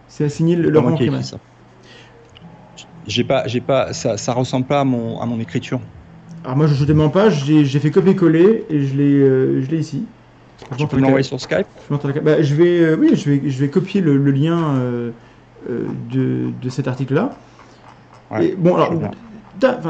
C'est 0.07 0.29
signé 0.29 0.55
C'est 0.63 0.71
pas 0.71 0.81
Laurent. 0.81 0.97
J'ai 3.05 3.23
pas, 3.23 3.47
j'ai 3.47 3.61
pas, 3.61 3.93
ça, 3.93 4.17
ça 4.17 4.33
ressemble 4.33 4.67
pas 4.67 4.81
à 4.81 4.83
mon, 4.83 5.19
à 5.19 5.25
mon 5.25 5.39
écriture. 5.39 5.81
Alors 6.43 6.57
moi 6.57 6.67
je 6.67 6.81
ne 6.81 6.87
te 6.87 6.91
mens 6.91 7.09
pas, 7.09 7.29
j'ai 7.29 7.63
j'ai 7.65 7.79
fait 7.79 7.91
copier-coller 7.91 8.65
et 8.69 8.81
je 8.85 8.95
l'ai 8.97 9.19
euh, 9.21 9.61
je 9.61 9.69
l'ai 9.69 9.79
ici. 9.79 10.09
Tu 10.75 10.87
Franchement, 10.87 10.87
peux 10.87 10.97
l'envoyer 10.99 11.23
sur 11.23 11.39
Skype? 11.39 11.67
Je 11.89 12.19
bah, 12.21 12.41
je 12.41 12.55
vais, 12.55 12.79
euh, 12.81 12.97
oui, 12.97 13.15
je 13.15 13.29
vais, 13.31 13.49
je 13.49 13.59
vais 13.59 13.69
copier 13.69 14.01
le, 14.01 14.17
le 14.17 14.31
lien 14.31 14.75
euh, 14.77 15.13
euh, 15.69 15.89
de, 15.93 16.51
de 16.51 16.69
cet 16.69 16.87
article-là. 16.87 17.39
Ouais, 18.31 18.55
bon, 18.57 18.75
alors, 18.75 18.93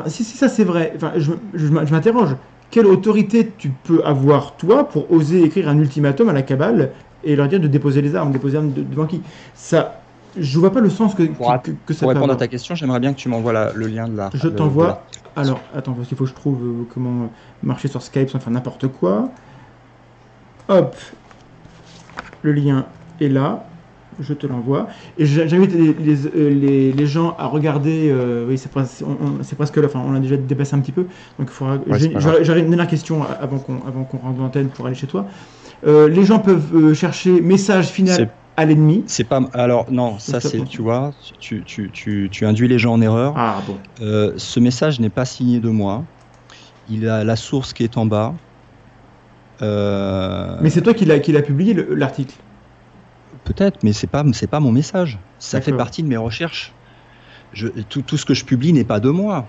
si, 0.07 0.23
si 0.23 0.37
ça 0.37 0.49
c'est 0.49 0.63
vrai, 0.63 0.93
enfin, 0.95 1.13
je, 1.17 1.31
je 1.53 1.67
je 1.67 1.71
m'interroge. 1.71 2.35
Quelle 2.69 2.87
autorité 2.87 3.55
tu 3.55 3.69
peux 3.71 4.03
avoir, 4.03 4.57
toi, 4.57 4.89
pour 4.89 5.11
oser 5.11 5.43
écrire 5.43 5.69
un 5.69 5.77
ultimatum 5.77 6.29
à 6.29 6.33
la 6.33 6.41
cabale 6.41 6.93
et 7.23 7.35
leur 7.35 7.47
dire 7.47 7.59
de 7.59 7.67
déposer 7.67 8.01
les 8.01 8.15
armes, 8.15 8.31
déposer 8.31 8.53
les 8.53 8.57
armes 8.59 8.73
de- 8.73 8.83
devant 8.83 9.05
qui? 9.05 9.23
Ça, 9.53 10.02
je 10.37 10.59
vois 10.59 10.71
pas 10.71 10.79
le 10.79 10.89
sens 10.89 11.13
que, 11.15 11.23
Pour, 11.23 11.61
que, 11.61 11.71
que 11.71 11.93
ça 11.93 12.01
pour 12.01 12.09
répondre 12.09 12.33
à 12.33 12.35
ta 12.37 12.47
question, 12.47 12.75
j'aimerais 12.75 12.99
bien 12.99 13.13
que 13.13 13.19
tu 13.19 13.29
m'envoies 13.29 13.53
la- 13.53 13.71
le 13.73 13.87
lien 13.87 14.07
de 14.07 14.15
la. 14.15 14.29
Je 14.33 14.47
t'envoie. 14.47 14.87
la- 14.87 15.41
Alors, 15.41 15.61
attends, 15.75 15.93
parce 15.93 16.07
qu'il 16.07 16.17
faut 16.17 16.23
que 16.25 16.29
je 16.29 16.35
trouve 16.35 16.63
euh, 16.63 16.85
comment 16.93 17.31
marcher 17.61 17.87
sur 17.87 18.01
Skype 18.01 18.29
sans 18.29 18.39
faire 18.39 18.51
n'importe 18.53 18.87
quoi. 18.87 19.31
Hop, 20.69 20.95
le 22.41 22.53
lien 22.53 22.85
est 23.19 23.29
là. 23.29 23.67
Je 24.19 24.33
te 24.35 24.45
l'envoie. 24.45 24.87
Et 25.17 25.25
j'invite 25.25 25.73
les, 25.73 25.91
les, 25.93 26.27
euh, 26.27 26.49
les- 26.49 26.91
les 26.91 27.05
gens 27.07 27.35
à 27.39 27.47
regarder. 27.47 28.11
euh, 28.11 28.45
oui, 28.47 28.59
c'est 28.59 28.69
presque, 28.71 29.01
là. 29.77 29.85
Enfin, 29.85 30.03
on 30.05 30.13
a 30.13 30.19
déjà 30.19 30.37
dépassé 30.37 30.75
un 30.75 30.79
petit 30.81 30.91
peu. 30.91 31.07
Donc, 31.39 31.47
il 31.47 31.49
faudra. 31.49 31.77
Ouais, 31.77 32.43
J'aurais 32.43 32.59
une 32.59 32.69
dernière 32.69 32.87
question 32.87 33.23
avant 33.23 33.57
qu'on 33.57 34.17
rentre 34.19 34.37
dans 34.37 34.43
l'antenne 34.43 34.69
pour 34.69 34.85
aller 34.85 34.93
chez 34.95 35.07
toi. 35.07 35.25
Euh, 35.87 36.07
les 36.07 36.25
gens 36.25 36.37
peuvent 36.39 36.75
euh, 36.75 36.93
chercher 36.93 37.41
message 37.41 37.87
final 37.87 38.29
à 38.57 38.65
l'ennemi. 38.65 39.03
C'est 39.07 39.23
pas. 39.23 39.41
Alors 39.53 39.91
non, 39.91 40.19
ça 40.19 40.39
c'est. 40.39 40.63
Tu 40.65 40.81
vois, 40.81 41.11
tu, 41.39 41.63
tu, 41.63 41.89
tu, 41.91 42.29
tu 42.31 42.45
induis 42.45 42.67
les 42.67 42.79
gens 42.79 42.93
en 42.93 43.01
erreur. 43.01 43.33
Ah 43.35 43.61
bon. 43.67 43.77
Euh, 44.01 44.33
ce 44.37 44.59
message 44.59 44.99
n'est 44.99 45.09
pas 45.09 45.25
signé 45.25 45.59
de 45.59 45.69
moi. 45.69 46.03
Il 46.89 47.07
a 47.07 47.23
la 47.23 47.35
source 47.35 47.73
qui 47.73 47.83
est 47.83 47.97
en 47.97 48.05
bas. 48.05 48.33
Euh, 49.61 50.57
Mais 50.61 50.69
c'est 50.69 50.81
toi 50.81 50.93
qui 50.93 51.05
l'as 51.05 51.19
qui 51.19 51.31
l'a 51.31 51.41
publié 51.41 51.73
le- 51.73 51.93
l'article. 51.95 52.35
Peut-être, 53.45 53.83
mais 53.83 53.93
c'est 53.93 54.07
pas 54.07 54.23
c'est 54.33 54.47
pas 54.47 54.59
mon 54.59 54.71
message. 54.71 55.17
Ça 55.39 55.61
fait 55.61 55.71
partie 55.77 56.03
de 56.03 56.07
mes 56.07 56.17
recherches. 56.17 56.73
Je, 57.53 57.67
tout, 57.67 58.01
tout 58.01 58.17
ce 58.17 58.25
que 58.25 58.33
je 58.33 58.45
publie 58.45 58.73
n'est 58.73 58.83
pas 58.83 58.99
de 58.99 59.09
moi. 59.09 59.45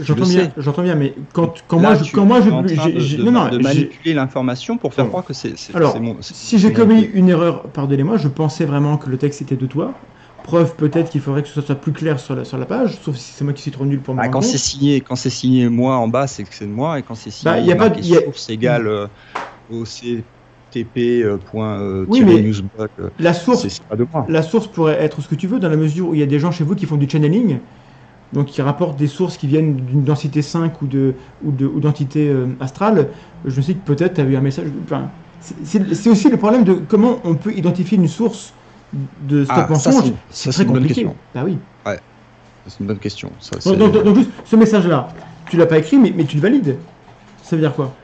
J'entends 0.00 0.26
bien, 0.26 0.52
j'entends 0.56 0.82
bien, 0.82 0.94
mais 0.94 1.14
quand, 1.32 1.54
quand 1.66 1.78
Là, 1.80 1.94
moi 1.94 2.04
je, 2.04 2.12
quand 2.12 2.24
moi 2.24 2.40
je, 2.40 2.50
de, 2.50 3.16
de- 3.16 3.22
non, 3.24 3.32
non, 3.32 3.48
de 3.50 3.58
manipuler 3.58 4.14
l'information 4.14 4.78
pour 4.78 4.94
faire 4.94 5.08
croire 5.08 5.24
que 5.24 5.32
c'est 5.32 5.54
Alors, 5.74 5.98
mon. 6.00 6.20
si 6.22 6.58
j'ai 6.58 6.72
commis 6.72 7.02
une 7.02 7.28
erreur, 7.28 7.72
pardonnez-moi, 7.72 8.16
je 8.16 8.28
pensais 8.28 8.64
vraiment 8.64 8.96
que 8.96 9.10
le 9.10 9.18
texte 9.18 9.42
était 9.42 9.56
de 9.56 9.66
toi. 9.66 10.00
Preuve 10.42 10.76
peut-être 10.76 11.10
qu'il 11.10 11.20
faudrait 11.20 11.42
que 11.42 11.48
ce 11.48 11.60
soit 11.60 11.74
plus 11.74 11.92
clair 11.92 12.20
sur 12.20 12.34
la, 12.36 12.44
sur 12.44 12.58
la 12.58 12.66
page, 12.66 12.98
sauf 13.00 13.16
si 13.16 13.32
c'est 13.34 13.44
moi 13.44 13.52
qui 13.52 13.62
suis 13.62 13.70
trop 13.72 13.84
nul 13.84 14.00
pour 14.02 14.14
me 14.14 14.20
Ah, 14.22 14.28
quand 14.28 14.40
c'est 14.40 14.56
signé, 14.58 15.00
quand 15.00 15.16
c'est 15.16 15.30
signé 15.30 15.68
moi 15.68 15.96
en 15.96 16.08
bas, 16.08 16.26
c'est 16.26 16.44
que 16.44 16.54
c'est 16.54 16.66
de 16.66 16.72
moi, 16.72 16.98
et 16.98 17.02
quand 17.02 17.14
c'est 17.14 17.30
signé 17.30 17.52
Bah, 17.52 17.60
y 17.60 17.72
a 17.72 17.76
pas 17.76 17.88
y 17.98 18.16
a- 18.16 18.20
source 18.20 18.48
égale 18.48 18.86
euh, 18.86 19.08
au 19.68 19.84
CTP 19.84 21.22
euh, 21.22 21.38
point 21.38 21.80
euh, 21.80 22.06
euh, 22.10 23.10
La 23.18 23.34
source, 23.34 23.80
moi. 24.12 24.26
la 24.28 24.42
source 24.42 24.70
pourrait 24.70 25.02
être 25.02 25.20
ce 25.20 25.28
que 25.28 25.34
tu 25.34 25.46
veux, 25.46 25.58
dans 25.58 25.68
la 25.68 25.76
mesure 25.76 26.08
où 26.08 26.14
il 26.14 26.20
y 26.20 26.22
a 26.22 26.26
des 26.26 26.38
gens 26.38 26.50
chez 26.52 26.64
vous 26.64 26.74
qui 26.74 26.86
font 26.86 26.96
du 26.96 27.08
channeling, 27.08 27.60
donc 28.32 28.46
qui 28.46 28.60
rapportent 28.62 28.98
des 28.98 29.06
sources 29.06 29.36
qui 29.36 29.46
viennent 29.46 29.76
d'une 29.76 30.02
densité 30.04 30.42
5 30.42 30.82
ou 30.82 30.86
de 30.86 31.14
ou 31.44 31.50
de 31.52 31.66
ou 31.66 31.80
d'entité 31.80 32.28
euh, 32.28 32.46
astrale. 32.60 33.08
Je 33.44 33.56
me 33.56 33.62
suis 33.62 33.74
dit 33.74 33.80
que 33.80 33.86
peut-être 33.86 34.14
tu 34.14 34.20
as 34.20 34.24
eu 34.24 34.36
un 34.36 34.40
message. 34.40 34.66
Enfin, 34.84 35.10
c'est- 35.40 36.08
aussi 36.10 36.28
le 36.28 36.36
problème 36.36 36.64
de 36.64 36.74
comment 36.74 37.20
on 37.24 37.34
peut 37.34 37.52
identifier 37.54 37.96
une 37.96 38.08
source 38.08 38.52
de 39.28 39.44
stop 39.44 39.56
Ah, 39.58 39.66
mensonge. 39.70 40.12
c'est- 40.30 40.50
très 40.50 40.66
compliqué. 40.66 40.88
question. 40.94 41.16
Bah 41.34 41.42
oui. 41.44 41.58
C'est 42.66 42.80
une 42.80 42.86
bonne 42.86 42.98
question. 42.98 43.32
Ça, 43.40 43.56
Donc, 43.74 43.92
donc- 43.92 44.04
donc 44.04 44.16
juste, 44.16 44.30
ce 44.44 44.54
message-là, 44.54 45.08
tu 45.48 45.56
l'as 45.56 45.64
pas 45.64 45.78
écrit, 45.78 45.96
mais, 45.96 46.12
mais 46.14 46.24
tu 46.24 46.36
le 46.36 46.42
valides. 46.42 46.76
Ça 47.42 47.56
veut 47.56 47.62
dire 47.62 47.72
quoi? 47.74 47.94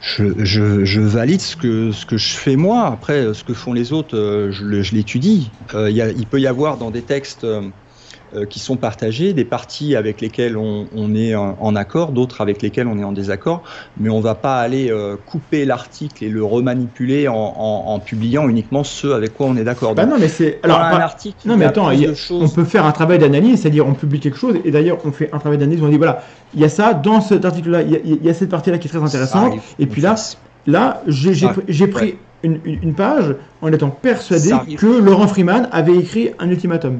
Je, 0.00 0.24
je, 0.44 0.84
je 0.86 1.00
valide 1.02 1.40
ce 1.42 1.54
que, 1.56 1.90
ce 1.92 2.06
que 2.06 2.16
je 2.16 2.32
fais 2.34 2.56
moi. 2.56 2.86
Après, 2.86 3.34
ce 3.34 3.44
que 3.44 3.52
font 3.52 3.72
les 3.74 3.92
autres, 3.92 4.16
euh, 4.16 4.52
je, 4.52 4.64
l'étudie. 4.94 5.50
Euh, 5.74 5.90
il 5.90 6.26
peut 6.26 6.40
y 6.40 6.46
avoir 6.46 6.78
dans 6.78 6.90
des 6.90 7.02
textes 7.02 7.44
euh, 7.44 7.62
qui 8.50 8.58
sont 8.58 8.76
partagés 8.76 9.32
des 9.32 9.44
parties 9.44 9.96
avec 9.96 10.20
lesquelles 10.20 10.56
on, 10.56 10.86
on 10.94 11.14
est 11.14 11.34
en, 11.34 11.76
accord, 11.76 12.12
d'autres 12.12 12.40
avec 12.40 12.62
lesquelles 12.62 12.86
on 12.86 12.98
est 12.98 13.04
en 13.04 13.12
désaccord, 13.12 13.62
mais 13.98 14.08
on 14.10 14.20
va 14.20 14.34
pas 14.34 14.58
aller 14.60 14.90
euh, 14.90 15.16
couper 15.16 15.64
l'article 15.64 16.24
et 16.24 16.28
le 16.28 16.44
remanipuler 16.44 17.28
en, 17.28 17.34
en, 17.34 17.84
en 17.94 17.98
publiant 18.00 18.48
uniquement 18.48 18.84
ceux 18.84 19.14
avec 19.14 19.34
quoi 19.34 19.46
on 19.46 19.56
est 19.56 19.64
d'accord. 19.64 19.94
Bah 19.94 20.06
non, 20.06 20.16
mais 20.18 20.28
c'est. 20.28 20.58
Alors, 20.62 20.80
un 20.80 21.00
article, 21.00 21.46
non, 21.48 21.56
mais 21.56 21.64
attends, 21.64 21.88
a- 21.88 21.96
de 21.96 22.10
on 22.10 22.14
choses. 22.14 22.52
peut 22.54 22.64
faire 22.64 22.84
un 22.84 22.92
travail 22.92 23.18
d'analyse, 23.18 23.60
c'est-à-dire 23.60 23.86
on 23.86 23.94
publie 23.94 24.20
quelque 24.20 24.38
chose, 24.38 24.56
et 24.64 24.70
d'ailleurs 24.70 24.98
on 25.04 25.12
fait 25.12 25.30
un 25.32 25.38
travail 25.38 25.58
d'analyse, 25.58 25.82
on 25.82 25.88
dit 25.88 25.96
voilà, 25.96 26.22
il 26.54 26.60
y 26.60 26.64
a 26.64 26.68
ça, 26.68 26.94
dans 26.94 27.20
cet 27.20 27.44
article-là, 27.44 27.82
il 27.82 27.90
y 27.90 27.96
a- 27.96 28.00
il 28.04 28.24
y, 28.24 28.28
a 28.28 28.34
cette 28.34 28.50
partie-là 28.50 28.78
qui 28.78 28.88
est 28.88 28.90
très 28.90 29.02
intéressante, 29.02 29.46
arrive 29.48 29.62
et 29.78 29.86
puis 29.86 30.02
là, 30.02 30.14
là, 30.66 31.02
j'ai 31.06 31.34
Ça- 31.34 31.48
pris- 31.52 31.64
ouais. 31.94 32.18
une, 32.42 32.94
page 32.94 33.34
en 33.62 33.72
étant 33.72 33.90
persuadé 33.90 34.50
que 34.76 34.86
Laurent 35.00 35.26
Freeman 35.28 35.68
avait 35.72 35.96
écrit 35.96 36.30
un 36.38 36.48
ultimatum. 36.50 36.98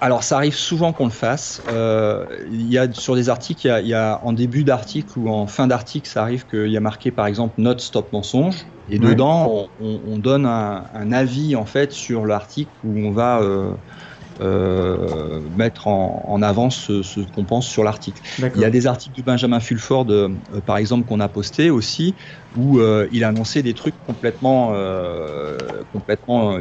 Alors, 0.00 0.22
ça 0.24 0.36
arrive 0.36 0.54
souvent 0.54 0.92
qu'on 0.92 1.04
le 1.06 1.10
fasse. 1.10 1.62
Euh, 1.66 2.26
il 2.50 2.62
y 2.70 2.76
a 2.78 2.92
sur 2.92 3.14
des 3.14 3.28
articles, 3.30 3.62
il 3.66 3.68
y 3.68 3.70
a, 3.70 3.80
il 3.80 3.88
y 3.88 3.94
a 3.94 4.20
en 4.22 4.32
début 4.34 4.62
d'article 4.64 5.18
ou 5.18 5.28
en 5.30 5.46
fin 5.46 5.66
d'article, 5.66 6.08
ça 6.08 6.22
arrive 6.22 6.46
qu'il 6.46 6.68
y 6.70 6.76
a 6.76 6.80
marqué 6.80 7.10
par 7.12 7.26
exemple 7.26 7.54
note 7.58 7.80
stop 7.80 8.12
mensonge, 8.12 8.66
et 8.88 8.98
dedans 8.98 9.48
on, 9.78 9.84
on- 9.86 10.02
on 10.14 10.18
donne 10.18 10.44
un, 10.44 10.84
un 10.92 11.12
avis 11.12 11.56
en 11.56 11.64
fait 11.64 11.92
sur 11.92 12.26
l'article 12.26 12.72
où 12.82 12.98
on 12.98 13.10
va 13.12 13.40
euh, 13.40 13.74
euh, 14.40 15.48
mettre 15.50 15.88
en, 15.88 16.24
en 16.28 16.42
avant 16.42 16.70
ce, 16.70 17.02
ce 17.02 17.20
qu'on 17.20 17.46
pense 17.46 17.68
sur 17.68 17.84
l'article. 17.84 18.22
Il 18.54 18.60
y 18.60 18.64
a 18.64 18.70
des 18.70 18.86
articles 18.86 19.16
de 19.16 19.22
Benjamin 19.24 19.60
Fulford, 19.60 20.06
euh, 20.10 20.28
par 20.66 20.78
exemple, 20.78 21.06
qu'on 21.06 21.20
a 21.20 21.28
posté 21.28 21.70
aussi, 21.70 22.16
où 22.54 22.80
euh, 22.80 23.08
il 23.12 23.24
annonçait 23.24 23.62
des 23.62 23.74
trucs 23.74 23.96
complètement, 24.02 24.72
complètement. 25.92 26.58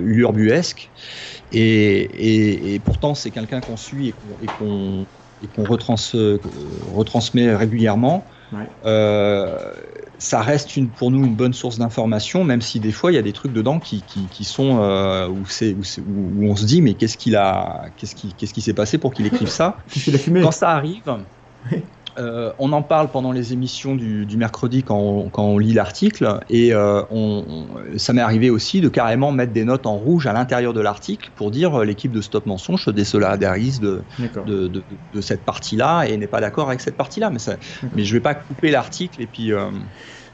Et, 1.51 2.01
et, 2.01 2.73
et 2.75 2.79
pourtant, 2.79 3.15
c'est 3.15 3.31
quelqu'un 3.31 3.61
qu'on 3.61 3.77
suit 3.77 4.15
et 4.41 4.47
qu'on 4.49 5.07
retrans, 5.57 5.95
euh, 6.15 6.39
retransmet 6.81 7.55
régulièrement. 7.55 8.27
Ouais. 8.51 8.67
Euh, 8.85 9.73
ça 10.17 10.41
reste 10.41 10.77
une, 10.77 10.89
pour 10.89 11.11
nous 11.11 11.25
une 11.25 11.35
bonne 11.35 11.53
source 11.53 11.77
d'information, 11.77 12.43
même 12.43 12.61
si 12.61 12.79
des 12.79 12.91
fois 12.91 13.11
il 13.11 13.15
y 13.15 13.17
a 13.17 13.21
des 13.21 13.33
trucs 13.33 13.51
dedans 13.53 13.79
qui, 13.79 14.03
qui, 14.03 14.29
qui 14.29 14.43
sont 14.43 14.79
euh, 14.79 15.27
où, 15.27 15.45
on 16.41 16.55
se 16.55 16.65
dit 16.65 16.81
mais 16.81 16.93
qu'est-ce 16.93 17.17
qu'il 17.17 17.35
a, 17.35 17.89
qu'est-ce 17.97 18.15
qui, 18.15 18.33
qu'est-ce 18.33 18.53
qui 18.53 18.61
s'est 18.61 18.73
passé 18.73 18.97
pour 18.97 19.13
qu'il 19.13 19.25
écrive 19.25 19.49
ça? 19.49 19.77
Quand 20.41 20.51
ça 20.51 20.69
arrive. 20.71 21.03
Euh, 22.17 22.53
on 22.59 22.71
en 22.73 22.81
parle 22.83 23.11
pendant 23.11 23.31
les 23.31 23.53
émissions 23.53 23.95
du, 23.95 24.25
du 24.25 24.37
mercredi 24.37 24.83
quand 24.83 24.97
on, 24.97 25.29
quand 25.29 25.43
on 25.43 25.57
lit 25.57 25.73
l'article. 25.73 26.39
Et 26.49 26.73
euh, 26.73 27.01
on, 27.09 27.45
on- 27.93 27.97
ça 27.97 28.13
m'est 28.13 28.21
arrivé 28.21 28.49
aussi 28.49 28.81
de 28.81 28.89
carrément 28.89 29.31
mettre 29.31 29.53
des 29.53 29.65
notes 29.65 29.85
en 29.85 29.97
rouge 29.97 30.27
à 30.27 30.33
l'intérieur 30.33 30.73
de 30.73 30.81
l'article 30.81 31.31
pour 31.35 31.51
dire 31.51 31.81
euh, 31.81 31.85
l'équipe 31.85 32.11
de 32.11 32.21
Stop 32.21 32.45
Mensonge 32.45 32.83
se 32.85 32.89
désolidarise 32.91 33.79
de, 33.79 34.05
de, 34.45 34.67
de, 34.67 34.85
de 35.13 35.21
cette 35.21 35.45
partie-là 35.45 36.03
et 36.05 36.17
n'est 36.17 36.27
pas 36.27 36.41
d'accord 36.41 36.67
avec 36.69 36.81
cette 36.81 36.97
partie-là. 36.97 37.29
Mais, 37.29 37.39
ça- 37.39 37.57
mais 37.93 38.03
je 38.03 38.13
vais 38.13 38.21
pas 38.21 38.35
couper 38.35 38.71
l'article 38.71 39.21
et 39.21 39.27
puis. 39.27 39.51
euh, 39.51 39.69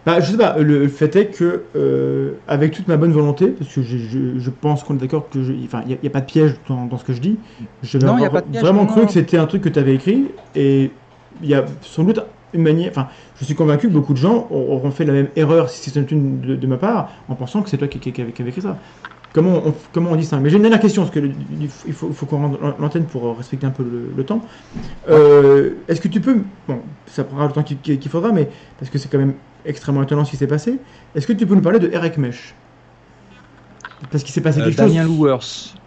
Bah, 0.05 0.19
je 0.19 0.31
sais 0.31 0.37
pas, 0.37 0.57
le, 0.57 0.87
fait 0.87 1.15
est 1.15 1.29
que, 1.29 1.69
euh, 1.75 2.43
avec 2.47 2.73
toute 2.73 2.87
ma 2.87 2.97
bonne 2.97 3.11
volonté, 3.11 3.51
parce 3.51 3.71
que 3.71 3.83
je, 3.83 3.97
je, 3.97 4.39
je 4.39 4.49
pense 4.49 4.83
qu'on 4.83 4.95
est 4.95 4.99
d'accord 4.99 5.29
que 5.29 5.43
je, 5.43 5.53
enfin, 5.65 5.83
il 5.85 5.97
n'y 6.01 6.07
a, 6.07 6.09
pas 6.09 6.21
de 6.21 6.25
piège 6.25 6.63
dans, 6.67 6.87
dans 6.87 6.97
ce 6.97 7.03
que 7.03 7.13
je 7.13 7.21
dis, 7.21 7.41
je 7.83 7.99
Non, 7.99 8.17
il 8.17 8.23
y 8.23 8.25
a 8.25 8.31
pas 8.31 8.41
de 8.41 8.47
piège, 8.49 8.61
vraiment 8.63 8.81
non, 8.81 8.87
cru 8.87 9.01
non. 9.01 9.05
que 9.05 9.11
c'était 9.13 9.37
un 9.37 9.45
truc 9.45 9.61
que 9.63 9.69
tu 9.69 9.77
avais 9.77 9.93
écrit, 9.93 10.33
et 10.55 11.00
il 11.41 11.49
y 11.49 11.53
a 11.53 11.65
sans 11.81 12.03
doute 12.03 12.19
une 12.53 12.63
manière, 12.63 12.89
enfin, 12.91 13.07
je 13.39 13.45
suis 13.45 13.55
convaincu 13.55 13.87
que 13.87 13.93
beaucoup 13.93 14.13
de 14.13 14.17
gens 14.17 14.47
auront 14.51 14.91
fait 14.91 15.05
la 15.05 15.13
même 15.13 15.29
erreur, 15.37 15.69
si 15.69 15.89
c'est 15.89 16.11
une 16.11 16.41
de, 16.41 16.55
de 16.55 16.67
ma 16.67 16.77
part, 16.77 17.11
en 17.29 17.35
pensant 17.35 17.61
que 17.61 17.69
c'est 17.69 17.77
toi 17.77 17.87
qui, 17.87 17.99
qui, 17.99 18.11
qui 18.11 18.21
avait 18.21 18.31
écrit 18.49 18.61
ça. 18.61 18.79
comment 19.33 19.61
on, 19.65 19.73
comment 19.93 20.11
on 20.11 20.15
dit 20.17 20.25
ça? 20.25 20.39
Mais 20.39 20.49
j'ai 20.49 20.57
une 20.57 20.63
dernière 20.63 20.81
question, 20.81 21.03
parce 21.03 21.13
que 21.13 21.19
le- 21.19 21.33
il 21.59 21.69
faut, 21.69 21.87
il 21.87 21.93
faut, 21.93 22.11
faut 22.13 22.25
qu'on 22.25 22.37
rende 22.39 22.59
l'antenne 22.79 23.05
pour 23.07 23.37
respecter 23.37 23.65
un 23.67 23.71
peu 23.71 23.83
le, 23.83 24.11
le 24.15 24.25
temps. 24.25 24.45
Euh, 25.09 25.83
Est-ce 25.87 26.01
que 26.01 26.07
tu 26.09 26.21
peux, 26.21 26.43
bon, 26.67 26.81
ça 27.07 27.23
prendra 27.23 27.47
le 27.47 27.53
temps 27.53 27.63
qu'il 27.63 27.79
qu'il 27.81 28.11
faudra, 28.11 28.31
mais 28.33 28.49
parce 28.77 28.91
que 28.91 28.97
c'est 28.97 29.09
quand 29.09 29.19
même 29.19 29.35
extrêmement 29.65 30.03
étonnant 30.03 30.25
ce 30.25 30.31
qui 30.31 30.37
s'est 30.37 30.47
passé. 30.47 30.81
Est-ce 31.15 31.27
que 31.27 31.33
tu 31.33 31.45
peux 31.47 31.55
nous 31.55 31.61
parler 31.61 31.79
de 31.79 31.89
Eric 31.91 32.17
Mesh? 32.17 32.55
Parce 34.09 34.23
qu'il 34.23 34.33
s'est 34.33 34.41
passé 34.41 34.59
Euh, 34.59 34.65
quelque 34.65 34.77
Damien 34.77 35.03
chose. 35.03 35.17
Louwers. 35.17 35.80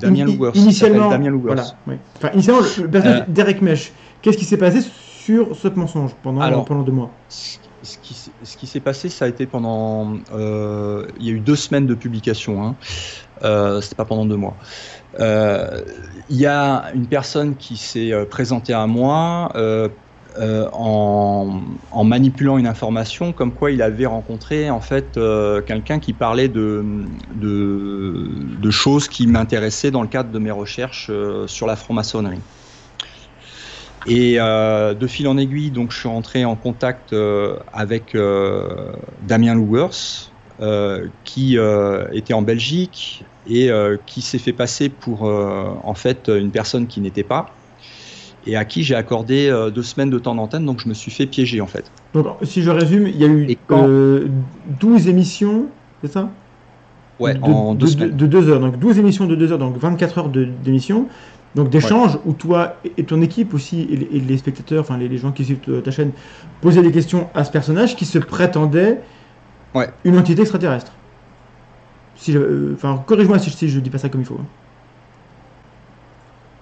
Damien 0.00 0.24
Louwers, 0.26 0.52
Initialement, 0.54 1.10
Damien 1.10 1.30
Louwers. 1.30 1.54
voilà, 1.54 1.64
ouais. 1.86 1.98
Enfin, 2.16 2.30
initialement, 2.34 2.62
le, 2.62 2.82
le 2.84 2.90
personnage 2.90 3.20
Euh. 3.20 3.24
d'Eric 3.32 3.62
Mesh. 3.62 3.92
Qu'est-ce 4.22 4.38
qui 4.38 4.44
s'est 4.44 4.56
passé 4.56 4.80
sur 4.82 5.54
ce 5.56 5.68
mensonge 5.68 6.12
pendant, 6.22 6.40
Alors. 6.40 6.64
pendant 6.64 6.82
deux 6.82 6.92
mois 6.92 7.10
Ce 7.28 7.98
qui, 8.02 8.14
s'est- 8.14 8.30
ce 8.42 8.56
qui 8.56 8.66
s'est 8.66 8.80
passé, 8.80 9.08
ça 9.08 9.24
a 9.26 9.28
été 9.28 9.46
pendant. 9.46 10.14
euh, 10.34 11.06
il 11.20 11.26
y 11.26 11.30
a 11.30 11.32
eu 11.32 11.40
deux 11.40 11.54
semaines 11.56 11.86
de 11.86 11.94
publication. 11.94 12.64
Hein. 12.64 12.74
Euh, 13.44 13.80
C'était 13.80 13.94
pas 13.94 14.04
pendant 14.04 14.24
deux 14.26 14.36
mois. 14.36 14.56
Euh, 15.20 15.82
Il 16.30 16.36
y 16.36 16.46
a 16.46 16.86
une 16.94 17.06
personne 17.06 17.54
qui 17.56 17.76
s'est 17.76 18.12
euh, 18.12 18.24
présentée 18.24 18.72
à 18.74 18.86
moi 18.86 19.50
euh, 20.36 20.68
en, 20.72 22.04
manipulant 22.04 22.58
une 22.58 22.66
information 22.66 23.32
comme 23.32 23.50
quoi 23.50 23.70
il 23.70 23.82
avait 23.82 24.06
rencontré 24.06 24.70
en 24.70 24.80
fait 24.80 25.16
euh, 25.16 25.62
quelqu'un 25.62 25.98
qui 25.98 26.12
parlait 26.12 26.48
de, 26.48 26.84
choses 28.70 29.08
qui 29.08 29.26
m'intéressaient 29.26 29.90
dans 29.90 30.02
le 30.02 30.08
cadre 30.08 30.30
de 30.30 30.38
mes 30.38 30.50
recherches 30.50 31.08
euh, 31.10 31.46
sur 31.46 31.66
la 31.66 31.76
franc-maçonnerie. 31.76 32.40
Et 34.06 34.36
de 34.36 35.06
fil 35.06 35.28
en 35.28 35.36
aiguille, 35.36 35.70
donc 35.70 35.92
je 35.92 35.98
suis 35.98 36.08
rentré 36.08 36.44
en 36.46 36.56
contact 36.56 37.14
avec 37.74 38.16
Damien 39.26 39.54
Louwers, 39.54 40.30
qui 41.24 41.58
était 42.12 42.32
en 42.32 42.40
Belgique 42.40 43.24
et 43.46 43.70
qui 44.06 44.22
s'est 44.22 44.38
fait 44.38 44.54
passer 44.54 44.88
pour 44.88 45.24
en 45.24 45.94
fait 45.94 46.28
une 46.28 46.52
personne 46.52 46.86
qui 46.86 47.02
n'était 47.02 47.24
pas 47.24 47.57
et 48.48 48.56
à 48.56 48.64
qui 48.64 48.82
j'ai 48.82 48.94
accordé 48.94 49.48
euh, 49.48 49.70
deux 49.70 49.82
semaines 49.82 50.10
de 50.10 50.18
temps 50.18 50.34
d'antenne, 50.34 50.64
donc 50.64 50.80
je 50.82 50.88
me 50.88 50.94
suis 50.94 51.10
fait 51.10 51.26
piéger 51.26 51.60
en 51.60 51.66
fait. 51.66 51.84
Donc, 52.14 52.26
si 52.42 52.62
je 52.62 52.70
résume, 52.70 53.06
il 53.06 53.16
y 53.16 53.24
a 53.24 53.28
eu 53.28 53.56
quand- 53.68 53.86
euh, 53.86 54.26
12 54.80 55.06
émissions, 55.06 55.66
c'est 56.02 56.10
ça? 56.10 56.30
Ouais, 57.20 57.34
de, 57.34 57.40
en 57.42 57.74
de, 57.74 57.78
deux 57.80 57.86
de- 57.86 57.90
semaines. 57.90 58.16
de 58.16 58.26
deux 58.26 58.48
heures. 58.48 58.60
Donc 58.60 58.78
12 58.78 58.98
émissions 58.98 59.26
de 59.26 59.34
deux 59.34 59.52
heures, 59.52 59.58
donc 59.58 59.76
24 59.76 60.18
heures 60.18 60.28
de- 60.30 60.44
d'émission. 60.64 61.06
Donc 61.54 61.68
d'échanges 61.68 62.18
où 62.26 62.32
toi 62.32 62.76
et- 62.96 63.04
ton 63.04 63.20
équipe 63.22 63.52
aussi, 63.54 63.82
et 63.90 63.96
les, 63.96 64.08
et 64.16 64.20
les 64.20 64.38
spectateurs, 64.38 64.80
enfin 64.82 64.96
les, 64.96 65.08
les 65.08 65.18
gens 65.18 65.32
qui 65.32 65.44
suivent 65.44 65.58
ta- 65.58 65.82
ta 65.82 65.90
chaîne, 65.90 66.12
posaient 66.62 66.82
des 66.82 66.92
questions 66.92 67.28
à 67.34 67.44
ce 67.44 67.50
personnage 67.50 67.96
qui 67.96 68.04
se 68.06 68.18
prétendait 68.18 69.00
Ouais. 69.74 69.88
une 70.04 70.16
entité 70.18 70.40
extraterrestre. 70.42 70.92
Si 72.14 72.34
euh, 72.36 72.72
Enfin, 72.74 73.02
corrige-moi 73.06 73.38
si, 73.38 73.50
je- 73.50 73.56
si 73.56 73.68
je 73.68 73.80
dis 73.80 73.90
pas 73.90 73.98
ça 73.98 74.08
comme 74.08 74.20
il 74.22 74.26
faut. 74.26 74.38
hein. 74.40 74.46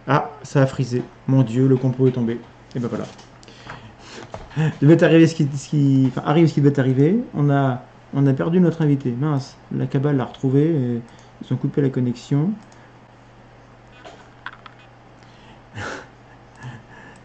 Ah, 0.09 0.30
ça 0.42 0.62
a 0.62 0.66
frisé. 0.66 1.02
Mon 1.26 1.42
dieu, 1.42 1.66
le 1.66 1.76
complot 1.76 2.09
est 2.09 2.12
tombé. 2.12 2.38
Et 2.74 2.78
ben 2.78 2.88
voilà. 2.88 3.04
Devait 4.80 5.02
arriver 5.02 5.26
ce 5.26 5.34
qui, 5.34 5.48
ce 5.54 5.68
qui- 5.68 6.07
enfin, 6.09 6.22
arrive 6.26 6.46
ce 6.48 6.54
qui 6.54 6.61
devait 6.61 6.78
arriver. 6.80 7.18
On 7.34 7.50
a, 7.50 7.82
on 8.14 8.26
a 8.26 8.32
perdu 8.32 8.61
notre 8.61 8.82
invité. 8.82 9.11
Mince, 9.11 9.57
la 9.74 9.86
cabale 9.86 10.16
l'a 10.16 10.24
retrouvé. 10.24 10.62
et 10.64 11.00
ils 11.44 11.52
ont 11.52 11.57
coupé 11.57 11.82
la 11.82 11.90
connexion. 11.90 12.50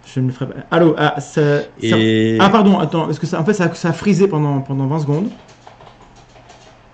Je 0.05 0.19
ne 0.19 0.31
ferai 0.31 0.47
pas. 0.53 0.59
Allô, 0.71 0.93
ah, 0.97 1.19
ça, 1.21 1.41
ah 2.39 2.49
pardon, 2.49 2.79
attends, 2.79 3.05
parce 3.05 3.19
que 3.19 3.25
ça, 3.25 3.39
en 3.39 3.45
fait, 3.45 3.53
ça, 3.53 3.73
ça 3.73 3.89
a 3.89 3.93
frisé 3.93 4.27
pendant, 4.27 4.59
pendant 4.59 4.87
20 4.87 4.99
secondes. 4.99 5.29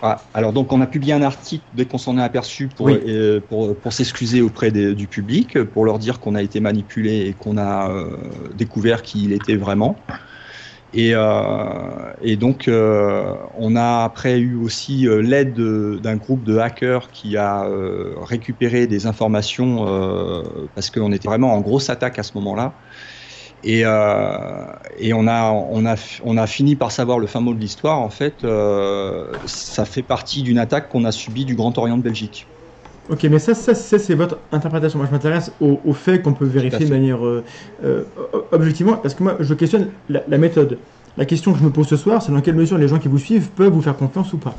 Ah, 0.01 0.29
alors 0.33 0.53
donc 0.53 0.71
on 0.73 0.81
a 0.81 0.85
publié 0.87 1.13
un 1.13 1.23
article 1.23 1.65
dès 1.73 1.87
qu'on 1.87 1.97
s'en 1.97 2.17
est 2.19 2.21
aperçu 2.21 2.67
pour, 2.69 2.85
Oui. 2.85 2.99
euh, 3.07 3.41
pour, 3.41 3.79
pour 3.79 3.93
s'excuser 3.93 4.41
auprès 4.41 4.69
des- 4.69 4.93
du 4.93 5.07
public, 5.07 5.63
pour 5.63 5.85
leur 5.85 5.97
dire 5.97 6.19
qu'on 6.19 6.35
a 6.35 6.43
été 6.43 6.59
manipulé 6.59 7.21
et 7.27 7.33
qu'on 7.33 7.57
a 7.57 7.89
euh, 7.91 8.49
découvert 8.53 9.01
qui 9.01 9.23
il 9.23 9.33
était 9.33 9.55
vraiment. 9.55 10.05
Et, 10.93 11.11
euh, 11.13 12.13
et 12.21 12.37
donc 12.37 12.69
on 12.69 13.75
a 13.75 14.03
après 14.05 14.39
eu 14.39 14.55
aussi 14.55 15.07
l'aide 15.09 15.53
de- 15.53 15.99
d'un 16.01 16.15
groupe 16.15 16.43
de 16.43 16.57
hackers 16.57 17.09
qui 17.11 17.35
a 17.35 17.67
récupéré 18.21 18.87
des 18.87 19.05
informations 19.07 19.85
parce 20.75 20.91
qu'on 20.91 21.11
était 21.11 21.27
vraiment 21.27 21.53
en 21.53 21.61
grosse 21.61 21.89
attaque 21.89 22.19
à 22.19 22.23
ce 22.23 22.31
moment-là. 22.35 22.77
Et, 23.63 23.81
euh, 23.85 24.65
et 24.97 25.13
on, 25.13 25.27
a, 25.27 25.51
on, 25.51 25.85
a, 25.85 25.95
on 26.23 26.37
a 26.37 26.47
fini 26.47 26.75
par 26.75 26.91
savoir 26.91 27.19
le 27.19 27.27
fin 27.27 27.39
mot 27.41 27.53
de 27.53 27.59
l'histoire. 27.59 27.99
En 27.99 28.09
fait, 28.09 28.43
euh, 28.43 29.39
ça 29.45 29.85
fait 29.85 30.03
partie 30.03 30.43
d'une 30.43 30.59
attaque 30.59 30.89
qu'on 30.89 31.05
a 31.05 31.11
subie 31.11 31.45
du 31.45 31.55
Grand 31.55 31.77
Orient 31.77 31.97
de 31.97 32.03
Belgique. 32.03 32.53
Ok, 33.09 33.23
mais 33.23 33.39
ça, 33.39 33.55
ça, 33.55 33.73
ça, 33.73 33.99
c'est 33.99 34.15
votre 34.15 34.45
interprétation. 34.51 34.99
Moi, 34.99 35.07
je 35.07 35.11
m'intéresse 35.13 35.55
au, 35.59 35.81
au 35.85 35.93
fait 35.93 36.21
qu'on 36.21 36.33
peut 36.33 36.45
vérifier 36.45 36.85
de 36.85 36.91
manière 36.91 37.25
euh, 37.25 37.45
euh, 37.83 38.03
objectivement, 38.51 38.97
parce 38.97 39.15
que 39.15 39.23
moi, 39.23 39.37
je 39.39 39.53
questionne 39.53 39.93
la, 40.09 40.23
la 40.27 40.37
méthode. 40.37 40.85
La 41.15 41.25
question 41.25 41.53
que 41.53 41.59
je 41.59 41.63
me 41.63 41.71
pose 41.71 41.87
ce 41.87 41.97
soir, 41.97 42.21
c'est 42.21 42.31
dans 42.31 42.41
quelle 42.41 42.55
mesure 42.55 42.77
les 42.77 42.87
gens 42.87 42.99
qui 42.99 43.07
vous 43.07 43.17
suivent 43.17 43.51
peuvent 43.51 43.71
vous 43.71 43.81
faire 43.81 43.97
confiance 43.97 44.33
ou 44.33 44.39
pas. 44.39 44.55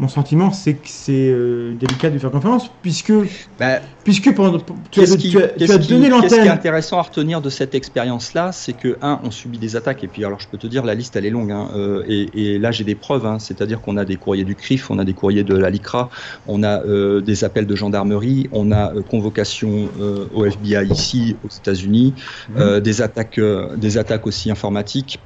Mon 0.00 0.08
sentiment, 0.08 0.50
c'est 0.50 0.74
que 0.74 0.88
c'est 0.88 1.28
euh, 1.30 1.74
délicat 1.76 2.10
de 2.10 2.18
faire 2.18 2.32
confiance, 2.32 2.68
puisque, 2.82 3.12
Bah, 3.60 3.78
puisque 4.02 4.34
pendant, 4.34 4.58
tu 4.58 4.72
as, 4.72 4.74
Qu'est-ce 4.90 5.16
qui, 5.16 5.30
tu 5.30 5.38
as- 5.38 5.46
tu 5.48 5.58
qu'est-ce 5.60 5.72
as 5.72 5.78
qui- 5.78 5.88
donné 5.92 6.06
est 6.06 6.10
l'antenne. 6.10 6.48
intéressant 6.48 6.98
à 6.98 7.02
retenir 7.02 7.40
de 7.40 7.48
cette 7.48 7.76
expérience-là, 7.76 8.50
c'est 8.50 8.72
que 8.72 8.98
un, 9.02 9.20
on 9.22 9.30
subit 9.30 9.58
des 9.58 9.76
attaques 9.76 10.02
et 10.02 10.08
puis 10.08 10.24
alors 10.24 10.40
je 10.40 10.48
peux 10.48 10.58
te 10.58 10.66
dire 10.66 10.84
la 10.84 10.94
liste 10.96 11.14
elle 11.14 11.24
est 11.26 11.30
longue 11.30 11.52
hein, 11.52 11.68
euh, 11.76 12.02
et, 12.08 12.54
et 12.54 12.58
là 12.58 12.72
j'ai 12.72 12.82
des 12.82 12.96
preuves, 12.96 13.24
hein, 13.24 13.38
c'est-à-dire 13.38 13.80
qu'on 13.80 13.96
a 13.96 14.04
des 14.04 14.16
courriers 14.16 14.42
du 14.42 14.56
CRIF, 14.56 14.90
on 14.90 14.98
a 14.98 15.04
des 15.04 15.14
courriers 15.14 15.44
de 15.44 15.54
la 15.56 15.70
LICRA, 15.70 16.10
on 16.46 16.64
a 16.64 16.82
euh, 16.84 17.20
des 17.20 17.44
appels 17.44 17.66
de 17.66 17.76
gendarmerie, 17.76 18.48
on 18.50 18.72
a 18.72 18.92
convocation 19.08 19.88
au 20.34 20.44
FBI 20.44 20.88
ici 20.90 21.36
aux 21.44 21.48
États-Unis, 21.56 22.14
des 22.82 23.00
attaques, 23.00 23.38
euh, 23.38 23.76
des 23.76 23.96
attaques 23.96 24.26
aussi 24.26 24.50
informatiques. 24.50 25.20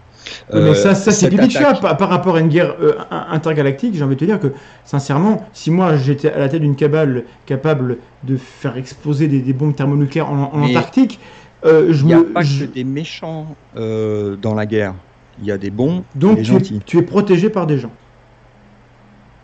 Oui, 0.52 0.60
mais 0.62 0.70
Euh, 0.70 0.74
ça, 0.74 0.94
ça 0.94 1.12
c'est 1.12 1.26
attaque- 1.26 1.80
par, 1.80 1.96
par 1.96 2.08
rapport 2.08 2.36
à 2.36 2.40
une 2.40 2.48
guerre 2.48 2.76
euh, 2.80 2.94
in- 3.10 3.26
intergalactique. 3.30 3.94
J'ai 3.94 4.02
envie 4.04 4.16
de 4.16 4.20
te 4.20 4.24
dire 4.24 4.40
que, 4.40 4.52
sincèrement, 4.84 5.42
si 5.52 5.70
moi 5.70 5.96
j'étais 5.96 6.30
à 6.30 6.38
la 6.38 6.48
tête 6.48 6.60
d'une 6.62 6.76
cabale 6.76 7.24
capable 7.46 7.98
de 8.22 8.36
faire 8.36 8.76
exploser 8.76 9.28
des, 9.28 9.40
des 9.40 9.52
bombes 9.52 9.74
thermonucléaires 9.74 10.30
en, 10.30 10.52
en 10.54 10.62
Antarctique, 10.62 11.20
euh, 11.64 11.92
je 11.92 12.02
Il 12.02 12.06
n'y 12.06 12.12
a 12.14 12.18
me. 12.18 12.32
pas 12.32 12.42
je- 12.42 12.64
que 12.64 12.70
des 12.70 12.84
méchants 12.84 13.56
euh, 13.76 14.36
dans 14.36 14.54
la 14.54 14.66
guerre. 14.66 14.94
Il 15.38 15.44
y 15.44 15.50
a 15.52 15.58
des 15.58 15.70
bons 15.70 16.00
et 16.00 16.18
Donc 16.18 16.36
des 16.38 16.44
tu 16.44 16.50
es, 16.50 16.54
gentils. 16.54 16.80
tu 16.84 16.98
es 16.98 17.02
protégé 17.02 17.48
par 17.48 17.66
des 17.66 17.78
gens. 17.78 17.92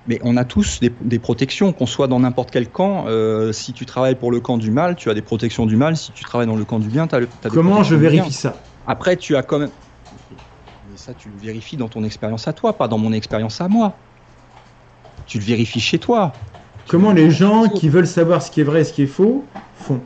Mais 0.06 0.18
on 0.22 0.36
a 0.36 0.44
tous 0.44 0.80
des, 0.80 0.94
des 1.00 1.18
protections, 1.18 1.72
qu'on 1.72 1.86
soit 1.86 2.08
dans 2.08 2.20
n'importe 2.20 2.50
quel 2.50 2.68
camp. 2.70 3.06
euh, 3.08 3.52
si 3.52 3.72
tu 3.72 3.86
travailles 3.86 4.16
pour 4.16 4.30
le 4.30 4.40
camp 4.40 4.58
du 4.58 4.70
mal, 4.70 4.96
tu 4.96 5.08
as 5.08 5.14
des 5.14 5.22
protections 5.22 5.64
du 5.66 5.76
mal. 5.76 5.96
Si 5.96 6.12
tu 6.12 6.24
travailles 6.24 6.46
dans 6.46 6.56
le 6.56 6.64
camp 6.64 6.78
du 6.78 6.88
bien, 6.90 7.06
tu 7.06 7.14
as, 7.14 7.20
des 7.20 7.28
Comment 7.48 7.82
je 7.82 7.94
vérifie 7.94 8.32
ça? 8.32 8.56
Après, 8.86 9.16
tu 9.16 9.34
as 9.34 9.42
quand 9.42 9.60
même. 9.60 9.70
Ça, 11.04 11.12
tu 11.12 11.28
le 11.28 11.36
vérifies 11.36 11.76
dans 11.76 11.90
ton 11.90 12.02
expérience 12.02 12.48
à 12.48 12.54
toi, 12.54 12.78
pas 12.78 12.88
dans 12.88 12.96
mon 12.96 13.12
expérience 13.12 13.60
à 13.60 13.68
moi. 13.68 13.98
Tu 15.26 15.36
le 15.38 15.44
vérifies 15.44 15.78
chez 15.78 15.98
toi. 15.98 16.32
Comment 16.88 17.12
le 17.12 17.24
les 17.24 17.30
gens 17.30 17.68
qui 17.68 17.90
veulent 17.90 18.06
savoir 18.06 18.40
ce 18.40 18.50
qui 18.50 18.62
est 18.62 18.64
vrai 18.64 18.80
et 18.80 18.84
ce 18.84 18.94
qui 18.94 19.02
est 19.02 19.06
faux 19.06 19.44
font 19.74 20.00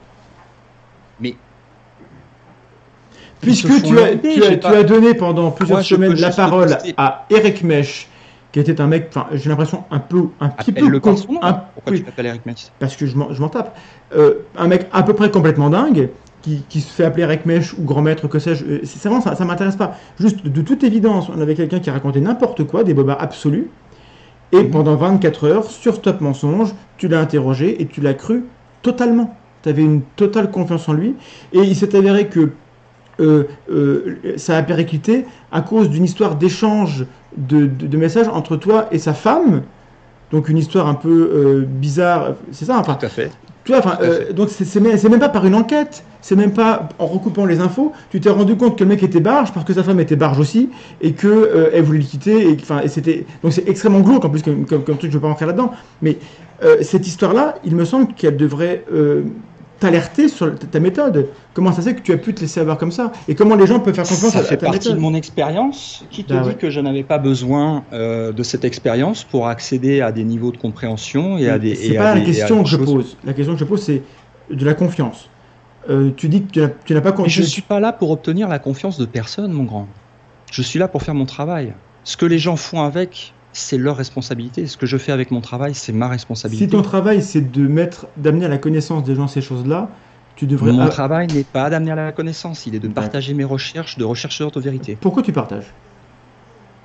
Mais 1.21 1.37
Puisque 3.41 3.81
tu 3.85 3.97
as, 4.01 4.11
aider, 4.11 4.35
tu, 4.35 4.43
as, 4.43 4.47
j'ai 4.49 4.55
tu 4.55 4.59
pas- 4.59 4.77
as 4.77 4.83
donné 4.83 5.15
pendant 5.15 5.53
plusieurs 5.53 5.79
Moi, 5.79 5.85
semaines 5.85 6.15
la 6.15 6.31
parole 6.31 6.77
à 6.97 7.27
Eric 7.31 7.63
Mesh, 7.63 8.09
qui 8.51 8.59
était 8.59 8.81
un 8.81 8.89
mec, 8.89 9.07
enfin, 9.11 9.29
j'ai 9.35 9.49
l'impression 9.51 9.85
un 9.93 10.01
peu, 10.01 10.31
un 10.41 10.49
petit 10.49 10.73
peu, 10.73 10.81
nom. 10.89 10.99
un- 11.43 11.53
Pourquoi 11.53 11.93
oui, 11.93 11.99
tu 12.01 12.05
t'appelles 12.07 12.27
Eric 12.27 12.45
Metz 12.45 12.73
parce 12.81 12.97
que 12.97 13.07
je 13.07 13.15
m'en 13.17 13.33
je 13.33 13.41
m'en 13.41 13.51
tape. 13.51 13.79
Euh, 14.17 14.49
un 14.57 14.67
mec 14.67 14.89
à 14.91 15.05
peu 15.05 15.15
près 15.15 15.31
complètement 15.31 15.71
dingue, 15.71 16.11
qui, 16.49 16.63
qui 16.69 16.81
se 16.81 16.91
fait 16.93 17.05
appeler 17.05 17.25
Eric 17.25 17.45
Mesh 17.47 17.75
ou 17.75 17.83
grand 17.83 18.01
maître, 18.03 18.27
que 18.29 18.39
sais-je. 18.39 18.65
euh, 18.65 18.81
C'est 18.85 19.03
vraiment 19.09 19.21
ça, 19.21 19.35
ça 19.35 19.45
m'intéresse 19.45 19.77
pas. 19.77 19.95
Juste 20.19 20.47
de 20.47 20.61
toute 20.63 20.83
évidence, 20.85 21.29
on 21.35 21.41
avait 21.41 21.55
quelqu'un 21.55 21.79
qui 21.81 21.91
racontait 21.91 22.21
n'importe 22.21 22.65
quoi, 22.65 22.85
des 22.85 22.95
bobards 22.95 23.21
absolus. 23.23 23.69
Et 24.53 24.63
Mhm. 24.63 24.71
pendant 24.71 24.97
24 24.97 25.45
heures, 25.47 25.65
sur 25.71 25.95
Stop 25.97 26.21
Mensonge, 26.23 26.75
tu 26.97 27.07
l'as 27.09 27.21
interrogé 27.21 27.83
et 27.83 27.87
tu 27.87 28.01
l'as 28.01 28.15
cru 28.15 28.45
totalement. 28.83 29.37
Tu 29.63 29.69
avais 29.69 29.83
une 29.83 30.01
totale 30.17 30.51
confiance 30.51 30.89
en 30.89 30.95
lui. 30.95 31.15
Et 31.53 31.59
il 31.61 31.77
s'est 31.77 31.95
avéré 31.95 32.29
que 32.29 32.51
euh, 33.21 33.45
euh, 33.71 34.17
ça 34.37 34.57
a 34.57 34.63
périclité 34.63 35.27
à 35.53 35.61
cause 35.61 35.91
d'une 35.91 36.05
histoire 36.05 36.37
d'échange 36.37 37.05
de, 37.37 37.67
de- 37.67 37.87
de 37.87 37.97
messages 37.99 38.29
entre 38.29 38.57
toi 38.57 38.87
et 38.93 38.99
sa 38.99 39.13
femme. 39.13 39.63
Donc 40.31 40.49
une 40.49 40.57
histoire 40.59 40.87
un 40.87 40.95
peu 40.95 41.31
euh, 41.35 41.65
bizarre, 41.67 42.35
c'est 42.53 42.65
ça 42.67 42.79
enfin, 42.79 42.95
Tout 42.95 43.07
à 43.07 43.09
fait. 43.09 43.31
Tu 43.69 43.73
vois, 43.73 43.81
enfin, 43.85 43.99
euh, 44.01 44.33
donc 44.33 44.49
c'est- 44.49 44.81
même, 44.81 45.21
pas 45.21 45.29
par 45.29 45.45
une 45.45 45.55
enquête, 45.55 46.03
c'est 46.23 46.37
même 46.37 46.55
pas 46.55 46.89
en 46.99 47.05
recoupant 47.05 47.45
les 47.45 47.61
infos, 47.61 47.93
tu 48.11 48.19
t'es 48.19 48.31
rendu 48.31 48.57
compte 48.57 48.79
que 48.79 48.83
le 48.85 48.89
mec 48.89 49.03
était 49.03 49.21
barge 49.21 49.53
parce 49.53 49.67
que 49.67 49.75
sa 49.75 49.83
femme 49.83 50.01
était 50.01 50.17
barge 50.17 50.39
aussi 50.39 50.71
et 51.03 51.13
que 51.13 51.29
euh, 51.29 51.69
elle 51.75 51.83
voulait 51.83 51.99
le 51.99 52.05
quitter 52.07 52.49
et 52.49 52.57
que, 52.57 52.63
enfin 52.63 52.81
et 52.81 52.89
c'était 52.89 53.27
donc 53.43 53.53
c'est 53.53 53.69
extrêmement 53.69 54.01
glauque 54.01 54.25
en 54.25 54.31
plus 54.31 54.43
comme, 54.43 54.65
comme, 54.65 54.85
comme 54.85 54.97
truc 54.97 55.11
je 55.11 55.17
veux 55.19 55.21
pas 55.21 55.29
rentrer 55.29 55.45
là-dedans. 55.45 55.73
Mais 56.01 56.17
euh, 56.65 56.79
cette 56.81 57.07
histoire 57.07 57.35
là 57.35 57.57
il 57.63 57.77
me 57.77 57.85
semble 57.85 58.15
qu'elle 58.15 58.39
devrait 58.39 58.87
t'alerter 59.81 60.29
sur 60.29 60.55
ta 60.59 60.81
méthode. 60.81 61.29
Comment 61.55 61.73
ça 61.73 61.83
se 61.83 61.89
fait 61.89 61.95
que 61.95 62.03
tu 62.03 62.13
as 62.13 62.17
pu 62.19 62.35
te 62.35 62.41
laisser 62.41 62.61
avoir 62.61 62.79
comme 62.79 62.93
ça? 62.93 63.13
Et 63.29 63.35
comment 63.35 63.55
les 63.55 63.67
gens 63.67 63.81
peuvent 63.81 63.95
faire 63.95 64.05
confiance 64.07 64.33
Ça 64.33 64.39
à, 64.39 64.43
à 64.43 64.45
fait 64.45 64.57
ta 64.57 64.67
partie 64.67 64.93
de 64.93 64.99
mon 64.99 65.15
expérience. 65.15 66.05
Qui 66.11 66.25
te 66.25 66.33
Bah 66.33 66.41
dit 66.41 66.49
ouais. 66.49 66.55
que 66.55 66.71
je 66.71 66.81
n'avais 66.81 67.03
pas 67.05 67.19
besoin 67.19 67.85
euh, 67.93 68.33
de 68.33 68.43
cette 68.43 68.65
expérience 68.65 69.25
pour 69.25 69.47
accéder 69.49 70.01
à 70.01 70.13
des 70.13 70.25
niveaux 70.25 70.53
de 70.53 70.57
compréhension 70.57 71.39
et 71.39 71.49
à 71.49 71.59
des. 71.59 71.75
C'est 71.75 71.97
à 71.97 72.03
pas 72.03 72.15
la 72.15 72.21
à 72.23 72.25
question 72.25 72.63
que 72.63 72.69
je 72.69 72.77
choses- 72.77 72.87
pose. 72.93 73.17
La 73.25 73.33
question 73.33 73.55
que 73.55 73.61
je 73.61 73.65
pose, 73.65 73.83
c'est 73.83 74.03
de 74.51 74.65
la 74.65 74.75
confiance. 74.75 75.29
Euh, 75.91 76.11
tu 76.17 76.29
dis 76.29 76.43
que 76.43 76.67
tu 76.85 76.95
n'as- 76.95 77.01
pas 77.01 77.13
confiance. 77.13 77.33
je 77.33 77.43
suis 77.43 77.63
pas 77.63 77.81
là 77.81 77.93
pour 77.93 78.11
obtenir 78.11 78.49
la 78.49 78.59
confiance 78.59 78.99
de 78.99 79.07
personne, 79.07 79.53
mon 79.53 79.65
grand. 79.65 79.89
Je 80.53 80.63
suis 80.63 80.79
là 80.79 80.89
pour 80.89 81.03
faire 81.03 81.15
mon 81.15 81.25
travail. 81.27 81.73
Ce 82.05 82.17
que 82.17 82.27
les 82.27 82.39
gens 82.39 82.57
font 82.57 82.83
avec, 82.83 83.33
c'est 83.59 83.79
leur 83.79 83.97
responsabilité. 83.97 84.67
Ce 84.67 84.77
que 84.77 84.87
je 84.87 84.97
fais 84.97 85.13
avec 85.13 85.31
mon 85.31 85.41
travail, 85.41 85.75
c'est 85.75 85.93
ma 85.93 86.09
responsabilité. 86.09 86.65
Si 86.65 86.71
ton 86.71 86.83
travail, 86.83 87.23
c'est 87.23 87.51
de 87.51 87.67
mettre, 87.67 88.07
d'amener 88.17 88.47
à 88.47 88.49
la 88.49 88.59
connaissance 88.59 89.05
des 89.05 89.15
gens 89.15 89.29
ces 89.29 89.41
choses-là, 89.41 89.91
tu 90.37 90.47
devrais. 90.47 90.73
Mon 90.73 90.89
travail 90.89 91.27
n'est 91.27 91.45
pas 91.45 91.69
d'amener 91.69 91.91
à 91.91 91.97
la 91.97 92.13
connaissance, 92.13 92.67
il 92.67 92.75
est 92.75 92.79
de 92.79 92.89
partager 92.89 93.35
mes 93.35 93.45
recherches 93.45 93.99
de 93.99 94.15
chercheur 94.15 94.51
de 94.51 94.61
vérité. 94.61 94.97
Pourquoi 95.01 95.23
tu 95.23 95.33
partages? 95.33 95.73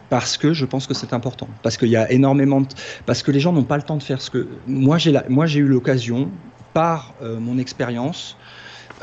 Parce 0.10 0.38
que 0.38 0.54
je 0.54 0.66
pense 0.66 0.86
que 0.86 0.94
c'est 0.94 1.14
important. 1.14 1.48
Parce 1.64 1.78
qu'il 1.78 1.90
y 1.90 1.95
a 1.95 2.12
énormément 2.12 2.62
de... 2.62 2.68
Parce 3.06 3.24
que 3.24 3.32
les 3.32 3.40
gens 3.40 3.52
n'ont 3.52 3.64
pas 3.64 3.78
le 3.78 3.84
temps 3.84 3.98
de 3.98 4.04
faire 4.04 4.22
ce 4.22 4.30
que... 4.30 4.48
Moi, 4.68 5.00
j'ai 5.00 5.12
la... 5.12 5.24
Moi, 5.28 5.48
j'ai 5.48 5.60
eu 5.60 5.66
l'occasion, 5.66 6.30
par 6.74 7.14
euh, 7.22 7.40
mon 7.40 7.58
expérience, 7.58 8.38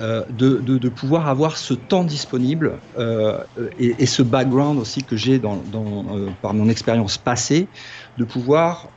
euh, 0.01 0.25
de, 0.31 0.59
de, 0.61 0.79
de 0.79 0.89
pouvoir 0.89 1.29
avoir 1.29 1.59
ce 1.59 1.75
temps 1.75 2.05
disponible 2.05 2.81
euh, 2.97 3.43
et, 3.77 4.03
et 4.03 4.07
ce 4.07 4.23
background 4.23 4.79
aussi 4.79 5.05
que 5.05 5.17
j'ai 5.17 5.39
dans, 5.39 5.57
dans, 5.57 6.17
euh, 6.17 6.31
par 6.41 6.55
mon 6.55 6.69
expérience 6.69 7.19
passée, 7.19 7.71
de 8.17 8.25
pouvoir 8.25 8.93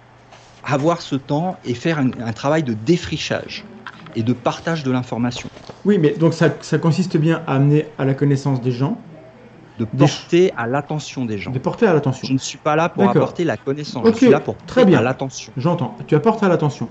avoir 0.63 1.01
ce 1.01 1.15
temps 1.15 1.59
et 1.63 1.73
faire 1.75 1.99
un, 1.99 2.11
un 2.19 2.34
travail 2.34 2.63
de 2.63 2.73
défrichage 2.73 3.67
et 4.15 4.23
de 4.23 4.34
partage 4.34 4.84
de 4.84 4.91
l'information. 4.91 5.49
Oui, 5.85 5.97
mais 5.97 6.11
donc 6.17 6.34
ça, 6.34 6.55
ça 6.61 6.80
consiste 6.80 7.17
bien 7.17 7.43
à 7.47 7.55
amener 7.55 7.93
à 7.97 8.05
la 8.05 8.13
connaissance 8.13 8.61
des 8.61 8.71
gens, 8.71 9.03
de 9.77 9.85
Des- 9.85 9.89
porter 9.97 10.51
à 10.55 10.67
l'attention 10.67 11.25
des 11.25 11.38
gens. 11.38 11.51
de 11.51 11.59
porter 11.59 11.88
à 11.88 11.93
l'attention. 11.93 12.27
Je 12.27 12.34
ne 12.34 12.38
suis 12.38 12.59
pas 12.59 12.75
là 12.75 12.89
pour 12.89 13.09
apporter 13.09 13.43
la 13.43 13.57
connaissance, 13.57 14.07
je 14.07 14.13
suis 14.17 14.30
là 14.30 14.39
pour 14.39 14.57
très 14.57 14.81
porter 14.81 14.91
bien. 14.91 14.99
à 14.99 15.01
l'attention. 15.01 15.51
J'entends. 15.57 15.97
Tu 16.07 16.15
apportes 16.15 16.43
à 16.43 16.47
l'attention. 16.47 16.89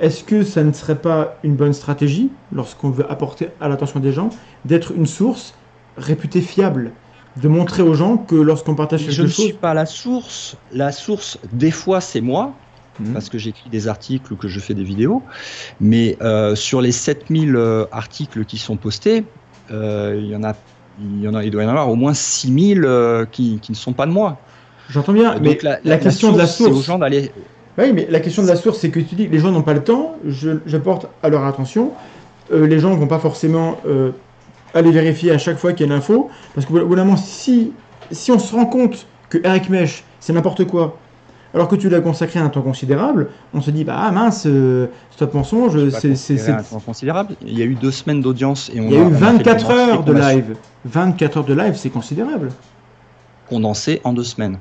Est-ce 0.00 0.24
que 0.24 0.42
ça 0.42 0.62
ne 0.64 0.72
serait 0.72 0.98
pas 0.98 1.36
une 1.44 1.54
bonne 1.56 1.72
stratégie, 1.74 2.30
lorsqu'on 2.52 2.90
veut 2.90 3.10
apporter 3.10 3.48
à 3.60 3.68
l'attention 3.68 4.00
des 4.00 4.12
gens, 4.12 4.30
d'être 4.64 4.92
une 4.96 5.06
source 5.06 5.54
réputée 5.96 6.40
fiable 6.40 6.92
De 7.36 7.48
montrer 7.48 7.82
aux 7.82 7.94
gens 7.94 8.16
que 8.16 8.34
lorsqu'on 8.34 8.74
partage 8.74 9.00
quelque 9.02 9.12
Je 9.12 9.22
ne 9.22 9.26
chose. 9.28 9.44
suis 9.44 9.52
pas 9.52 9.74
la 9.74 9.86
source. 9.86 10.56
La 10.72 10.90
source, 10.92 11.38
des 11.52 11.70
fois, 11.70 12.00
c'est 12.00 12.20
moi, 12.22 12.52
Mhm. 12.98 13.12
parce 13.14 13.28
que 13.28 13.38
j'écris 13.38 13.70
des 13.70 13.88
articles 13.88 14.32
ou 14.32 14.36
que 14.36 14.48
je 14.48 14.58
fais 14.60 14.74
des 14.74 14.82
vidéos. 14.84 15.22
Mais 15.80 16.16
euh, 16.22 16.54
sur 16.54 16.80
les 16.82 16.92
7000 16.92 17.54
euh, 17.56 17.84
articles 17.92 18.44
qui 18.44 18.58
sont 18.58 18.76
postés, 18.76 19.24
euh, 19.70 20.18
il 20.20 20.28
y 20.28 20.36
en 20.36 20.42
a. 20.44 20.54
Il, 21.00 21.22
y 21.22 21.28
en 21.28 21.32
a, 21.34 21.44
il 21.44 21.50
doit 21.50 21.62
y 21.62 21.66
en 21.66 21.70
avoir 21.70 21.88
au 21.88 21.94
moins 21.94 22.12
6000 22.12 22.84
euh, 22.84 23.24
qui, 23.30 23.58
qui 23.62 23.72
ne 23.72 23.76
sont 23.76 23.94
pas 23.94 24.04
de 24.06 24.10
moi. 24.12 24.38
J'entends 24.90 25.12
bien, 25.14 25.34
Donc 25.38 25.42
mais 25.42 25.58
la, 25.84 25.96
question 25.98 26.32
de 26.32 26.36
la 26.38 26.46
c'est 26.46 26.64
aux 26.64 26.72
source. 26.74 26.84
gens 26.86 26.98
d'aller. 26.98 27.32
Oui, 27.78 27.92
mais 27.92 28.06
la 28.10 28.20
question 28.20 28.42
de 28.42 28.48
la 28.48 28.56
source, 28.56 28.78
c'est 28.78 28.90
que 28.90 29.00
tu 29.00 29.14
dis 29.14 29.28
les 29.28 29.38
gens 29.38 29.50
n'ont 29.50 29.62
pas 29.62 29.74
le 29.74 29.82
temps, 29.84 30.16
j'apporte 30.66 31.08
à 31.22 31.28
leur 31.28 31.44
attention. 31.44 31.92
Euh, 32.52 32.66
les 32.66 32.78
gens 32.78 32.90
ne 32.90 32.96
vont 32.96 33.06
pas 33.06 33.20
forcément 33.20 33.78
euh, 33.86 34.10
aller 34.74 34.90
vérifier 34.90 35.30
à 35.30 35.38
chaque 35.38 35.58
fois 35.58 35.72
qu'il 35.72 35.86
y 35.86 35.90
a 35.90 35.92
une 35.92 35.98
info. 35.98 36.30
Parce 36.54 36.66
que, 36.66 36.72
moment, 36.72 37.16
si, 37.16 37.72
si 38.10 38.32
on 38.32 38.38
se 38.38 38.54
rend 38.54 38.66
compte 38.66 39.06
que 39.28 39.38
Eric 39.44 39.70
Mesh, 39.70 40.04
c'est 40.18 40.32
n'importe 40.32 40.64
quoi, 40.64 40.98
alors 41.54 41.68
que 41.68 41.76
tu 41.76 41.88
l'as 41.88 42.00
consacré 42.00 42.38
un 42.38 42.48
temps 42.48 42.62
considérable, 42.62 43.30
on 43.54 43.60
se 43.60 43.70
dit, 43.70 43.84
bah 43.84 43.96
ah, 43.98 44.10
mince, 44.12 44.44
euh, 44.46 44.86
stop 45.10 45.34
mensonge, 45.34 45.88
c'est. 45.90 46.48
un 46.48 46.62
temps 46.62 46.80
considérable. 46.80 47.34
Il 47.44 47.58
y 47.58 47.62
a 47.62 47.64
eu 47.64 47.74
deux 47.74 47.90
semaines 47.90 48.20
d'audience 48.20 48.70
et 48.74 48.80
on 48.80 48.84
Il 48.84 48.92
y 48.92 48.96
a 48.96 49.00
eu 49.00 49.04
on 49.04 49.10
fait 49.10 49.16
24 49.16 49.68
le 49.68 49.78
heures 49.78 50.04
de 50.04 50.12
live. 50.12 50.56
24 50.84 51.38
heures 51.38 51.44
de 51.44 51.54
live, 51.54 51.74
c'est 51.76 51.90
considérable. 51.90 52.50
condensé 53.48 54.00
en 54.04 54.12
deux 54.12 54.24
semaines. 54.24 54.58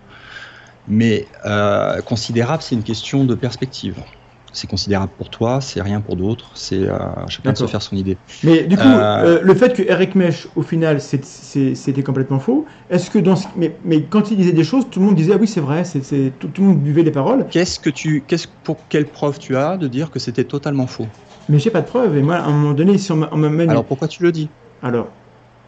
Mais 0.87 1.31
euh, 1.45 2.01
considérable, 2.01 2.63
c'est 2.63 2.75
une 2.75 2.83
question 2.83 3.25
de 3.25 3.35
perspective. 3.35 4.03
C'est 4.51 4.67
considérable 4.67 5.13
pour 5.15 5.29
toi, 5.29 5.61
c'est 5.61 5.81
rien 5.81 6.01
pour 6.01 6.15
d'autres, 6.15 6.57
c'est 6.57 6.87
euh, 6.89 6.97
chacun 7.27 7.53
de 7.53 7.57
se 7.57 7.67
faire 7.67 7.81
son 7.83 7.95
idée. 7.95 8.19
Mais 8.41 8.65
du 8.65 8.77
coup, 8.77 9.11
Euh, 9.21 9.23
euh, 9.23 9.41
le 9.43 9.53
fait 9.53 9.73
que 9.75 9.81
Eric 9.83 10.15
Mesh, 10.15 10.47
au 10.55 10.61
final, 10.61 11.01
c'était 11.01 12.03
complètement 12.03 12.39
faux, 12.39 12.65
est-ce 12.89 13.11
que 13.11 13.19
dans 13.19 13.35
ce... 13.35 13.47
mais, 13.55 13.79
mais 13.83 14.07
quand 14.07 14.31
il 14.31 14.37
disait 14.37 14.53
des 14.53 14.63
choses, 14.63 14.89
tout 14.89 14.99
le 14.99 15.05
monde 15.05 15.15
disait, 15.15 15.33
ah 15.33 15.37
oui, 15.39 15.47
c'est 15.47 15.59
vrai, 15.59 15.83
c'est 15.83 16.31
tout, 16.39 16.47
tout 16.47 16.61
le 16.61 16.69
monde 16.69 16.81
buvait 16.81 17.03
les 17.03 17.11
paroles, 17.11 17.47
Qu'est-ce 17.51 17.79
que 17.79 17.91
tu, 17.91 18.25
qu'est-ce 18.25 18.47
pour 18.63 18.87
quelle 18.87 19.11
preuve 19.11 19.37
tu 19.39 19.55
as 19.55 19.77
de 19.77 19.87
dire 19.87 20.09
que 20.09 20.17
c'était 20.19 20.45
totalement 20.45 20.87
faux? 20.87 21.11
Mais 21.47 21.59
j'ai 21.59 21.71
pas 21.71 21.81
de 21.81 21.87
preuves. 21.87 22.15
Et 22.17 22.21
moi, 22.21 22.35
à 22.35 22.43
un 22.45 22.51
moment 22.51 22.73
donné, 22.73 22.97
si 22.97 23.11
on 23.11 23.17
m'a- 23.17 23.29
on 23.31 23.37
m'amène. 23.37 23.69
Alors 23.69 23.85
pourquoi 23.87 24.07
tu 24.07 24.23
le 24.23 24.31
dis? 24.31 24.51
Alors, 24.81 25.13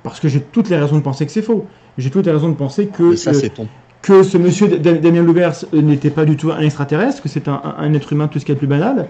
parce 0.04 0.20
que 0.20 0.28
j'ai 0.30 0.44
toutes 0.50 0.70
les 0.70 0.78
raisons 0.78 0.98
de 0.98 1.04
penser 1.04 1.26
que 1.26 1.32
c'est 1.32 1.42
faux. 1.42 1.70
J'ai 1.98 2.12
toutes 2.12 2.26
les 2.26 2.32
raisons 2.32 2.50
de 2.50 2.56
penser 2.56 2.90
que, 2.92 3.04
Mais 3.04 3.16
ça 3.18 3.32
euh, 3.32 3.42
c'est 3.42 3.52
ton. 3.52 3.70
Que 4.02 4.24
ce 4.24 4.38
monsieur 4.38 4.68
Da- 4.68 4.94
Damien 4.94 5.22
Louvers 5.22 5.54
euh, 5.74 5.82
n'était 5.82 6.10
pas 6.10 6.26
du 6.26 6.36
tout 6.36 6.52
un 6.52 6.60
extraterrestre, 6.62 7.22
que 7.22 7.30
c'est 7.30 7.48
un, 7.48 7.94
être 7.94 8.12
humain 8.14 8.28
tout 8.28 8.40
ce 8.40 8.46
qui 8.46 8.52
est 8.52 8.56
le 8.56 8.60
plus 8.60 8.68
banal. 8.68 9.08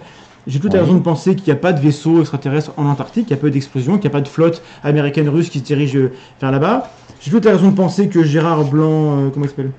J'ai 0.47 0.59
toutes 0.59 0.73
les 0.73 0.79
Oui. 0.79 0.85
raisons 0.85 0.97
de 0.97 1.03
penser 1.03 1.35
qu'il 1.35 1.45
n'y 1.53 1.57
a 1.57 1.61
pas 1.61 1.71
de 1.71 1.79
vaisseau 1.79 2.19
extraterrestre 2.19 2.71
en 2.77 2.85
Antarctique, 2.87 3.27
qu'il 3.27 3.35
n'y 3.35 3.39
a 3.39 3.43
pas 3.43 3.49
d'explosion, 3.49 3.93
qu'il 3.93 4.09
n'y 4.09 4.15
a 4.15 4.17
pas 4.17 4.21
de 4.21 4.27
flotte 4.27 4.61
américaine-russe 4.83 5.49
qui 5.49 5.59
se 5.59 5.63
dirige 5.63 5.95
euh, 5.95 6.11
vers 6.41 6.51
là-bas. 6.51 6.91
J'ai 7.21 7.29
toutes 7.31 7.45
les 7.45 7.51
raisons 7.51 7.69
de 7.69 7.75
penser 7.75 8.07
que 8.09 8.23
Gérard 8.23 8.63
Blanc, 8.65 8.87
euh, 9.19 9.29
comment 9.31 9.45
il 9.45 9.49
s'appelle? 9.49 9.71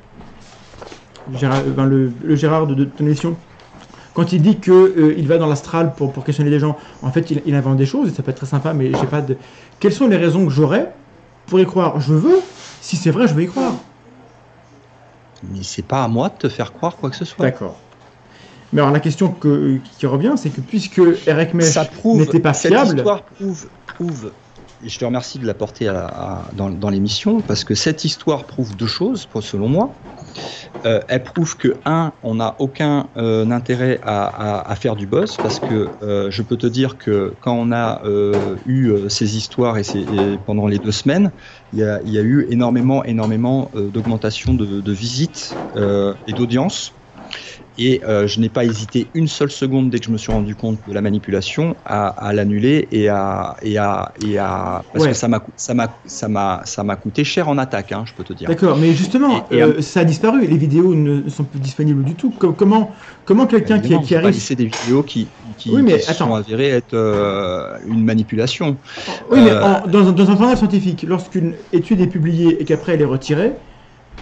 Gérard, 1.39 1.59
euh, 1.67 1.71
ben, 1.77 1.85
le, 1.87 2.13
le 2.23 2.37
Gérard 2.37 2.67
de, 2.67 2.75
de 2.75 2.85
ton 2.85 3.05
émission, 3.05 3.37
quand 4.15 4.33
il 4.33 4.41
dit 4.41 4.59
que 4.59 4.71
euh, 4.71 5.15
il 5.19 5.27
va 5.27 5.39
dans 5.39 5.47
l'astral 5.49 5.95
pour, 5.97 6.13
pour 6.13 6.25
questionner 6.25 6.51
les 6.51 6.59
gens, 6.61 6.77
en 7.03 7.11
fait, 7.11 7.31
il, 7.31 7.43
il 7.45 7.55
invente 7.55 7.77
des 7.77 7.87
choses 7.87 8.09
et 8.09 8.13
ça 8.15 8.23
peut 8.23 8.31
être 8.31 8.37
très 8.39 8.47
sympa, 8.47 8.73
mais 8.73 8.91
j'ai 8.99 9.07
pas 9.07 9.21
de. 9.21 9.37
Quelles 9.81 9.93
sont 9.93 10.07
les 10.07 10.17
raisons 10.17 10.47
que 10.47 10.53
j'aurais 10.53 10.93
pour 11.47 11.59
y 11.61 11.67
croire? 11.67 12.01
Je 12.01 12.15
veux. 12.15 12.39
Si 12.81 12.97
c'est 12.97 13.11
vrai, 13.11 13.27
je 13.27 13.35
veux 13.35 13.43
y 13.43 13.47
croire. 13.47 13.75
Mais 15.43 15.63
c'est 15.63 15.83
pas 15.83 16.05
à 16.05 16.09
moi 16.09 16.29
de 16.29 16.37
te 16.37 16.49
faire 16.49 16.73
croire 16.73 16.97
quoi 16.97 17.11
que 17.11 17.17
ce 17.17 17.25
soit. 17.25 17.45
D'accord. 17.47 17.81
Mais 18.73 18.81
alors 18.81 18.93
la 18.93 19.01
question 19.01 19.33
que, 19.33 19.79
qui 19.79 20.07
revient, 20.07 20.35
c'est 20.37 20.51
que 20.51 20.61
puisque 20.63 21.01
Eric 21.27 21.53
Mesh 21.53 21.77
n'était 22.05 22.41
pas 22.41 22.55
cette 22.55 22.73
fiable, 22.73 22.97
histoire 22.97 23.25
prouve, 23.27 23.71
prouve. 23.87 24.33
Et 24.83 24.89
je 24.89 24.99
te 24.99 25.05
remercie 25.05 25.39
de 25.39 25.47
l'apporter 25.47 25.89
à, 25.89 26.07
à- 26.07 26.51
dans, 26.55 26.71
dans 26.71 26.89
l'émission 26.89 27.43
parce 27.43 27.65
que 27.65 27.75
cette 27.75 28.05
histoire 28.05 28.47
prouve 28.47 28.75
deux 28.75 28.87
choses, 28.87 29.29
selon 29.41 29.69
moi. 29.69 29.99
Euh, 30.85 31.01
elle 31.09 31.23
prouve 31.23 31.57
que 31.57 31.81
un, 31.85 32.13
on 32.23 32.37
n'a 32.37 32.57
aucun 32.59 33.11
euh, 33.17 33.49
intérêt 33.51 34.01
à, 34.03 34.25
à- 34.25 34.71
à 34.73 34.75
faire 34.75 34.97
du 34.97 35.07
buzz 35.07 35.39
parce 35.39 35.61
que 35.61 35.97
euh, 36.03 36.31
je 36.31 36.43
peux 36.43 36.57
te 36.57 36.67
dire 36.67 36.99
que 36.99 37.37
quand 37.41 37.55
on 37.55 37.71
a 37.73 38.03
eu 38.65 38.93
ces 39.09 39.37
histoires 39.37 39.79
et, 39.79 39.85
ces- 39.85 40.13
et 40.13 40.39
pendant 40.39 40.67
les 40.67 40.79
deux 40.79 40.93
semaines, 40.93 41.33
il 41.73 41.79
y 41.81 41.83
a, 41.83 42.01
y 42.05 42.19
a 42.19 42.23
eu 42.23 42.47
énormément, 42.51 43.05
énormément 43.05 43.71
euh, 43.75 43.91
d'augmentation 43.91 44.55
de, 44.55 44.81
de 44.81 44.93
visites 44.93 45.59
euh, 45.77 46.15
et 46.27 46.35
d'audience. 46.35 47.02
Et 47.79 48.03
euh, 48.05 48.27
je 48.27 48.39
n'ai 48.39 48.51
pas 48.51 48.65
hésité 48.67 49.11
une 49.15 49.27
seule 49.27 49.51
seconde 49.51 49.89
dès 49.91 49.99
que 49.99 50.05
je 50.07 50.11
me 50.11 50.19
suis 50.19 50.31
rendu 50.31 50.55
compte 50.55 50.87
de 50.87 50.93
la 50.93 51.01
manipulation 51.01 51.77
à, 51.87 52.09
à 52.09 52.33
l'annuler 52.35 52.87
et 52.91 53.09
à 53.09 53.57
et 53.63 53.79
à 53.79 54.13
et 54.21 54.37
à 54.37 54.83
parce 54.93 55.05
Ouais. 55.05 55.11
que 55.13 55.17
ça 55.17 55.27
m'a 55.29 55.45
ça 55.57 55.73
m'a 55.73 55.99
ça 56.05 56.29
m'a 56.29 56.61
ça 56.67 56.85
m'a 56.85 56.97
coûté 56.97 57.25
cher 57.25 57.49
en 57.49 57.57
attaque, 57.57 57.93
hein, 57.93 58.05
je 58.07 58.13
peux 58.15 58.25
te 58.25 58.35
dire. 58.35 58.47
D'accord, 58.49 58.77
mais 58.77 58.93
justement, 58.93 59.49
Et- 59.51 59.57
et 59.57 59.63
euh, 59.63 59.81
ça 59.81 60.01
a 60.01 60.05
disparu. 60.05 60.47
Les 60.47 60.59
vidéos 60.59 60.95
ne 60.95 61.29
sont 61.31 61.45
plus 61.45 61.61
disponibles 61.61 62.05
du 62.05 62.15
tout. 62.15 62.31
Com- 62.31 62.55
comment, 62.55 62.93
comment 63.25 63.47
quelqu'un 63.47 63.79
qui, 63.81 63.99
qui 64.01 64.15
arrive. 64.15 64.29
laisser 64.35 64.55
des 64.55 64.67
vidéos 64.67 65.03
qui 65.03 65.33
qui, 65.57 65.71
Oui, 65.71 65.83
mais 65.83 65.99
qui 65.99 66.11
attends. 66.11 66.27
sont 66.29 66.35
avérées 66.35 66.69
être 66.69 66.93
euh, 66.95 67.79
une 67.87 68.05
manipulation. 68.05 68.81
Oui, 69.31 69.41
mais 69.43 69.53
en- 69.53 69.87
dans, 69.87 70.09
un- 70.09 70.13
dans 70.13 70.31
un 70.31 70.37
journal 70.37 70.57
scientifique, 70.57 71.03
lorsqu'une 71.05 71.57
étude 71.73 72.01
est 72.01 72.07
publiée 72.07 72.61
et 72.61 72.65
qu'après 72.65 72.95
elle 72.95 73.01
est 73.03 73.05
retirée, 73.07 73.53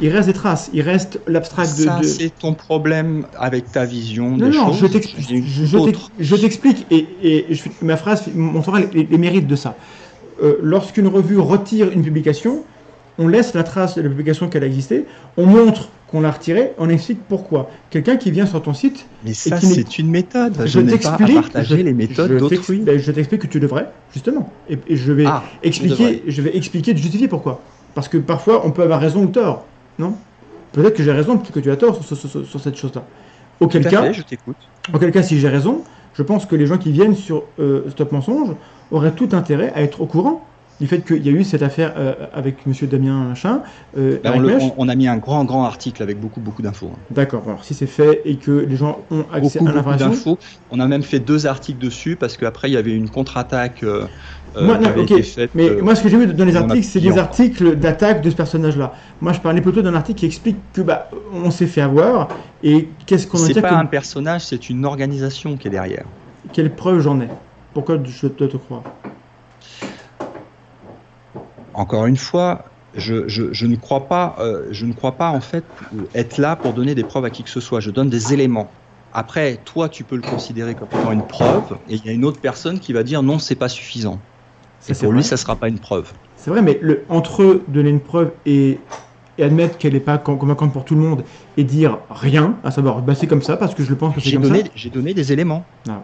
il 0.00 0.08
reste 0.10 0.28
des 0.28 0.32
traces. 0.34 0.70
Il 0.72 0.82
reste 0.82 1.20
l'abstract 1.26 1.76
de. 1.78 1.82
Ça 1.84 1.98
de- 2.00 2.04
c'est 2.06 2.30
ton 2.38 2.54
problème 2.54 3.26
avec 3.38 3.70
ta 3.72 3.84
vision 3.84 4.30
Non, 4.30 4.48
des 4.48 4.56
non, 4.56 4.66
choses. 4.72 4.80
je 6.18 6.36
t'explique. 6.36 6.86
Et, 6.90 7.06
et 7.22 7.46
je- 7.54 7.62
ma 7.82 7.96
phrase 7.96 8.24
montrera 8.34 8.80
les, 8.80 9.06
les 9.10 9.18
mérites 9.18 9.46
de 9.46 9.56
ça. 9.56 9.76
Euh, 10.42 10.54
Lorsqu'une 10.62 11.06
revue 11.06 11.38
retire 11.38 11.90
une 11.90 12.02
publication, 12.02 12.64
on 13.18 13.28
laisse 13.28 13.54
la 13.54 13.62
trace 13.62 13.96
de 13.96 14.02
la 14.02 14.08
publication 14.08 14.48
qu'elle 14.48 14.62
a 14.62 14.66
existé, 14.66 15.04
on 15.36 15.44
montre 15.46 15.90
qu'on 16.08 16.22
l'a 16.22 16.30
retirée, 16.30 16.72
on 16.78 16.88
explique 16.88 17.20
pourquoi. 17.28 17.70
Quelqu'un 17.90 18.16
qui 18.16 18.30
vient 18.30 18.46
sur 18.46 18.60
ton 18.62 18.72
site, 18.74 19.06
Mais 19.24 19.34
ça 19.34 19.60
c'est 19.60 19.98
une 19.98 20.10
méthode. 20.10 20.54
Je, 20.64 20.66
je 20.66 20.80
t'explique. 20.80 21.34
partager 21.34 21.76
je- 21.78 21.82
les 21.82 21.92
méthodes 21.92 22.32
je 22.32 22.38
d'autrui. 22.38 22.56
t'explique- 22.56 22.84
ben, 22.84 22.98
je 22.98 23.12
t'explique 23.12 23.42
que 23.42 23.46
tu 23.46 23.60
devrais, 23.60 23.86
justement. 24.12 24.50
Et, 24.68 24.78
et 24.88 24.96
je 24.96 25.12
vais 25.12 25.24
Ah, 25.26 25.44
expliquer, 25.62 26.22
je 26.26 26.42
vais 26.42 26.56
expliquer, 26.56 26.96
justifier 26.96 27.28
pourquoi. 27.28 27.60
Parce 27.94 28.08
que 28.08 28.16
parfois, 28.18 28.66
on 28.66 28.70
peut 28.70 28.82
avoir 28.82 29.00
raison 29.00 29.22
ou 29.24 29.26
tort, 29.26 29.66
non 29.98 30.14
Peut-être 30.72 30.96
que 30.96 31.02
j'ai 31.02 31.12
raison, 31.12 31.36
peut-être 31.36 31.52
que 31.52 31.60
tu 31.60 31.70
as 31.70 31.76
tort 31.76 31.96
sur, 32.02 32.16
sur- 32.16 32.30
sur- 32.30 32.46
sur 32.46 32.60
cette 32.60 32.76
chose-là. 32.76 33.02
Auquel 33.58 33.84
cas, 33.86 34.02
fait, 34.02 34.12
je 34.12 34.22
t'écoute. 34.22 34.56
Auquel 34.94 35.10
cas, 35.10 35.22
si 35.22 35.38
j'ai 35.38 35.48
raison, 35.48 35.82
je 36.14 36.22
pense 36.22 36.46
que 36.46 36.54
les 36.56 36.66
gens 36.66 36.78
qui 36.78 36.92
viennent 36.92 37.16
sur 37.16 37.44
euh, 37.58 37.90
Stop 37.90 38.12
Mensonge 38.12 38.54
auraient 38.90 39.12
tout 39.12 39.28
intérêt 39.32 39.72
à 39.74 39.82
être 39.82 40.00
au 40.00 40.06
courant 40.06 40.46
du 40.80 40.86
fait 40.86 41.02
qu'il 41.02 41.22
y 41.26 41.28
a 41.28 41.32
eu 41.32 41.44
cette 41.44 41.60
affaire 41.62 41.92
euh, 41.98 42.14
avec 42.32 42.64
Monsieur 42.66 42.86
Damien 42.86 43.34
Chin. 43.34 43.62
euh, 43.98 44.18
Ben, 44.24 44.30
Eric 44.30 44.38
on, 44.38 44.42
le- 44.42 44.48
Mèche. 44.54 44.62
on- 44.62 44.74
on 44.78 44.88
a 44.88 44.94
mis 44.94 45.08
un 45.08 45.18
grand, 45.18 45.44
grand 45.44 45.64
article 45.64 46.02
avec 46.02 46.18
beaucoup, 46.18 46.40
beaucoup 46.40 46.62
d'infos. 46.62 46.92
hein. 46.94 46.98
D'accord. 47.10 47.42
Alors 47.46 47.64
si 47.64 47.74
c'est 47.74 47.86
fait 47.86 48.22
et 48.24 48.36
que 48.36 48.50
les 48.50 48.76
gens 48.76 49.04
ont 49.10 49.24
accès 49.30 49.58
Beaucoup, 49.58 49.70
à 49.70 49.74
l'information. 49.74 50.38
On 50.70 50.80
a 50.80 50.86
même 50.88 51.02
fait 51.02 51.20
deux 51.20 51.46
articles 51.46 51.78
dessus 51.78 52.16
parce 52.16 52.38
qu'après, 52.38 52.70
il 52.70 52.72
y 52.74 52.76
avait 52.78 52.94
une 52.96 53.10
contre-attaque 53.10 53.82
euh, 53.82 54.06
Moi, 54.58 54.78
non, 54.78 54.90
été 55.04 55.22
faite. 55.22 55.50
Mais 55.54 55.68
euh, 55.70 55.82
moi, 55.82 55.94
ce 55.94 56.02
que 56.02 56.08
j'ai 56.08 56.16
vu 56.16 56.26
dans 56.26 56.44
les 56.44 56.56
a 56.56 56.60
articles, 56.60 56.86
c'est 56.86 57.00
des 57.00 57.18
articles 57.18 57.76
d'attaque 57.76 58.22
de 58.22 58.30
ce 58.30 58.36
personnage-là. 58.36 58.92
Moi, 59.20 59.32
je 59.32 59.40
parlais 59.40 59.60
plutôt 59.60 59.82
d'un 59.82 59.94
article 59.94 60.20
qui 60.20 60.26
explique 60.26 60.72
que 60.72 60.80
bah, 60.82 61.10
on 61.32 61.50
s'est 61.50 61.66
fait 61.66 61.80
avoir 61.80 62.34
et 62.62 62.90
qu'est-ce 63.06 63.26
qu'on 63.26 63.38
en 63.38 63.46
c'est 63.46 63.54
pas 63.54 63.70
comme- 63.70 63.78
un 63.80 63.86
personnage, 63.86 64.46
c'est 64.46 64.68
une 64.68 64.84
organisation 64.84 65.56
qui 65.56 65.68
est 65.68 65.70
derrière. 65.70 66.06
quelle 66.52 66.74
preuve 66.74 67.00
j'en 67.00 67.20
ai? 67.20 67.28
Pourquoi 67.72 68.02
je 68.04 68.26
dois 68.26 68.48
te 68.48 68.56
croire? 68.56 68.84
Encore 71.72 72.06
une 72.06 72.16
fois, 72.16 72.64
je, 72.94 73.28
je- 73.28 73.52
je 73.52 73.66
ne 73.66 73.76
crois 73.76 74.08
pas, 74.08 74.36
euh, 74.40 74.66
je 74.70 74.86
ne 74.86 74.92
crois 74.92 75.16
pas 75.18 75.30
en 75.30 75.40
fait 75.40 75.66
être 76.14 76.38
là 76.38 76.56
pour 76.56 76.74
donner 76.74 76.94
des 76.94 77.04
preuves 77.04 77.24
à 77.24 77.30
qui 77.30 77.44
que 77.44 77.50
ce 77.50 77.60
soit. 77.60 77.80
Je 77.80 77.90
donne 77.90 78.10
des 78.10 78.32
éléments. 78.32 78.74
Après, 79.12 79.62
toi, 79.64 79.88
tu 79.88 80.04
peux 80.04 80.16
le 80.16 80.22
considérer 80.22 80.74
comme 80.74 80.88
étant 80.92 81.12
une 81.12 81.26
preuve, 81.26 81.78
et 81.86 81.94
il 81.96 82.04
y 82.04 82.08
a 82.08 82.12
une 82.12 82.24
autre 82.24 82.40
personne 82.40 82.78
qui 82.80 82.92
va 82.92 83.02
dire 83.02 83.22
non, 83.22 83.38
c'est 83.38 83.56
pas 83.56 83.68
suffisant. 83.68 84.29
Ça, 84.80 84.92
Et 84.92 84.94
c'est 84.94 85.04
pour 85.04 85.12
lui, 85.12 85.22
ça 85.22 85.36
sera 85.36 85.56
pas 85.56 85.68
une 85.68 85.78
preuve. 85.78 86.10
C'est 86.36 86.50
vrai, 86.50 86.62
mais 86.62 86.78
le, 86.82 87.04
entre 87.08 87.62
donner 87.68 87.90
une 87.90 88.00
preuve 88.00 88.32
et, 88.46 88.78
et 89.36 89.42
admettre 89.44 89.76
qu'elle 89.78 89.92
n'est 89.92 90.00
pas 90.00 90.16
con- 90.18 90.36
convaincante 90.36 90.72
pour 90.72 90.84
tout 90.86 90.94
le 90.94 91.02
monde 91.02 91.22
et 91.58 91.64
dire 91.64 91.98
rien, 92.10 92.56
à 92.64 92.70
savoir, 92.70 93.02
bah, 93.02 93.14
c'est 93.14 93.26
comme 93.26 93.42
ça 93.42 93.56
parce 93.58 93.74
que 93.74 93.82
je 93.84 93.90
le 93.90 93.96
pense 93.96 94.14
que 94.14 94.20
c'est 94.22 94.32
comme 94.32 94.42
donné, 94.42 94.60
ça. 94.62 94.70
j'ai 94.74 94.88
donné 94.90 95.12
des 95.12 95.32
éléments. 95.32 95.66
Ah. 95.88 96.02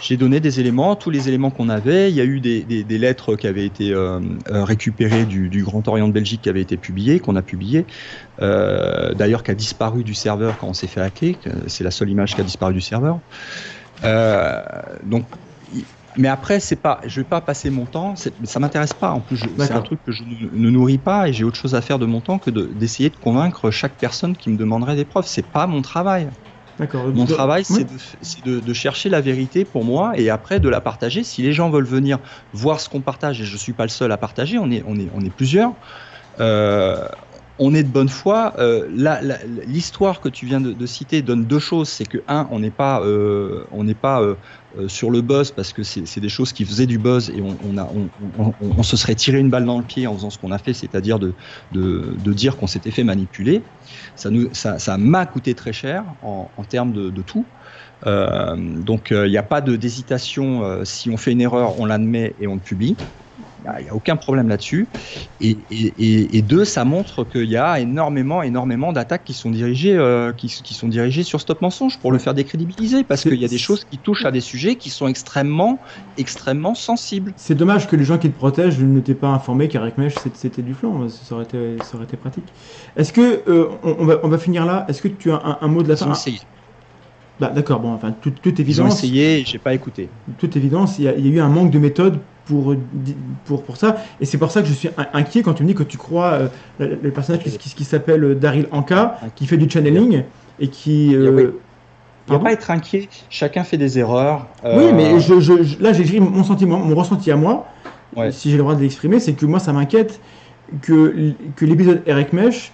J'ai 0.00 0.16
donné 0.16 0.38
des 0.38 0.60
éléments, 0.60 0.94
tous 0.94 1.10
les 1.10 1.26
éléments 1.28 1.50
qu'on 1.50 1.68
avait. 1.68 2.08
Il 2.08 2.14
y 2.16 2.20
a 2.20 2.24
eu 2.24 2.38
des, 2.40 2.62
des- 2.62 2.84
des 2.84 2.98
lettres 2.98 3.34
qui 3.34 3.48
avaient 3.48 3.66
été 3.66 3.92
euh, 3.92 4.20
euh, 4.48 4.62
récupérées 4.64 5.24
du, 5.24 5.48
du 5.48 5.64
Grand 5.64 5.86
Orient 5.88 6.06
de 6.06 6.12
Belgique 6.12 6.42
qui 6.42 6.48
avaient 6.48 6.60
été 6.62 6.76
publiées, 6.76 7.18
qu'on 7.18 7.34
a 7.34 7.42
publiées. 7.42 7.84
Euh, 8.40 9.12
D'ailleurs, 9.14 9.42
qui 9.42 9.50
a 9.50 9.54
disparu 9.54 10.04
du 10.04 10.14
serveur 10.14 10.56
quand 10.58 10.68
on 10.68 10.72
s'est 10.72 10.86
fait 10.86 11.00
hacker. 11.00 11.34
C'est 11.66 11.82
la 11.82 11.90
seule 11.90 12.10
image 12.10 12.36
qui 12.36 12.40
a 12.40 12.44
disparu 12.44 12.72
du 12.74 12.80
serveur. 12.80 13.18
Euh, 14.04 14.62
donc, 15.04 15.24
mais 16.18 16.28
après, 16.28 16.60
c'est 16.60 16.76
pas, 16.76 17.00
je 17.06 17.20
vais 17.20 17.24
pas 17.28 17.40
passer 17.40 17.70
mon 17.70 17.86
temps. 17.86 18.14
Ça 18.16 18.60
m'intéresse 18.60 18.92
pas. 18.92 19.12
En 19.12 19.20
plus, 19.20 19.38
c'est 19.38 19.72
un 19.72 19.80
truc 19.82 20.02
que 20.04 20.12
je 20.12 20.24
ne, 20.24 20.50
ne 20.52 20.70
nourris 20.70 20.98
pas 20.98 21.28
et 21.28 21.32
j'ai 21.32 21.44
autre 21.44 21.56
chose 21.56 21.74
à 21.74 21.80
faire 21.80 21.98
de 21.98 22.06
mon 22.06 22.20
temps 22.20 22.38
que 22.38 22.50
de- 22.50 22.66
d'essayer 22.66 23.08
de, 23.10 23.16
convaincre 23.16 23.70
chaque 23.70 23.98
personne 23.98 24.36
qui 24.36 24.50
me 24.50 24.56
demanderait 24.56 24.96
des 24.96 25.04
preuves. 25.04 25.26
C'est 25.26 25.50
pas 25.50 25.66
mon 25.66 25.80
travail. 25.82 26.30
D'accord. 26.78 27.08
Mon 27.12 27.26
travail, 27.26 27.64
c'est 27.64 27.84
de, 27.84 27.96
c'est 28.20 28.44
de- 28.44 28.60
de 28.60 28.72
chercher 28.72 29.08
la 29.08 29.20
vérité 29.20 29.64
pour 29.64 29.84
moi 29.84 30.12
et 30.16 30.30
après 30.30 30.60
de 30.60 30.68
la 30.68 30.80
partager. 30.80 31.24
Si 31.24 31.42
les 31.42 31.52
gens 31.52 31.70
veulent 31.70 31.84
venir 31.86 32.18
voir 32.52 32.80
ce 32.80 32.88
qu'on 32.88 33.02
partage, 33.02 33.40
et 33.40 33.44
je 33.44 33.56
suis 33.56 33.72
pas 33.72 33.84
le 33.84 33.88
seul 33.90 34.12
à 34.12 34.16
partager, 34.16 34.58
on 34.58 34.70
est, 34.70 34.82
on 34.86 34.96
est, 34.98 35.10
on 35.12 35.20
est 35.20 35.30
plusieurs. 35.30 35.74
euh, 36.40 37.08
on 37.60 37.74
est 37.74 37.82
de 37.82 37.90
bonne 37.90 38.08
foi. 38.08 38.54
Euh, 38.58 38.86
L'histoire 39.66 40.20
que 40.20 40.28
tu 40.28 40.46
viens 40.46 40.60
de, 40.60 40.72
de 40.72 40.86
citer 40.86 41.22
donne 41.22 41.44
deux 41.46 41.58
choses. 41.58 41.88
C'est 41.88 42.06
que 42.06 42.18
un, 42.28 42.46
on 42.50 42.60
n'est 42.60 42.70
pas, 42.70 43.02
euh, 43.02 43.66
on 43.70 43.84
n'est 43.84 43.94
pas 43.96 44.22
euh, 44.22 44.36
sur 44.86 45.10
le 45.10 45.22
buzz 45.22 45.50
parce 45.52 45.72
que 45.72 45.82
c'est 45.82 46.20
des 46.20 46.28
choses 46.28 46.52
qui 46.52 46.64
faisaient 46.64 46.86
du 46.86 46.98
buzz 46.98 47.30
et 47.30 47.40
on, 47.40 47.58
on 47.62 47.76
on, 48.60 48.82
se 48.82 48.96
serait 48.96 49.14
tiré 49.14 49.38
une 49.38 49.50
balle 49.50 49.64
dans 49.64 49.78
le 49.78 49.84
pied 49.84 50.06
en 50.06 50.14
faisant 50.14 50.30
ce 50.30 50.38
qu'on 50.38 50.50
a 50.50 50.58
fait, 50.58 50.74
c'est-à-dire 50.74 51.18
de, 51.18 51.34
de, 51.72 52.32
dire 52.32 52.56
qu'on 52.56 52.66
s'était 52.66 52.90
fait 52.90 53.04
manipuler. 53.04 53.64
Ça 54.14 54.30
nous, 54.30 54.52
ça, 54.52 54.78
ça 54.78 54.98
m'a 54.98 55.26
coûté 55.26 55.54
très 55.54 55.72
cher 55.72 56.04
en, 56.22 56.52
en 56.56 56.64
termes 56.64 56.92
de, 56.92 57.10
de 57.10 57.22
tout. 57.22 57.46
Euh, 58.06 58.56
donc 58.56 59.08
il 59.10 59.30
n'y 59.30 59.36
a 59.36 59.42
pas 59.42 59.60
d'hésitation. 59.60 60.62
euh, 60.64 60.84
si 60.84 61.10
on 61.10 61.16
fait 61.16 61.32
une 61.32 61.40
erreur, 61.40 61.78
on 61.78 61.84
l'admet 61.84 62.34
et 62.38 62.46
on 62.46 62.54
le 62.54 62.60
publie. 62.60 62.98
Il 63.78 63.82
n'y 63.84 63.88
a 63.88 63.94
aucun 63.94 64.16
problème 64.16 64.48
là-dessus. 64.48 64.88
Et, 65.40 65.50
et, 65.70 65.86
et, 65.96 66.38
et 66.38 66.42
deux, 66.42 66.64
ça 66.64 66.84
montre 66.84 67.24
qu'il 67.24 67.44
y 67.44 67.56
a 67.56 67.80
énormément, 67.80 68.42
énormément 68.42 68.92
d'attaques 68.92 69.24
qui 69.24 69.34
sont 69.34 69.50
dirigées, 69.50 69.96
euh, 69.96 70.32
qui, 70.32 70.48
qui 70.48 70.74
sont 70.74 70.88
dirigées 70.88 71.22
sur 71.24 71.40
Stop 71.40 71.60
Mensonge 71.60 71.98
pour 71.98 72.12
le 72.12 72.18
faire 72.18 72.34
décrédibiliser, 72.34 73.04
parce 73.04 73.22
qu'il 73.22 73.34
y 73.34 73.44
a 73.44 73.48
des 73.48 73.58
choses 73.58 73.84
qui 73.84 74.00
touchent 74.00 74.24
à 74.24 74.30
des 74.30 74.40
sujets 74.40 74.76
qui 74.76 74.90
sont 74.90 75.08
extrêmement, 75.08 75.80
extrêmement 76.16 76.74
sensibles. 76.74 77.34
C'est 77.36 77.54
dommage 77.54 77.88
que 77.88 77.96
les 77.96 78.04
gens 78.04 78.18
qui 78.18 78.30
te 78.30 78.36
protègent 78.36 78.78
ne 78.80 79.00
t'aient 79.00 79.14
pas 79.14 79.28
informé 79.28 79.68
qu'Eric 79.68 79.98
Mèche 79.98 80.16
c'était- 80.18 80.62
du 80.62 80.74
flanc, 80.74 81.08
ça 81.08 81.34
aurait 81.34 81.44
été, 81.44 81.82
ça 81.82 81.96
aurait 81.96 82.06
été 82.06 82.16
pratique. 82.16 82.52
Est-ce 82.96 83.12
que, 83.12 83.42
euh, 83.48 83.68
on, 83.82 83.96
on 84.00 84.04
va, 84.06 84.20
on 84.24 84.28
va 84.28 84.38
finir 84.38 84.64
là, 84.66 84.84
est-ce 84.88 85.02
que 85.02 85.08
tu 85.08 85.30
as 85.30 85.36
un, 85.44 85.58
un 85.60 85.68
mot 85.68 85.82
de 85.82 85.88
la 85.88 85.96
fin? 85.96 86.12
essayé. 86.12 86.38
Bah, 87.38 87.50
D'accord, 87.50 87.80
bon, 87.80 87.92
enfin, 87.92 88.12
toute, 88.12 88.40
toute 88.42 88.58
Ils 88.58 88.80
ont 88.82 88.86
évidence, 88.86 88.86
essayé, 88.86 89.44
j'ai 89.44 89.58
pas 89.58 89.74
écouté. 89.74 90.10
toute 90.38 90.56
évidence, 90.56 90.98
il 90.98 91.02
y, 91.02 91.04
y 91.04 91.08
a 91.08 91.16
eu 91.16 91.40
un 91.40 91.48
manque 91.48 91.70
de 91.70 91.78
méthode 91.78 92.20
pour, 92.48 92.74
pour, 93.44 93.62
pour 93.62 93.76
ça, 93.76 93.96
et 94.20 94.24
c'est 94.24 94.38
pour 94.38 94.50
ça 94.50 94.62
que 94.62 94.68
je 94.68 94.72
suis 94.72 94.88
in- 94.96 95.06
inquiet 95.12 95.42
quand 95.42 95.52
tu 95.54 95.62
me 95.62 95.68
dis 95.68 95.74
que 95.74 95.82
tu 95.82 95.98
crois 95.98 96.32
euh, 96.32 96.48
le, 97.02 97.10
personnage 97.10 97.42
qui, 97.44 97.50
qui- 97.58 97.74
qui 97.74 97.84
s'appelle 97.84 98.24
euh, 98.24 98.34
Daryl 98.34 98.66
Anka, 98.72 99.18
qui 99.36 99.46
fait 99.46 99.58
du 99.58 99.68
channeling, 99.70 100.22
et 100.58 100.68
qui... 100.68 101.14
euh, 101.14 101.24
Il 101.30 101.34
oui. 101.34 101.50
N'y 102.30 102.36
a 102.36 102.38
pas 102.40 102.48
à 102.50 102.52
être 102.52 102.70
inquiet, 102.70 103.08
chacun 103.30 103.64
fait 103.64 103.76
des 103.78 103.98
erreurs. 103.98 104.46
Oui, 104.64 104.92
mais 104.94 105.18
je, 105.20 105.40
je- 105.40 105.62
je- 105.62 105.82
là, 105.82 105.92
j'écris 105.92 106.20
mon 106.20 106.44
sentiment, 106.44 106.78
mon 106.78 106.94
ressenti 106.94 107.30
à 107.30 107.36
moi, 107.36 107.66
Ouais. 108.16 108.32
si 108.32 108.50
j'ai 108.50 108.56
le 108.56 108.62
droit 108.62 108.74
de 108.74 108.80
l'exprimer, 108.80 109.20
c'est 109.20 109.34
que 109.34 109.44
moi, 109.46 109.58
ça 109.60 109.72
m'inquiète 109.72 110.20
que, 110.82 111.32
que 111.56 111.64
l'épisode 111.64 112.02
Eric 112.06 112.32
Mesh, 112.32 112.72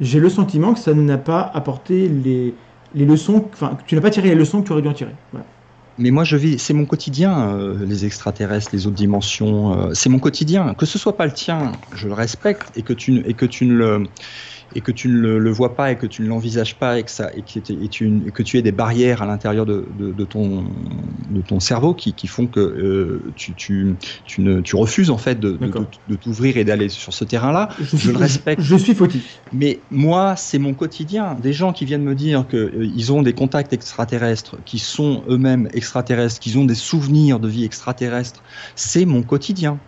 j'ai 0.00 0.20
le 0.20 0.28
sentiment 0.28 0.72
que 0.74 0.78
ça 0.78 0.92
n'a 0.94 1.18
pas 1.18 1.50
apporté 1.54 2.08
les, 2.08 2.54
les 2.94 3.04
leçons, 3.04 3.44
enfin, 3.52 3.76
que 3.76 3.82
tu 3.86 3.94
n'as 3.94 4.00
pas 4.00 4.10
tiré 4.10 4.28
les 4.28 4.34
leçons 4.34 4.60
que 4.62 4.66
tu 4.66 4.72
aurais 4.72 4.82
dû 4.82 4.88
en 4.88 4.92
tirer. 4.94 5.14
Voilà. 5.32 5.46
Mais 5.96 6.10
moi, 6.10 6.24
je 6.24 6.36
vis, 6.36 6.58
c'est 6.58 6.74
mon 6.74 6.86
quotidien, 6.86 7.50
euh, 7.50 7.86
les 7.86 8.04
extraterrestres, 8.04 8.70
les 8.72 8.86
autres 8.86 8.96
dimensions, 8.96 9.90
euh, 9.90 9.94
c'est 9.94 10.08
mon 10.08 10.18
quotidien. 10.18 10.74
Que 10.74 10.86
ce 10.86 10.98
soit 10.98 11.16
pas 11.16 11.26
le 11.26 11.32
tien, 11.32 11.72
je 11.94 12.08
le 12.08 12.14
respecte 12.14 12.76
et 12.76 12.82
que 12.82 12.92
tu, 12.92 13.22
et 13.26 13.34
que 13.34 13.46
tu 13.46 13.64
ne 13.64 13.74
le, 13.74 14.08
et 14.72 14.80
que 14.82 14.92
tu 14.92 15.08
ne 15.08 15.14
le, 15.14 15.38
le 15.38 15.50
vois 15.50 15.76
pas 15.76 15.92
et 15.92 15.98
que 15.98 16.06
tu 16.06 16.22
ne 16.22 16.28
l'envisages 16.28 16.78
pas 16.78 16.98
et 16.98 17.04
que 17.04 17.10
ça, 17.10 17.30
et 17.34 17.42
que, 17.42 17.58
tu- 17.58 17.72
et 17.72 17.88
tu, 17.88 18.22
et 18.26 18.32
que 18.32 18.42
tu 18.42 18.58
aies 18.58 18.62
des 18.62 18.72
barrières 18.72 19.22
à 19.22 19.26
l'intérieur 19.26 19.66
de, 19.66 19.88
de, 19.92 20.12
de 20.12 20.24
ton, 20.24 20.64
de 21.28 21.42
ton 21.42 21.60
cerveau 21.60 21.94
qui, 21.94 22.14
qui 22.14 22.26
font 22.26 22.46
que 22.46 22.60
euh, 22.60 23.32
tu, 23.36 23.54
tu, 23.54 23.96
tu, 24.24 24.40
ne, 24.42 24.60
tu 24.60 24.76
refuses 24.76 25.10
en 25.10 25.18
fait 25.18 25.38
de, 25.40 25.56
de, 26.06 26.16
t'ouvrir 26.16 26.56
et 26.56 26.64
d'aller 26.64 26.88
sur 26.88 27.12
ce 27.12 27.24
terrain-là. 27.24 27.68
Je, 27.80 28.10
le 28.10 28.16
respecte. 28.18 28.60
Je, 28.62 28.76
suis 28.76 28.94
fautif. 28.94 29.42
Mais 29.52 29.84
moi, 29.90 30.36
c'est 30.36 30.58
mon 30.58 30.74
quotidien. 30.74 31.34
Des 31.34 31.52
gens 31.52 31.72
qui 31.72 31.84
viennent 31.84 32.04
me 32.04 32.14
dire 32.14 32.46
qu'ils 32.48 33.12
ont 33.12 33.22
des 33.22 33.34
contacts 33.34 33.72
extraterrestres, 33.72 34.62
qui 34.64 34.78
sont 34.78 35.24
eux-mêmes 35.28 35.68
extraterrestres, 35.72 36.40
qu'ils 36.40 36.58
ont 36.58 36.64
des 36.64 36.74
souvenirs 36.74 37.40
de 37.40 37.48
vie 37.48 37.64
extraterrestre, 37.64 38.42
c'est 38.74 39.04
mon 39.04 39.22
quotidien. 39.22 39.80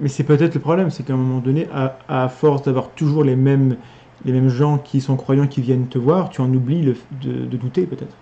Mais 0.00 0.08
c'est 0.08 0.24
peut-être 0.24 0.54
le 0.54 0.60
problème, 0.60 0.90
c'est 0.90 1.04
qu'à 1.04 1.12
un 1.12 1.16
moment 1.16 1.40
donné, 1.40 1.68
à, 1.70 1.98
à 2.08 2.28
force 2.28 2.62
d'avoir 2.62 2.94
toujours 2.94 3.22
les 3.22 3.36
mêmes, 3.36 3.76
les 4.24 4.32
mêmes 4.32 4.48
gens 4.48 4.78
qui 4.78 5.00
sont 5.00 5.16
croyants 5.16 5.46
qui 5.46 5.60
viennent 5.60 5.86
te 5.86 5.98
voir, 5.98 6.30
tu 6.30 6.40
en 6.40 6.52
oublies 6.52 6.94
de, 7.22 7.56
douter 7.56 7.86
peut-être. 7.86 8.14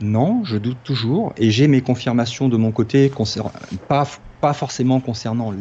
Non, 0.00 0.44
je 0.44 0.56
doute 0.56 0.78
toujours 0.84 1.32
et 1.36 1.50
j'ai 1.50 1.66
mes 1.66 1.80
confirmations 1.80 2.48
de 2.48 2.56
mon 2.56 2.70
côté, 2.70 3.10
pas, 3.88 4.06
pas 4.40 4.52
forcément 4.52 5.00
concernant 5.00 5.52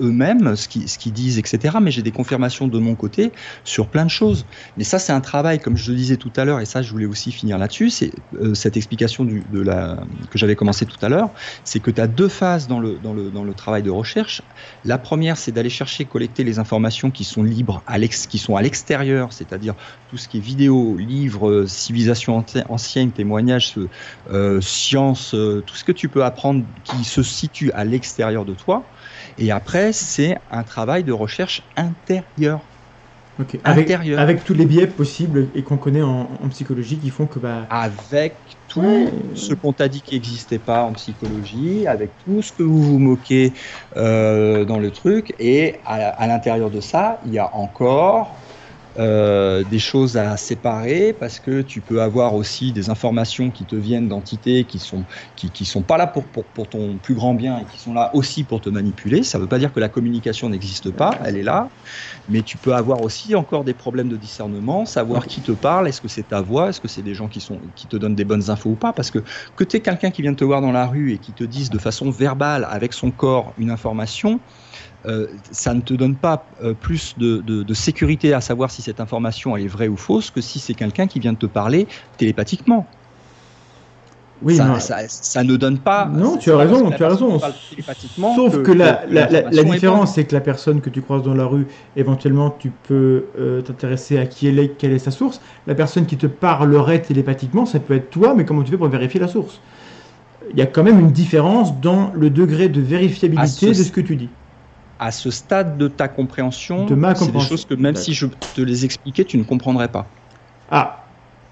eux-mêmes, 0.00 0.56
ce 0.56 0.68
qu'ils 0.68 0.88
ce 0.88 1.08
disent, 1.08 1.38
etc. 1.38 1.76
Mais 1.80 1.90
j'ai 1.90 2.02
des 2.02 2.10
confirmations 2.10 2.68
de 2.68 2.78
mon 2.78 2.94
côté 2.94 3.32
sur 3.64 3.88
plein 3.88 4.04
de 4.04 4.10
choses. 4.10 4.44
Mais 4.76 4.84
ça, 4.84 4.98
c'est 4.98 5.12
un 5.12 5.20
travail, 5.20 5.58
comme 5.58 5.76
je 5.76 5.90
le 5.90 5.96
disais 5.96 6.16
tout 6.16 6.32
à 6.36 6.44
l'heure, 6.44 6.60
et 6.60 6.66
ça, 6.66 6.82
je 6.82 6.90
voulais 6.90 7.06
aussi 7.06 7.32
finir 7.32 7.58
là-dessus. 7.58 7.90
C'est 7.90 8.12
euh, 8.34 8.54
cette 8.54 8.76
explication 8.76 9.24
de 9.24 9.60
la, 9.60 9.98
que 10.30 10.38
j'avais 10.38 10.56
commencé 10.56 10.86
tout 10.86 11.04
à 11.04 11.08
l'heure, 11.08 11.30
c'est 11.64 11.80
que 11.80 11.90
tu 11.90 12.00
as 12.00 12.06
deux 12.06 12.28
phases 12.28 12.68
dans 12.68 12.80
le, 12.80 12.98
dans, 12.98 13.14
le, 13.14 13.30
dans 13.30 13.44
le 13.44 13.54
travail 13.54 13.82
de 13.82 13.90
recherche. 13.90 14.42
La 14.84 14.98
première, 14.98 15.36
c'est 15.36 15.52
d'aller 15.52 15.70
chercher, 15.70 16.04
collecter 16.04 16.44
les 16.44 16.58
informations 16.58 17.10
qui 17.10 17.24
sont 17.24 17.42
libres, 17.42 17.82
à 17.86 17.98
qui 17.98 18.38
sont 18.38 18.56
à 18.56 18.62
l'extérieur, 18.62 19.32
c'est-à-dire 19.32 19.74
tout 20.10 20.16
ce 20.16 20.28
qui 20.28 20.38
est 20.38 20.40
vidéo, 20.40 20.96
livres, 20.96 21.64
civilisation 21.66 22.44
ancienne, 22.68 23.10
témoignages, 23.12 23.74
euh, 24.30 24.60
sciences, 24.60 25.34
euh, 25.34 25.62
tout 25.66 25.74
ce 25.74 25.84
que 25.84 25.92
tu 25.92 26.08
peux 26.08 26.24
apprendre 26.24 26.64
qui 26.84 27.04
se 27.04 27.22
situe 27.22 27.70
à 27.72 27.84
l'extérieur 27.84 28.17
de 28.18 28.54
toi. 28.54 28.82
Et 29.38 29.50
après, 29.52 29.92
c'est 29.92 30.36
un 30.50 30.64
travail 30.64 31.04
de 31.04 31.12
recherche 31.12 31.62
intérieure. 31.76 32.60
Ok. 33.40 33.56
Avec, 33.62 33.92
Intérieur. 33.92 34.18
avec 34.18 34.42
tous 34.42 34.52
les 34.54 34.66
biais 34.66 34.88
possibles 34.88 35.50
et 35.54 35.62
qu'on 35.62 35.78
connaît 35.78 36.02
en, 36.02 36.28
en 36.42 36.48
psychologie 36.48 36.98
qui 36.98 37.10
font 37.10 37.28
que 37.28 37.38
bah. 37.38 37.66
Avec 37.70 38.34
tout 38.66 38.80
Ouais. 38.80 39.12
ce 39.34 39.54
qu'on 39.54 39.72
t'a 39.72 39.88
dit 39.88 40.02
qui 40.02 40.16
n'existait 40.16 40.58
pas 40.58 40.82
en 40.82 40.92
psychologie, 40.92 41.86
avec 41.86 42.18
tout 42.18 42.42
ce 42.42 42.52
que 42.52 42.64
vous 42.64 42.82
vous 42.82 42.98
moquez 42.98 43.52
euh, 43.96 44.64
dans 44.64 44.78
le 44.80 44.90
truc. 44.90 45.34
Et 45.38 45.76
à, 45.84 45.94
à 46.08 46.26
l'intérieur 46.26 46.70
de 46.70 46.80
ça, 46.80 47.20
il 47.24 47.32
y 47.32 47.38
a 47.38 47.54
encore 47.54 48.47
euh, 48.98 49.64
des 49.64 49.78
choses 49.78 50.16
à 50.16 50.36
séparer 50.36 51.12
parce 51.12 51.40
que 51.40 51.62
tu 51.62 51.82
peux 51.82 52.02
avoir 52.02 52.34
aussi 52.34 52.72
des 52.72 52.90
informations 52.90 53.50
qui 53.50 53.66
te 53.66 53.76
viennent 53.76 54.08
d'entités 54.08 54.66
qui 54.66 54.78
sont 54.80 55.06
qui, 55.36 55.52
qui 55.52 55.64
sont 55.64 55.82
pas 55.84 55.96
là 55.96 56.06
pour, 56.06 56.30
pour 56.30 56.50
pour 56.52 56.68
ton 56.68 56.98
plus 56.98 57.14
grand 57.14 57.34
bien 57.34 57.60
et 57.60 57.66
qui 57.66 57.78
sont 57.78 57.94
là 57.94 58.10
aussi 58.14 58.44
pour 58.44 58.60
te 58.60 58.68
manipuler. 58.68 59.22
Ça 59.22 59.38
veut 59.38 59.48
pas 59.48 59.58
dire 59.58 59.72
que 59.72 59.80
la 59.80 59.88
communication 59.88 60.48
n'existe 60.48 60.90
pas, 60.90 61.20
elle 61.24 61.36
est 61.36 61.42
là, 61.42 61.72
mais 62.26 62.42
tu 62.42 62.58
peux 62.58 62.74
avoir 62.74 63.00
aussi 63.02 63.34
encore 63.34 63.64
des 63.64 63.74
problèmes 63.74 64.08
de 64.08 64.16
discernement, 64.16 64.84
savoir 64.86 65.26
qui 65.26 65.42
te 65.42 65.52
parle, 65.52 65.88
est-ce 65.88 66.00
que 66.00 66.08
c'est 66.08 66.28
ta 66.28 66.40
voix, 66.42 66.70
est-ce 66.70 66.80
que 66.80 66.88
c'est 66.88 67.02
des 67.02 67.14
gens 67.14 67.28
qui 67.28 67.40
sont 67.40 67.60
qui 67.74 67.88
te 67.88 67.96
donnent 67.96 68.14
des 68.16 68.24
bonnes 68.24 68.50
infos 68.50 68.70
ou 68.70 68.76
pas, 68.76 68.92
parce 68.92 69.10
que 69.10 69.20
que 69.56 69.64
tu 69.64 69.80
quelqu'un 69.80 70.10
qui 70.10 70.22
vient 70.22 70.34
te 70.34 70.44
voir 70.44 70.60
dans 70.60 70.72
la 70.72 70.86
rue 70.86 71.12
et 71.12 71.18
qui 71.20 71.34
te 71.34 71.44
dise 71.44 71.70
de 71.70 71.78
façon 71.78 72.10
verbale 72.10 72.66
avec 72.70 72.92
son 72.92 73.10
corps 73.12 73.54
une 73.56 73.70
information, 73.70 74.42
euh, 75.06 75.26
ça 75.50 75.74
ne 75.74 75.80
te 75.80 75.94
donne 75.94 76.18
pas 76.18 76.50
euh, 76.60 76.74
plus 76.74 77.16
de, 77.18 77.38
de- 77.40 77.62
de 77.62 77.74
sécurité 77.74 78.32
à 78.32 78.40
savoir 78.40 78.70
si 78.70 78.82
cette 78.82 79.00
information 79.00 79.56
elle 79.56 79.64
est 79.64 79.68
vraie 79.68 79.88
ou 79.88 79.96
fausse 79.96 80.30
que 80.30 80.40
si 80.40 80.58
c'est 80.58 80.74
quelqu'un 80.74 81.06
qui 81.06 81.20
vient 81.20 81.32
de 81.32 81.38
te 81.38 81.46
parler 81.46 81.88
télépathiquement. 82.16 82.90
Oui, 84.40 84.54
ça, 84.56 84.78
ça- 84.78 85.08
ça 85.08 85.42
ne 85.42 85.56
donne 85.56 85.80
pas. 85.80 86.06
Non, 86.14 86.36
tu 86.36 86.52
as 86.52 86.56
raison, 86.56 86.92
tu 86.92 87.02
as 87.04 87.08
raison. 87.08 87.40
Sauf 88.34 88.62
que, 88.62 88.70
la, 88.70 88.94
que 88.94 89.12
la- 89.12 89.26
la- 89.30 89.30
la 89.30 89.50
l'information 89.50 89.64
est 89.72 89.74
différence, 89.74 90.14
c'est 90.14 90.26
que 90.26 90.34
la 90.34 90.40
personne 90.40 90.80
que 90.80 90.90
tu 90.90 91.02
croises 91.02 91.22
dans 91.22 91.34
la 91.34 91.44
rue, 91.44 91.66
éventuellement, 91.96 92.50
tu 92.50 92.70
peux 92.70 93.32
euh, 93.36 93.62
t'intéresser 93.62 94.16
à 94.18 94.26
qui 94.26 94.46
elle 94.46 94.58
est, 94.60 94.76
quelle 94.76 94.92
est 94.92 94.98
sa 95.00 95.10
source. 95.10 95.40
La 95.66 95.74
personne 95.74 96.06
qui 96.06 96.18
te 96.18 96.26
parlerait 96.26 97.02
télépathiquement, 97.02 97.66
ça 97.66 97.80
peut 97.80 97.94
être 97.94 98.10
toi, 98.10 98.34
mais 98.34 98.44
comment 98.44 98.62
tu 98.62 98.70
fais 98.70 98.78
pour 98.78 98.88
vérifier 98.88 99.18
la 99.18 99.28
source? 99.28 99.60
Il 100.50 100.58
y 100.58 100.62
a 100.62 100.66
quand 100.66 100.84
même 100.84 101.00
une 101.00 101.12
différence 101.12 101.80
dans 101.80 102.12
le 102.14 102.30
degré 102.30 102.68
de 102.68 102.80
vérifiabilité 102.80 103.66
À 103.66 103.70
de 103.70 103.74
ce 103.74 103.92
que 103.92 104.00
tu 104.00 104.16
dis. 104.16 104.37
À 104.98 105.10
ce 105.12 105.30
stade 105.30 105.78
de 105.78 105.88
ta 105.88 106.08
compréhension, 106.08 106.86
De 106.86 106.94
ma 106.94 107.14
c'est 107.14 107.30
des 107.30 107.40
choses 107.40 107.64
que 107.64 107.74
même 107.74 107.94
si 107.94 108.14
je 108.14 108.26
te 108.54 108.60
les 108.60 108.84
expliquais, 108.84 109.24
tu 109.24 109.38
ne 109.38 109.44
comprendrais 109.44 109.88
pas. 109.88 110.06
Ah 110.70 111.04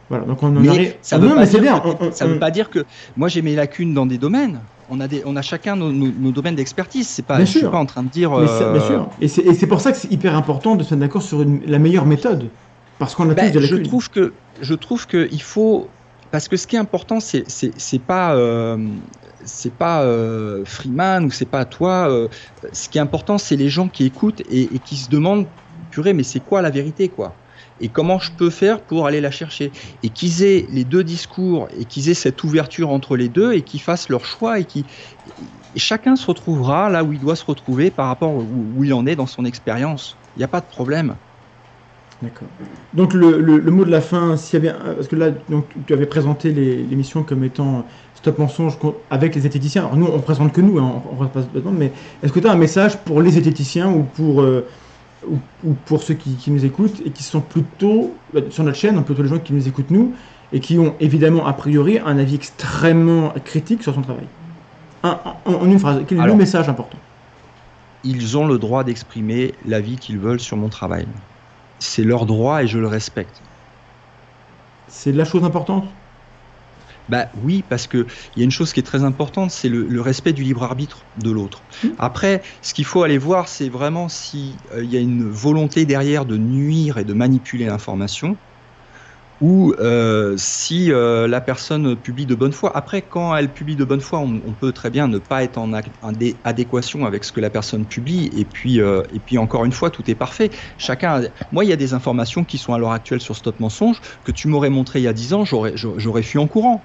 Voilà, 0.09 0.24
donc 0.24 0.43
on 0.43 0.48
en 0.48 0.60
Mais 0.60 0.68
arrive. 0.68 0.94
ça 1.02 1.16
Ah 1.16 1.18
veut 1.18 1.28
non, 1.28 1.35
pas 1.35 1.40
mais 1.40 1.47
c'est 1.47 1.60
dire 1.60 1.81
bien. 1.81 1.81
que- 1.81 2.24
veut 2.24 2.39
pas 2.39 2.51
dire 2.51 2.70
moi 3.16 3.28
j'ai 3.28 3.43
mes 3.43 3.55
lacunes 3.55 3.94
dans 3.94 4.06
des 4.06 4.18
domaines. 4.18 4.60
On 4.89 5.01
a 5.01 5.09
des, 5.09 5.23
on 5.27 5.35
a 5.35 5.43
chacun 5.43 5.74
nos, 5.74 5.90
nos- 5.93 6.12
nos 6.12 6.31
domaines 6.31 6.55
d'expertise. 6.55 7.09
C'est 7.09 7.23
pas, 7.27 7.36
Bien 7.36 7.44
je 7.44 7.51
suis 7.51 7.60
sûr. 7.60 7.73
pas 7.73 7.78
en 7.78 7.86
train 7.86 8.05
de 8.05 8.09
dire. 8.09 8.31
Bien 8.31 8.39
euh, 8.40 8.81
sûr. 8.86 9.09
Et 9.20 9.27
c'est 9.27 9.66
pour 9.66 9.81
ça 9.81 9.90
que 9.90 9.98
c'est 9.98 10.12
hyper 10.12 10.36
important 10.36 10.77
de 10.77 10.85
se 10.85 10.94
mettre 10.94 11.01
d'accord 11.01 11.23
sur 11.23 11.43
une- 11.43 11.60
la 11.66 11.78
meilleure 11.81 12.06
méthode. 12.06 12.51
Parce 12.98 13.14
qu'on 13.14 13.28
a 13.31 13.35
Ben, 13.35 13.47
tous 13.52 13.59
des 13.59 13.66
je 13.66 13.74
lacunes. 13.74 13.89
trouve 13.89 14.09
que 14.10 14.32
je 14.60 14.74
trouve 14.74 15.06
que 15.06 15.28
il 15.32 15.43
faut 15.43 15.89
parce 16.31 16.48
que 16.48 16.57
ce 16.57 16.66
qui 16.66 16.77
est 16.77 16.78
important 16.78 17.20
c'est 17.20 17.44
c'est 17.48 17.98
pas 18.07 18.36
euh, 18.36 18.98
c'est 19.44 19.77
pas 19.77 20.03
euh, 20.03 20.65
Freeman 20.65 21.24
ou 21.24 21.31
c'est 21.31 21.51
pas 21.51 21.65
toi 21.65 22.11
euh, 22.11 22.28
ce 22.73 22.89
qui 22.89 22.98
est 22.98 23.01
important 23.01 23.39
c'est 23.39 23.57
les 23.57 23.69
gens 23.69 23.89
qui 23.89 24.05
écoutent 24.05 24.43
et, 24.47 24.78
qui 24.81 24.97
se 24.97 25.09
demandent 25.09 25.48
purée 25.90 26.12
mais 26.12 26.23
c'est 26.23 26.40
quoi 26.40 26.62
la 26.62 26.70
vérité 26.70 27.09
quoi? 27.09 27.40
Et 27.78 27.90
comment 27.90 28.19
je 28.19 28.32
peux 28.32 28.48
faire 28.51 28.85
pour 28.86 29.07
aller 29.07 29.20
la 29.20 29.31
chercher? 29.31 29.73
Et 30.03 30.11
qu'ils 30.11 30.43
aient 30.43 30.66
les 30.70 30.85
deux 30.85 31.05
discours 31.05 31.69
et 31.70 31.85
qu'ils 31.85 32.09
aient 32.09 32.15
cette 32.15 32.43
ouverture 32.43 32.90
entre 32.90 33.16
les 33.16 33.28
deux 33.28 33.53
et 33.53 33.62
qu'ils 33.65 33.82
fassent 33.82 34.09
leur 34.09 34.24
choix 34.24 34.59
et 34.59 34.65
qui 34.65 34.86
chacun 35.74 36.16
se 36.16 36.27
retrouvera 36.27 36.89
là 36.90 37.05
où 37.05 37.12
il 37.12 37.20
doit 37.20 37.36
se 37.36 37.44
retrouver 37.44 37.90
par 37.90 38.09
rapport 38.09 38.35
où, 38.35 38.73
où 38.77 38.85
il 38.85 38.94
en 38.94 39.07
est 39.07 39.16
dans 39.16 39.27
son 39.27 39.44
expérience. 39.44 40.23
Il 40.35 40.40
n'y 40.40 40.44
a 40.44 40.48
pas 40.48 40.61
de 40.61 40.66
problème 40.66 41.19
D'accord. 42.22 42.48
Donc 42.94 43.12
le, 43.12 43.38
le- 43.40 43.59
le 43.59 43.70
mot 43.70 43.84
de 43.84 43.90
la 43.90 44.01
fin, 44.01 44.38
s'il 44.38 44.64
y 44.64 44.66
avait, 44.68 44.78
parce 44.94 45.06
que 45.06 45.16
là, 45.16 45.30
donc, 45.51 45.74
tu 45.86 45.93
avais 45.93 46.06
présenté 46.06 46.51
l'émission 46.51 47.22
comme 47.24 47.44
étant 47.44 47.86
Stop 48.14 48.38
Mensonge 48.38 48.78
avec 49.10 49.34
les 49.34 49.43
zététiciens. 49.43 49.82
Alors 49.84 49.97
nous, 49.97 50.06
on 50.06 50.20
présente 50.22 50.52
que 50.55 50.62
nous, 50.62 50.78
hein, 50.78 51.02
on 51.10 51.22
ne 51.22 51.28
pas 51.28 51.43
dedans, 51.43 51.72
mais 51.72 51.93
est-ce 52.22 52.32
que 52.32 52.40
tu 52.40 52.47
as 52.47 52.52
un 52.52 52.56
message 52.56 52.97
pour 53.05 53.20
les 53.20 53.32
zététiciens 53.32 53.93
ou 53.93 54.05
pour, 54.05 54.40
euh, 54.40 54.66
ou, 55.28 55.36
ou 55.62 55.74
pour 55.74 56.02
ceux 56.02 56.14
qui, 56.14 56.36
qui 56.36 56.51
nous 56.51 56.64
écoutent 56.64 57.02
et 57.05 57.10
qui 57.12 57.22
sont 57.22 57.43
plutôt, 57.43 58.22
sur 58.48 58.64
notre 58.64 58.78
chaîne, 58.78 59.05
plutôt 59.05 59.22
les 59.22 59.28
gens 59.28 59.38
qui 59.38 59.52
nous 59.52 59.68
écoutent 59.68 59.90
nous, 59.90 60.14
et 60.52 60.60
qui 60.60 60.78
ont 60.78 60.97
évidemment, 61.01 61.44
a 61.47 61.52
priori, 61.52 61.98
un 61.98 62.16
avis 62.18 62.36
extrêmement 62.36 63.34
critique 63.44 63.82
sur 63.82 63.94
son 63.94 64.01
travail? 64.01 64.30
Un- 65.02 65.20
en, 65.44 65.52
en 65.52 65.66
une 65.66 65.78
phrase, 65.78 66.02
quel 66.06 66.16
est 66.16 66.20
Alors. 66.22 66.34
le 66.36 66.38
message 66.38 66.68
important? 66.70 66.98
ils 68.05 68.36
ont 68.38 68.47
le 68.47 68.59
droit 68.59 68.84
d'exprimer 68.84 69.59
l'avis 69.64 69.98
qu'ils 69.98 70.18
veulent 70.18 70.38
sur 70.40 70.56
mon 70.56 70.68
travail. 70.68 71.09
C'est 71.78 72.05
leur 72.05 72.27
droit 72.27 72.62
et 72.62 72.66
je 72.66 72.78
le 72.78 72.86
respecte. 72.86 73.43
C'est 74.89 75.12
la 75.12 75.24
chose 75.24 75.44
importante? 75.44 75.97
Bah 77.09 77.31
oui, 77.35 77.62
parce 77.62 77.86
que 77.86 78.07
il 78.35 78.40
y 78.40 78.43
a 78.43 78.44
une 78.44 78.51
chose 78.51 78.73
qui 78.73 78.81
est 78.81 78.82
très 78.82 79.05
importante, 79.05 79.51
c'est 79.51 79.69
le, 79.69 79.86
le 79.86 80.01
respect 80.01 80.32
du 80.32 80.43
libre 80.43 80.62
arbitre 80.65 81.07
de 81.16 81.31
l'autre. 81.31 81.65
Mhm. 81.82 81.94
Après, 81.98 82.43
ce 82.62 82.74
qu'il 82.74 82.85
faut 82.85 83.03
aller 83.03 83.19
voir, 83.19 83.48
c'est 83.48 83.69
vraiment 83.69 84.09
si 84.09 84.59
euh, 84.73 84.85
il 84.85 84.90
y 84.90 84.97
a 84.97 85.01
une 85.01 85.28
volonté 85.28 85.86
derrière 85.86 86.27
de 86.27 86.36
nuire 86.36 86.98
et 86.98 87.05
de 87.05 87.12
manipuler 87.15 87.66
l'information, 87.66 88.39
ou 89.42 89.74
euh, 89.78 90.34
si 90.38 90.90
euh, 90.90 91.28
la 91.28 91.40
personne 91.42 91.94
publie 91.96 92.24
de 92.24 92.34
bonne 92.34 92.52
foi. 92.52 92.74
Après, 92.76 93.02
quand 93.02 93.36
elle 93.36 93.52
publie 93.52 93.76
de 93.76 93.84
bonne 93.84 94.00
foi, 94.00 94.18
on, 94.20 94.40
on 94.46 94.52
peut 94.52 94.72
très 94.72 94.88
bien 94.90 95.08
ne 95.08 95.18
pas 95.18 95.42
être 95.44 95.58
en, 95.58 95.72
adéquation 96.44 97.04
avec 97.04 97.22
ce 97.24 97.32
que 97.32 97.40
la 97.40 97.50
personne 97.50 97.84
publie. 97.84 98.30
Et 98.34 98.44
puis, 98.46 98.80
euh, 98.80 99.02
et 99.12 99.18
puis 99.20 99.36
encore 99.36 99.64
une 99.66 99.72
fois, 99.72 99.90
tout 99.90 100.10
est 100.10 100.14
parfait. 100.14 100.50
Chacun. 100.78 101.22
a- 101.24 101.28
Moi, 101.52 101.64
il 101.64 101.68
y 101.70 101.72
a 101.72 101.76
des 101.76 101.92
informations 101.92 102.44
qui 102.44 102.56
sont 102.56 102.72
à 102.72 102.78
l'heure 102.78 102.92
actuelle 102.92 103.20
sur 103.20 103.36
Stop 103.36 103.60
Mensonge 103.60 104.00
que 104.24 104.32
tu 104.32 104.48
m'aurais 104.48 104.70
montré 104.70 105.00
il 105.00 105.02
y 105.02 105.08
a 105.08 105.12
10 105.12 105.34
ans, 105.34 105.44
j'aurais 105.44 106.22
fui 106.22 106.38
en 106.38 106.46
courant. 106.46 106.82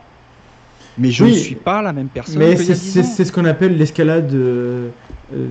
Mais 0.98 1.10
je 1.12 1.24
Oui. 1.24 1.32
ne 1.32 1.38
suis 1.38 1.56
pas 1.56 1.82
la 1.82 1.94
même 1.94 2.10
personne 2.10 2.38
Mais 2.40 2.54
qu'il 2.56 2.64
y 2.64 2.66
c'est 2.66 2.72
a 2.74 2.76
10 2.76 2.92
c'est- 2.92 3.00
ans. 3.00 3.04
c'est 3.16 3.24
ce 3.26 3.32
qu'on 3.32 3.46
appelle 3.46 3.78
l'escalade. 3.78 4.36
Euh, 5.34 5.50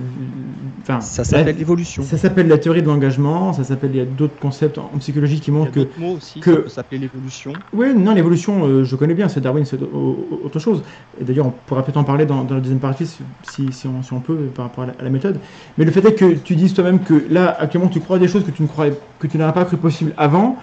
enfin, 0.81 0.99
Ça 1.01 1.23
s'appelle 1.23 1.57
l'évolution. 1.57 2.03
Ça 2.03 2.17
s'appelle 2.17 2.47
la 2.47 2.57
théorie 2.57 2.81
de 2.81 2.87
l'engagement, 2.87 3.53
ça 3.53 3.63
s'appelle, 3.63 3.91
il 3.91 3.97
y 3.97 4.01
a 4.01 4.05
d'autres 4.05 4.39
concepts 4.39 4.77
en 4.77 4.97
psychologie 4.99 5.41
qui 5.41 5.51
Il 5.51 5.53
y 5.53 5.57
a 5.57 5.59
montrent 5.59 5.71
que... 5.71 5.79
d'autres 5.79 5.99
mots 5.99 6.13
aussi 6.15 6.39
que- 6.39 6.51
ça 6.51 6.61
peut 6.63 6.69
s'appeler 6.69 6.99
l'évolution. 6.99 7.63
Oui, 7.73 7.93
non, 7.95 8.13
l'évolution, 8.13 8.65
euh, 8.67 8.83
je 8.83 8.95
connais 8.97 9.13
bien, 9.13 9.29
c'est 9.29 9.39
Darwin, 9.39 9.63
c'est 9.63 9.81
au- 9.81 9.87
au- 9.87 10.41
autre 10.45 10.59
chose. 10.59 10.83
Et 11.17 11.23
d'ailleurs, 11.23 11.45
on 11.47 11.51
pourra 11.51 11.83
peut-être 11.83 11.95
en 11.97 12.03
parler 12.03 12.25
dans, 12.25 12.43
dans 12.43 12.55
la 12.55 12.61
deuxième 12.61 12.81
partie, 12.81 13.05
si, 13.43 13.71
si, 13.71 13.87
on, 13.87 14.01
si 14.01 14.11
on 14.11 14.19
peut, 14.21 14.51
par 14.51 14.65
rapport 14.65 14.83
à 14.83 14.87
la, 14.87 14.93
à 14.93 15.03
la 15.03 15.09
méthode. 15.09 15.39
Mais 15.77 15.85
le 15.85 15.91
fait 15.91 16.03
est 16.05 16.15
que 16.15 16.33
tu 16.35 16.57
dises 16.57 16.73
toi-même 16.73 17.01
que 17.01 17.13
là, 17.29 17.49
actuellement, 17.49 17.87
tu 17.87 18.01
crois 18.01 18.19
des 18.19 18.27
choses 18.27 18.43
que 18.43 18.51
tu 18.51 18.61
ne 18.61 18.67
croyais, 18.67 18.93
que 19.19 19.27
tu 19.27 19.37
n'aurais 19.37 19.53
pas 19.53 19.63
cru 19.63 19.77
possible 19.77 20.13
avant, 20.17 20.57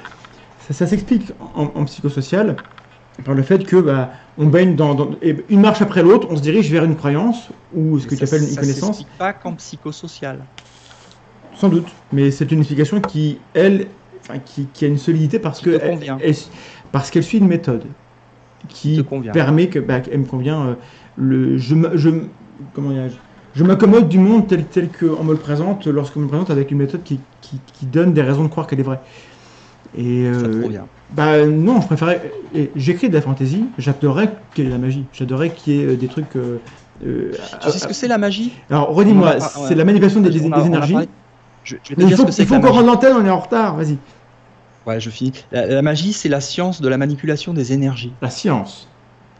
ça, 0.58 0.74
ça 0.74 0.86
s'explique 0.86 1.32
en, 1.40 1.72
en 1.74 1.84
psychosocial 1.86 2.60
par 3.24 3.34
le 3.34 3.42
fait 3.42 3.64
que 3.64 3.76
bah, 3.76 4.10
on 4.36 4.46
baigne 4.46 4.74
dans, 4.76 5.10
une 5.48 5.60
marche 5.60 5.82
après 5.82 6.02
l'autre, 6.02 6.28
on 6.30 6.36
se 6.36 6.42
dirige 6.42 6.70
vers 6.70 6.84
une 6.84 6.96
croyance 6.96 7.48
ou 7.74 7.98
ce 7.98 8.06
que 8.06 8.14
tu 8.14 8.24
appelles 8.24 8.42
une 8.42 8.48
ça 8.48 8.60
connaissance. 8.60 9.04
pas 9.18 9.32
qu'en 9.32 9.54
psychosocial. 9.54 10.44
Sans 11.56 11.68
doute, 11.68 11.88
mais 12.12 12.30
c'est 12.30 12.50
une 12.52 12.60
explication 12.60 13.00
qui, 13.00 13.38
elle, 13.54 13.88
enfin, 14.20 14.38
qui, 14.38 14.66
qui 14.66 14.84
a 14.84 14.88
une 14.88 14.98
solidité 14.98 15.38
parce 15.38 15.60
que 15.60 15.70
elle- 16.20 16.34
parce 16.92 17.10
qu'elle 17.10 17.24
suit 17.24 17.38
une 17.38 17.48
méthode 17.48 17.84
Qui 18.68 19.04
permet 19.32 19.68
que, 19.68 19.78
bah, 19.78 20.00
elle 20.10 20.20
me 20.20 20.24
convient. 20.24 20.68
euh, 20.68 20.74
le, 21.16 21.58
je, 21.58 21.74
je, 21.94 22.08
me- 22.10 22.28
comment 22.74 22.90
dirais-je 22.90 23.16
je 23.56 23.64
m'accommode 23.64 24.08
du 24.08 24.18
monde 24.18 24.46
tel, 24.46 24.64
tel 24.66 24.88
qu'on 24.88 25.24
me 25.24 25.32
le 25.32 25.38
présente 25.38 25.86
lorsqu'on 25.88 26.20
me 26.20 26.24
le 26.26 26.28
présente 26.28 26.50
avec 26.50 26.70
une 26.70 26.78
méthode 26.78 27.02
qui, 27.02 27.18
qui, 27.40 27.58
qui 27.72 27.86
donne 27.86 28.12
des 28.12 28.22
raisons 28.22 28.44
de 28.44 28.48
croire 28.48 28.68
qu'elle 28.68 28.78
est 28.78 28.84
vraie. 28.84 29.00
Et 29.96 30.26
Ça 30.32 30.42
te 30.42 30.46
euh, 30.46 30.62
convient. 30.62 30.86
Bah 31.10 31.46
non, 31.46 31.80
je 31.80 31.86
préférais. 31.86 32.32
J'écris 32.76 33.08
de 33.08 33.14
la 33.14 33.22
fantasy. 33.22 33.64
J'adorerais 33.78 34.30
qu'il 34.54 34.64
y 34.64 34.66
ait 34.66 34.70
de 34.70 34.74
la 34.74 34.80
magie. 34.80 35.06
J'adorerais 35.12 35.50
qu'il 35.50 35.74
y 35.74 35.80
ait 35.80 35.84
euh, 35.86 35.96
des 35.96 36.08
trucs. 36.08 36.36
euh, 36.36 36.58
euh, 37.04 37.32
Tu 37.62 37.70
sais 37.70 37.78
ce 37.78 37.86
que 37.88 37.94
c'est 37.94 38.08
la 38.08 38.18
magie? 38.18 38.52
Alors 38.70 38.94
redis-moi, 38.94 39.34
ouais. 39.36 39.40
c'est 39.68 39.74
la 39.74 39.84
manipulation 39.84 40.20
des, 40.20 40.36
a- 40.52 40.66
énergies. 40.66 40.96
Je, 41.64 41.76
je 41.82 41.94
vais 41.94 42.04
il 42.04 42.16
faut, 42.46 42.60
qu'on 42.60 42.70
rende 42.72 42.86
l'antenne, 42.86 43.16
on 43.16 43.24
est 43.24 43.30
en 43.30 43.40
retard. 43.40 43.76
Vas-y. 43.76 43.98
Ouais, 44.86 45.00
je 45.00 45.10
finis. 45.10 45.32
La, 45.52 45.66
la 45.66 45.82
magie, 45.82 46.12
c'est 46.12 46.28
la 46.28 46.40
science 46.40 46.80
de 46.80 46.88
la 46.88 46.96
manipulation 46.96 47.52
des 47.52 47.72
énergies. 47.72 48.12
La 48.22 48.30
science. 48.30 48.88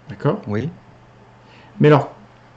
D'accord? 0.08 0.40
Oui. 0.46 0.68
Mais 1.80 1.88
alors, 1.88 2.10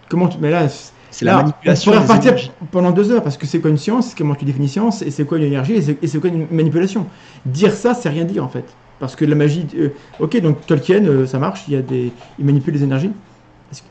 comment 0.09 0.27
tu. 0.27 0.37
Mais 0.39 0.51
là, 0.51 0.67
C'est 1.09 1.25
la 1.25 1.37
manipulation 1.37 1.91
On 1.91 1.95
pourrait 1.95 2.03
repartir 2.05 2.31
énergies. 2.31 2.51
pendant 2.71 2.91
deux 2.91 3.11
heures 3.11 3.23
parce 3.23 3.37
que 3.37 3.45
c'est 3.45 3.59
quoi 3.61 3.69
une 3.69 3.77
science, 3.77 4.13
comment 4.15 4.35
tu 4.35 4.45
définis 4.45 4.69
science, 4.69 5.01
et 5.01 5.11
c'est 5.11 5.25
quoi 5.25 5.37
une 5.37 5.43
énergie, 5.45 5.73
et 6.01 6.07
c'est 6.07 6.19
quoi 6.19 6.29
une 6.29 6.47
manipulation? 6.49 7.07
Dire 7.45 7.73
ça, 7.73 7.93
c'est 7.93 8.09
rien 8.09 8.25
dire 8.25 8.43
en 8.43 8.49
fait. 8.49 8.77
Parce 9.01 9.15
que 9.15 9.25
la 9.25 9.33
magie. 9.35 9.65
euh, 9.75 9.89
ok, 10.19 10.39
donc 10.41 10.63
Tolkien, 10.67 11.03
euh, 11.05 11.25
ça 11.25 11.39
marche, 11.39 11.63
il, 11.67 11.73
y 11.73 11.75
a 11.75 11.81
des, 11.81 12.13
il 12.37 12.45
manipule 12.45 12.75
les 12.75 12.83
énergies. 12.83 13.09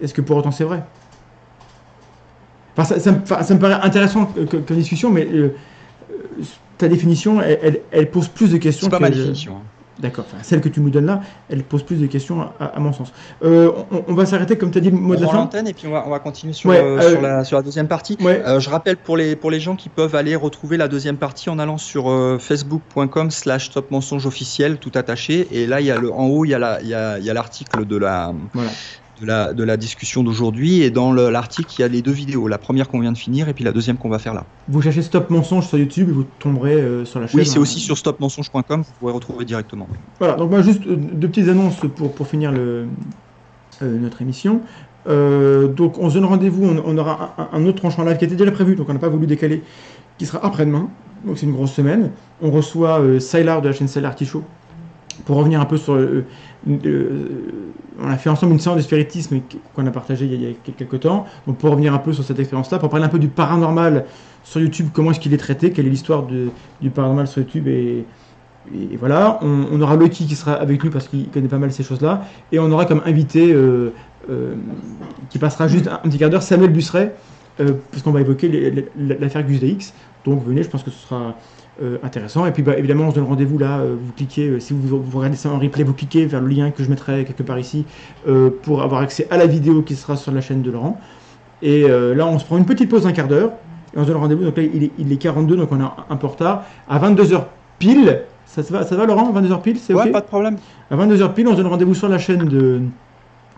Est-ce 0.01 0.15
que 0.15 0.21
pour 0.21 0.37
autant 0.37 0.53
c'est 0.53 0.63
vrai? 0.63 0.85
Enfin, 2.77 2.85
ça, 2.95 3.01
ça 3.01 3.11
me, 3.11 3.19
ça 3.27 3.55
me 3.55 3.59
paraît 3.59 3.85
intéressant 3.85 4.27
que- 4.27 4.43
que- 4.45 4.57
comme 4.59 4.77
discussion, 4.77 5.11
mais 5.11 5.27
euh, 5.27 5.49
ta 6.79 6.87
définition, 6.87 7.43
elle, 7.43 7.59
elle- 7.61 7.81
elle 7.91 8.11
pose 8.11 8.29
plus 8.29 8.53
de 8.53 8.57
questions. 8.59 8.87
C'est 8.87 8.91
pas 8.91 9.01
ma 9.01 9.09
qu'elle- 9.09 9.19
définition. 9.19 9.57
hein. 9.57 9.63
D'accord, 10.01 10.25
enfin, 10.27 10.43
celle 10.43 10.61
que 10.61 10.69
tu 10.69 10.81
nous 10.81 10.91
donnes 10.91 11.07
là, 11.07 11.21
elle 11.49 11.63
pose 11.63 11.83
plus 11.83 11.97
de 12.01 12.07
questions 12.07 12.41
à, 12.41 12.65
à 12.65 12.81
mon 12.81 12.93
sens. 12.93 13.13
Euh, 13.45 13.71
on, 13.91 14.05
on 14.09 14.15
va 14.15 14.25
s'arrêter, 14.27 14.57
comme 14.57 14.71
tu 14.71 14.79
as 14.79 14.81
dit, 14.81 14.91
le 14.91 14.97
mot 14.97 15.15
On 15.15 15.17
de 15.17 15.23
la 15.23 15.29
fin. 15.29 15.37
l'antenne 15.37 15.69
et 15.69 15.75
puis 15.75 15.87
on 15.87 15.91
va, 15.91 16.05
on 16.07 16.11
va 16.11 16.19
continuer 16.19 16.53
sur, 16.55 16.71
Ouais, 16.71 16.81
euh, 16.83 16.99
euh, 16.99 17.11
sur, 17.13 17.21
la, 17.21 17.45
sur 17.45 17.57
la 17.59 17.63
deuxième 17.63 17.87
partie. 17.89 18.17
Ouais. 18.21 18.43
Euh, 18.47 18.61
je 18.61 18.71
rappelle 18.71 18.97
pour 18.97 19.17
les, 19.17 19.37
pour 19.37 19.51
les 19.51 19.61
gens 19.61 19.77
qui 19.77 19.89
peuvent 19.89 20.15
aller 20.15 20.35
retrouver 20.37 20.77
la 20.77 20.89
deuxième 20.89 21.17
partie 21.19 21.51
en 21.51 21.59
allant 21.59 21.77
sur 21.79 22.09
facebook.com 22.41 23.31
slash 23.31 23.71
top 23.71 23.91
mensonge 23.91 24.27
officiel, 24.27 24.79
tout 24.79 24.93
attaché. 24.95 25.49
Et 25.53 25.67
là, 25.67 25.81
il 25.81 25.87
y 25.87 25.91
a 25.91 25.99
le, 25.99 26.13
en 26.13 26.27
haut, 26.27 26.45
il 26.45 26.51
y 26.51 26.55
a 26.55 26.59
la- 26.59 26.81
il 26.83 26.89
y 26.89 26.95
a, 26.95 27.19
il 27.19 27.25
y 27.25 27.31
a 27.31 27.35
l'article 27.35 27.85
de 27.85 27.97
la, 27.97 28.33
Voilà. 28.55 28.71
De 29.21 29.27
la, 29.27 29.53
de 29.53 29.63
la 29.65 29.77
discussion 29.77 30.23
d'aujourd'hui. 30.23 30.83
Et 30.83 30.91
dans 30.91 31.13
le- 31.13 31.31
l'article, 31.31 31.73
il 31.79 31.83
y 31.83 31.85
a 31.85 31.89
les 31.89 32.03
deux 32.03 32.11
vidéos. 32.13 32.49
La 32.49 32.59
première 32.59 32.89
qu'on 32.89 33.01
vient 33.01 33.13
de 33.13 33.19
finir 33.19 33.49
et 33.49 33.55
puis 33.55 33.65
la 33.65 33.73
deuxième 33.73 33.97
qu'on 33.97 34.09
va 34.09 34.19
faire 34.19 34.35
là. 34.35 34.45
Vous 34.69 34.81
cherchez 34.83 35.03
Stop 35.03 35.31
Mensonge 35.31 35.67
sur 35.67 35.79
YouTube 35.79 36.09
et 36.09 36.13
vous 36.13 36.25
tomberez 36.39 36.75
euh, 36.75 37.05
sur 37.05 37.21
la 37.21 37.27
chaîne. 37.27 37.41
Oui, 37.41 37.47
c'est 37.47 37.59
hein. 37.59 37.63
aussi 37.63 37.81
sur 37.81 37.97
stopmensonge.com, 37.99 38.83
vous 38.83 38.93
pouvez 38.99 39.13
retrouver 39.13 39.45
directement. 39.45 39.87
Voilà, 40.19 40.35
donc 40.35 40.51
moi 40.51 40.63
juste 40.63 40.83
euh, 40.87 40.97
deux 40.97 41.29
petites 41.29 41.49
annonces 41.49 41.77
pour, 41.97 42.13
pour 42.13 42.27
finir 42.27 42.53
le, 42.53 42.87
euh, 43.83 43.99
notre 43.99 44.23
émission. 44.23 44.61
Euh, 45.09 45.67
donc 45.69 45.99
on 45.99 46.09
se 46.11 46.15
donne 46.15 46.27
rendez-vous, 46.27 46.65
on, 46.67 46.83
on 46.85 46.99
aura 46.99 47.35
un, 47.39 47.59
un 47.59 47.67
autre 47.67 47.79
tranche 47.79 47.99
en 47.99 48.05
live 48.05 48.19
qui 48.19 48.25
était 48.27 48.37
déjà 48.37 48.51
prévu, 48.51 48.77
donc 48.77 48.89
on 48.89 48.93
n'a 48.93 48.99
pas 48.99 49.09
voulu 49.09 49.27
décaler, 49.27 49.63
qui 50.19 50.27
sera 50.27 50.45
après-demain, 50.45 50.89
donc 51.25 51.39
c'est 51.39 51.47
une 51.47 51.53
grosse 51.53 51.73
semaine. 51.73 52.11
On 52.43 52.51
reçoit 52.51 53.01
Sylar 53.19 53.63
de 53.63 53.69
la 53.69 53.75
chaîne 53.75 53.89
Sylar 53.89 54.15
Show 54.23 54.45
pour 55.25 55.37
revenir 55.37 55.61
un 55.61 55.65
peu 55.65 55.77
sur. 55.77 55.95
euh, 55.95 56.25
euh, 56.69 57.29
on 58.03 58.09
a 58.09 58.17
fait 58.17 58.31
ensemble 58.31 58.53
une 58.53 58.61
séance 58.61 58.77
de 58.77 58.83
spiritisme 58.83 59.41
qu'on 59.75 59.87
a 59.87 59.91
partagée 59.91 60.25
il 60.25 60.43
y 60.43 60.47
a, 60.47 60.73
quelques 60.77 61.01
temps. 61.01 61.27
Donc 61.47 61.59
pour 61.59 61.71
revenir 61.71 61.95
un 61.95 61.99
peu 61.99 62.13
sur 62.13 62.25
cette 62.25 62.39
expérience-là, 62.39 62.79
pour 62.79 62.89
parler 62.89 63.05
un 63.05 63.11
peu 63.11 63.19
du 63.19 63.29
paranormal 63.29 64.07
sur 64.43 64.61
YouTube, 64.61 64.89
comment 64.93 65.11
est-ce 65.11 65.21
qu'il 65.21 65.35
est 65.35 65.39
traité, 65.39 65.71
quelle 65.71 65.87
est 65.87 65.91
l'histoire 65.91 66.27
du 66.27 66.91
paranormal 66.91 67.27
sur 67.27 67.43
YouTube 67.43 67.69
et, 67.69 68.05
voilà. 68.99 69.39
On, 69.43 69.81
aura 69.81 69.97
Loki 69.97 70.27
qui 70.27 70.37
sera 70.37 70.53
avec 70.53 70.85
nous 70.85 70.91
parce 70.91 71.09
qu'il 71.09 71.29
connaît 71.29 71.49
pas 71.49 71.59
mal 71.59 71.73
ces 71.73 71.83
choses-là. 71.83 72.25
Et 72.53 72.59
on 72.59 72.71
aura 72.71 72.85
comme 72.85 73.03
invité 73.05 73.55
euh, 74.31 74.55
qui 75.31 75.39
passera 75.39 75.67
juste 75.67 75.89
un, 75.89 75.97
petit 75.97 76.19
quart 76.19 76.29
d'heure 76.29 76.43
Samuel 76.43 76.71
Busseret 76.71 77.15
euh, 77.59 77.73
parce 77.91 78.03
qu'on 78.03 78.11
va 78.11 78.21
évoquer 78.21 78.87
l'affaire 78.97 79.45
Gus 79.45 79.61
DX. 79.61 79.93
Donc 80.25 80.45
venez, 80.45 80.63
je 80.63 80.69
pense 80.69 80.83
que 80.83 80.91
ce 80.91 80.99
sera 80.99 81.37
euh, 81.83 81.99
intéressant. 82.03 82.47
Et 82.47 82.53
puis 82.53 82.63
bah, 82.63 82.77
évidemment, 82.79 83.05
on 83.07 83.11
se 83.11 83.15
donne 83.17 83.25
rendez-vous 83.25 83.59
là. 83.59 83.79
euh, 83.79 83.97
vous 83.99 84.13
cliquez, 84.13 84.49
euh, 84.49 84.61
si 84.61 84.73
vous, 84.75 85.03
vous 85.03 85.19
regardez 85.19 85.37
ça 85.37 85.49
en 85.51 85.59
replay, 85.59 85.83
vous 85.85 85.95
cliquez 85.95 86.27
vers 86.27 86.41
le 86.41 86.49
lien 86.49 86.71
que 86.71 86.83
je 86.85 86.91
mettrai 86.91 87.25
quelque 87.25 87.43
part 87.43 87.59
ici 87.59 87.85
euh, 88.29 88.51
pour 88.63 88.83
avoir 88.83 89.01
accès 89.03 89.27
à 89.31 89.37
la 89.37 89.47
vidéo 89.47 89.83
qui 89.83 89.97
sera 89.97 90.17
sur 90.17 90.33
la 90.33 90.41
chaîne 90.41 90.63
de 90.63 90.71
Laurent. 90.71 91.01
Et 91.63 91.85
euh, 91.85 92.15
là, 92.15 92.27
on 92.27 92.39
se 92.39 92.45
prend 92.45 92.57
une 92.59 92.65
petite 92.67 92.89
pause 92.91 93.03
d'un 93.05 93.13
quart 93.13 93.29
d'heure 93.29 93.53
et 93.95 93.99
on 93.99 94.03
se 94.03 94.09
donne 94.09 94.17
rendez-vous. 94.19 94.45
Donc 94.45 94.57
là, 94.57 94.63
il 94.63 94.85
est, 94.85 94.91
il 94.99 95.13
est 95.13 95.17
42, 95.17 95.57
donc 95.57 95.73
on 95.73 95.81
a 95.81 96.07
un 96.09 96.17
peu 96.17 96.27
retard. 96.27 96.65
À 96.89 96.99
22h 96.99 97.45
pile, 97.79 98.23
ça, 98.47 98.63
va, 98.63 98.85
ça 98.85 98.97
va 98.97 99.07
Laurent? 99.07 99.33
22h 99.33 99.63
pile, 99.63 99.79
c'est 99.79 99.95
Ouais, 99.95 100.05
ok? 100.07 100.13
pas 100.13 100.21
de 100.21 100.27
problème. 100.27 100.57
à 100.91 100.97
22h 100.97 101.33
pile, 101.35 101.49
on 101.49 101.53
se 101.53 101.57
donne 101.59 101.67
rendez-vous 101.67 101.95
sur 101.95 102.09
la 102.09 102.19
chaîne 102.19 102.45
de, 102.47 102.81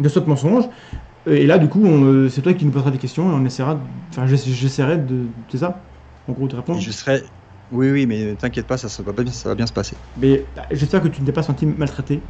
de 0.01 0.09
Saute 0.09 0.27
Mensonge. 0.27 0.65
Et 1.27 1.47
là, 1.47 1.59
du 1.59 1.69
coup, 1.69 1.85
on, 1.85 2.29
c'est 2.29 2.43
toi 2.43 2.53
qui 2.55 2.65
nous 2.65 2.73
posera 2.73 2.91
des 2.91 2.99
questions 2.99 3.31
et 3.31 3.35
on 3.35 3.45
essaiera. 3.45 3.79
Enfin, 4.11 4.27
j'essa- 4.27 4.51
j'essaierai 4.51 4.99
de. 4.99 5.27
C'est 5.49 5.59
ça? 5.59 5.81
En 6.29 6.33
gros, 6.33 6.49
de 6.49 6.57
répondre. 6.57 6.81
Je 6.81 6.91
serai. 6.91 7.23
Oui, 7.73 7.91
oui, 7.91 8.07
mais 8.07 8.37
t'inquiète 8.37 8.67
pas, 8.67 8.77
ça, 8.77 8.89
ça 8.89 9.03
va 9.03 9.13
bien, 9.13 9.33
ça 9.33 9.49
va 9.49 9.55
bien 9.55 9.67
se 9.67 9.73
passer. 9.73 9.97
Mais 10.17 10.47
bah, 10.55 10.67
j'espère 10.71 11.03
que 11.03 11.09
tu 11.09 11.21
ne 11.23 11.27
t'es 11.27 11.33
pas 11.33 11.43
senti 11.43 11.67
maltraité. 11.67 12.23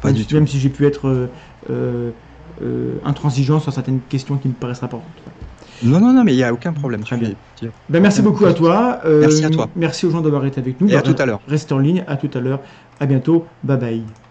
Pas 0.00 0.08
même, 0.08 0.16
du 0.16 0.22
si- 0.22 0.28
tout. 0.28 0.34
Même 0.34 0.46
si 0.46 0.58
j'ai 0.58 0.68
pu 0.70 0.84
être 0.86 1.06
euh, 1.08 1.28
euh, 1.70 2.12
euh, 2.60 3.00
intransigeant 3.04 3.60
sur 3.60 3.72
certaines 3.72 4.02
questions 4.02 4.36
qui 4.36 4.48
me 4.48 4.54
paraissent 4.54 4.82
importantes. 4.82 5.22
Non, 5.82 6.00
non, 6.00 6.12
non, 6.12 6.24
mais 6.24 6.32
il 6.34 6.36
n'y 6.36 6.42
a 6.42 6.52
aucun 6.52 6.72
problème. 6.72 7.02
Très 7.04 7.16
bien. 7.16 7.34
Ben, 7.88 8.00
merci 8.00 8.22
beaucoup 8.22 8.46
à 8.46 8.54
toi. 8.54 9.00
Euh, 9.04 9.20
Merci 9.20 9.44
à 9.44 9.50
toi. 9.50 9.70
Merci 9.76 10.06
aux 10.06 10.10
gens 10.10 10.20
d'avoir 10.20 10.44
été 10.44 10.60
avec 10.60 10.80
nous. 10.80 10.88
Et 10.88 10.96
à 10.96 11.02
Bah, 11.02 11.12
tout 11.14 11.22
à 11.22 11.26
l'heure. 11.26 11.40
Reste 11.46 11.72
en 11.72 11.78
ligne. 11.78 12.04
À 12.06 12.16
tout 12.16 12.30
à 12.36 12.40
l'heure. 12.40 12.62
À 12.98 13.06
bientôt. 13.06 13.46
Bye 13.62 13.78
bye. 13.78 14.23